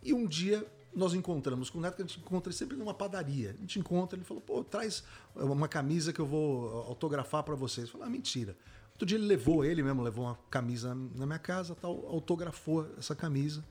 E 0.02 0.14
um 0.14 0.26
dia 0.26 0.66
nós 0.98 1.14
encontramos 1.14 1.70
com 1.70 1.78
o 1.78 1.82
Neto, 1.82 1.96
que 1.96 2.02
a 2.02 2.06
gente 2.06 2.20
encontra 2.20 2.52
sempre 2.52 2.76
numa 2.76 2.94
padaria. 2.94 3.52
A 3.52 3.62
gente 3.62 3.78
encontra, 3.78 4.18
ele 4.18 4.26
falou, 4.26 4.42
pô, 4.42 4.64
traz 4.64 5.04
uma 5.36 5.68
camisa 5.68 6.12
que 6.12 6.20
eu 6.20 6.26
vou 6.26 6.70
autografar 6.88 7.44
para 7.44 7.54
vocês. 7.54 7.86
Eu 7.86 7.92
falei, 7.92 8.08
ah, 8.08 8.10
mentira. 8.10 8.58
Outro 8.94 9.06
dia 9.06 9.16
ele 9.16 9.28
levou, 9.28 9.64
ele 9.64 9.84
mesmo 9.84 10.02
levou 10.02 10.26
uma 10.26 10.36
camisa 10.50 10.96
na 10.96 11.28
minha 11.28 11.38
casa, 11.38 11.76
tal, 11.76 12.04
autografou 12.08 12.90
essa 12.98 13.16
camisa. 13.16 13.64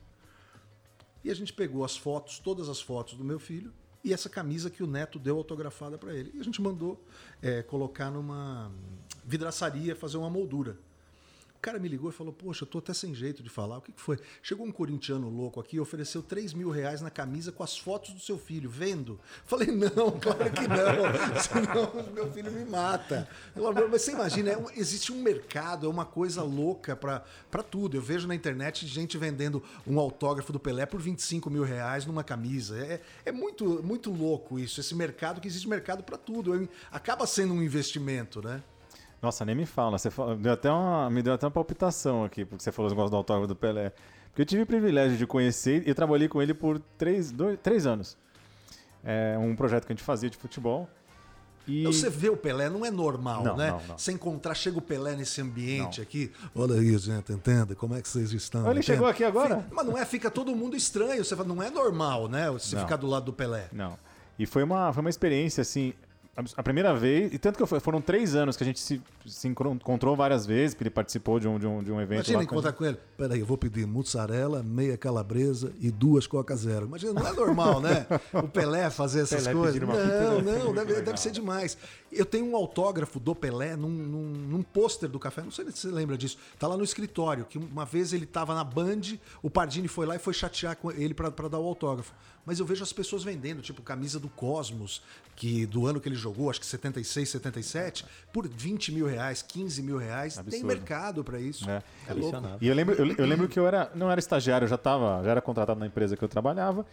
E 1.21 1.29
a 1.29 1.33
gente 1.33 1.51
pegou 1.51 1.83
as 1.83 1.97
fotos, 1.97 2.39
todas 2.39 2.69
as 2.69 2.79
fotos 2.79 3.15
do 3.15 3.25
meu 3.25 3.39
filho, 3.39 3.73
e 4.05 4.13
essa 4.13 4.29
camisa 4.29 4.69
que 4.69 4.81
o 4.81 4.87
neto 4.87 5.19
deu 5.19 5.35
autografada 5.35 5.97
para 5.97 6.15
ele. 6.15 6.31
E 6.33 6.39
a 6.39 6.43
gente 6.43 6.61
mandou 6.61 7.03
é, 7.41 7.61
colocar 7.61 8.09
numa 8.09 8.71
vidraçaria, 9.25 9.97
fazer 9.97 10.15
uma 10.15 10.29
moldura. 10.29 10.77
O 11.57 11.59
cara 11.59 11.79
me 11.79 11.87
ligou 11.89 12.09
e 12.11 12.13
falou: 12.13 12.31
Poxa, 12.31 12.63
eu 12.63 12.67
tô 12.67 12.77
até 12.77 12.93
sem 12.93 13.15
jeito 13.15 13.41
de 13.41 13.49
falar. 13.49 13.79
O 13.79 13.81
que, 13.81 13.91
que 13.91 13.99
foi? 13.99 14.19
Chegou 14.43 14.65
um 14.65 14.71
corintiano 14.71 15.27
louco 15.27 15.59
aqui 15.59 15.77
e 15.77 15.79
ofereceu 15.79 16.21
3 16.21 16.53
mil 16.53 16.69
reais 16.69 17.01
na 17.01 17.09
camisa 17.09 17.51
com 17.51 17.63
as 17.63 17.77
fotos 17.77 18.13
do 18.13 18.19
seu 18.19 18.37
filho, 18.37 18.69
vendo? 18.69 19.19
Falei: 19.43 19.67
Não, 19.71 20.11
claro 20.21 20.51
que 20.51 20.67
não. 20.67 21.41
Senão 21.41 22.13
meu 22.13 22.31
filho 22.31 22.51
me 22.51 22.63
mata. 22.63 23.27
Mas 23.55 23.89
você 23.89 24.11
imagina, 24.11 24.51
é 24.51 24.57
um- 24.57 24.69
existe 24.69 25.11
um 25.11 25.21
mercado, 25.21 25.87
é 25.87 25.89
uma 25.89 26.05
coisa 26.05 26.43
louca 26.43 26.95
para 26.95 27.63
tudo. 27.63 27.97
Eu 27.97 28.01
vejo 28.01 28.27
na 28.27 28.35
internet 28.35 28.85
gente 28.85 29.17
vendendo 29.17 29.61
um 29.85 29.99
autógrafo 29.99 30.53
do 30.53 30.59
Pelé 30.59 30.85
por 30.85 31.01
25 31.01 31.49
mil 31.49 31.63
reais 31.63 32.05
numa 32.05 32.23
camisa. 32.23 32.77
É, 32.77 33.01
é 33.25 33.31
muito, 33.31 33.81
muito 33.83 34.11
louco 34.11 34.59
isso. 34.59 34.79
Esse 34.79 34.93
mercado 34.93 35.41
que 35.41 35.47
existe 35.47 35.67
mercado 35.67 36.03
para 36.03 36.17
tudo. 36.17 36.69
Acaba 36.91 37.25
sendo 37.25 37.53
um 37.53 37.63
investimento, 37.63 38.41
né? 38.41 38.61
Nossa, 39.21 39.43
nem 39.45 39.55
me 39.55 39.65
fala. 39.65 39.97
Você 39.97 40.09
fala- 40.11 40.35
deu 40.35 40.51
até 40.53 40.71
uma, 40.71 41.09
me 41.09 41.21
deu 41.23 41.33
até 41.33 41.45
uma 41.45 41.51
palpitação 41.51 42.23
aqui, 42.23 42.45
porque 42.45 42.63
você 42.63 42.71
falou 42.71 42.87
os 42.87 42.93
negócios 42.93 43.11
do 43.11 43.17
autógrafo 43.17 43.47
do 43.47 43.55
Pelé. 43.55 43.91
Porque 44.29 44.41
eu 44.41 44.45
tive 44.45 44.61
o 44.61 44.65
privilégio 44.65 45.17
de 45.17 45.25
conhecer 45.25 45.83
e 45.85 45.89
eu 45.89 45.95
trabalhei 45.95 46.27
com 46.27 46.41
ele 46.41 46.53
por 46.53 46.79
três, 46.97 47.31
dois, 47.31 47.57
três 47.61 47.87
anos. 47.87 48.15
É 49.03 49.37
um 49.39 49.55
projeto 49.55 49.85
que 49.87 49.93
a 49.93 49.95
gente 49.95 50.03
fazia 50.03 50.29
de 50.29 50.37
futebol. 50.37 50.87
E... 51.67 51.83
Você 51.83 52.09
vê 52.09 52.29
o 52.29 52.37
Pelé, 52.37 52.69
não 52.69 52.85
é 52.85 52.91
normal, 52.91 53.43
Não, 53.43 53.57
né? 53.57 53.71
não, 53.71 53.81
não. 53.87 53.97
Você 53.97 54.11
encontrar, 54.13 54.53
chega 54.55 54.77
o 54.77 54.81
Pelé 54.81 55.15
nesse 55.15 55.41
ambiente 55.41 55.99
aqui. 55.99 56.31
Olha 56.55 56.75
aí, 56.75 56.97
gente, 56.97 57.31
entenda 57.33 57.75
como 57.75 57.93
é 57.95 58.01
que 58.01 58.07
vocês 58.07 58.31
estão. 58.31 58.69
Ele 58.71 58.81
chegou 58.81 59.05
aqui 59.07 59.23
agora. 59.23 59.57
Fica- 59.57 59.75
Mas 59.75 59.85
não 59.85 59.97
é, 59.97 60.05
fica 60.05 60.31
todo 60.31 60.55
mundo 60.55 60.77
estranho. 60.77 61.25
Você 61.25 61.35
fala, 61.35 61.47
não 61.49 61.61
é 61.61 61.69
normal, 61.69 62.29
né? 62.29 62.49
Você 62.51 62.75
Não. 62.75 62.83
ficar 62.83 62.95
do 62.95 63.07
lado 63.07 63.25
do 63.25 63.33
Pelé. 63.33 63.67
Não. 63.73 63.97
E 64.39 64.45
foi 64.45 64.63
uma, 64.63 64.93
foi 64.93 65.01
uma 65.01 65.09
experiência, 65.09 65.61
assim, 65.61 65.93
a 66.55 66.61
primeira 66.61 66.93
vez, 66.93 67.33
e 67.33 67.39
tanto 67.39 67.57
que 67.57 67.63
eu 67.63 67.81
foram 67.81 67.99
três 67.99 68.35
anos 68.35 68.55
que 68.55 68.63
a 68.63 68.65
gente 68.65 68.79
se, 68.79 69.01
se 69.25 69.47
encontrou 69.47 70.15
várias 70.15 70.45
vezes, 70.45 70.75
porque 70.75 70.83
ele 70.83 70.91
participou 70.91 71.39
de 71.39 71.47
um, 71.47 71.57
de 71.57 71.65
um, 71.65 71.83
de 71.83 71.91
um 71.91 71.99
evento 71.99 72.17
Imagina 72.17 72.43
encontrar 72.43 72.73
com 72.73 72.85
ele. 72.85 72.97
Peraí, 73.17 73.39
eu 73.39 73.45
vou 73.45 73.57
pedir 73.57 73.87
mussarela, 73.87 74.61
meia 74.61 74.95
calabresa 74.97 75.73
e 75.79 75.89
duas 75.89 76.27
Coca 76.27 76.55
Zero. 76.55 76.85
Imagina, 76.85 77.13
não 77.13 77.27
é 77.27 77.33
normal, 77.33 77.81
né? 77.81 78.05
O 78.33 78.47
Pelé 78.47 78.87
fazer 78.91 79.21
essas 79.21 79.47
Pelé 79.47 79.53
coisas. 79.55 79.81
Não, 79.81 79.87
pizza 79.87 80.43
ser 80.43 80.63
não, 80.63 80.73
deve, 80.73 81.01
deve 81.01 81.19
ser 81.19 81.31
demais. 81.31 81.75
Eu 82.11 82.25
tenho 82.25 82.45
um 82.45 82.55
autógrafo 82.55 83.19
do 83.19 83.33
Pelé 83.33 83.75
num, 83.75 83.89
num, 83.89 84.23
num 84.33 84.61
pôster 84.61 85.09
do 85.09 85.17
café. 85.17 85.41
Não 85.41 85.49
sei 85.49 85.65
se 85.65 85.77
você 85.77 85.87
lembra 85.87 86.15
disso. 86.15 86.37
Tá 86.59 86.67
lá 86.67 86.77
no 86.77 86.83
escritório, 86.83 87.45
que 87.45 87.57
uma 87.57 87.85
vez 87.85 88.13
ele 88.13 88.27
tava 88.27 88.53
na 88.53 88.63
Band, 88.63 89.01
o 89.41 89.49
Pardini 89.49 89.87
foi 89.87 90.05
lá 90.05 90.15
e 90.15 90.19
foi 90.19 90.33
chatear 90.33 90.75
com 90.77 90.91
ele 90.91 91.15
para 91.15 91.49
dar 91.49 91.57
o 91.57 91.65
autógrafo. 91.65 92.13
Mas 92.47 92.61
eu 92.61 92.65
vejo 92.65 92.81
as 92.81 92.93
pessoas 92.93 93.25
vendendo, 93.25 93.61
tipo, 93.61 93.81
camisa 93.81 94.21
do 94.21 94.29
Cosmos, 94.29 95.01
que 95.35 95.65
do 95.65 95.85
ano 95.85 95.99
que 95.99 96.07
ele 96.07 96.15
jogou, 96.15 96.49
acho 96.49 96.61
que 96.61 96.65
76, 96.65 97.27
77, 97.27 98.05
por 98.31 98.47
20 98.47 98.93
mil 98.93 99.05
reais, 99.05 99.41
15 99.41 99.83
mil 99.83 99.97
reais. 99.97 100.35
Tem 100.35 100.43
Absurdo. 100.43 100.65
mercado 100.65 101.23
para 101.25 101.41
isso. 101.41 101.69
É. 101.69 101.83
É 102.07 102.13
louco. 102.13 102.37
E 102.61 102.69
eu 102.69 102.73
lembro, 102.73 102.95
eu, 102.95 103.05
eu 103.17 103.25
lembro 103.25 103.49
que 103.49 103.59
eu 103.59 103.67
era, 103.67 103.91
não 103.93 104.09
era 104.09 104.17
estagiário, 104.17 104.63
eu 104.63 104.69
já 104.69 104.77
tava, 104.77 105.21
já 105.25 105.31
era 105.31 105.41
contratado 105.41 105.77
na 105.77 105.87
empresa 105.87 106.15
que 106.15 106.23
eu 106.23 106.29
trabalhava. 106.29 106.85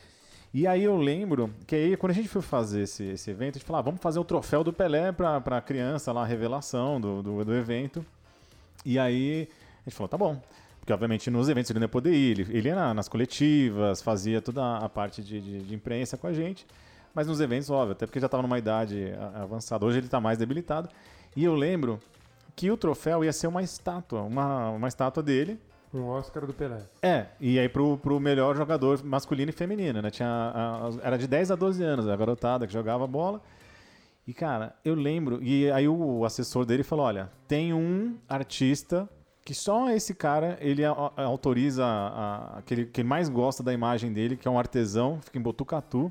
E 0.52 0.66
aí 0.66 0.82
eu 0.82 0.96
lembro 0.96 1.54
que 1.68 1.76
aí 1.76 1.96
quando 1.96 2.10
a 2.10 2.14
gente 2.14 2.28
foi 2.28 2.42
fazer 2.42 2.82
esse, 2.82 3.04
esse 3.04 3.30
evento, 3.30 3.54
a 3.54 3.58
gente 3.60 3.66
falou, 3.66 3.78
ah, 3.78 3.82
vamos 3.82 4.00
fazer 4.00 4.18
o 4.18 4.24
troféu 4.24 4.64
do 4.64 4.72
Pelé 4.72 5.12
pra, 5.12 5.40
pra 5.40 5.60
criança 5.60 6.10
lá, 6.10 6.22
a 6.22 6.26
revelação 6.26 7.00
do, 7.00 7.22
do, 7.22 7.44
do 7.44 7.54
evento. 7.54 8.04
E 8.84 8.98
aí 8.98 9.48
a 9.86 9.88
gente 9.88 9.96
falou, 9.96 10.08
tá 10.08 10.18
bom. 10.18 10.42
Porque 10.84 10.92
obviamente 10.92 11.30
nos 11.30 11.48
eventos 11.48 11.70
ele 11.70 11.78
não 11.78 11.84
ia 11.86 11.88
poder 11.88 12.12
ir, 12.12 12.38
ele, 12.38 12.58
ele 12.58 12.68
ia 12.68 12.74
na- 12.74 12.92
nas 12.92 13.08
coletivas, 13.08 14.02
fazia 14.02 14.42
toda 14.42 14.76
a 14.76 14.86
parte 14.86 15.22
de, 15.22 15.40
de, 15.40 15.60
de 15.62 15.74
imprensa 15.74 16.18
com 16.18 16.26
a 16.26 16.32
gente. 16.34 16.66
Mas 17.14 17.26
nos 17.26 17.40
eventos, 17.40 17.70
óbvio, 17.70 17.92
até 17.92 18.04
porque 18.04 18.20
já 18.20 18.26
estava 18.26 18.42
numa 18.42 18.58
idade 18.58 19.14
avançada. 19.34 19.82
Hoje 19.86 19.96
ele 19.98 20.06
está 20.06 20.20
mais 20.20 20.36
debilitado. 20.36 20.90
E 21.34 21.42
eu 21.42 21.54
lembro 21.54 21.98
que 22.54 22.70
o 22.70 22.76
troféu 22.76 23.24
ia 23.24 23.32
ser 23.32 23.46
uma 23.46 23.62
estátua, 23.62 24.20
uma, 24.20 24.68
uma 24.72 24.86
estátua 24.86 25.22
dele. 25.22 25.58
Um 25.94 26.04
Oscar 26.06 26.44
do 26.44 26.52
Pelé. 26.52 26.82
É, 27.00 27.28
e 27.40 27.58
aí 27.58 27.68
pro, 27.68 27.96
pro 27.96 28.20
melhor 28.20 28.54
jogador 28.54 29.02
masculino 29.02 29.48
e 29.48 29.52
feminino, 29.54 30.02
né? 30.02 30.10
Tinha, 30.10 30.28
a- 30.28 30.88
a- 30.88 31.06
era 31.06 31.16
de 31.16 31.26
10 31.26 31.50
a 31.50 31.54
12 31.54 31.82
anos, 31.82 32.06
a 32.08 32.14
garotada 32.14 32.66
que 32.66 32.72
jogava 32.74 33.06
bola. 33.06 33.40
E, 34.26 34.34
cara, 34.34 34.74
eu 34.84 34.94
lembro. 34.94 35.42
E 35.42 35.70
aí 35.70 35.88
o 35.88 36.26
assessor 36.26 36.66
dele 36.66 36.82
falou: 36.82 37.06
olha, 37.06 37.30
tem 37.48 37.72
um 37.72 38.16
artista 38.28 39.08
que 39.44 39.54
só 39.54 39.90
esse 39.90 40.14
cara 40.14 40.56
ele 40.60 40.82
autoriza 40.84 41.84
a, 41.84 42.58
a- 42.58 42.62
que, 42.62 42.74
ele, 42.74 42.86
que 42.86 43.04
mais 43.04 43.28
gosta 43.28 43.62
da 43.62 43.72
imagem 43.72 44.12
dele, 44.12 44.36
que 44.36 44.48
é 44.48 44.50
um 44.50 44.58
artesão, 44.58 45.20
fica 45.22 45.38
em 45.38 45.42
Botucatu. 45.42 46.10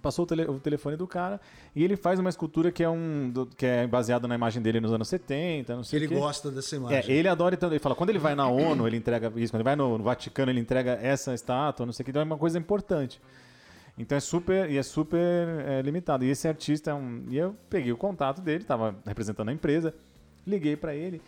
Passou 0.00 0.22
o, 0.24 0.26
tele- 0.26 0.44
o 0.44 0.60
telefone 0.60 0.96
do 0.96 1.04
cara 1.04 1.40
e 1.74 1.82
ele 1.82 1.96
faz 1.96 2.20
uma 2.20 2.28
escultura 2.30 2.70
que 2.70 2.80
é 2.80 2.88
um 2.88 3.32
que 3.56 3.66
é 3.66 3.88
baseada 3.88 4.28
na 4.28 4.36
imagem 4.36 4.62
dele 4.62 4.78
nos 4.78 4.92
anos 4.92 5.08
70, 5.08 5.74
não 5.74 5.82
Que 5.82 5.88
sei 5.88 5.98
ele 5.98 6.06
gosta 6.06 6.48
dessa 6.48 6.76
imagem. 6.76 6.98
É, 6.98 7.10
ele 7.12 7.26
adora 7.26 7.56
tanto. 7.56 7.72
Ele 7.72 7.80
fala, 7.80 7.96
quando 7.96 8.10
ele 8.10 8.18
vai 8.20 8.36
na 8.36 8.46
ONU, 8.46 8.86
ele 8.86 8.96
entrega 8.96 9.32
isso. 9.34 9.52
Quando 9.52 9.62
ele 9.62 9.64
vai 9.64 9.74
no, 9.74 9.98
no 9.98 10.04
Vaticano, 10.04 10.52
ele 10.52 10.60
entrega 10.60 10.92
essa 11.02 11.34
estátua, 11.34 11.84
não 11.86 11.92
sei 11.92 12.02
o 12.02 12.04
que. 12.04 12.10
Então 12.12 12.22
é 12.22 12.24
uma 12.24 12.38
coisa 12.38 12.56
importante. 12.56 13.20
Então 13.98 14.16
é 14.16 14.20
super, 14.20 14.70
e 14.70 14.78
é 14.78 14.82
super 14.84 15.18
é, 15.66 15.82
limitado. 15.82 16.24
E 16.24 16.30
esse 16.30 16.46
artista 16.46 16.92
é 16.92 16.94
um. 16.94 17.24
E 17.28 17.36
eu 17.36 17.56
peguei 17.68 17.90
o 17.90 17.96
contato 17.96 18.40
dele, 18.40 18.62
estava 18.62 18.94
representando 19.04 19.48
a 19.48 19.52
empresa, 19.52 19.92
liguei 20.46 20.76
para 20.76 20.94
ele. 20.94 21.20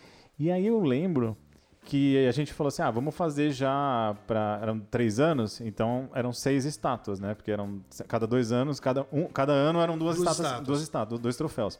E 0.43 0.51
aí 0.51 0.65
eu 0.67 0.81
lembro 0.81 1.37
que 1.85 2.25
a 2.27 2.31
gente 2.31 2.51
falou 2.53 2.67
assim, 2.67 2.81
ah, 2.81 2.91
vamos 2.91 3.15
fazer 3.15 3.51
já 3.51 4.13
para 4.27 4.59
eram 4.61 4.77
três 4.79 5.19
anos, 5.19 5.61
então 5.61 6.09
eram 6.13 6.33
seis 6.33 6.65
estátuas, 6.65 7.17
né? 7.19 7.33
Porque 7.33 7.49
eram 7.51 7.81
cada 8.09 8.27
dois 8.27 8.51
anos, 8.51 8.77
cada 8.79 9.05
um, 9.11 9.25
cada 9.27 9.53
ano 9.53 9.79
eram 9.79 9.97
duas, 9.97 10.15
Duas 10.17 10.27
estátuas, 10.29 10.45
estátuas. 10.47 10.67
duas 10.67 10.81
estátuas, 10.81 11.19
dois 11.21 11.37
troféus. 11.37 11.79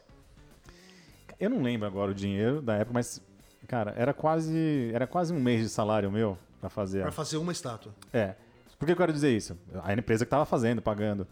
Eu 1.38 1.50
não 1.50 1.62
lembro 1.62 1.86
agora 1.86 2.10
o 2.10 2.14
dinheiro 2.14 2.62
da 2.62 2.74
época, 2.76 2.92
mas 2.94 3.20
cara, 3.66 3.92
era 3.96 4.14
quase 4.14 4.90
era 4.94 5.06
quase 5.06 5.32
um 5.32 5.40
mês 5.40 5.60
de 5.62 5.68
salário 5.68 6.10
meu 6.10 6.38
para 6.60 6.70
fazer. 6.70 7.00
a- 7.00 7.04
Pra 7.04 7.12
fazer 7.12 7.36
uma 7.36 7.52
estátua. 7.52 7.92
é. 8.12 8.34
Por 8.78 8.86
que 8.86 8.92
eu 8.92 8.96
quero 8.96 9.12
dizer 9.12 9.34
isso? 9.34 9.56
A 9.82 9.92
empresa 9.94 10.24
que 10.24 10.30
tava 10.30 10.44
fazendo, 10.44 10.82
pagando. 10.82 11.26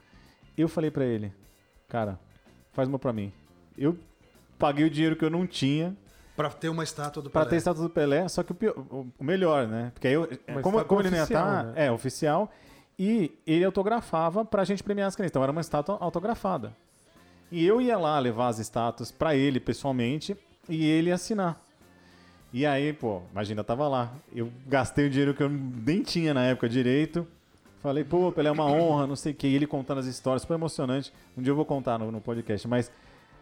Eu 0.57 0.69
falei 0.69 0.91
pra 0.91 1.05
ele, 1.05 1.33
cara, 1.89 2.19
faz 2.73 2.89
uma 2.89 2.99
pra 2.99 3.13
mim. 3.13 3.33
Eu 3.77 3.99
paguei 4.59 4.87
o 4.87 4.91
dinheiro 4.91 5.17
que 5.17 5.25
eu 5.25 5.29
não 5.31 5.47
tinha 5.47 5.95
Pra 6.37 6.49
ter 6.49 6.69
uma 6.71 6.83
estátua 6.83 7.23
do 7.23 7.29
pra 7.31 7.43
Pelé. 7.43 7.51
ter 7.51 7.57
estátua 7.57 7.83
do 7.83 7.91
Pelé, 7.91 8.27
só 8.29 8.43
que 8.43 8.53
o, 8.53 8.55
pior- 8.55 8.75
o- 8.79 9.07
melhor, 9.21 9.67
né? 9.69 9.91
Porque 9.93 10.09
aí 10.09 10.15
eu, 10.15 10.29
como, 10.63 10.83
como 10.85 11.01
ele 11.03 11.11
não 11.11 11.19
ia 11.19 11.23
oficial, 11.25 11.47
estar, 11.47 11.65
né? 11.65 11.73
é 11.87 11.93
oficial, 11.93 12.51
e 12.99 13.33
ele 13.47 13.65
autografava 13.65 14.45
pra 14.45 14.65
gente 14.65 14.83
premiar 14.83 15.09
as 15.09 15.15
crianças. 15.17 15.31
Então 15.33 15.43
era 15.43 15.53
uma 15.53 15.61
estátua 15.61 15.99
autografada. 16.01 16.73
E 17.51 17.67
eu 17.67 17.81
ia 17.83 17.99
lá 17.99 18.19
levar 18.19 18.49
as 18.49 18.59
estátuas 18.59 19.13
pra 19.13 19.35
ele 19.37 19.61
pessoalmente 19.61 20.35
e 20.69 20.87
ele 20.87 21.13
assinar. 21.13 21.61
E 22.51 22.65
aí, 22.65 22.93
pô, 22.93 23.23
imagina, 23.31 23.63
tava 23.63 23.87
lá. 23.89 24.11
Eu 24.35 24.51
gastei 24.67 25.07
o 25.07 25.11
dinheiro 25.11 25.35
que 25.35 25.43
eu 25.43 25.49
nem 25.51 26.03
tinha 26.03 26.33
na 26.33 26.45
época 26.45 26.69
direito. 26.69 27.27
Falei, 27.83 28.05
pô, 28.05 28.31
Pelé, 28.33 28.49
é 28.49 28.53
uma 28.53 28.65
honra, 28.67 29.07
não 29.07 29.17
sei 29.17 29.33
o 29.33 29.35
quê. 29.35 29.49
E 29.49 29.55
ele 29.55 29.67
contando 29.67 29.99
as 29.99 30.07
histórias, 30.07 30.43
super 30.43 30.55
emocionante. 30.55 31.13
Um 31.37 31.43
dia 31.43 31.51
eu 31.51 31.57
vou 31.57 31.65
contar 31.67 31.99
no, 31.99 32.11
no 32.11 32.21
podcast, 32.21 32.67
mas. 32.69 32.91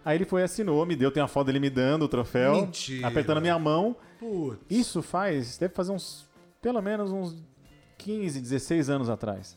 Aí 0.05 0.17
ele 0.17 0.25
foi, 0.25 0.43
assinou, 0.43 0.85
me 0.87 0.97
deu, 0.97 1.11
tem 1.11 1.23
a 1.23 1.29
foto 1.29 1.47
dele 1.47 1.61
me 1.61 1.69
dando 1.71 2.05
o 2.05 2.09
troféu, 2.09 2.55
Mentira. 2.55 3.07
apertando 3.07 3.39
a 3.39 3.41
minha 3.41 3.59
mão. 3.59 3.95
Putz. 4.19 4.59
Isso 4.71 5.03
faz, 5.03 5.59
deve 5.59 5.75
fazer 5.75 5.93
uns, 5.93 6.27
pelo 6.63 6.81
menos 6.81 7.11
uns 7.13 7.37
15, 7.99 8.41
16 8.41 8.89
anos 8.91 9.11
atrás. 9.11 9.57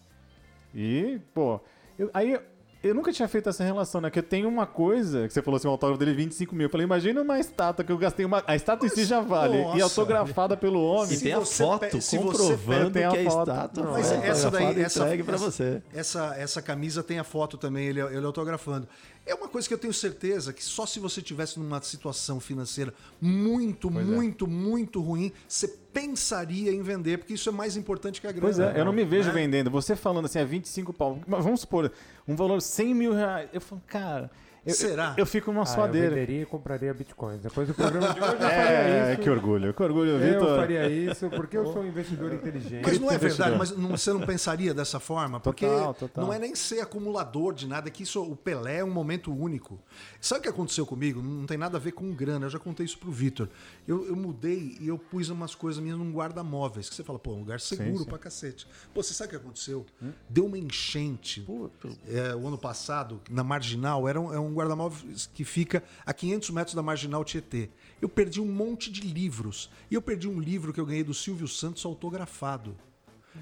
E, 0.75 1.19
pô, 1.33 1.59
eu- 1.97 2.09
aí 2.13 2.39
eu 2.84 2.93
nunca 2.93 3.11
tinha 3.13 3.27
feito 3.27 3.47
essa 3.49 3.63
relação, 3.63 4.01
né? 4.01 4.09
Que 4.11 4.19
eu 4.19 4.23
tenho 4.23 4.47
uma 4.49 4.65
coisa, 4.65 5.25
que 5.27 5.34
você 5.34 5.41
falou 5.41 5.57
assim, 5.57 5.67
o 5.67 5.71
autógrafo 5.71 5.97
dele 5.99 6.11
é 6.11 6.15
25 6.15 6.53
mil. 6.53 6.65
Eu 6.65 6.69
falei, 6.69 6.86
imagina 6.86 7.21
uma 7.21 7.39
estátua 7.39 7.84
que 7.86 7.91
eu 7.91 7.97
gastei 7.97 8.25
uma. 8.25 8.43
A 8.45 8.55
estátua 8.55 8.86
em 8.86 8.89
si 8.89 9.05
já 9.05 9.21
vale. 9.21 9.61
nossa. 9.63 9.77
E 9.77 9.81
autografada 9.81 10.57
pelo 10.57 10.84
homem. 10.84 11.13
E 11.15 11.19
tem 11.19 11.34
a 11.34 11.41
foto 11.41 11.79
pe- 11.79 12.17
comprovando 12.17 12.88
pe- 12.88 12.91
tem 12.91 13.05
a 13.05 13.11
que 13.11 13.17
a 13.25 13.31
foto. 13.31 13.49
estátua 13.49 13.91
Mas 13.91 14.07
foi 14.07 14.17
essa 14.17 14.51
daí, 14.51 14.81
essa, 14.81 15.05
pra 15.05 15.36
essa, 15.36 15.38
você. 15.38 15.81
Essa, 15.93 16.36
essa 16.38 16.61
camisa 16.61 17.01
tem 17.01 17.19
a 17.19 17.23
foto 17.23 17.57
também, 17.57 17.88
ele, 17.88 18.01
ele 18.01 18.25
autografando. 18.25 18.88
É 19.25 19.34
uma 19.34 19.47
coisa 19.47 19.65
que 19.65 19.73
eu 19.73 19.77
tenho 19.77 19.93
certeza 19.93 20.51
que 20.51 20.61
só 20.61 20.86
se 20.86 20.99
você 20.99 21.21
tivesse 21.21 21.57
numa 21.57 21.81
situação 21.81 22.41
financeira 22.41 22.93
muito, 23.21 23.89
muito, 23.89 24.45
muito 24.45 24.99
ruim, 25.01 25.31
você 25.47 25.65
pensaria 25.93 26.71
em 26.73 26.81
vender, 26.81 27.19
porque 27.19 27.34
isso 27.36 27.47
é 27.47 27.51
mais 27.51 27.77
importante 27.77 28.19
que 28.19 28.27
a 28.27 28.31
grana. 28.34 28.47
Pois 28.47 28.59
é, 28.59 28.77
eu 28.77 28.84
não 28.84 28.91
me 28.91 29.05
vejo 29.05 29.29
Né? 29.29 29.34
vendendo. 29.36 29.71
Você 29.71 29.95
falando 29.95 30.25
assim, 30.25 30.39
é 30.39 30.45
25 30.45 30.91
pau. 30.91 31.19
Mas 31.25 31.41
Vamos 31.43 31.61
supor, 31.61 31.89
um 32.28 32.36
valor 32.36 32.61
100 32.61 32.93
mil 32.93 33.13
reais. 33.13 33.49
Eu 33.53 33.61
falo, 33.61 33.82
cara. 33.88 34.32
Eu, 34.66 34.74
Será? 34.74 35.14
Eu, 35.18 35.24
eu 35.24 35.26
fico 35.26 35.51
numa 35.51 35.64
Ah, 35.64 35.70
eu 35.70 35.74
suadeira. 35.76 36.09
venderia 36.11 36.41
e 36.43 36.45
compraria 36.45 36.93
bitcoins. 36.93 37.41
Depois 37.41 37.68
do 37.68 37.74
programa 37.74 38.14
de 38.14 38.20
hoje 38.22 38.32
eu 38.32 38.38
faria 38.39 38.47
É, 38.53 39.11
isso. 39.14 39.22
que 39.22 39.30
orgulho, 39.30 39.74
que 39.74 39.84
orgulho, 39.84 40.11
Eu 40.11 40.34
Vitor. 40.34 40.55
faria 40.57 40.89
isso 40.89 41.30
porque 41.30 41.57
eu 41.57 41.66
sou 41.66 41.82
um 41.82 41.88
investidor 41.88 42.32
inteligente. 42.34 42.82
Mas 42.86 42.97
não 42.99 43.11
é 43.11 43.18
verdade, 43.18 43.57
mas 43.57 43.76
não- 43.76 43.89
você 43.89 44.14
não 44.14 44.22
pensaria 44.22 44.74
dessa 44.74 44.99
forma? 45.01 45.39
Porque 45.39 45.66
Total, 45.66 45.93
total. 45.93 46.26
não 46.26 46.32
é 46.34 46.39
nem 46.39 46.55
ser 46.55 46.80
acumulador 46.80 47.53
de 47.53 47.68
nada, 47.68 47.89
é 47.89 47.91
que 47.91 48.03
isso, 48.03 48.22
o 48.24 48.36
Pelé 48.38 48.78
é 48.78 48.84
um 48.86 48.89
momento 48.91 49.34
único. 49.34 49.78
Sabe 50.22 50.39
o 50.39 50.43
que 50.43 50.49
aconteceu 50.49 50.86
comigo? 50.86 51.22
Não 51.22 51.45
tem 51.45 51.57
nada 51.57 51.76
a 51.78 51.80
ver 51.80 51.91
com 51.91 52.09
grana, 52.14 52.45
eu 52.45 52.49
já 52.49 52.59
contei 52.59 52.86
isso 52.86 52.97
pro 52.97 53.11
Vitor. 53.11 53.49
Eu, 53.86 54.07
eu 54.07 54.16
mudei 54.16 54.78
e 54.80 54.88
eu 54.88 54.97
pus 54.97 55.28
umas 55.30 55.53
coisas 55.53 55.84
minhas 55.84 55.97
num 55.97 56.11
guarda-móveis, 56.14 56.88
que 56.88 56.95
você 56.95 57.03
fala, 57.03 57.20
pô, 57.20 57.34
um 57.34 57.39
lugar 57.39 57.59
seguro 57.59 57.97
sim. 57.97 58.05
pra 58.05 58.18
cacete. 58.18 58.66
Pô, 58.93 59.03
você 59.03 59.14
sabe 59.14 59.28
o 59.28 59.30
que 59.32 59.36
aconteceu? 59.45 59.86
Deu 60.30 60.45
uma 60.45 60.57
enchente 60.57 61.45
é, 62.07 62.34
o 62.34 62.47
ano 62.47 62.57
passado, 62.57 63.20
na 63.30 63.43
Marginal, 63.43 64.07
era 64.07 64.22
um, 64.22 64.34
é 64.34 64.39
um 64.39 64.53
guarda-móveis 64.54 65.30
que 65.34 65.43
fica 65.43 65.84
a 66.06 66.14
500 66.14 66.49
metros 66.51 66.76
da 66.76 66.82
Marginal 66.82 67.24
Tietê. 67.24 67.70
Eu 68.01 68.08
perdi 68.08 68.39
um 68.39 68.45
monte 68.45 68.91
de 68.91 69.01
livros. 69.01 69.70
E 69.89 69.95
eu 69.95 70.01
perdi 70.01 70.28
um 70.28 70.39
livro 70.39 70.74
que 70.74 70.80
eu 70.80 70.86
ganhei 70.86 71.04
do 71.04 71.14
Silvio 71.14 71.47
Santos 71.47 71.86
autografado. 71.86 72.76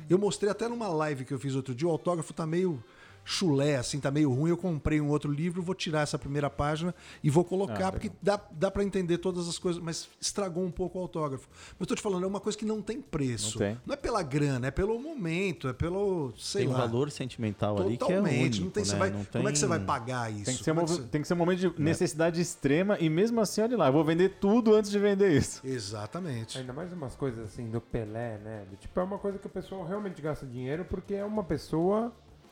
Eu 0.09 0.17
mostrei 0.17 0.49
até 0.49 0.67
numa 0.67 0.87
live 0.87 1.25
que 1.25 1.33
eu 1.33 1.39
fiz 1.39 1.55
outro 1.55 1.75
dia, 1.75 1.87
o 1.87 1.91
autógrafo 1.91 2.33
tá 2.33 2.45
meio 2.45 2.81
chulé, 3.23 3.77
assim, 3.77 3.99
tá 3.99 4.09
meio 4.11 4.31
ruim. 4.33 4.49
Eu 4.49 4.57
comprei 4.57 4.99
um 4.99 5.09
outro 5.09 5.31
livro, 5.31 5.61
vou 5.61 5.75
tirar 5.75 6.01
essa 6.01 6.17
primeira 6.17 6.49
página 6.49 6.93
e 7.23 7.29
vou 7.29 7.43
colocar, 7.43 7.87
Ah, 7.87 7.91
porque 7.91 8.11
dá, 8.21 8.39
dá 8.51 8.69
para 8.71 8.83
entender 8.83 9.17
todas 9.19 9.47
as 9.47 9.57
coisas, 9.59 9.81
mas 9.81 10.09
estragou 10.19 10.63
um 10.63 10.71
pouco 10.71 10.97
o 10.99 11.01
autógrafo. 11.01 11.47
Mas 11.71 11.81
eu 11.81 11.85
tô 11.87 11.95
te 11.95 12.01
falando, 12.01 12.23
é 12.23 12.27
uma 12.27 12.39
coisa 12.39 12.57
que 12.57 12.65
não 12.65 12.81
tem 12.81 13.01
preço. 13.01 13.59
Não 13.59 13.67
tem. 13.67 13.79
é 13.89 13.95
pela 13.95 14.23
grana, 14.23 14.67
é 14.67 14.71
pelo 14.71 14.99
momento, 14.99 15.67
é 15.67 15.73
pelo, 15.73 16.33
sei 16.37 16.61
Tem 16.63 16.69
um 16.69 16.73
lá. 16.77 16.85
valor 16.85 17.11
sentimental 17.11 17.77
ali 17.77 17.97
que 17.97 18.03
é 18.03 18.07
Totalmente. 18.07 18.41
único, 18.43 18.63
não 18.65 18.71
tem, 18.71 18.83
você 18.85 18.93
né? 18.93 18.99
vai- 18.99 19.09
Não 19.11 19.25
Como 19.25 19.49
é 19.49 19.51
que 19.51 19.57
você 19.59 19.65
vai 19.67 19.77
tem- 19.77 19.87
pagar 19.87 20.31
isso? 20.31 20.45
Tem 20.45 20.55
que, 20.57 20.63
ser 20.63 20.71
um, 20.71 20.75
Como 20.75 20.85
é 20.85 20.89
que 20.89 21.01
você- 21.01 21.07
tem 21.09 21.21
que 21.21 21.27
ser 21.27 21.33
um 21.33 21.37
momento 21.37 21.59
de 21.59 21.81
necessidade 21.81 22.41
extrema 22.41 22.97
e 22.99 23.09
mesmo 23.09 23.39
assim, 23.41 23.61
olha 23.61 23.77
lá, 23.77 23.87
eu 23.87 23.93
vou 23.93 24.03
vender 24.03 24.37
tudo 24.39 24.73
antes 24.75 24.89
de 24.91 24.97
vender 24.99 25.31
isso. 25.31 25.61
Exatamente. 25.65 26.57
Ainda 26.57 26.73
mais 26.73 26.91
umas 26.93 27.15
coisas 27.15 27.45
assim 27.45 27.69
do 27.69 27.79
Pelé, 27.81 28.37
né? 28.39 28.63
Tipo, 28.79 28.99
é 28.99 29.03
uma 29.03 29.17
coisa 29.17 29.37
que 29.37 29.45
o 29.47 29.49
pessoal 29.49 29.85
realmente 29.85 30.21
gasta 30.21 30.45
dinheiro 30.45 30.85
porque 30.89 31.13
é 31.13 31.23
uma 31.25 31.43
pessoa. 31.43 32.11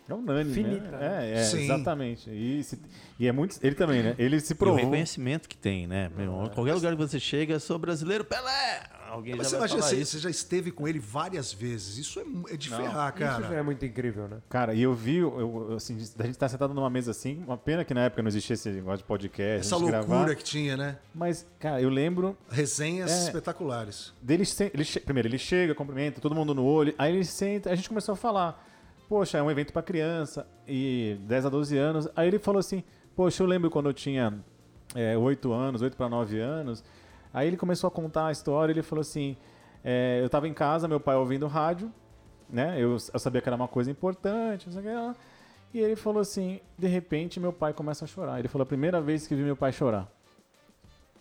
É 0.09 0.13
unânime, 0.13 0.53
Finita, 0.53 0.91
né? 0.91 0.97
né? 0.97 1.31
É, 1.31 1.37
é 1.37 1.41
exatamente. 1.41 2.29
E, 2.29 2.63
se- 2.63 2.79
e 3.19 3.27
é 3.27 3.31
muito... 3.31 3.57
Ele 3.61 3.75
também, 3.75 4.01
né? 4.01 4.15
Ele 4.17 4.39
se 4.39 4.53
E 4.53 4.55
o 4.55 4.57
provou... 4.57 4.79
reconhecimento 4.79 5.47
que 5.47 5.55
tem, 5.55 5.85
né? 5.87 6.09
Meu, 6.17 6.45
é. 6.45 6.49
qualquer 6.49 6.73
lugar 6.73 6.91
que 6.95 6.97
você 7.01 7.19
chega, 7.19 7.59
sou 7.59 7.77
brasileiro, 7.77 8.23
Pelé! 8.25 8.83
Alguém 9.09 9.35
Mas 9.35 9.47
já 9.47 9.49
você 9.49 9.55
vai 9.57 9.59
imagina, 9.61 9.81
falar 9.81 9.89
você, 9.95 10.01
isso. 10.01 10.11
você 10.11 10.19
já 10.19 10.29
esteve 10.29 10.71
com 10.71 10.87
ele 10.87 10.99
várias 10.99 11.51
vezes. 11.51 11.97
Isso 11.97 12.19
é, 12.19 12.53
é 12.53 12.57
de 12.57 12.69
ferrar, 12.69 13.11
Isso 13.15 13.25
já 13.25 13.41
cara. 13.41 13.55
é 13.55 13.61
muito 13.63 13.83
incrível, 13.83 14.27
né? 14.27 14.37
Cara, 14.47 14.73
e 14.75 14.83
eu 14.83 14.93
vi, 14.93 15.17
eu, 15.17 15.67
eu, 15.71 15.75
assim, 15.75 15.95
a 16.19 16.25
gente 16.27 16.37
tá 16.37 16.47
sentado 16.47 16.75
numa 16.75 16.89
mesa 16.91 17.09
assim, 17.09 17.43
uma 17.45 17.57
pena 17.57 17.83
que 17.83 17.91
na 17.93 18.01
época 18.01 18.21
não 18.21 18.29
existia 18.29 18.53
esse 18.53 18.69
negócio 18.69 18.99
de 18.99 19.03
podcast, 19.05 19.65
Essa 19.65 19.77
loucura 19.77 20.03
gravar, 20.03 20.35
que 20.35 20.43
tinha, 20.43 20.77
né? 20.77 20.97
mas, 21.13 21.43
cara, 21.59 21.81
eu 21.81 21.89
lembro 21.89 22.37
Resenhas 22.51 23.09
É. 23.11 23.23
espetaculares. 23.23 24.13
dele, 24.21 24.43
ele 24.73 24.85
primeiro, 25.03 25.27
ele 25.27 25.39
chega, 25.39 25.73
cumprimenta, 25.73 26.21
todo 26.21 26.35
mundo 26.35 26.53
no 26.53 26.63
olho, 26.63 26.93
aí 26.97 27.11
ele 27.15 27.25
senta, 27.25 27.71
a 27.71 27.75
gente 27.75 27.89
começou 27.89 28.13
a 28.13 28.15
falar, 28.15 28.63
poxa, 29.09 29.39
é 29.39 29.43
um 29.43 29.51
evento 29.51 29.73
pra 29.73 29.81
criança, 29.81 30.47
e 30.67 31.17
10 31.21 31.47
a 31.47 31.49
12 31.49 31.77
anos, 31.77 32.07
aí 32.15 32.27
ele 32.27 32.39
falou 32.39 32.59
assim, 32.59 32.83
poxa, 33.15 33.43
eu 33.43 33.47
lembro 33.47 33.69
quando 33.69 33.89
eu 33.89 33.93
tinha 33.93 34.39
é, 34.95 35.17
8 35.17 35.51
anos, 35.51 35.81
8 35.81 35.97
para 35.97 36.07
9 36.07 36.39
anos, 36.39 36.83
aí 37.33 37.47
ele 37.47 37.57
começou 37.57 37.87
a 37.87 37.91
contar 37.91 38.27
a 38.27 38.31
história, 38.31 38.71
ele 38.71 38.83
falou 38.83 39.01
assim, 39.01 39.35
é, 39.83 40.21
eu 40.23 40.29
tava 40.29 40.47
em 40.47 40.53
casa, 40.53 40.87
meu 40.87 40.99
pai 40.99 41.15
ouvindo 41.15 41.47
rádio, 41.47 41.91
né, 42.47 42.75
eu, 42.77 42.91
eu 42.91 43.19
sabia 43.19 43.41
que 43.41 43.49
era 43.49 43.55
uma 43.55 43.67
coisa 43.67 43.89
importante, 43.89 44.67
não 44.67 44.73
sei 44.73 44.81
o 44.81 44.85
que 44.85 44.93
lá, 44.93 45.15
e 45.73 45.79
ele 45.79 45.95
falou 45.95 46.21
assim, 46.21 46.61
de 46.77 46.87
repente 46.87 47.39
meu 47.39 47.51
pai 47.51 47.73
começa 47.73 48.05
a 48.05 48.07
chorar, 48.07 48.39
ele 48.39 48.47
falou, 48.47 48.63
a 48.63 48.67
primeira 48.67 49.01
vez 49.01 49.25
que 49.27 49.35
vi 49.35 49.41
meu 49.41 49.57
pai 49.57 49.73
chorar, 49.73 50.07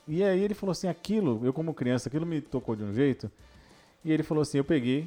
e 0.09 0.24
aí 0.24 0.43
ele 0.43 0.55
falou 0.55 0.72
assim, 0.72 0.89
aquilo, 0.89 1.39
eu 1.45 1.53
como 1.53 1.74
criança, 1.74 2.09
aquilo 2.09 2.24
me 2.24 2.41
tocou 2.41 2.74
de 2.74 2.82
um 2.82 2.95
jeito. 2.95 3.30
E 4.03 4.11
ele 4.11 4.22
falou 4.22 4.41
assim, 4.41 4.57
eu 4.57 4.64
peguei. 4.64 5.07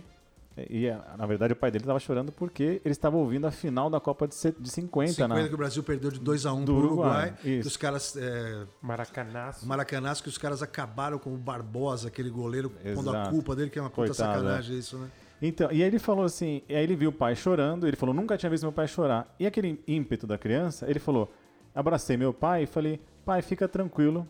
E 0.69 0.89
a- 0.89 1.15
na 1.17 1.25
verdade 1.25 1.53
o 1.53 1.55
pai 1.55 1.71
dele 1.71 1.83
estava 1.83 1.99
chorando 1.99 2.31
porque 2.31 2.81
ele 2.83 2.91
estava 2.91 3.15
ouvindo 3.15 3.47
a 3.47 3.51
final 3.51 3.89
da 3.89 3.99
Copa 3.99 4.27
de, 4.27 4.35
se- 4.35 4.53
de 4.59 4.69
50, 4.69 5.13
50 5.13 5.27
né? 5.41 5.47
que 5.47 5.53
o 5.53 5.57
Brasil 5.57 5.81
perdeu 5.81 6.11
de 6.11 6.19
2 6.19 6.45
a 6.45 6.53
1 6.53 6.65
Do 6.65 6.73
pro 6.75 6.85
Uruguai, 6.87 7.27
Uruguai. 7.29 7.37
Que 7.41 7.59
os 7.67 7.77
caras. 7.77 8.15
É, 8.17 8.65
Maracanaço. 8.81 9.65
Maracanãs, 9.67 10.19
que 10.21 10.27
os 10.27 10.37
caras 10.37 10.61
acabaram 10.61 11.17
com 11.17 11.33
o 11.33 11.37
Barbosa, 11.37 12.09
aquele 12.09 12.29
goleiro, 12.29 12.69
pondo 12.95 13.09
a 13.11 13.13
Exato. 13.13 13.29
culpa 13.29 13.55
dele, 13.55 13.69
que 13.69 13.79
é 13.79 13.81
uma 13.81 13.89
puta 13.89 14.07
Coitado, 14.07 14.39
sacanagem 14.39 14.77
isso, 14.77 14.97
né? 14.97 15.07
Então, 15.41 15.71
e 15.71 15.81
aí 15.81 15.87
ele 15.87 15.97
falou 15.97 16.23
assim, 16.25 16.61
e 16.69 16.75
aí 16.75 16.83
ele 16.83 16.95
viu 16.95 17.09
o 17.09 17.13
pai 17.13 17.35
chorando, 17.35 17.87
ele 17.87 17.95
falou, 17.95 18.13
nunca 18.13 18.37
tinha 18.37 18.49
visto 18.49 18.61
meu 18.63 18.71
pai 18.71 18.87
chorar. 18.87 19.33
E 19.39 19.47
aquele 19.47 19.81
ímpeto 19.87 20.27
da 20.27 20.37
criança, 20.37 20.87
ele 20.87 20.99
falou, 20.99 21.33
abracei 21.73 22.15
meu 22.15 22.31
pai 22.33 22.63
e 22.63 22.65
falei, 22.67 22.99
pai, 23.25 23.41
fica 23.41 23.67
tranquilo 23.67 24.27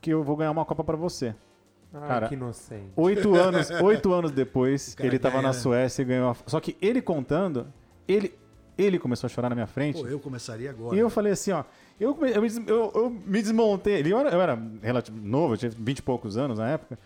que 0.00 0.10
eu 0.10 0.22
vou 0.22 0.36
ganhar 0.36 0.52
uma 0.52 0.64
Copa 0.64 0.84
para 0.84 0.96
você. 0.96 1.34
Ai, 1.94 2.08
Cara, 2.08 2.28
que 2.28 2.34
inocente. 2.34 2.90
Oito 2.96 3.34
anos, 3.34 3.70
oito 3.82 4.12
anos 4.12 4.30
depois, 4.30 4.96
ele 4.98 5.18
tava 5.18 5.34
ganha, 5.34 5.42
na 5.42 5.48
né? 5.48 5.54
Suécia 5.60 6.02
e 6.02 6.04
ganhou 6.04 6.30
a... 6.30 6.36
Só 6.46 6.58
que 6.60 6.76
ele 6.80 7.02
contando, 7.02 7.66
ele, 8.08 8.34
ele 8.78 8.98
começou 8.98 9.26
a 9.26 9.30
chorar 9.30 9.48
na 9.50 9.54
minha 9.54 9.66
frente. 9.66 10.00
Pô, 10.00 10.06
eu 10.06 10.18
começaria 10.18 10.70
agora. 10.70 10.96
E 10.96 10.98
eu 10.98 11.10
falei 11.10 11.32
assim, 11.32 11.52
ó, 11.52 11.64
eu, 12.00 12.14
come- 12.14 12.30
eu, 12.32 12.40
me, 12.42 12.48
des- 12.48 12.66
eu- 12.66 12.92
eu 12.94 13.10
me 13.10 13.42
desmontei. 13.42 14.02
Eu 14.10 14.18
era, 14.18 14.30
eu 14.30 14.40
era 14.40 14.58
relativo, 14.82 15.18
novo, 15.20 15.54
eu 15.54 15.58
tinha 15.58 15.70
20 15.70 15.98
e 15.98 16.02
poucos 16.02 16.36
anos 16.36 16.58
na 16.58 16.70
época. 16.70 16.98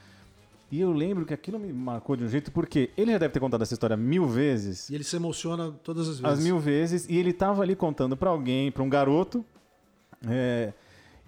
E 0.70 0.80
eu 0.80 0.92
lembro 0.92 1.24
que 1.24 1.32
aquilo 1.34 1.58
me 1.60 1.72
marcou 1.72 2.16
de 2.16 2.24
um 2.24 2.28
jeito, 2.28 2.50
porque 2.50 2.90
ele 2.96 3.12
já 3.12 3.18
deve 3.18 3.32
ter 3.32 3.38
contado 3.40 3.62
essa 3.62 3.72
história 3.72 3.96
mil 3.96 4.26
vezes. 4.26 4.88
E 4.90 4.94
ele 4.96 5.04
se 5.04 5.14
emociona 5.14 5.70
todas 5.82 6.08
as 6.08 6.18
vezes. 6.18 6.38
As 6.38 6.42
mil 6.44 6.58
vezes. 6.58 7.06
E 7.08 7.16
ele 7.16 7.32
tava 7.32 7.62
ali 7.62 7.76
contando 7.76 8.16
pra 8.16 8.30
alguém, 8.30 8.72
pra 8.72 8.82
um 8.82 8.88
garoto. 8.88 9.44
é, 10.28 10.72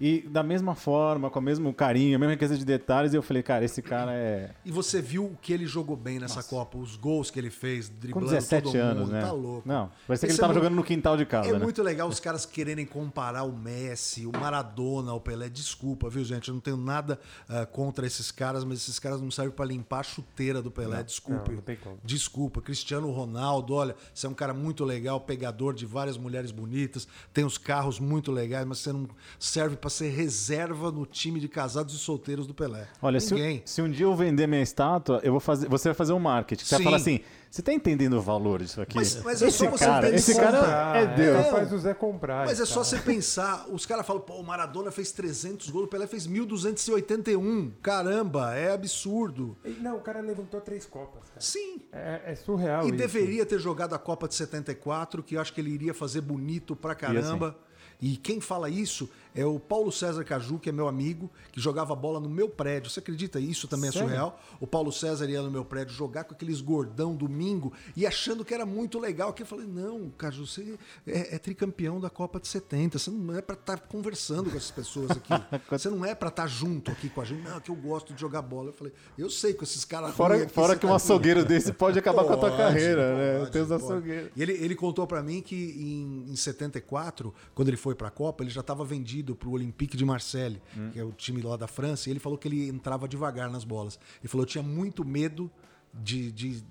E 0.00 0.20
da 0.28 0.42
mesma 0.42 0.74
forma, 0.74 1.28
com 1.30 1.38
o 1.38 1.42
mesmo 1.42 1.72
carinho, 1.74 2.16
a 2.16 2.18
mesma 2.18 2.32
riqueza 2.32 2.56
de 2.56 2.64
detalhes, 2.64 3.12
e 3.12 3.16
eu 3.16 3.22
falei, 3.22 3.42
cara, 3.42 3.64
esse 3.64 3.82
cara 3.82 4.12
é. 4.12 4.50
E 4.64 4.70
você 4.70 5.00
viu 5.02 5.26
o 5.26 5.36
que 5.40 5.52
ele 5.52 5.66
jogou 5.66 5.96
bem 5.96 6.18
nessa 6.18 6.42
Copa, 6.42 6.78
os 6.78 6.96
gols 6.96 7.30
que 7.30 7.38
ele 7.38 7.50
fez, 7.50 7.88
Com 7.88 7.94
driblando 7.98 8.28
17 8.28 8.62
todo 8.64 8.76
anos, 8.76 9.02
mundo, 9.02 9.12
né? 9.12 9.20
tá 9.20 9.32
louco. 9.32 9.68
Não, 9.68 9.90
parecia 10.06 10.28
que 10.28 10.32
ele 10.32 10.40
tava 10.40 10.52
é 10.52 10.54
jogando 10.54 10.74
no 10.74 10.84
quintal 10.84 11.16
de 11.16 11.26
casa, 11.26 11.48
É 11.48 11.52
né? 11.52 11.58
muito 11.58 11.82
legal 11.82 12.08
os 12.08 12.20
caras 12.20 12.46
quererem 12.46 12.86
comparar 12.86 13.42
o 13.42 13.52
Messi, 13.52 14.24
o 14.26 14.32
Maradona, 14.32 15.12
o 15.12 15.20
Pelé. 15.20 15.48
Desculpa, 15.48 16.08
viu, 16.08 16.24
gente? 16.24 16.48
Eu 16.48 16.54
não 16.54 16.60
tenho 16.60 16.76
nada 16.76 17.18
ah, 17.48 17.66
contra 17.66 18.06
esses 18.06 18.30
caras, 18.30 18.64
mas 18.64 18.78
esses 18.78 18.98
caras 18.98 19.20
não 19.20 19.30
servem 19.30 19.54
pra 19.54 19.64
limpar 19.64 20.00
a 20.00 20.02
chuteira 20.02 20.62
do 20.62 20.70
Pelé. 20.70 21.04
Não, 21.28 21.36
não 21.36 21.62
tem 21.62 21.76
como. 21.76 21.98
Desculpa. 22.04 22.60
Cristiano 22.60 23.10
Ronaldo, 23.10 23.74
olha, 23.74 23.96
você 24.14 24.26
é 24.26 24.30
um 24.30 24.34
cara 24.34 24.54
muito 24.54 24.84
legal, 24.84 25.20
pegador 25.20 25.74
de 25.74 25.84
várias 25.86 26.16
mulheres 26.16 26.50
bonitas, 26.50 27.08
tem 27.32 27.44
os 27.44 27.58
carros 27.58 27.98
muito 27.98 28.30
legais, 28.30 28.64
mas 28.66 28.78
você 28.78 28.92
não 28.92 29.08
serve 29.38 29.76
pra 29.88 29.90
ser 29.90 30.10
reserva 30.10 30.92
no 30.92 31.06
time 31.06 31.40
de 31.40 31.48
casados 31.48 31.94
e 31.94 31.98
solteiros 31.98 32.46
do 32.46 32.52
Pelé. 32.52 32.86
Olha, 33.00 33.18
se, 33.18 33.32
Ninguém. 33.34 33.62
se 33.64 33.80
um 33.80 33.90
dia 33.90 34.04
eu 34.04 34.14
vender 34.14 34.46
minha 34.46 34.60
estátua, 34.62 35.18
eu 35.24 35.32
vou 35.32 35.40
fazer, 35.40 35.66
você 35.68 35.88
vai 35.88 35.94
fazer 35.94 36.12
um 36.12 36.18
marketing. 36.18 36.62
Você 36.64 36.74
vai 36.74 36.78
Sim. 36.78 36.84
falar 36.84 36.96
assim: 36.98 37.20
você 37.50 37.62
tá 37.62 37.72
entendendo 37.72 38.12
o 38.18 38.20
valor 38.20 38.60
disso 38.62 38.82
aqui? 38.82 38.96
Mas- 38.96 39.22
mas 39.22 39.40
é 39.40 39.48
esse 39.48 39.56
só 39.58 39.70
você 39.70 39.84
cara, 39.86 40.14
esse 40.14 40.34
pensar. 40.34 40.52
cara 40.52 40.98
é 40.98 41.06
Deus. 41.16 41.44
Só 41.46 41.50
faz 41.52 41.72
o 41.72 41.78
Zé 41.78 41.94
comprar. 41.94 42.44
Mas 42.46 42.60
é 42.60 42.66
só 42.66 42.84
você 42.84 42.98
pensar, 42.98 43.66
os 43.70 43.86
caras 43.86 44.06
falam, 44.06 44.20
pô, 44.20 44.34
o 44.34 44.44
Maradona 44.44 44.90
fez 44.90 45.10
300 45.10 45.70
gols, 45.70 45.86
o 45.86 45.88
Pelé 45.88 46.06
fez 46.06 46.26
1281. 46.26 47.72
Caramba, 47.82 48.54
é 48.54 48.72
absurdo. 48.74 49.56
Não, 49.80 49.96
o 49.96 50.00
cara 50.00 50.20
levantou 50.20 50.60
três 50.60 50.84
copas, 50.84 51.28
cara. 51.30 51.40
Sim. 51.40 51.80
É, 51.92 52.20
é 52.26 52.34
surreal 52.34 52.84
E 52.84 52.88
isso. 52.88 52.96
deveria 52.96 53.46
ter 53.46 53.58
jogado 53.58 53.94
a 53.94 53.98
Copa 53.98 54.28
de 54.28 54.34
74, 54.34 55.22
que 55.22 55.36
eu 55.36 55.40
acho 55.40 55.52
que 55.54 55.60
ele 55.62 55.70
iria 55.70 55.94
fazer 55.94 56.20
bonito 56.20 56.76
pra 56.76 56.94
caramba. 56.94 57.56
E 58.00 58.16
quem 58.16 58.40
fala 58.40 58.70
isso 58.70 59.10
é 59.34 59.44
o 59.44 59.58
Paulo 59.58 59.90
César 59.92 60.24
Caju, 60.24 60.58
que 60.58 60.68
é 60.68 60.72
meu 60.72 60.88
amigo, 60.88 61.30
que 61.52 61.60
jogava 61.60 61.94
bola 61.94 62.18
no 62.20 62.28
meu 62.28 62.48
prédio. 62.48 62.90
Você 62.90 63.00
acredita? 63.00 63.38
Isso 63.38 63.68
também 63.68 63.90
Sério? 63.92 64.06
é 64.06 64.08
surreal. 64.08 64.40
O 64.60 64.66
Paulo 64.66 64.90
César 64.92 65.28
ia 65.28 65.42
no 65.42 65.50
meu 65.50 65.64
prédio 65.64 65.94
jogar 65.94 66.24
com 66.24 66.34
aqueles 66.34 66.60
gordão 66.60 67.14
domingo 67.14 67.72
e 67.96 68.06
achando 68.06 68.44
que 68.44 68.52
era 68.54 68.66
muito 68.66 68.98
legal. 68.98 69.32
Que 69.32 69.42
eu 69.42 69.46
falei: 69.46 69.66
não, 69.66 70.10
Caju, 70.16 70.46
você 70.46 70.78
é, 71.06 71.34
é 71.36 71.38
tricampeão 71.38 72.00
da 72.00 72.10
Copa 72.10 72.40
de 72.40 72.48
70. 72.48 72.98
Você 72.98 73.10
não 73.10 73.36
é 73.36 73.40
pra 73.42 73.54
estar 73.54 73.78
conversando 73.80 74.50
com 74.50 74.56
essas 74.56 74.70
pessoas 74.70 75.10
aqui. 75.12 75.32
você 75.70 75.88
não 75.90 76.04
é 76.04 76.14
pra 76.14 76.28
estar 76.28 76.46
junto 76.46 76.90
aqui 76.90 77.08
com 77.08 77.20
a 77.20 77.24
gente. 77.24 77.42
Não, 77.48 77.60
que 77.60 77.70
eu 77.70 77.76
gosto 77.76 78.12
de 78.14 78.20
jogar 78.20 78.42
bola. 78.42 78.68
Eu 78.70 78.72
falei: 78.72 78.92
eu 79.16 79.30
sei 79.30 79.54
com 79.54 79.64
esses 79.64 79.84
caras. 79.84 80.14
Fora, 80.14 80.42
aqui, 80.42 80.52
fora 80.52 80.74
que 80.74 80.80
tá 80.82 80.86
um 80.88 80.94
aqui. 80.94 81.04
açougueiro 81.04 81.44
desse 81.46 81.72
pode 81.72 81.98
acabar 81.98 82.24
com 82.24 82.32
a 82.32 82.36
tua 82.36 82.48
Pode, 82.50 82.62
carreira, 82.62 83.14
né? 83.16 83.38
pode, 83.40 83.50
Tem 83.52 83.62
os 83.62 83.68
pode. 83.68 83.82
açougueiros. 83.84 84.30
E 84.34 84.42
ele, 84.42 84.52
ele 84.52 84.74
contou 84.74 85.06
pra 85.06 85.22
mim 85.22 85.40
que 85.42 85.54
em, 85.78 86.32
em 86.32 86.36
74, 86.36 87.32
quando 87.54 87.68
ele 87.68 87.76
foi 87.76 87.94
pra 87.94 88.10
Copa, 88.10 88.42
ele 88.42 88.50
já 88.50 88.60
estava 88.62 88.84
vendido 88.84 89.17
pro 89.34 89.50
Olympique 89.50 89.96
de 89.96 90.04
Marseille, 90.04 90.60
Hum. 90.76 90.90
que 90.92 90.98
é 90.98 91.04
o 91.04 91.12
time 91.12 91.40
lá 91.42 91.56
da 91.56 91.66
França, 91.66 92.08
e 92.08 92.12
ele 92.12 92.20
falou 92.20 92.38
que 92.38 92.48
ele 92.48 92.68
entrava 92.68 93.06
devagar 93.08 93.50
nas 93.50 93.64
bolas. 93.64 93.98
Ele 94.20 94.28
falou: 94.28 94.42
eu 94.44 94.48
tinha 94.48 94.62
muito 94.62 95.04
medo 95.04 95.50
de, 95.92 96.30
de 96.32 96.62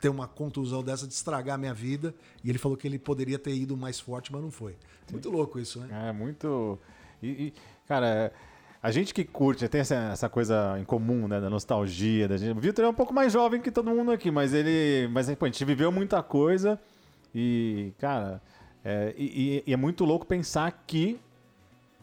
ter 0.00 0.08
uma 0.08 0.28
contusão 0.28 0.82
dessa, 0.82 1.06
de 1.06 1.14
estragar 1.14 1.54
a 1.54 1.58
minha 1.58 1.74
vida. 1.74 2.14
E 2.44 2.50
ele 2.50 2.58
falou 2.58 2.76
que 2.76 2.86
ele 2.86 2.98
poderia 2.98 3.38
ter 3.38 3.54
ido 3.54 3.76
mais 3.76 3.98
forte, 3.98 4.32
mas 4.32 4.42
não 4.42 4.50
foi. 4.50 4.76
Muito 5.10 5.30
louco 5.30 5.58
isso, 5.58 5.80
né? 5.80 6.08
É 6.08 6.12
muito. 6.12 6.78
E, 7.22 7.28
e, 7.28 7.52
cara, 7.86 8.32
a 8.82 8.90
gente 8.90 9.14
que 9.14 9.24
curte, 9.24 9.66
tem 9.68 9.80
essa, 9.80 9.94
essa 10.12 10.28
coisa 10.28 10.78
em 10.78 10.84
comum, 10.84 11.26
né? 11.26 11.40
Da 11.40 11.48
nostalgia. 11.50 12.28
Da 12.28 12.36
gente. 12.36 12.56
O 12.56 12.60
Vitor 12.60 12.84
é 12.84 12.88
um 12.88 12.94
pouco 12.94 13.12
mais 13.14 13.32
jovem 13.32 13.60
que 13.60 13.70
todo 13.70 13.90
mundo 13.90 14.12
aqui, 14.12 14.30
mas 14.30 14.52
ele. 14.52 15.08
Mas 15.08 15.32
pô, 15.34 15.44
a 15.44 15.48
gente 15.48 15.64
viveu 15.64 15.90
muita 15.90 16.22
coisa. 16.22 16.78
E, 17.34 17.92
cara, 17.98 18.40
é, 18.84 19.14
e, 19.16 19.62
e 19.66 19.72
é 19.72 19.76
muito 19.76 20.04
louco 20.04 20.24
pensar 20.24 20.84
que 20.86 21.18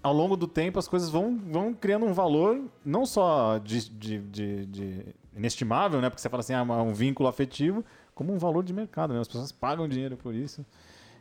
ao 0.04 0.14
longo 0.14 0.36
do 0.36 0.48
tempo 0.48 0.78
as 0.78 0.88
coisas 0.88 1.10
vão, 1.10 1.40
vão 1.50 1.74
criando 1.74 2.06
um 2.06 2.14
valor 2.14 2.62
não 2.86 3.06
só 3.06 3.58
de, 3.58 3.90
de, 3.90 4.20
de- 4.20 4.66
de 4.66 5.06
inestimável, 5.36 6.00
né? 6.02 6.10
Porque 6.10 6.22
você 6.22 6.30
fala 6.30 6.42
assim, 6.42 6.54
ah, 6.54 6.62
um 6.64 6.94
vínculo 6.94 7.28
afetivo, 7.30 7.84
como 8.14 8.32
um 8.34 8.38
valor 8.38 8.64
de 8.64 8.74
mercado, 8.74 9.14
né? 9.14 9.20
As 9.22 9.28
pessoas 9.28 9.52
pagam 9.52 9.88
dinheiro 9.88 10.16
por 10.18 10.36
isso. 10.36 10.64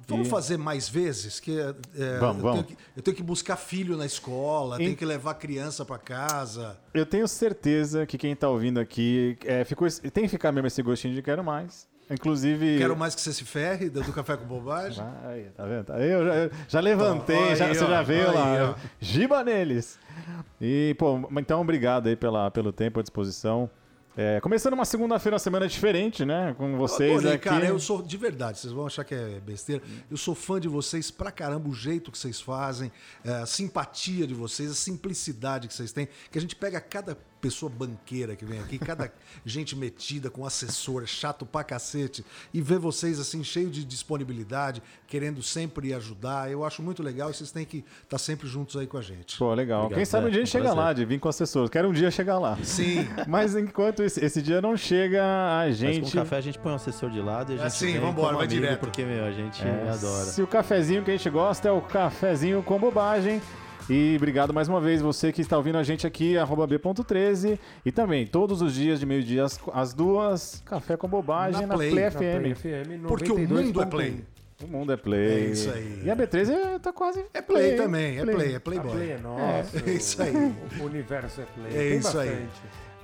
Vamos 0.09 0.27
E- 0.27 0.31
fazer 0.31 0.57
mais 0.59 0.89
vezes? 0.89 1.39
Que, 1.39 1.59
é, 1.59 1.75
é, 1.97 2.19
Vamos, 2.19 2.39
eu, 2.39 2.43
vamos. 2.43 2.53
Tenho 2.53 2.65
que, 2.65 2.77
eu 2.97 3.03
tenho 3.03 3.17
que 3.17 3.23
buscar 3.23 3.57
filho 3.57 3.97
na 3.97 4.05
escola, 4.05 4.77
Em- 4.77 4.87
tenho 4.87 4.97
que 4.97 5.05
levar 5.05 5.35
criança 5.35 5.85
pra 5.85 5.97
casa. 5.97 6.77
Eu 6.93 7.07
tenho 7.07 7.27
certeza 7.29 8.05
que 8.05 8.19
quem 8.19 8.35
tá 8.35 8.49
ouvindo 8.49 8.81
aqui 8.81 9.39
é, 9.45 9.65
ficou, 9.65 9.87
tem 10.13 10.25
que 10.25 10.29
ficar 10.29 10.51
mesmo 10.51 10.67
esse 10.67 10.83
gostinho 10.83 11.15
de 11.15 11.23
quero 11.23 11.45
mais. 11.45 11.89
Inclusive. 12.11 12.79
Quero 12.79 12.97
mais 12.97 13.15
que 13.15 13.21
você 13.21 13.33
se 13.33 13.45
ferre, 13.45 13.89
do 13.89 14.03
do 14.03 14.13
Café 14.13 14.37
com 14.37 14.45
Bobagem. 14.45 15.03
Aí, 15.25 15.45
tá 15.57 15.65
vendo? 15.65 15.93
Aí 15.93 16.11
Eu 16.11 16.25
já, 16.27 16.35
eu 16.37 16.51
já 16.69 16.81
levantei, 16.81 17.37
Ó, 17.37 17.45
aí, 17.51 17.57
já, 17.57 17.69
você 17.69 17.85
ó, 17.85 17.89
já 17.89 18.03
veio 18.03 18.29
aí, 18.29 18.35
lá. 18.35 18.77
ó. 18.77 18.89
Giba 19.01 19.43
neles. 19.43 19.99
E, 20.61 20.95
pô, 20.99 21.29
então 21.39 21.61
obrigado 21.61 22.09
aí 22.09 22.17
pela, 22.17 22.51
pelo 22.51 22.73
tempo, 22.73 23.01
a 23.01 23.03
disposição. 23.03 23.71
É, 24.15 24.41
começando 24.43 24.75
uma 24.75 24.85
segunda-feira, 24.85 25.37
uma 25.37 25.39
semana 25.39 25.67
diferente, 25.67 26.23
né? 26.23 26.55
Com 26.59 26.77
vocês 26.77 27.13
Adorei, 27.13 27.33
aqui. 27.37 27.49
cara, 27.49 27.65
eu 27.65 27.79
sou 27.79 28.03
de 28.03 28.17
verdade, 28.19 28.59
vocês 28.59 28.71
vão 28.71 28.87
achar 28.87 29.05
que 29.05 29.15
é 29.15 29.41
besteira. 29.41 29.83
Eu 30.11 30.19
sou 30.19 30.35
fã 30.35 30.61
de 30.61 30.69
vocês 30.69 31.11
pra 31.11 31.31
caramba, 31.31 31.67
o 31.67 31.73
jeito 31.75 32.13
que 32.13 32.19
vocês 32.19 32.39
fazem, 32.39 32.93
é, 33.25 33.37
a 33.37 33.47
simpatia 33.47 34.27
de 34.27 34.35
vocês, 34.35 34.71
a 34.71 34.75
simplicidade 34.75 35.67
que 35.67 35.73
vocês 35.73 35.93
têm. 35.93 36.09
Que 36.31 36.37
a 36.37 36.41
gente 36.43 36.55
pega 36.55 36.79
cada 36.79 37.17
pessoa 37.43 37.71
banqueira 37.71 38.37
que 38.37 38.45
vem 38.45 38.61
aqui, 38.61 38.79
cada 38.79 39.13
gente 39.45 39.75
metida 39.77 40.31
com 40.31 40.47
assessor, 40.47 41.05
chato 41.07 41.45
pra 41.45 41.65
cacete, 41.65 42.25
e 42.55 42.63
ver 42.63 42.79
vocês 42.79 43.19
assim, 43.19 43.43
cheio 43.43 43.69
de 43.69 43.85
disponibilidade, 43.85 44.81
querendo 45.09 45.43
sempre 45.43 45.93
ajudar. 45.93 46.49
Eu 46.51 46.65
acho 46.65 46.81
muito 46.83 47.03
legal 47.03 47.31
e 47.31 47.35
vocês 47.35 47.51
têm 47.51 47.65
que 47.67 47.85
estar 48.05 48.19
sempre 48.19 48.47
juntos 48.49 48.77
aí 48.77 48.87
com 48.87 48.97
a 48.97 49.03
gente. 49.03 49.37
Pô, 49.37 49.53
legal. 49.53 49.81
Obrigado, 49.87 49.99
Quem 49.99 50.05
sabe 50.05 50.27
um 50.27 50.29
Zé. 50.29 50.31
dia 50.33 50.43
a 50.43 50.45
gente 50.45 50.57
Um 50.57 50.61
chega 50.63 50.73
lá, 50.73 50.93
de 50.93 51.05
vir 51.05 51.19
com 51.19 51.29
assessor. 51.29 51.69
Quero 51.69 51.89
um 51.89 51.93
dia 51.93 52.11
chegar 52.13 52.39
lá. 52.39 52.57
Sim. 52.63 53.07
Mas 53.27 53.57
enquanto 53.57 54.05
esse, 54.05 54.25
esse 54.25 54.41
dia 54.41 54.63
não 54.63 54.77
chega, 54.77 55.21
a 55.25 55.65
Mas 55.67 55.77
com 55.79 55.87
gente. 55.87 56.09
o 56.17 56.21
café 56.21 56.37
a 56.37 56.41
gente 56.41 56.59
põe 56.61 56.73
o 56.73 56.77
assessor 56.77 57.11
de 57.11 57.21
lado 57.21 57.51
e 57.51 57.55
a 57.55 57.59
gente 57.59 57.67
Assim, 57.67 57.99
vambora, 57.99 58.29
como 58.29 58.39
vai 58.39 58.47
direto. 58.47 58.79
Porque, 58.79 59.05
meu, 59.05 59.25
a 59.25 59.33
gente 59.33 59.61
É, 59.63 59.91
adora. 59.91 60.27
Se 60.27 60.41
o 60.41 60.47
cafezinho 60.47 61.03
que 61.03 61.11
a 61.11 61.17
gente 61.17 61.29
gosta 61.29 61.67
é 61.69 61.73
o 61.73 61.81
cafezinho 61.83 62.63
com 62.63 62.79
bobagem. 62.79 63.43
E 63.93 64.17
obrigado 64.17 64.55
mais 64.55 64.69
uma 64.69 64.81
vez 64.81 65.03
você 65.03 65.31
que 65.31 65.43
está 65.43 65.59
ouvindo 65.59 65.77
a 65.77 65.83
gente 65.83 66.07
aqui, 66.07 66.39
arroba 66.39 66.67
B.13. 66.67 67.59
E 67.85 67.93
também, 67.93 68.27
todos 68.27 68.63
os 68.63 68.73
dias 68.73 68.99
de 68.99 69.05
meio-dia, 69.05 69.45
às, 69.45 69.61
às 69.71 69.93
duas, 69.93 70.63
café 70.65 70.97
com 70.97 71.07
bobagem 71.07 71.61
Na 71.61 71.67
na, 71.67 71.75
Play. 71.75 71.91
Play, 71.91 72.05
Na 72.05 72.11
FM. 72.11 72.19
Play 72.19 72.55
FM 72.55 73.07
Porque 73.07 73.31
o 73.31 73.39
mundo 73.39 73.61
é 73.61 73.65
92.1. 73.65 73.89
play. 73.91 74.25
O 74.63 74.67
mundo 74.67 74.93
é 74.93 74.97
Play. 74.97 75.29
É 75.31 75.41
isso 75.51 75.71
aí. 75.71 76.03
E 76.07 76.11
a 76.11 76.17
B13 76.17 76.51
é- 76.53 76.79
tá 76.79 76.91
quase. 76.91 77.23
É 77.35 77.43
play, 77.43 77.77
também, 77.77 78.19
é 78.19 78.25
play, 78.25 78.53
é 78.53 78.57
A 78.57 78.61
playboy. 78.61 78.93
Play 78.93 79.11
é 79.11 79.19
nosso. 79.19 79.77
É 79.87 79.91
isso 79.91 80.23
aí. 80.23 80.55
O 80.81 80.85
universo 80.85 81.43
é 81.43 81.45
Play. 81.45 81.67
É 81.67 81.91
Tem 81.91 81.99
isso 81.99 82.19
aí. 82.19 82.47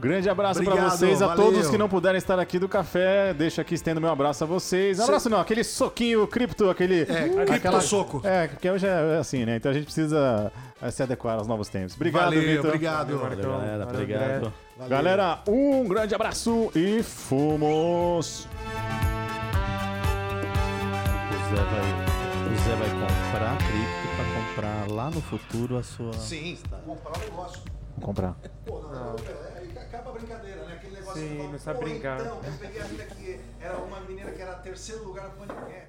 Grande 0.00 0.30
abraço 0.30 0.62
para 0.62 0.76
vocês, 0.90 1.20
a 1.20 1.26
valeu. 1.28 1.44
todos 1.44 1.68
que 1.68 1.76
não 1.76 1.88
puderem 1.88 2.18
estar 2.18 2.38
aqui 2.38 2.58
do 2.58 2.68
café. 2.68 3.34
Deixa 3.34 3.62
aqui, 3.62 3.74
estendo 3.74 4.00
meu 4.00 4.10
abraço 4.10 4.44
a 4.44 4.46
vocês. 4.46 5.00
Abraço 5.00 5.28
não, 5.28 5.40
aquele 5.40 5.64
soquinho 5.64 6.24
cripto, 6.26 6.70
aquele. 6.70 7.02
É, 7.02 7.28
cripto-soco. 7.46 8.20
É, 8.24 8.46
porque 8.46 8.70
hoje 8.70 8.86
é 8.86 9.18
assim, 9.18 9.44
né? 9.44 9.56
Então 9.56 9.70
a 9.70 9.74
gente 9.74 9.84
precisa 9.84 10.52
eh, 10.80 10.90
se 10.92 11.02
adequar 11.02 11.36
aos 11.38 11.48
novos 11.48 11.68
tempos. 11.68 11.96
Obrigado, 11.96 12.24
Valeu, 12.26 12.40
Vitor. 12.42 12.66
obrigado. 12.66 13.18
Valeu, 13.18 13.36
galera. 13.36 13.84
Valeu, 13.84 14.00
Obrigado. 14.00 14.52
André. 14.78 14.88
Galera, 14.88 15.38
um 15.48 15.88
grande 15.88 16.14
abraço 16.14 16.70
e 16.76 17.02
fomos! 17.02 18.46
O 21.32 21.50
Zé 21.50 21.62
vai, 21.64 22.52
o 22.52 22.56
Zé 22.62 22.74
vai 22.76 22.90
comprar 22.90 23.56
cripto 23.58 24.08
pra 24.14 24.24
comprar 24.84 24.94
lá 24.94 25.10
no 25.10 25.20
futuro 25.20 25.76
a 25.76 25.82
sua. 25.82 26.12
Sim, 26.12 26.56
comprar 26.86 27.16
o 27.16 27.18
negócio. 27.18 27.60
Vou 27.96 28.06
comprar. 28.06 28.36
Pô, 28.64 28.80
não, 28.82 29.16
aí 29.56 29.57
acaba 29.88 30.10
a 30.10 30.12
brincadeira, 30.12 30.62
né? 30.64 30.74
Aquele 30.74 30.94
negócio 30.96 31.20
Sim, 31.20 31.36
que 31.36 31.42
não 31.48 31.58
sabe 31.58 31.78
"Pô, 31.78 31.84
brincar." 31.84 32.20
Então, 32.20 32.40
eu 32.44 32.52
peguei 32.58 32.80
a 32.80 32.84
menina 32.84 33.04
que 33.06 33.40
era 33.60 33.76
uma 33.78 34.00
menina 34.00 34.30
que 34.30 34.42
era 34.42 34.54
terceiro 34.54 35.04
lugar 35.04 35.28
na 35.28 35.30
Panicat. 35.30 35.87